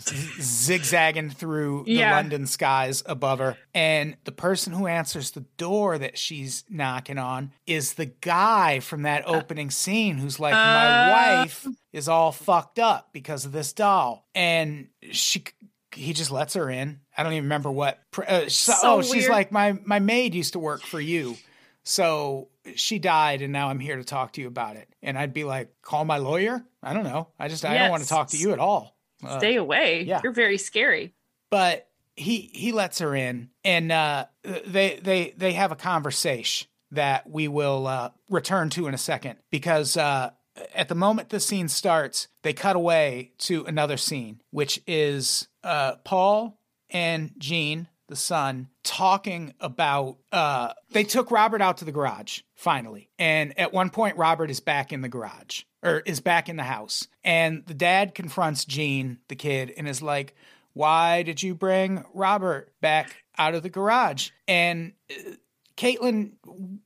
zigzagging 0.40 1.30
through 1.30 1.84
the 1.86 1.92
Yeah. 1.92 2.16
London 2.16 2.46
skies 2.46 3.02
above 3.06 3.38
her. 3.38 3.56
And 3.74 4.16
the 4.24 4.32
person 4.32 4.72
who 4.72 4.86
answers 4.86 5.32
the 5.32 5.44
door 5.56 5.98
that 5.98 6.18
she's 6.18 6.64
knocking 6.68 7.18
on 7.18 7.52
is 7.66 7.94
the 7.94 8.06
guy 8.06 8.80
from 8.80 9.02
that 9.02 9.24
opening 9.26 9.70
scene 9.70 10.18
who's 10.18 10.40
like, 10.40 10.54
My 10.54 11.10
wife 11.42 11.66
is 11.92 12.08
all 12.08 12.32
fucked 12.32 12.78
up 12.78 13.10
because 13.12 13.44
of 13.44 13.52
this 13.52 13.72
doll. 13.72 14.26
And 14.34 14.88
she. 15.12 15.44
He 15.92 16.12
just 16.12 16.30
lets 16.30 16.54
her 16.54 16.70
in. 16.70 17.00
I 17.18 17.24
don't 17.24 17.32
even 17.32 17.46
remember 17.46 17.68
what. 17.68 17.98
Uh, 18.16 18.42
so, 18.42 18.72
So 18.74 18.78
oh, 18.84 19.02
she's 19.02 19.28
like 19.28 19.50
my 19.50 19.76
my 19.84 19.98
maid 19.98 20.36
used 20.36 20.52
to 20.52 20.60
work 20.60 20.82
for 20.82 21.00
you, 21.00 21.36
so 21.84 22.48
she 22.74 22.98
died, 22.98 23.42
and 23.42 23.52
now 23.52 23.68
I'm 23.68 23.80
here 23.80 23.96
to 23.96 24.04
talk 24.04 24.32
to 24.34 24.40
you 24.40 24.46
about 24.48 24.76
it. 24.76 24.88
And 25.02 25.18
I'd 25.18 25.32
be 25.32 25.44
like, 25.44 25.72
call 25.82 26.04
my 26.04 26.18
lawyer. 26.18 26.64
I 26.82 26.92
don't 26.94 27.04
know. 27.04 27.28
I 27.38 27.48
just 27.48 27.64
I 27.64 27.76
don't 27.78 27.90
want 27.90 28.02
to 28.02 28.08
talk 28.08 28.28
to 28.28 28.36
you 28.38 28.52
at 28.52 28.58
all. 28.58 28.96
Uh, 29.24 29.38
Stay 29.38 29.56
away. 29.56 30.02
yeah. 30.02 30.20
You're 30.22 30.32
very 30.32 30.58
scary. 30.58 31.14
but 31.50 31.86
he 32.16 32.50
he 32.52 32.72
lets 32.72 32.98
her 32.98 33.14
in 33.14 33.48
and 33.64 33.90
uh 33.92 34.26
they 34.66 34.98
they 35.02 35.32
they 35.38 35.52
have 35.52 35.72
a 35.72 35.76
conversation 35.76 36.68
that 36.90 37.30
we 37.30 37.48
will 37.48 37.86
uh 37.86 38.10
return 38.28 38.68
to 38.68 38.86
in 38.88 38.94
a 38.94 38.98
second 38.98 39.38
because 39.50 39.96
uh 39.96 40.30
at 40.74 40.88
the 40.88 40.94
moment 40.94 41.28
the 41.30 41.40
scene 41.40 41.68
starts 41.68 42.28
they 42.42 42.52
cut 42.52 42.76
away 42.76 43.32
to 43.38 43.64
another 43.64 43.96
scene 43.96 44.40
which 44.50 44.82
is 44.86 45.48
uh 45.64 45.94
Paul 46.04 46.60
and 46.90 47.30
Gene 47.38 47.88
the 48.10 48.16
son 48.16 48.68
talking 48.82 49.54
about 49.60 50.18
uh 50.32 50.74
they 50.90 51.04
took 51.04 51.30
Robert 51.30 51.62
out 51.62 51.78
to 51.78 51.84
the 51.84 51.92
garage 51.92 52.40
finally. 52.54 53.08
And 53.18 53.58
at 53.58 53.72
one 53.72 53.88
point 53.88 54.18
Robert 54.18 54.50
is 54.50 54.60
back 54.60 54.92
in 54.92 55.00
the 55.00 55.08
garage 55.08 55.62
or 55.82 56.00
is 56.00 56.20
back 56.20 56.48
in 56.48 56.56
the 56.56 56.64
house. 56.64 57.08
And 57.24 57.64
the 57.66 57.74
dad 57.74 58.14
confronts 58.14 58.66
Gene 58.66 59.18
the 59.28 59.36
kid 59.36 59.72
and 59.76 59.88
is 59.88 60.02
like 60.02 60.34
why 60.72 61.22
did 61.22 61.42
you 61.42 61.54
bring 61.54 62.04
Robert 62.12 62.72
back 62.80 63.24
out 63.38 63.54
of 63.54 63.62
the 63.62 63.70
garage? 63.70 64.30
And 64.46 64.92
uh, 65.10 65.32
Caitlin 65.76 66.32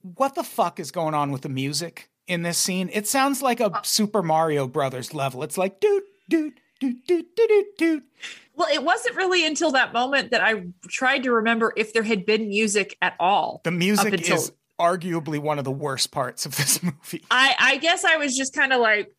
what 0.02 0.34
the 0.34 0.44
fuck 0.44 0.78
is 0.78 0.92
going 0.92 1.14
on 1.14 1.32
with 1.32 1.42
the 1.42 1.48
music 1.48 2.10
in 2.26 2.42
this 2.42 2.58
scene? 2.58 2.90
It 2.92 3.08
sounds 3.08 3.42
like 3.42 3.60
a 3.60 3.80
Super 3.82 4.22
Mario 4.22 4.68
Brothers 4.68 5.14
level. 5.14 5.42
It's 5.42 5.58
like 5.58 5.80
dude 5.80 6.04
dude 6.28 6.60
dude 6.78 7.06
dude 7.06 7.26
dude 7.34 7.64
dude 7.78 8.02
Well, 8.56 8.68
it 8.72 8.82
wasn't 8.84 9.16
really 9.16 9.44
until 9.46 9.72
that 9.72 9.92
moment 9.92 10.30
that 10.30 10.40
I 10.40 10.64
tried 10.88 11.24
to 11.24 11.32
remember 11.32 11.72
if 11.76 11.92
there 11.92 12.02
had 12.04 12.24
been 12.24 12.48
music 12.48 12.96
at 13.02 13.14
all. 13.18 13.60
The 13.64 13.70
music 13.70 14.12
until- 14.14 14.36
is 14.36 14.52
arguably 14.80 15.38
one 15.38 15.58
of 15.58 15.64
the 15.64 15.70
worst 15.72 16.10
parts 16.10 16.46
of 16.46 16.56
this 16.56 16.82
movie. 16.82 17.24
I, 17.30 17.54
I 17.58 17.76
guess 17.78 18.04
I 18.04 18.16
was 18.16 18.36
just 18.36 18.54
kind 18.54 18.72
of 18.72 18.80
like 18.80 19.12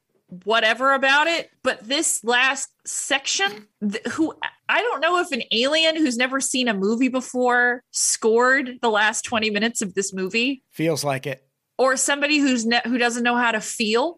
whatever 0.43 0.93
about 0.93 1.27
it. 1.27 1.49
But 1.63 1.87
this 1.87 2.23
last 2.23 2.69
section, 2.85 3.67
th- 3.81 4.03
who 4.13 4.33
I 4.67 4.81
don't 4.81 4.99
know 5.01 5.19
if 5.19 5.31
an 5.31 5.43
alien 5.51 5.95
who's 5.97 6.17
never 6.17 6.39
seen 6.41 6.67
a 6.67 6.73
movie 6.73 7.09
before 7.09 7.83
scored 7.91 8.79
the 8.81 8.89
last 8.89 9.21
20 9.23 9.49
minutes 9.51 9.81
of 9.81 9.93
this 9.93 10.13
movie 10.13 10.63
Feels 10.71 11.03
like 11.03 11.27
it. 11.27 11.47
or 11.77 11.95
somebody 11.97 12.39
who's 12.39 12.65
ne- 12.65 12.81
who 12.85 12.97
doesn't 12.97 13.23
know 13.23 13.35
how 13.35 13.51
to 13.51 13.61
feel. 13.61 14.17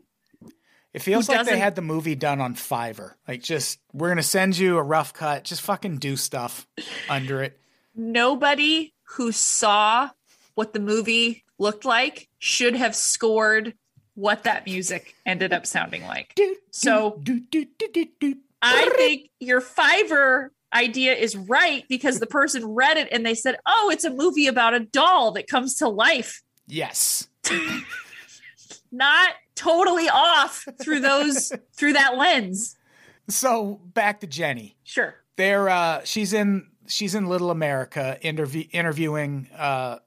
It 0.98 1.04
feels 1.04 1.30
like 1.30 1.46
they 1.46 1.60
had 1.60 1.76
the 1.76 1.84
movie 1.84 2.16
done 2.16 2.42
on 2.42 2.56
Fiverr. 2.56 3.14
Like, 3.28 3.44
just 3.44 3.78
we're 3.94 4.10
gonna 4.10 4.24
send 4.24 4.58
you 4.58 4.78
a 4.80 4.82
rough 4.82 5.14
cut. 5.14 5.44
Just 5.44 5.62
fucking 5.62 5.98
do 5.98 6.16
stuff 6.18 6.66
under 7.08 7.44
it. 7.44 7.60
Nobody 7.96 8.96
who 9.04 9.32
saw 9.32 10.10
what 10.56 10.74
the 10.74 10.80
movie 10.80 11.44
looked 11.60 11.86
like 11.86 12.30
should 12.40 12.76
have 12.76 12.96
scored 12.96 13.76
what 14.16 14.46
that 14.46 14.66
music 14.66 15.14
ended 15.24 15.54
up 15.54 15.68
sounding 15.68 16.04
like. 16.08 16.36
So. 16.72 17.22
I 18.64 18.90
think 18.98 19.30
your 19.40 19.62
Fiverr 19.62 20.50
idea 20.74 21.14
is 21.14 21.36
right 21.36 21.86
because 21.88 22.20
the 22.20 22.26
person 22.26 22.74
read 22.74 22.98
it 22.98 23.08
and 23.12 23.24
they 23.24 23.36
said, 23.36 23.58
"Oh, 23.68 23.92
it's 23.94 24.04
a 24.04 24.10
movie 24.10 24.48
about 24.48 24.74
a 24.74 24.80
doll 24.80 25.30
that 25.34 25.48
comes 25.48 25.76
to 25.76 25.88
life." 25.88 26.42
Yes. 26.66 27.28
Not 28.92 29.30
totally 29.58 30.08
off 30.10 30.66
through 30.82 31.02
those 31.02 31.52
through 31.74 31.94
that 31.94 32.18
lens. 32.18 32.78
So 33.30 33.82
back 33.94 34.22
to 34.22 34.28
Jenny. 34.28 34.78
Sure. 34.84 35.16
There, 35.36 35.68
uh, 35.70 36.02
she's 36.06 36.32
in 36.34 36.68
she's 36.88 37.14
in 37.16 37.28
Little 37.28 37.52
America 37.52 38.18
interview, 38.22 38.64
interviewing 38.72 39.50
uh, 39.58 40.00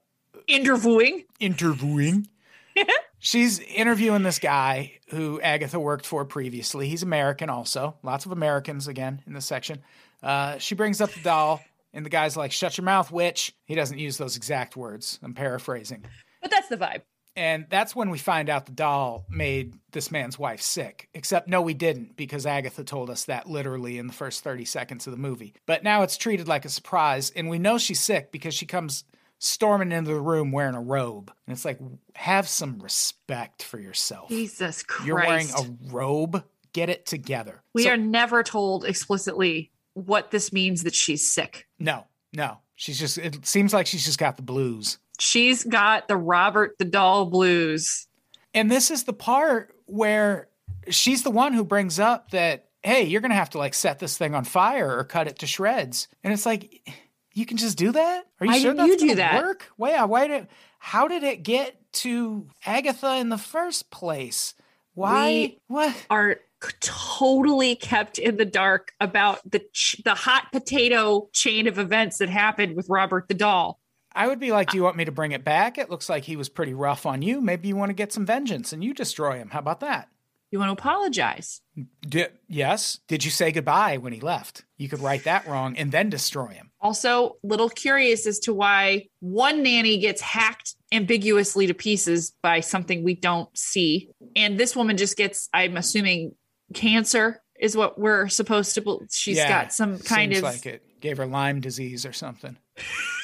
Interviewing. 0.47 1.23
interviewing. 1.39 2.27
She's 3.23 3.59
interviewing 3.59 4.23
this 4.23 4.39
guy 4.39 4.93
who 5.09 5.39
Agatha 5.41 5.79
worked 5.79 6.07
for 6.07 6.25
previously. 6.25 6.87
He's 6.89 7.03
American 7.03 7.51
also. 7.51 7.95
Lots 8.01 8.25
of 8.25 8.31
Americans 8.31 8.87
again 8.87 9.21
in 9.27 9.33
this 9.33 9.45
section. 9.45 9.83
Uh, 10.23 10.57
she 10.57 10.73
brings 10.73 11.01
up 11.01 11.11
the 11.11 11.19
doll, 11.21 11.61
and 11.93 12.03
the 12.03 12.09
guy's 12.09 12.35
like, 12.35 12.51
Shut 12.51 12.77
your 12.79 12.85
mouth, 12.85 13.11
witch. 13.11 13.53
He 13.65 13.75
doesn't 13.75 13.99
use 13.99 14.17
those 14.17 14.37
exact 14.37 14.75
words. 14.75 15.19
I'm 15.21 15.35
paraphrasing. 15.35 16.03
But 16.41 16.49
that's 16.49 16.67
the 16.69 16.77
vibe. 16.77 17.03
And 17.35 17.65
that's 17.69 17.95
when 17.95 18.09
we 18.09 18.17
find 18.17 18.49
out 18.49 18.65
the 18.65 18.73
doll 18.73 19.25
made 19.29 19.75
this 19.91 20.11
man's 20.11 20.37
wife 20.37 20.61
sick. 20.61 21.07
Except, 21.13 21.47
no, 21.47 21.61
we 21.61 21.73
didn't, 21.73 22.17
because 22.17 22.45
Agatha 22.45 22.83
told 22.83 23.09
us 23.09 23.25
that 23.25 23.47
literally 23.47 23.97
in 23.97 24.07
the 24.07 24.13
first 24.13 24.43
30 24.43 24.65
seconds 24.65 25.07
of 25.07 25.11
the 25.11 25.17
movie. 25.17 25.53
But 25.65 25.83
now 25.83 26.01
it's 26.03 26.17
treated 26.17 26.47
like 26.47 26.65
a 26.65 26.69
surprise, 26.69 27.31
and 27.33 27.49
we 27.49 27.57
know 27.57 27.77
she's 27.77 28.01
sick 28.01 28.31
because 28.31 28.53
she 28.53 28.65
comes 28.65 29.05
storming 29.39 29.91
into 29.91 30.11
the 30.13 30.19
room 30.19 30.51
wearing 30.51 30.75
a 30.75 30.81
robe. 30.81 31.31
And 31.47 31.53
it's 31.55 31.65
like, 31.65 31.79
have 32.15 32.47
some 32.47 32.79
respect 32.79 33.63
for 33.63 33.79
yourself. 33.79 34.29
Jesus 34.29 34.83
Christ. 34.83 35.07
You're 35.07 35.15
wearing 35.15 35.47
a 35.49 35.91
robe. 35.91 36.43
Get 36.73 36.89
it 36.89 37.05
together. 37.05 37.63
we 37.73 37.83
So- 37.83 37.91
are 37.91 37.97
never 37.97 38.43
told 38.43 38.85
explicitly 38.85 39.71
what 39.93 40.31
this 40.31 40.53
means 40.53 40.83
that 40.83 40.95
she's 40.95 41.29
sick. 41.31 41.67
No, 41.79 42.05
no. 42.33 42.59
She's 42.75 42.97
just, 42.99 43.17
it 43.17 43.45
seems 43.45 43.73
like 43.73 43.87
she's 43.87 44.05
just 44.05 44.17
got 44.17 44.37
the 44.37 44.41
blues. 44.41 44.97
She's 45.21 45.63
got 45.63 46.07
the 46.07 46.17
Robert 46.17 46.77
the 46.79 46.85
Doll 46.85 47.27
blues. 47.27 48.07
And 48.55 48.71
this 48.71 48.89
is 48.89 49.03
the 49.03 49.13
part 49.13 49.75
where 49.85 50.49
she's 50.89 51.21
the 51.21 51.29
one 51.29 51.53
who 51.53 51.63
brings 51.63 51.99
up 51.99 52.31
that, 52.31 52.69
hey, 52.81 53.03
you're 53.03 53.21
going 53.21 53.29
to 53.29 53.35
have 53.35 53.51
to 53.51 53.59
like 53.59 53.75
set 53.75 53.99
this 53.99 54.17
thing 54.17 54.33
on 54.33 54.45
fire 54.45 54.97
or 54.97 55.03
cut 55.03 55.27
it 55.27 55.37
to 55.39 55.47
shreds. 55.47 56.07
And 56.23 56.33
it's 56.33 56.45
like, 56.45 56.89
you 57.33 57.45
can 57.45 57.57
just 57.57 57.77
do 57.77 57.91
that? 57.91 58.25
Are 58.39 58.45
you 58.47 58.51
Why 58.51 58.59
sure 58.59 58.73
that's 58.73 58.87
you 58.87 58.97
do 58.97 59.15
that? 59.15 59.43
work? 59.43 59.69
Why, 59.77 59.91
yeah, 59.91 60.05
why 60.05 60.27
did, 60.27 60.47
how 60.79 61.07
did 61.07 61.21
it 61.23 61.43
get 61.43 61.77
to 61.93 62.47
Agatha 62.65 63.17
in 63.17 63.29
the 63.29 63.37
first 63.37 63.91
place? 63.91 64.55
Why? 64.95 65.29
We- 65.29 65.59
what? 65.67 65.95
Are 66.09 66.37
totally 66.79 67.75
kept 67.75 68.17
in 68.19 68.37
the 68.37 68.45
dark 68.45 68.91
about 68.99 69.39
the 69.49 69.59
ch- 69.73 70.01
the 70.03 70.13
hot 70.13 70.51
potato 70.51 71.29
chain 71.33 71.67
of 71.67 71.79
events 71.79 72.19
that 72.19 72.29
happened 72.29 72.75
with 72.75 72.87
Robert 72.89 73.27
the 73.27 73.33
doll. 73.33 73.79
I 74.13 74.27
would 74.27 74.39
be 74.39 74.51
like, 74.51 74.69
Do 74.71 74.77
you 74.77 74.83
want 74.83 74.97
me 74.97 75.05
to 75.05 75.11
bring 75.11 75.31
it 75.31 75.43
back? 75.43 75.77
It 75.77 75.89
looks 75.89 76.09
like 76.09 76.23
he 76.25 76.35
was 76.35 76.49
pretty 76.49 76.73
rough 76.73 77.05
on 77.05 77.21
you. 77.21 77.41
Maybe 77.41 77.67
you 77.67 77.75
want 77.75 77.89
to 77.89 77.93
get 77.95 78.11
some 78.11 78.25
vengeance 78.25 78.73
and 78.73 78.83
you 78.83 78.93
destroy 78.93 79.37
him. 79.37 79.49
How 79.49 79.59
about 79.59 79.79
that? 79.81 80.09
You 80.51 80.59
want 80.59 80.67
to 80.77 80.81
apologize? 80.81 81.61
Di- 82.01 82.27
yes. 82.49 82.99
Did 83.07 83.23
you 83.23 83.31
say 83.31 83.53
goodbye 83.53 83.95
when 83.97 84.11
he 84.11 84.19
left? 84.19 84.65
You 84.77 84.89
could 84.89 84.99
write 84.99 85.23
that 85.23 85.47
wrong 85.47 85.77
and 85.77 85.93
then 85.93 86.09
destroy 86.09 86.47
him. 86.47 86.71
Also, 86.81 87.37
little 87.41 87.69
curious 87.69 88.27
as 88.27 88.37
to 88.39 88.53
why 88.53 89.07
one 89.21 89.63
nanny 89.63 89.97
gets 89.99 90.19
hacked 90.19 90.75
ambiguously 90.91 91.67
to 91.67 91.73
pieces 91.73 92.33
by 92.41 92.59
something 92.59 93.01
we 93.01 93.15
don't 93.15 93.55
see, 93.57 94.09
and 94.35 94.59
this 94.59 94.75
woman 94.75 94.97
just 94.97 95.15
gets, 95.15 95.47
I'm 95.53 95.77
assuming, 95.77 96.35
cancer 96.73 97.41
is 97.57 97.77
what 97.77 97.97
we're 97.97 98.27
supposed 98.27 98.73
to. 98.75 98.81
bel- 98.81 99.03
She's 99.09 99.37
Yeah, 99.37 99.47
got 99.47 99.71
some 99.71 99.99
kind 99.99 100.33
Seems 100.33 100.37
of. 100.39 100.43
like 100.43 100.65
it 100.65 100.99
gave 100.99 101.15
her 101.15 101.27
Lyme 101.27 101.61
disease 101.61 102.05
or 102.05 102.11
something. 102.11 102.57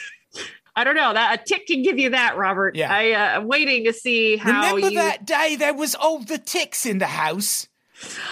I 0.77 0.83
don't 0.83 0.95
know 0.95 1.11
that 1.11 1.39
a 1.39 1.43
tick 1.43 1.65
can 1.65 1.81
give 1.81 1.97
you 1.97 2.11
that, 2.11 2.37
Robert. 2.37 2.75
Yeah. 2.75 2.93
I, 2.93 3.11
uh, 3.11 3.39
I'm 3.39 3.47
waiting 3.47 3.85
to 3.85 3.93
see 3.93 4.37
how 4.37 4.71
Remember 4.71 4.89
you. 4.91 4.99
that 4.99 5.25
day 5.25 5.55
there 5.55 5.73
was 5.73 5.95
all 5.95 6.19
the 6.19 6.37
ticks 6.37 6.85
in 6.85 6.99
the 6.99 7.07
house? 7.07 7.67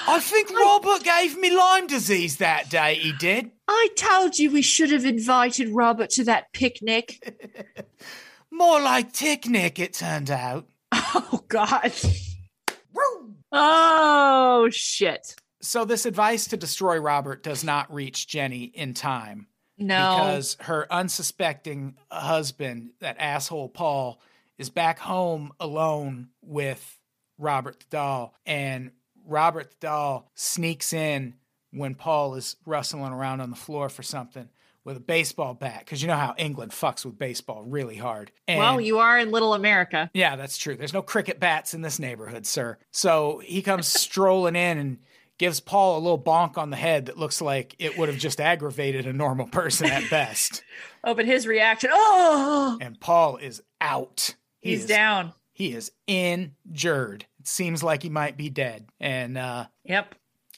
I 0.07 0.19
think 0.19 0.51
Robert 0.51 1.03
gave 1.03 1.39
me 1.39 1.49
Lyme 1.49 1.87
disease 1.87 2.37
that 2.37 2.69
day, 2.69 2.95
he 2.95 3.13
did. 3.13 3.49
I 3.67 3.89
told 3.95 4.37
you 4.37 4.51
we 4.51 4.61
should 4.61 4.91
have 4.91 5.05
invited 5.05 5.69
Robert 5.69 6.11
to 6.11 6.23
that 6.25 6.53
picnic. 6.53 7.35
More 8.51 8.79
like 8.79 9.11
Ticknick, 9.11 9.79
it 9.79 9.93
turned 9.93 10.29
out. 10.29 10.67
oh 10.91 11.43
God. 11.47 11.91
Oh 13.51 14.69
shit. 14.69 15.35
So, 15.61 15.83
this 15.83 16.05
advice 16.05 16.45
to 16.47 16.57
destroy 16.57 16.99
Robert 16.99 17.41
does 17.41 17.63
not 17.63 17.91
reach 17.91 18.27
Jenny 18.27 18.65
in 18.65 18.93
time 18.93 19.47
No. 19.77 20.15
because 20.17 20.57
her 20.61 20.91
unsuspecting 20.91 21.95
husband, 22.09 22.91
that 22.99 23.17
asshole 23.19 23.69
Paul, 23.69 24.19
is 24.57 24.69
back 24.69 24.99
home 24.99 25.51
alone 25.59 26.29
with 26.41 26.99
Robert 27.37 27.79
the 27.79 27.85
doll. 27.89 28.33
And 28.45 28.91
Robert 29.25 29.71
the 29.71 29.87
doll 29.87 30.31
sneaks 30.35 30.93
in 30.93 31.35
when 31.71 31.95
Paul 31.95 32.35
is 32.35 32.55
rustling 32.65 33.11
around 33.11 33.41
on 33.41 33.49
the 33.49 33.55
floor 33.55 33.89
for 33.89 34.03
something 34.03 34.49
with 34.85 34.95
a 34.95 35.01
baseball 35.01 35.55
bat 35.55 35.79
because 35.79 36.01
you 36.01 36.07
know 36.07 36.15
how 36.15 36.35
England 36.37 36.71
fucks 36.71 37.03
with 37.03 37.17
baseball 37.17 37.63
really 37.63 37.97
hard. 37.97 38.31
And 38.47 38.59
well, 38.59 38.79
you 38.79 38.99
are 38.99 39.17
in 39.17 39.31
Little 39.31 39.53
America. 39.53 40.09
yeah, 40.13 40.35
that's 40.35 40.57
true. 40.57 40.75
There's 40.75 40.93
no 40.93 41.01
cricket 41.01 41.39
bats 41.39 41.73
in 41.73 41.81
this 41.81 41.99
neighborhood, 41.99 42.45
sir. 42.45 42.77
So 42.91 43.41
he 43.43 43.61
comes 43.61 43.87
strolling 44.01 44.55
in 44.55 44.77
and 44.77 44.97
gives 45.37 45.59
Paul 45.59 45.97
a 45.97 46.01
little 46.01 46.21
bonk 46.21 46.57
on 46.57 46.69
the 46.69 46.77
head 46.77 47.07
that 47.07 47.17
looks 47.17 47.41
like 47.41 47.75
it 47.79 47.97
would 47.97 48.09
have 48.09 48.17
just 48.17 48.39
aggravated 48.41 49.05
a 49.05 49.13
normal 49.13 49.47
person 49.47 49.87
at 49.87 50.09
best. 50.09 50.63
Oh, 51.07 51.13
but 51.13 51.25
his 51.27 51.45
reaction. 51.45 51.91
Oh, 51.93 52.79
and 52.81 52.99
Paul 52.99 53.37
is 53.37 53.61
out. 53.79 54.33
He 54.59 54.71
he's 54.71 54.81
is- 54.81 54.87
down. 54.87 55.33
He 55.53 55.71
is 55.71 55.91
injured. 56.07 57.25
It 57.39 57.47
seems 57.47 57.83
like 57.83 58.01
he 58.03 58.09
might 58.09 58.37
be 58.37 58.49
dead. 58.49 58.87
And 58.99 59.37
uh, 59.37 59.67
Yep. 59.83 60.15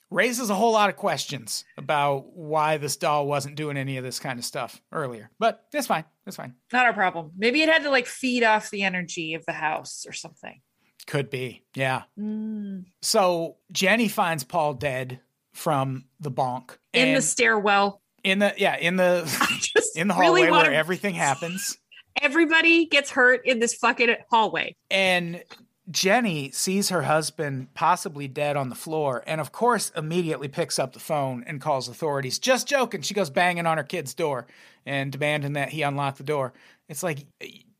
raises 0.10 0.50
a 0.50 0.56
whole 0.56 0.72
lot 0.72 0.90
of 0.90 0.96
questions 0.96 1.66
about 1.78 2.34
why 2.36 2.78
this 2.78 2.96
doll 2.98 3.28
wasn't 3.28 3.56
doing 3.58 3.76
any 3.78 3.98
of 3.98 4.04
this 4.06 4.20
kind 4.20 4.40
of 4.40 4.46
stuff 4.46 4.82
earlier. 4.92 5.30
But 5.38 5.66
that's 5.72 5.88
fine. 5.88 6.06
That's 6.26 6.38
fine. 6.38 6.56
Not 6.72 6.86
our 6.86 6.94
problem. 6.94 7.32
Maybe 7.38 7.62
it 7.62 7.70
had 7.70 7.84
to 7.84 7.90
like 7.92 8.06
feed 8.08 8.44
off 8.44 8.70
the 8.70 8.84
energy 8.84 9.34
of 9.34 9.46
the 9.46 9.52
house 9.54 10.06
or 10.08 10.14
something. 10.14 10.62
Could 11.08 11.30
be. 11.30 11.64
Yeah. 11.74 12.04
Mm. 12.20 12.86
So 13.02 13.56
Jenny 13.72 14.08
finds 14.10 14.44
Paul 14.44 14.74
dead 14.76 15.20
from 15.54 16.06
the 16.20 16.30
bonk. 16.32 16.78
In 16.94 17.14
the 17.16 17.22
stairwell. 17.22 18.02
in 18.24 18.40
the 18.40 18.54
yeah, 18.58 18.78
in 18.78 18.98
the 18.98 19.24
Just 19.60 19.98
in 19.98 20.08
the 20.10 20.14
really 20.16 20.42
hallway 20.42 20.52
wanna- 20.52 20.70
where 20.70 20.78
everything 20.80 21.16
happens. 21.16 21.78
Everybody 22.22 22.88
gets 22.88 23.10
hurt 23.12 23.46
in 23.46 23.60
this 23.60 23.76
fucking 23.76 24.16
hallway. 24.30 24.76
And 24.90 25.44
Jenny 25.90 26.52
sees 26.52 26.90
her 26.90 27.04
husband 27.04 27.74
possibly 27.76 28.28
dead 28.28 28.58
on 28.58 28.70
the 28.70 28.76
floor 28.76 29.24
and 29.28 29.40
of 29.40 29.52
course 29.52 29.92
immediately 29.96 30.48
picks 30.48 30.80
up 30.80 30.94
the 30.94 31.00
phone 31.00 31.44
and 31.48 31.62
calls 31.62 31.88
authorities. 31.88 32.40
Just 32.40 32.68
joking. 32.68 33.02
She 33.02 33.14
goes 33.14 33.30
banging 33.30 33.66
on 33.68 33.78
her 33.78 33.84
kid's 33.84 34.14
door 34.14 34.48
and 34.86 35.12
demanding 35.12 35.54
that 35.54 35.70
he 35.70 35.84
unlock 35.84 36.18
the 36.18 36.24
door. 36.24 36.54
It's 36.90 37.04
like 37.04 37.26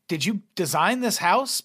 did 0.08 0.24
you 0.24 0.40
design 0.54 1.00
this 1.00 1.18
house 1.18 1.62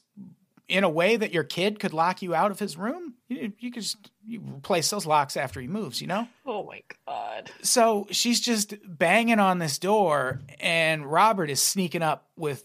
in 0.68 0.84
a 0.84 0.90
way 0.90 1.16
that 1.18 1.34
your 1.34 1.44
kid 1.44 1.80
could 1.80 1.94
lock 1.94 2.22
you 2.22 2.34
out 2.34 2.52
of 2.52 2.60
his 2.60 2.78
room? 2.78 3.16
You, 3.28 3.52
you 3.60 3.72
could 3.72 3.84
just 3.84 3.98
you 4.26 4.40
replace 4.42 4.90
those 4.90 5.06
locks 5.06 5.36
after 5.38 5.60
he 5.60 5.68
moves, 5.68 6.02
you 6.02 6.08
know? 6.08 6.28
Oh 6.46 6.64
my 6.66 6.82
god. 7.08 7.52
so 7.62 8.08
she's 8.12 8.40
just 8.40 8.76
banging 8.86 9.40
on 9.40 9.60
this 9.60 9.78
door 9.80 10.42
and 10.60 11.06
robert 11.06 11.50
is 11.50 11.62
sneaking 11.62 12.02
up 12.02 12.28
with 12.38 12.64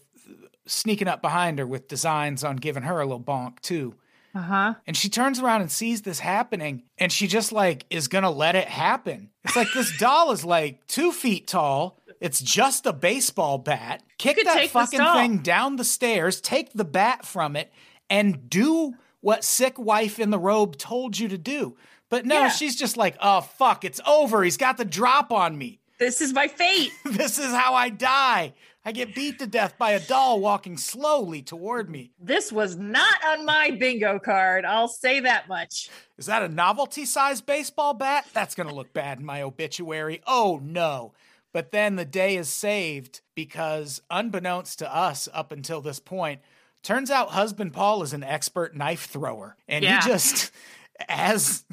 sneaking 0.65 1.07
up 1.07 1.21
behind 1.21 1.59
her 1.59 1.65
with 1.67 1.87
designs 1.87 2.43
on 2.43 2.55
giving 2.57 2.83
her 2.83 2.99
a 2.99 3.05
little 3.05 3.19
bonk 3.19 3.59
too 3.61 3.95
Uh 4.35 4.39
huh. 4.41 4.73
and 4.87 4.95
she 4.95 5.09
turns 5.09 5.39
around 5.39 5.61
and 5.61 5.71
sees 5.71 6.03
this 6.03 6.19
happening 6.19 6.83
and 6.97 7.11
she 7.11 7.27
just 7.27 7.51
like 7.51 7.85
is 7.89 8.07
gonna 8.07 8.29
let 8.31 8.55
it 8.55 8.67
happen 8.67 9.29
it's 9.43 9.55
like 9.55 9.67
this 9.73 9.95
doll 9.99 10.31
is 10.31 10.45
like 10.45 10.85
two 10.87 11.11
feet 11.11 11.47
tall 11.47 11.99
it's 12.21 12.39
just 12.41 12.85
a 12.85 12.93
baseball 12.93 13.57
bat 13.57 14.03
kick 14.17 14.37
that 14.43 14.69
fucking 14.69 14.99
thing 14.99 15.37
down 15.39 15.75
the 15.77 15.83
stairs 15.83 16.39
take 16.39 16.71
the 16.73 16.85
bat 16.85 17.25
from 17.25 17.55
it 17.55 17.71
and 18.09 18.49
do 18.49 18.95
what 19.21 19.43
sick 19.43 19.77
wife 19.77 20.19
in 20.19 20.29
the 20.29 20.39
robe 20.39 20.77
told 20.77 21.17
you 21.17 21.27
to 21.27 21.37
do 21.37 21.75
but 22.09 22.25
no 22.25 22.41
Yeah. 22.43 22.49
she's 22.49 22.75
just 22.75 22.97
like 22.97 23.15
oh 23.21 23.41
fuck 23.41 23.83
it's 23.83 24.01
over 24.07 24.43
he's 24.43 24.57
got 24.57 24.77
the 24.77 24.85
drop 24.85 25.31
on 25.31 25.57
me 25.57 25.79
This 25.99 26.21
is 26.21 26.31
my 26.33 26.47
fate. 26.47 26.91
this 27.05 27.37
is 27.37 27.51
how 27.51 27.73
I 27.73 27.89
die. 27.89 28.53
I 28.85 28.93
get 28.93 29.13
beat 29.13 29.39
to 29.39 29.45
death 29.47 29.77
by 29.77 29.91
a 29.91 29.99
doll 29.99 30.39
walking 30.39 30.77
slowly 30.77 31.41
toward 31.41 31.89
me. 31.89 32.11
This 32.17 32.53
was 32.53 32.77
not 32.77 33.21
on 33.25 33.43
my 33.45 33.71
bingo 33.71 34.17
card. 34.17 34.63
I'll 34.63 34.87
say 34.87 35.19
that 35.19 35.49
much. 35.49 35.89
Is 36.17 36.27
that 36.27 36.41
a 36.41 36.47
novelty 36.47 37.03
size 37.05 37.41
baseball 37.41 37.93
bat? 37.93 38.25
That's 38.33 38.55
going 38.55 38.69
to 38.69 38.73
look 38.73 38.93
bad 38.93 39.19
in 39.19 39.25
my 39.25 39.41
obituary. 39.41 40.21
Oh 40.25 40.61
no. 40.63 41.11
But 41.51 41.71
then 41.73 41.97
the 41.97 42.05
day 42.05 42.37
is 42.37 42.47
saved 42.47 43.19
because, 43.35 44.01
unbeknownst 44.09 44.79
to 44.79 44.95
us 44.95 45.27
up 45.33 45.51
until 45.51 45.81
this 45.81 45.99
point, 45.99 46.39
turns 46.83 47.11
out 47.11 47.29
husband 47.29 47.73
Paul 47.73 48.03
is 48.03 48.13
an 48.13 48.23
expert 48.23 48.75
knife 48.75 49.05
thrower. 49.05 49.55
And 49.67 49.83
Yeah. 49.83 50.01
he 50.01 50.09
just, 50.09 50.51
as 51.09 51.63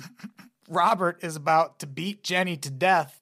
Robert 0.69 1.23
is 1.23 1.37
about 1.37 1.81
to 1.81 1.87
beat 1.87 2.23
Jenny 2.23 2.57
to 2.59 2.71
death, 2.71 3.21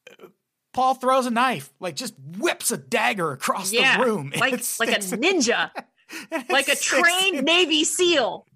Paul 0.73 0.95
throws 0.95 1.27
a 1.27 1.31
knife, 1.31 1.73
like 1.81 1.95
just 1.97 2.15
whips 2.39 2.71
a 2.71 2.77
dagger 2.77 3.33
across 3.33 3.73
Yeah. 3.73 3.99
the 3.99 4.05
room. 4.05 4.33
Like 4.39 4.53
like 4.81 4.89
a 4.91 5.01
ninja. 5.01 5.71
like 6.49 6.69
a 6.69 6.77
trained 6.77 7.37
in- 7.39 7.45
Navy 7.45 7.85
SEAL. 7.85 8.47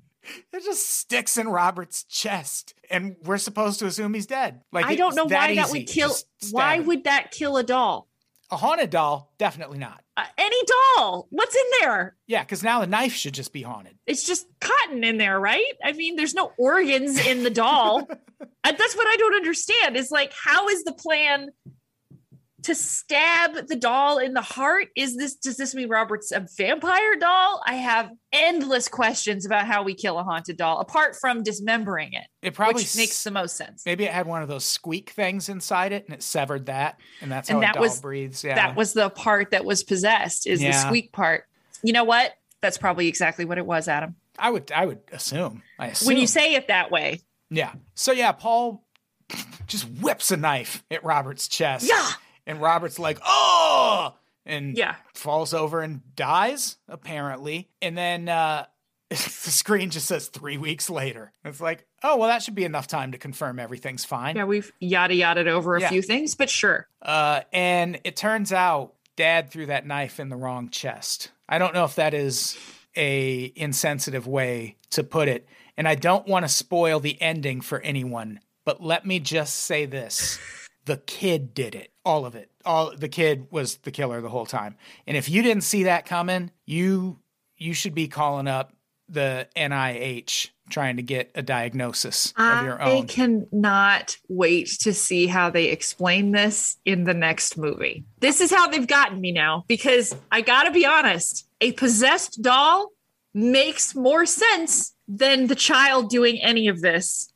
It 0.52 0.62
just 0.62 0.86
sticks 0.90 1.38
in 1.38 1.48
Robert's 1.48 2.05
chest, 2.05 2.74
and 2.90 3.16
we're 3.24 3.38
supposed 3.38 3.78
to 3.78 3.86
assume 3.86 4.12
he's 4.12 4.26
dead. 4.26 4.60
Like 4.72 4.84
I 4.84 4.94
don't 4.94 5.14
know 5.14 5.24
why 5.24 5.55
that 5.55 5.70
would 5.70 5.86
kill. 5.86 6.12
Why 6.50 6.80
would 6.80 7.05
that 7.05 7.30
kill 7.30 7.56
a 7.56 7.62
doll? 7.62 8.09
a 8.50 8.56
haunted 8.56 8.90
doll? 8.90 9.32
Definitely 9.38 9.78
not. 9.78 10.02
Uh, 10.18 10.24
any 10.36 10.56
doll. 10.96 11.28
What's 11.30 11.54
in 11.54 11.62
there? 11.80 12.16
Yeah, 12.26 12.42
because 12.42 12.64
now 12.64 12.80
the 12.80 12.88
knife 12.88 13.12
should 13.12 13.34
just 13.34 13.52
be 13.52 13.62
haunted. 13.62 13.96
It's 14.04 14.26
just 14.26 14.48
cotton 14.60 15.04
in 15.04 15.16
there, 15.16 15.38
right? 15.38 15.62
I 15.84 15.92
mean, 15.92 16.16
there's 16.16 16.34
no 16.34 16.52
organs 16.58 17.24
in 17.24 17.44
the 17.44 17.50
doll. 17.50 17.98
and 18.00 18.08
that's 18.64 18.96
what 18.96 19.06
I 19.06 19.16
don't 19.16 19.36
understand. 19.36 19.96
Is 19.96 20.10
like, 20.10 20.32
how 20.32 20.68
is 20.70 20.82
the 20.82 20.92
plan 20.92 21.50
to 22.62 22.74
stab 22.74 23.68
the 23.68 23.76
doll 23.76 24.18
in 24.18 24.32
the 24.35 24.40
heart? 24.43 24.89
Is 24.97 25.16
this 25.16 25.36
does 25.36 25.56
this 25.56 25.74
mean 25.74 25.89
Robert's 25.89 26.32
a 26.32 26.47
vampire 26.56 27.14
doll? 27.16 27.62
I 27.66 27.74
have 27.74 28.10
endless 28.32 28.89
questions 28.89 29.47
about 29.47 29.66
how 29.66 29.82
we 29.82 29.94
kill 29.94 30.18
a 30.18 30.24
haunted 30.24 30.56
doll, 30.56 30.80
apart 30.80 31.16
from 31.20 31.43
dismembering 31.43 32.12
it, 32.14 32.24
It 32.43 32.55
probably 32.55 32.82
which 32.82 32.97
makes 32.97 33.22
the 33.22 33.30
most 33.30 33.56
sense. 33.56 33.85
maybe 33.86 34.05
it 34.05 34.12
had 34.12 34.26
one 34.26 34.43
of 34.43 34.48
those 34.48 34.64
squeak 34.64 35.10
things 35.10 35.48
inside 35.48 35.93
it, 35.93 36.05
and 36.06 36.14
it 36.14 36.22
severed 36.22 36.66
that, 36.66 36.98
and 37.20 37.30
that's 37.30 37.48
how 37.48 37.56
And 37.56 37.64
a 37.64 37.66
that 37.68 37.74
doll 37.74 37.82
was- 37.82 38.01
breathes. 38.01 38.43
Yeah, 38.43 38.55
That 38.56 38.74
was 38.76 38.93
the 38.93 39.09
part 39.10 39.51
that 39.52 39.64
was 39.64 39.85
possessed. 39.85 40.47
Is 40.47 40.60
the 40.60 40.72
squeak 40.72 41.12
part? 41.12 41.44
You 41.82 41.93
know 41.93 42.05
what? 42.05 42.35
That's 42.60 42.76
probably 42.78 43.06
exactly 43.06 43.44
what 43.44 43.59
it 43.59 43.66
was, 43.66 43.86
Adam. 43.86 44.16
I 44.36 44.51
would 44.51 44.72
I 44.72 44.85
would 44.86 45.01
assume. 45.12 45.62
I 45.78 45.89
assume. 45.89 46.09
When 46.09 46.16
you 46.16 46.26
say 46.26 46.55
it 46.55 46.68
that 46.68 46.90
way, 46.90 47.20
yeah. 47.51 47.72
So 47.94 48.10
yeah, 48.12 48.32
Paul 48.32 48.85
just 49.66 49.89
whips 50.01 50.30
a 50.32 50.36
knife 50.36 50.82
at 50.90 51.05
Robert's 51.05 51.47
chest. 51.48 51.89
Yeah. 51.89 52.09
And 52.48 52.60
Robert's 52.60 52.98
like, 52.98 53.20
oh, 53.24 54.14
and 54.44 54.76
yeah, 54.76 54.96
falls 55.14 55.54
over 55.54 55.80
and 55.82 56.00
dies 56.16 56.76
apparently. 56.88 57.68
And 57.80 57.96
then 57.96 58.28
uh 58.28 58.66
the 59.10 59.16
screen 59.16 59.88
just 59.90 60.06
says 60.06 60.28
three 60.28 60.58
weeks 60.58 60.90
later. 60.90 61.32
It's 61.44 61.60
like 61.60 61.86
oh 62.02 62.16
well 62.16 62.28
that 62.28 62.42
should 62.42 62.54
be 62.56 62.64
enough 62.64 62.86
time 62.88 63.12
to 63.12 63.18
confirm 63.18 63.58
everything's 63.58 64.04
fine. 64.04 64.36
Yeah, 64.36 64.44
we've 64.44 64.72
yada 64.80 65.14
yada 65.14 65.48
over 65.50 65.76
a 65.76 65.80
Yeah. 65.80 65.88
few 65.90 66.02
things, 66.02 66.34
but 66.34 66.50
sure. 66.50 66.88
uh 67.02 67.42
and 67.52 68.00
it 68.04 68.16
turns 68.16 68.52
out 68.52 68.94
dad 69.16 69.50
threw 69.50 69.66
that 69.66 69.86
knife 69.86 70.18
in 70.20 70.28
the 70.28 70.36
wrong 70.36 70.68
chest. 70.70 71.30
I 71.48 71.58
don't 71.58 71.72
know 71.74 71.84
if 71.84 71.94
that 71.96 72.12
is 72.14 72.58
a 72.96 73.52
insensitive 73.56 74.26
way 74.26 74.76
to 74.90 75.04
put 75.04 75.28
it. 75.28 75.46
And 75.76 75.86
i 75.86 75.94
don't 75.94 76.26
want 76.26 76.44
to 76.44 76.48
spoil 76.48 76.98
the 77.00 77.20
ending 77.22 77.60
for 77.60 77.80
anyone 77.80 78.40
But 78.64 78.82
let 78.82 79.06
me 79.06 79.20
just 79.20 79.54
say 79.54 79.86
this. 79.86 80.38
The 80.89 80.97
kid 80.97 81.52
did 81.52 81.74
it. 81.74 81.93
All 82.02 82.24
of 82.24 82.35
it. 82.35 82.51
All 82.65 82.97
the 82.97 83.10
kid 83.10 83.48
was 83.51 83.77
the 83.77 83.90
killer 83.90 84.23
the 84.23 84.31
whole 84.31 84.47
time. 84.47 84.74
And 85.06 85.19
if 85.19 85.28
you 85.28 85.43
didn't 85.43 85.65
see 85.65 85.82
that 85.82 86.06
coming, 86.06 86.51
you 86.65 87.19
you 87.59 87.74
should 87.74 87.94
be 87.94 88.09
calling 88.09 88.48
up 88.48 88.73
the 89.06 89.47
NIH 89.55 90.48
trying 90.70 90.97
to 90.97 91.02
get 91.02 91.31
a 91.35 91.43
diagnosis 91.43 92.32
of 92.39 92.65
your 92.65 92.81
own. 92.81 93.02
I 93.02 93.06
cannot 93.06 94.16
wait 94.31 94.69
to 94.81 94.94
see 94.94 95.27
how 95.27 95.51
they 95.51 95.66
explain 95.66 96.32
this 96.32 96.78
in 96.86 97.05
the 97.05 97.12
next 97.12 97.59
movie. 97.59 98.05
This 98.20 98.40
is 98.40 98.51
how 98.51 98.69
they've 98.69 98.86
gotten 98.86 99.20
me 99.20 99.32
now 99.32 99.65
because 99.69 100.16
I 100.32 100.40
got 100.40 100.62
to 100.62 100.70
be 100.70 100.86
honest, 100.86 101.47
a 101.60 101.73
possessed 101.73 102.40
doll 102.40 102.93
makes 103.35 103.94
more 103.94 104.24
sense 104.24 104.94
than 105.06 105.48
the 105.48 105.55
child 105.55 106.09
doing 106.09 106.40
any 106.40 106.69
of 106.69 106.81
this 106.81 107.31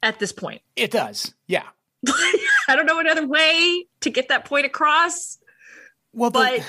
at 0.00 0.20
this 0.20 0.30
point. 0.30 0.62
It 0.76 0.92
does. 0.92 1.34
Yeah. 1.48 1.64
I 2.68 2.76
don't 2.76 2.86
know 2.86 2.98
another 3.00 3.26
way 3.26 3.86
to 4.00 4.10
get 4.10 4.28
that 4.28 4.44
point 4.44 4.66
across. 4.66 5.38
Well, 6.12 6.30
But- 6.30 6.60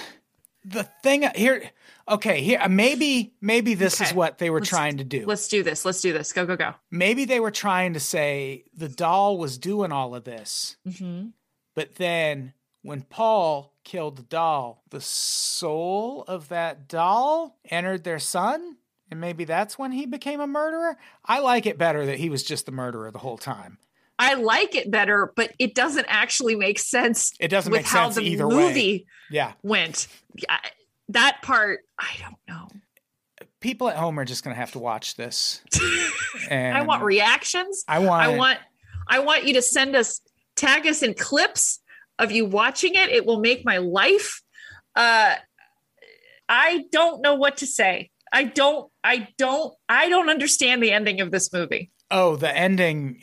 the, 0.63 0.83
the 0.83 0.89
thing 1.03 1.23
here, 1.35 1.69
okay, 2.09 2.41
here 2.41 2.67
maybe 2.67 3.33
maybe 3.41 3.73
this 3.75 4.01
is 4.01 4.13
what 4.13 4.37
they 4.39 4.49
were 4.49 4.59
Let's- 4.59 4.69
trying 4.69 4.97
to 4.97 5.03
do. 5.03 5.25
Let's 5.25 5.47
do 5.47 5.61
this. 5.63 5.85
Let's 5.85 6.01
do 6.01 6.11
this. 6.13 6.33
Go, 6.33 6.45
go, 6.45 6.55
go. 6.55 6.73
Maybe 6.91 7.25
they 7.25 7.39
were 7.39 7.51
trying 7.51 7.93
to 7.93 7.99
say 7.99 8.63
the 8.75 8.89
doll 8.89 9.37
was 9.37 9.57
doing 9.57 9.91
all 9.91 10.15
of 10.15 10.23
this, 10.23 10.77
Mm-hmm. 10.87 11.27
but 11.75 11.95
then 11.95 12.53
when 12.81 13.01
Paul 13.03 13.73
killed 13.83 14.15
the 14.17 14.23
doll, 14.23 14.83
the 14.89 15.01
soul 15.01 16.23
of 16.27 16.49
that 16.49 16.87
doll 16.87 17.57
entered 17.69 18.03
their 18.03 18.19
son, 18.19 18.77
and 19.11 19.19
maybe 19.21 19.43
that's 19.43 19.77
when 19.77 19.91
he 19.91 20.05
became 20.05 20.39
a 20.39 20.47
murderer. 20.47 20.97
I 21.23 21.39
like 21.39 21.65
it 21.65 21.77
better 21.77 22.05
that 22.05 22.17
he 22.19 22.29
was 22.29 22.43
just 22.43 22.65
the 22.65 22.71
murderer 22.71 23.09
the 23.11 23.19
whole 23.19 23.37
time. 23.37 23.77
I 24.17 24.35
like 24.35 24.75
it 24.75 24.89
better, 24.89 25.33
but 25.35 25.51
it 25.59 25.75
doesn't 25.75 26.05
actually 26.07 26.55
make 26.55 26.79
sense 26.79 27.33
It 27.39 27.49
doesn't 27.49 27.71
with 27.71 27.79
make 27.79 27.85
how 27.87 28.05
sense 28.05 28.15
the 28.15 28.21
either 28.23 28.47
way. 28.47 28.55
movie 28.55 29.05
Yeah, 29.29 29.53
went. 29.61 30.07
That 31.09 31.41
part, 31.41 31.81
I 31.99 32.07
don't 32.19 32.37
know. 32.47 32.67
people 33.59 33.89
at 33.89 33.95
home 33.97 34.17
are 34.19 34.25
just 34.25 34.43
going 34.43 34.55
to 34.55 34.59
have 34.59 34.71
to 34.71 34.79
watch 34.79 35.15
this. 35.15 35.61
And 36.49 36.77
I 36.77 36.81
want 36.83 37.03
reactions. 37.03 37.83
I 37.87 37.99
want. 37.99 38.23
I 38.23 38.37
want 38.37 38.59
I 39.07 39.19
want 39.19 39.45
you 39.45 39.53
to 39.55 39.61
send 39.61 39.95
us 39.95 40.21
tag 40.55 40.87
us 40.87 41.03
in 41.03 41.13
clips 41.13 41.79
of 42.17 42.31
you 42.31 42.45
watching 42.45 42.95
it. 42.95 43.09
It 43.09 43.25
will 43.25 43.39
make 43.39 43.65
my 43.65 43.77
life. 43.77 44.41
Uh 44.95 45.35
I 46.47 46.85
don't 46.91 47.21
know 47.21 47.35
what 47.35 47.57
to 47.57 47.67
say. 47.67 48.09
I 48.31 48.45
don't 48.45 48.89
I 49.03 49.27
don't 49.37 49.73
I 49.89 50.09
don't 50.09 50.29
understand 50.29 50.81
the 50.81 50.91
ending 50.91 51.21
of 51.21 51.31
this 51.31 51.51
movie. 51.51 51.91
Oh, 52.09 52.35
the 52.35 52.55
ending. 52.55 53.21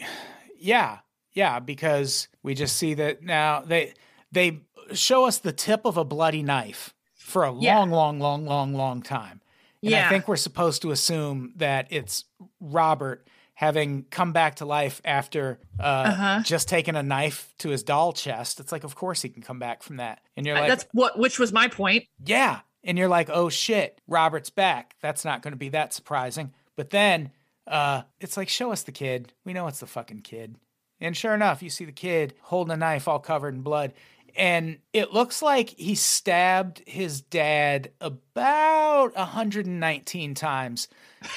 Yeah. 0.63 0.99
Yeah, 1.35 1.61
because 1.61 2.29
we 2.43 2.55
just 2.55 2.77
see 2.77 2.95
that 2.95 3.23
now 3.23 3.63
they 3.63 3.95
they 4.31 4.61
show 4.93 5.25
us 5.27 5.39
the 5.39 5.53
tip 5.53 5.85
of 5.85 5.97
a 5.97 6.05
bloody 6.05 6.43
knife 6.43 6.95
for 7.15 7.45
a 7.45 7.55
Yeah. 7.55 7.79
long 7.79 7.91
long 7.91 8.19
long 8.21 8.47
long 8.47 8.75
long 8.75 9.03
time. 9.03 9.41
And 9.85 9.95
I 9.95 10.09
think 10.09 10.29
we're 10.29 10.37
supposed 10.37 10.83
to 10.83 10.91
assume 10.93 11.55
that 11.57 11.89
it's 11.91 12.25
Robert 12.61 13.27
having 13.55 14.05
come 14.11 14.33
back 14.33 14.57
to 14.57 14.65
life 14.65 15.01
after 15.05 15.59
uh, 15.81 15.83
Uh-huh. 15.83 16.43
just 16.45 16.69
taking 16.69 16.95
a 16.97 17.03
knife 17.03 17.53
to 17.59 17.69
his 17.71 17.83
doll 17.83 18.13
chest. 18.13 18.61
It's 18.61 18.71
like, 18.73 18.85
of 18.85 18.95
course 18.95 19.23
he 19.23 19.29
can 19.29 19.43
come 19.43 19.59
back 19.59 19.83
from 19.83 19.97
that. 19.97 20.21
And 20.37 20.47
you're 20.47 20.55
like, 20.59 20.69
That's 20.69 20.87
what 20.93 21.19
which 21.19 21.39
was 21.39 21.53
my 21.53 21.69
point. 21.69 22.05
yeah. 22.25 22.61
And 22.85 22.99
you're 22.99 23.09
like, 23.09 23.31
oh 23.31 23.49
shit, 23.49 24.01
Robert's 24.09 24.51
back. 24.51 24.97
That's 25.01 25.25
not 25.25 25.41
going 25.43 25.53
to 25.53 25.59
be 25.59 25.69
that 25.71 25.93
surprising. 25.93 26.53
But 26.77 26.91
then 26.91 27.31
uh, 27.67 28.03
it's 28.21 28.37
like, 28.37 28.49
show 28.49 28.73
us 28.73 28.83
the 28.83 28.93
kid. 28.93 29.33
We 29.45 29.53
know 29.53 29.67
it's 29.67 29.81
the 29.81 29.87
fucking 29.87 30.23
kid. 30.23 30.57
And 31.01 31.17
sure 31.17 31.35
enough, 31.35 31.63
you 31.63 31.71
see 31.71 31.85
the 31.85 31.93
kid 31.93 32.35
holding 32.43 32.73
a 32.73 32.77
knife 32.77 33.09
all 33.09 33.19
covered 33.19 33.55
in 33.55 33.63
blood. 33.63 33.93
And 34.37 34.79
it 34.93 35.13
looks 35.13 35.43
like 35.43 35.71
he 35.71 35.95
stabbed 35.95 36.83
his 36.87 37.21
dad 37.21 37.91
about 38.01 39.15
119 39.15 40.35
times. 40.35 40.89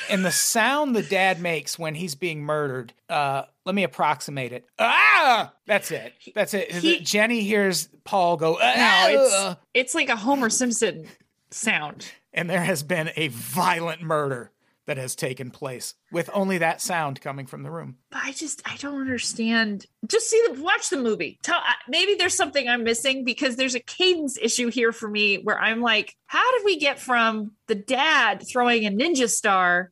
And 0.10 0.24
the 0.24 0.32
sound 0.32 0.96
the 0.96 1.04
dad 1.04 1.42
makes 1.42 1.78
when 1.78 1.96
he's 1.96 2.16
being 2.16 2.42
murdered, 2.44 2.94
uh, 3.10 3.44
let 3.66 3.76
me 3.76 3.84
approximate 3.84 4.54
it. 4.54 4.66
Ah! 4.80 5.52
That's 5.66 5.92
it. 5.92 6.14
That's 6.34 6.54
it. 6.54 6.72
He- 6.72 7.00
Jenny 7.02 7.42
hears 7.42 7.90
Paul 8.04 8.38
go, 8.38 8.54
No, 8.54 8.60
ah! 8.62 9.08
it's 9.10 9.60
it's 9.74 9.96
like 9.96 10.10
a 10.10 10.16
Homer 10.16 10.50
Simpson 10.50 11.08
sound. 11.52 12.06
and 12.34 12.50
there 12.50 12.64
has 12.64 12.82
been 12.84 13.12
a 13.16 13.28
violent 13.30 14.02
murder 14.02 14.52
that 14.88 14.98
has 14.98 15.16
taken 15.16 15.50
place 15.52 15.94
with 16.12 16.30
only 16.34 16.58
that 16.60 16.82
sound 16.82 17.22
coming 17.22 17.46
from 17.46 17.64
the 17.64 17.72
room. 17.72 17.98
But 18.12 18.22
I 18.24 18.32
just 18.32 18.62
I 18.66 18.76
don't 18.78 19.02
understand. 19.02 19.86
Just 20.08 20.30
see 20.30 20.44
the 20.48 20.62
watch 20.62 20.90
the 20.90 20.98
movie. 20.98 21.40
Tell 21.44 21.60
maybe 21.88 22.16
there's 22.16 22.36
something 22.36 22.68
I'm 22.68 22.84
missing 22.84 23.24
because 23.24 23.56
there's 23.56 23.76
a 23.76 23.80
cadence 23.80 24.38
issue 24.42 24.70
here 24.70 24.92
for 24.92 25.10
me 25.10 25.38
where 25.38 25.60
I'm 25.60 25.82
like, 25.82 26.16
how 26.28 26.58
did 26.58 26.66
we 26.66 26.78
get 26.78 27.00
from 27.00 27.52
the 27.68 27.76
dad 27.76 28.44
throwing 28.48 28.86
a 28.86 28.92
ninja 28.92 29.30
star 29.30 29.92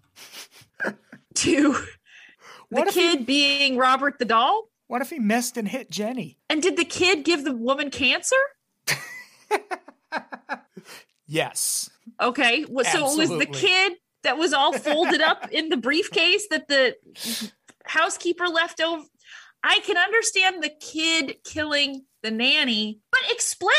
to 1.36 1.76
the 2.70 2.82
if 2.82 2.94
he- 2.94 3.00
kid 3.00 3.26
being 3.26 3.78
Robert 3.78 4.20
the 4.20 4.26
doll? 4.26 4.70
What 4.88 5.02
if 5.02 5.10
he 5.10 5.18
missed 5.18 5.58
and 5.58 5.68
hit 5.68 5.90
Jenny? 5.90 6.38
And 6.50 6.62
did 6.62 6.78
the 6.78 6.86
kid 6.86 7.24
give 7.24 7.44
the 7.44 7.56
woman 7.56 7.90
cancer? 7.90 8.36
Yes. 11.34 11.90
Okay, 12.22 12.66
well, 12.70 12.86
so 12.86 13.12
it 13.12 13.18
was 13.18 13.30
the 13.30 13.46
kid 13.46 13.94
that 14.24 14.38
was 14.38 14.54
all 14.54 14.74
folded 14.74 15.22
up 15.22 15.48
in 15.52 15.70
the 15.70 15.78
briefcase 15.78 16.48
that 16.50 16.68
the 16.68 16.96
housekeeper 17.86 18.48
left 18.48 18.82
over. 18.82 19.04
I 19.64 19.80
can 19.80 19.98
understand 19.98 20.62
the 20.62 20.72
kid 20.80 21.38
killing 21.46 22.04
the 22.22 22.32
nanny, 22.32 23.00
but 23.12 23.22
explain 23.30 23.72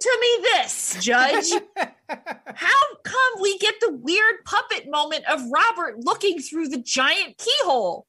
to 0.00 0.18
me 0.20 0.46
this, 0.54 0.96
Judge. 1.00 1.50
How 2.08 2.94
come 3.04 3.32
we 3.40 3.58
get 3.58 3.74
the 3.80 3.92
weird 3.92 4.44
puppet 4.44 4.88
moment 4.88 5.24
of 5.28 5.40
Robert 5.50 5.98
looking 5.98 6.40
through 6.40 6.68
the 6.68 6.78
giant 6.78 7.38
keyhole? 7.38 8.06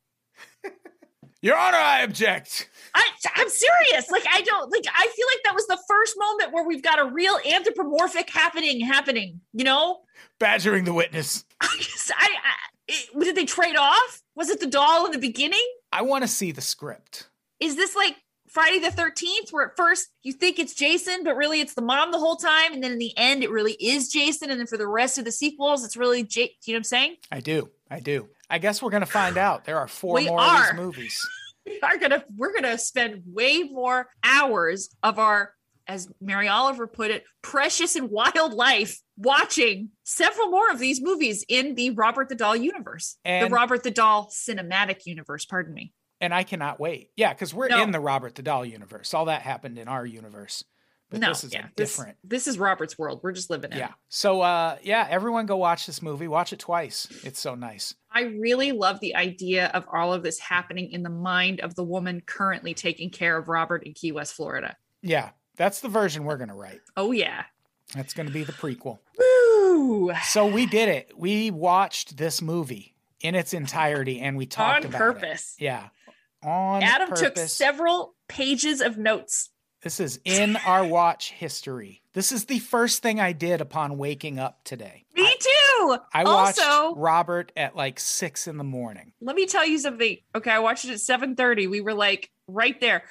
Your 1.42 1.58
Honor, 1.58 1.78
I 1.78 2.04
object. 2.04 2.70
I, 2.96 3.06
I'm 3.36 3.50
serious. 3.50 4.10
Like 4.10 4.24
I 4.32 4.42
don't 4.44 4.72
like. 4.72 4.86
I 4.88 5.08
feel 5.14 5.26
like 5.34 5.44
that 5.44 5.54
was 5.54 5.68
the 5.68 5.80
first 5.90 6.16
moment 6.18 6.54
where 6.54 6.66
we've 6.66 6.82
got 6.82 7.00
a 7.00 7.06
real 7.06 7.38
anthropomorphic 7.52 8.30
happening 8.30 8.80
happening. 8.80 9.42
You 9.52 9.66
know, 9.66 10.04
Badgering 10.44 10.84
the 10.84 10.94
witness. 10.94 11.46
I 11.62 11.74
just, 11.80 12.12
I, 12.12 12.26
I 12.26 12.54
it, 12.90 13.18
did 13.18 13.36
they 13.36 13.46
trade 13.46 13.78
off? 13.78 14.22
Was 14.36 14.50
it 14.50 14.60
the 14.60 14.68
doll 14.68 15.06
in 15.06 15.14
the 15.14 15.18
beginning? 15.18 15.66
I 15.94 16.02
want 16.02 16.26
to 16.26 16.28
see 16.28 16.52
the 16.52 16.60
script. 16.60 17.30
Is 17.62 17.78
this 17.78 17.96
like 17.96 18.18
Friday 18.50 18.80
the 18.80 18.90
13th, 18.90 19.52
where 19.52 19.68
at 19.68 19.78
first 19.78 20.10
you 20.22 20.34
think 20.34 20.60
it's 20.60 20.74
Jason, 20.74 21.24
but 21.24 21.38
really 21.38 21.62
it's 21.62 21.76
the 21.76 21.82
mom 21.82 22.12
the 22.12 22.20
whole 22.20 22.36
time? 22.36 22.74
And 22.74 22.84
then 22.84 22.92
in 22.92 22.98
the 22.98 23.18
end, 23.18 23.42
it 23.42 23.52
really 23.52 23.78
is 23.80 24.10
Jason. 24.10 24.52
And 24.52 24.60
then 24.60 24.68
for 24.68 24.78
the 24.78 24.86
rest 24.86 25.18
of 25.18 25.24
the 25.24 25.32
sequels, 25.32 25.86
it's 25.86 25.96
really 25.96 26.24
Jake. 26.24 26.58
You 26.66 26.74
know 26.74 26.76
what 26.76 26.80
I'm 26.80 26.84
saying? 26.84 27.16
I 27.32 27.40
do. 27.40 27.70
I 27.90 28.02
do. 28.02 28.28
I 28.50 28.58
guess 28.58 28.82
we're 28.82 28.90
going 28.92 29.00
to 29.00 29.08
find 29.08 29.38
out. 29.38 29.64
There 29.64 29.78
are 29.78 29.88
four 29.88 30.16
We 30.16 30.28
more 30.28 30.42
of 30.42 30.68
these 30.68 30.76
movies. 30.76 31.30
We 31.66 31.80
are 31.82 31.98
gonna 31.98 32.26
we're 32.36 32.54
gonna 32.54 32.78
spend 32.78 33.24
way 33.26 33.64
more 33.64 34.10
hours 34.22 34.90
of 35.02 35.18
our, 35.18 35.54
as 35.88 36.08
Mary 36.22 36.48
Oliver 36.48 36.88
put 36.88 37.12
it, 37.12 37.24
precious 37.42 37.96
and 37.96 38.10
wild 38.10 38.54
life 38.54 39.00
watching 39.18 39.90
several 40.04 40.50
more 40.50 40.70
of 40.72 40.80
these 40.80 41.02
movies 41.02 41.46
in 41.48 41.76
the 41.76 41.92
Robert 41.92 42.30
the 42.30 42.36
Doll 42.36 42.56
universe. 42.56 43.18
the 43.26 43.50
Robert 43.52 43.84
the 43.84 43.92
Doll 43.92 44.30
cinematic 44.32 45.06
universe, 45.06 45.46
pardon 45.46 45.74
me. 45.74 45.94
And 46.22 46.34
I 46.34 46.44
cannot 46.44 46.80
wait. 46.80 47.10
Yeah, 47.18 47.34
because 47.34 47.54
we're 47.54 47.68
No. 47.68 47.84
in 47.84 47.92
the 47.92 48.00
Robert 48.00 48.36
the 48.36 48.44
Doll 48.44 48.66
universe. 48.66 49.14
All 49.14 49.26
that 49.26 49.42
happened 49.42 49.78
in 49.78 49.88
our 49.88 50.06
universe. 50.06 50.64
But 51.10 51.20
no, 51.20 51.28
this 51.28 51.44
is 51.44 51.54
yeah, 51.54 51.68
different. 51.76 52.18
This, 52.24 52.46
this 52.46 52.48
is 52.54 52.58
Robert's 52.58 52.98
world. 52.98 53.20
We're 53.22 53.34
just 53.34 53.52
living 53.52 53.72
in. 53.72 53.78
Yeah. 53.78 53.92
So 54.10 54.42
uh 54.42 54.78
yeah, 54.82 55.06
everyone 55.08 55.46
go 55.46 55.58
watch 55.58 55.86
this 55.86 56.02
movie. 56.02 56.28
Watch 56.28 56.54
it 56.54 56.60
twice. 56.60 57.08
It's 57.24 57.40
so 57.40 57.54
nice. 57.54 57.94
I 58.12 58.22
really 58.22 58.72
love 58.72 59.00
the 59.00 59.16
idea 59.16 59.68
of 59.76 59.86
all 59.94 60.12
of 60.14 60.24
this 60.24 60.40
happening 60.40 60.92
in 60.92 61.04
the 61.04 61.12
mind 61.12 61.60
of 61.60 61.76
the 61.76 61.84
woman 61.84 62.22
currently 62.26 62.74
taking 62.74 63.12
care 63.12 63.38
of 63.38 63.48
Robert 63.48 63.84
in 63.86 63.94
Key 63.94 64.12
West, 64.12 64.34
Florida. 64.34 64.76
Yeah. 65.04 65.32
That's 65.56 65.82
the 65.82 65.90
version 65.90 66.24
we're 66.24 66.38
gonna 66.38 66.56
write. 66.56 66.82
Oh 66.98 67.12
yeah. 67.12 67.44
That's 67.96 68.14
gonna 68.14 68.32
be 68.32 68.44
the 68.44 68.54
prequel. 68.54 69.00
Woo! 69.18 70.14
So 70.24 70.48
we 70.48 70.66
did 70.66 70.90
it. 70.90 71.12
We 71.16 71.52
watched 71.52 72.18
this 72.18 72.42
movie 72.42 72.96
in 73.22 73.36
its 73.36 73.54
entirety 73.54 74.20
and 74.20 74.38
we 74.38 74.46
talked 74.46 74.86
On 74.86 74.90
about 74.90 74.98
purpose. 74.98 75.56
it. 75.60 75.66
Yeah. 75.66 75.90
On 76.44 76.84
Adam 76.84 77.14
took 77.16 77.38
several 77.38 78.16
pages 78.28 78.82
of 78.82 78.98
notes. 78.98 79.50
This 79.82 80.00
is 80.00 80.20
in 80.24 80.56
our 80.66 80.86
watch 80.86 81.32
history. 81.32 82.02
This 82.14 82.32
is 82.32 82.46
the 82.46 82.60
first 82.60 83.02
thing 83.02 83.20
I 83.20 83.34
did 83.34 83.60
upon 83.60 83.98
waking 83.98 84.40
up 84.40 84.64
today. 84.64 85.06
Me 85.14 85.24
I, 85.26 85.36
too. 85.40 85.98
I 86.14 86.24
watched 86.24 86.60
also, 86.62 86.96
Robert 86.96 87.52
at 87.58 87.76
like 87.76 88.00
six 88.00 88.48
in 88.48 88.58
the 88.58 88.64
morning. 88.64 89.12
let 89.22 89.36
me 89.36 89.46
tell 89.46 89.66
you 89.68 89.78
something. 89.80 90.18
Okay, 90.36 90.52
I 90.52 90.60
watched 90.60 90.86
it 90.86 90.92
at 90.92 91.00
7:30. 91.00 91.70
We 91.70 91.82
were 91.82 91.94
like 91.94 92.30
right 92.48 92.80
there. 92.80 93.04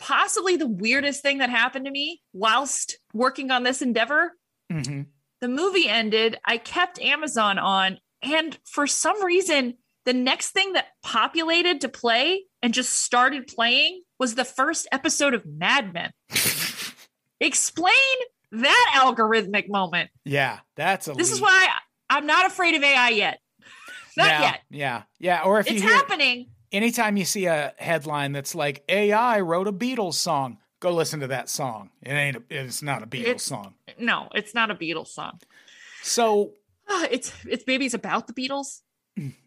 Possibly 0.00 0.56
the 0.56 0.66
weirdest 0.66 1.22
thing 1.22 1.38
that 1.38 1.50
happened 1.50 1.84
to 1.84 1.90
me 1.90 2.22
whilst 2.32 2.98
working 3.12 3.50
on 3.50 3.62
this 3.62 3.82
endeavor. 3.82 4.32
hmm 4.70 5.02
The 5.40 5.48
movie 5.48 5.88
ended. 5.88 6.38
I 6.44 6.58
kept 6.58 6.98
Amazon 7.00 7.58
on, 7.58 7.98
and 8.22 8.58
for 8.64 8.86
some 8.86 9.22
reason, 9.24 9.74
the 10.06 10.12
next 10.12 10.50
thing 10.50 10.72
that 10.72 10.88
populated 11.02 11.82
to 11.82 11.88
play 11.88 12.44
and 12.62 12.74
just 12.74 12.92
started 12.92 13.46
playing 13.46 14.02
was 14.18 14.34
the 14.34 14.44
first 14.44 14.88
episode 14.90 15.34
of 15.34 15.44
Mad 15.46 15.92
Men. 15.92 16.12
Explain 17.40 17.94
that 18.52 18.94
algorithmic 18.96 19.68
moment. 19.68 20.10
Yeah, 20.24 20.60
that's 20.76 21.08
a. 21.08 21.12
This 21.12 21.32
is 21.32 21.40
why 21.40 21.68
I'm 22.08 22.26
not 22.26 22.46
afraid 22.46 22.74
of 22.74 22.82
AI 22.82 23.10
yet. 23.10 23.38
Not 24.16 24.26
yeah, 24.26 24.40
yet. 24.40 24.60
Yeah, 24.70 25.02
yeah. 25.18 25.42
Or 25.44 25.60
if 25.60 25.66
It's 25.66 25.80
you 25.80 25.88
hear, 25.88 25.96
happening. 25.96 26.50
Anytime 26.72 27.16
you 27.16 27.24
see 27.24 27.46
a 27.46 27.74
headline 27.78 28.32
that's 28.32 28.54
like 28.54 28.84
AI 28.88 29.40
wrote 29.40 29.68
a 29.68 29.72
Beatles 29.72 30.14
song, 30.14 30.58
go 30.80 30.92
listen 30.92 31.20
to 31.20 31.26
that 31.28 31.48
song. 31.48 31.90
It 32.02 32.12
ain't. 32.12 32.36
A, 32.36 32.42
it's 32.50 32.82
not 32.82 33.02
a 33.02 33.06
Beatles 33.06 33.20
It's- 33.22 33.42
song. 33.44 33.74
No, 33.98 34.28
it's 34.34 34.54
not 34.54 34.70
a 34.70 34.74
Beatles 34.74 35.08
song. 35.08 35.40
So 36.02 36.52
Ah, 36.88 37.06
It's 37.10 37.32
it's 37.48 37.64
maybe 37.66 37.84
it's 37.86 37.94
about 37.94 38.26
the 38.26 38.32
Beatles. 38.32 38.80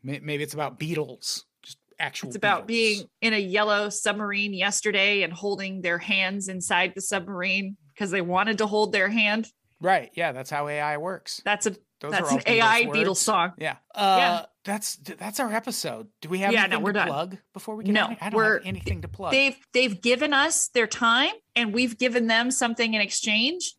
maybe 0.04 0.44
it's 0.44 0.54
about 0.54 0.80
Beatles. 0.80 1.44
Just 1.62 1.78
actual. 2.00 2.28
It's 2.30 2.36
about 2.38 2.64
Beatles. 2.64 2.68
being 2.68 3.10
in 3.22 3.34
a 3.34 3.38
yellow 3.40 3.90
submarine 3.90 4.54
yesterday 4.54 5.24
and 5.24 5.34
holding 5.34 5.82
their 5.82 5.98
hands 5.98 6.48
inside 6.48 6.94
the 6.96 7.02
submarine 7.02 7.76
because 7.94 8.12
they 8.12 8.22
wanted 8.22 8.60
to 8.60 8.68
hold 8.68 8.92
their 8.92 9.10
hand. 9.10 9.52
right. 9.82 10.10
Yeah, 10.16 10.32
that's 10.32 10.50
how 10.50 10.68
AI 10.70 10.98
works. 10.98 11.42
That's 11.44 11.66
a 11.66 11.76
Those 12.00 12.12
that's 12.12 12.32
an 12.32 12.42
AI. 12.46 12.86
Beatles 12.86 13.18
song. 13.18 13.52
Yeah. 13.58 13.76
Uh, 13.94 14.16
Yeah. 14.20 14.46
That's 14.66 14.96
that's 14.96 15.40
our 15.40 15.52
episode. 15.52 16.08
Do 16.22 16.30
we 16.30 16.40
have 16.40 16.54
Yeah, 16.54 16.62
no, 16.62 16.66
anything 16.66 16.84
we're 16.84 16.94
to 16.94 17.00
done. 17.00 17.08
plug 17.08 17.38
before 17.54 17.76
we 17.76 17.84
get 17.84 17.92
No, 17.94 18.04
out? 18.06 18.18
I 18.22 18.30
don't 18.30 18.38
we're- 18.38 18.58
have 18.60 18.66
anything 18.66 19.02
to 19.02 19.08
plug. 19.08 19.32
They've 19.32 19.58
they've 19.74 20.02
given 20.02 20.34
us 20.34 20.70
their 20.70 20.88
time 20.88 21.34
and 21.56 21.74
we've 21.74 21.98
given 21.98 22.28
them 22.28 22.50
something 22.52 22.94
in 22.94 23.02
exchange. 23.02 23.74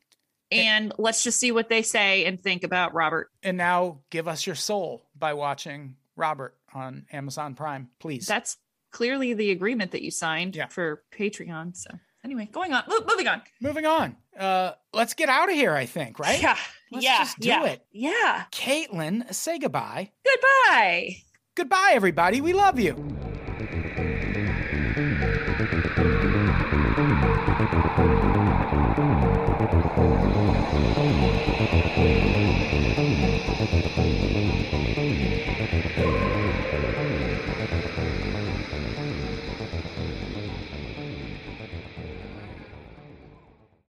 And 0.50 0.92
let's 0.98 1.24
just 1.24 1.40
see 1.40 1.50
what 1.52 1.68
they 1.68 1.82
say 1.82 2.26
and 2.26 2.40
think 2.40 2.64
about 2.64 2.92
Robert. 2.94 3.30
and 3.42 3.56
now 3.56 4.00
give 4.10 4.28
us 4.28 4.46
your 4.46 4.54
soul 4.54 5.08
by 5.18 5.32
watching 5.32 5.96
Robert 6.16 6.54
on 6.74 7.06
Amazon 7.12 7.54
Prime, 7.54 7.88
please. 7.98 8.26
That's 8.26 8.56
clearly 8.92 9.32
the 9.34 9.50
agreement 9.50 9.92
that 9.92 10.02
you 10.02 10.10
signed 10.10 10.54
Yeah. 10.54 10.66
for 10.68 11.02
Patreon. 11.12 11.74
So 11.76 11.90
anyway, 12.22 12.48
going 12.52 12.72
on, 12.74 12.84
moving 13.08 13.26
on. 13.26 13.42
Moving 13.60 13.86
on. 13.86 14.16
Uh, 14.38 14.72
let's 14.92 15.14
get 15.14 15.28
out 15.28 15.48
of 15.48 15.54
here. 15.54 15.74
I 15.74 15.86
think. 15.86 16.18
Right. 16.18 16.40
Yeah, 16.40 16.58
Let's 16.94 17.04
yeah, 17.04 17.18
just 17.18 17.40
do 17.40 17.48
yeah, 17.48 17.64
it. 17.64 17.86
yeah. 17.90 18.44
Caitlin, 18.52 19.34
say 19.34 19.58
goodbye. 19.58 20.12
Goodbye. 20.24 21.16
Goodbye, 21.56 21.90
everybody. 21.92 22.40
We 22.40 22.52
love 22.52 22.78
you. 22.78 22.94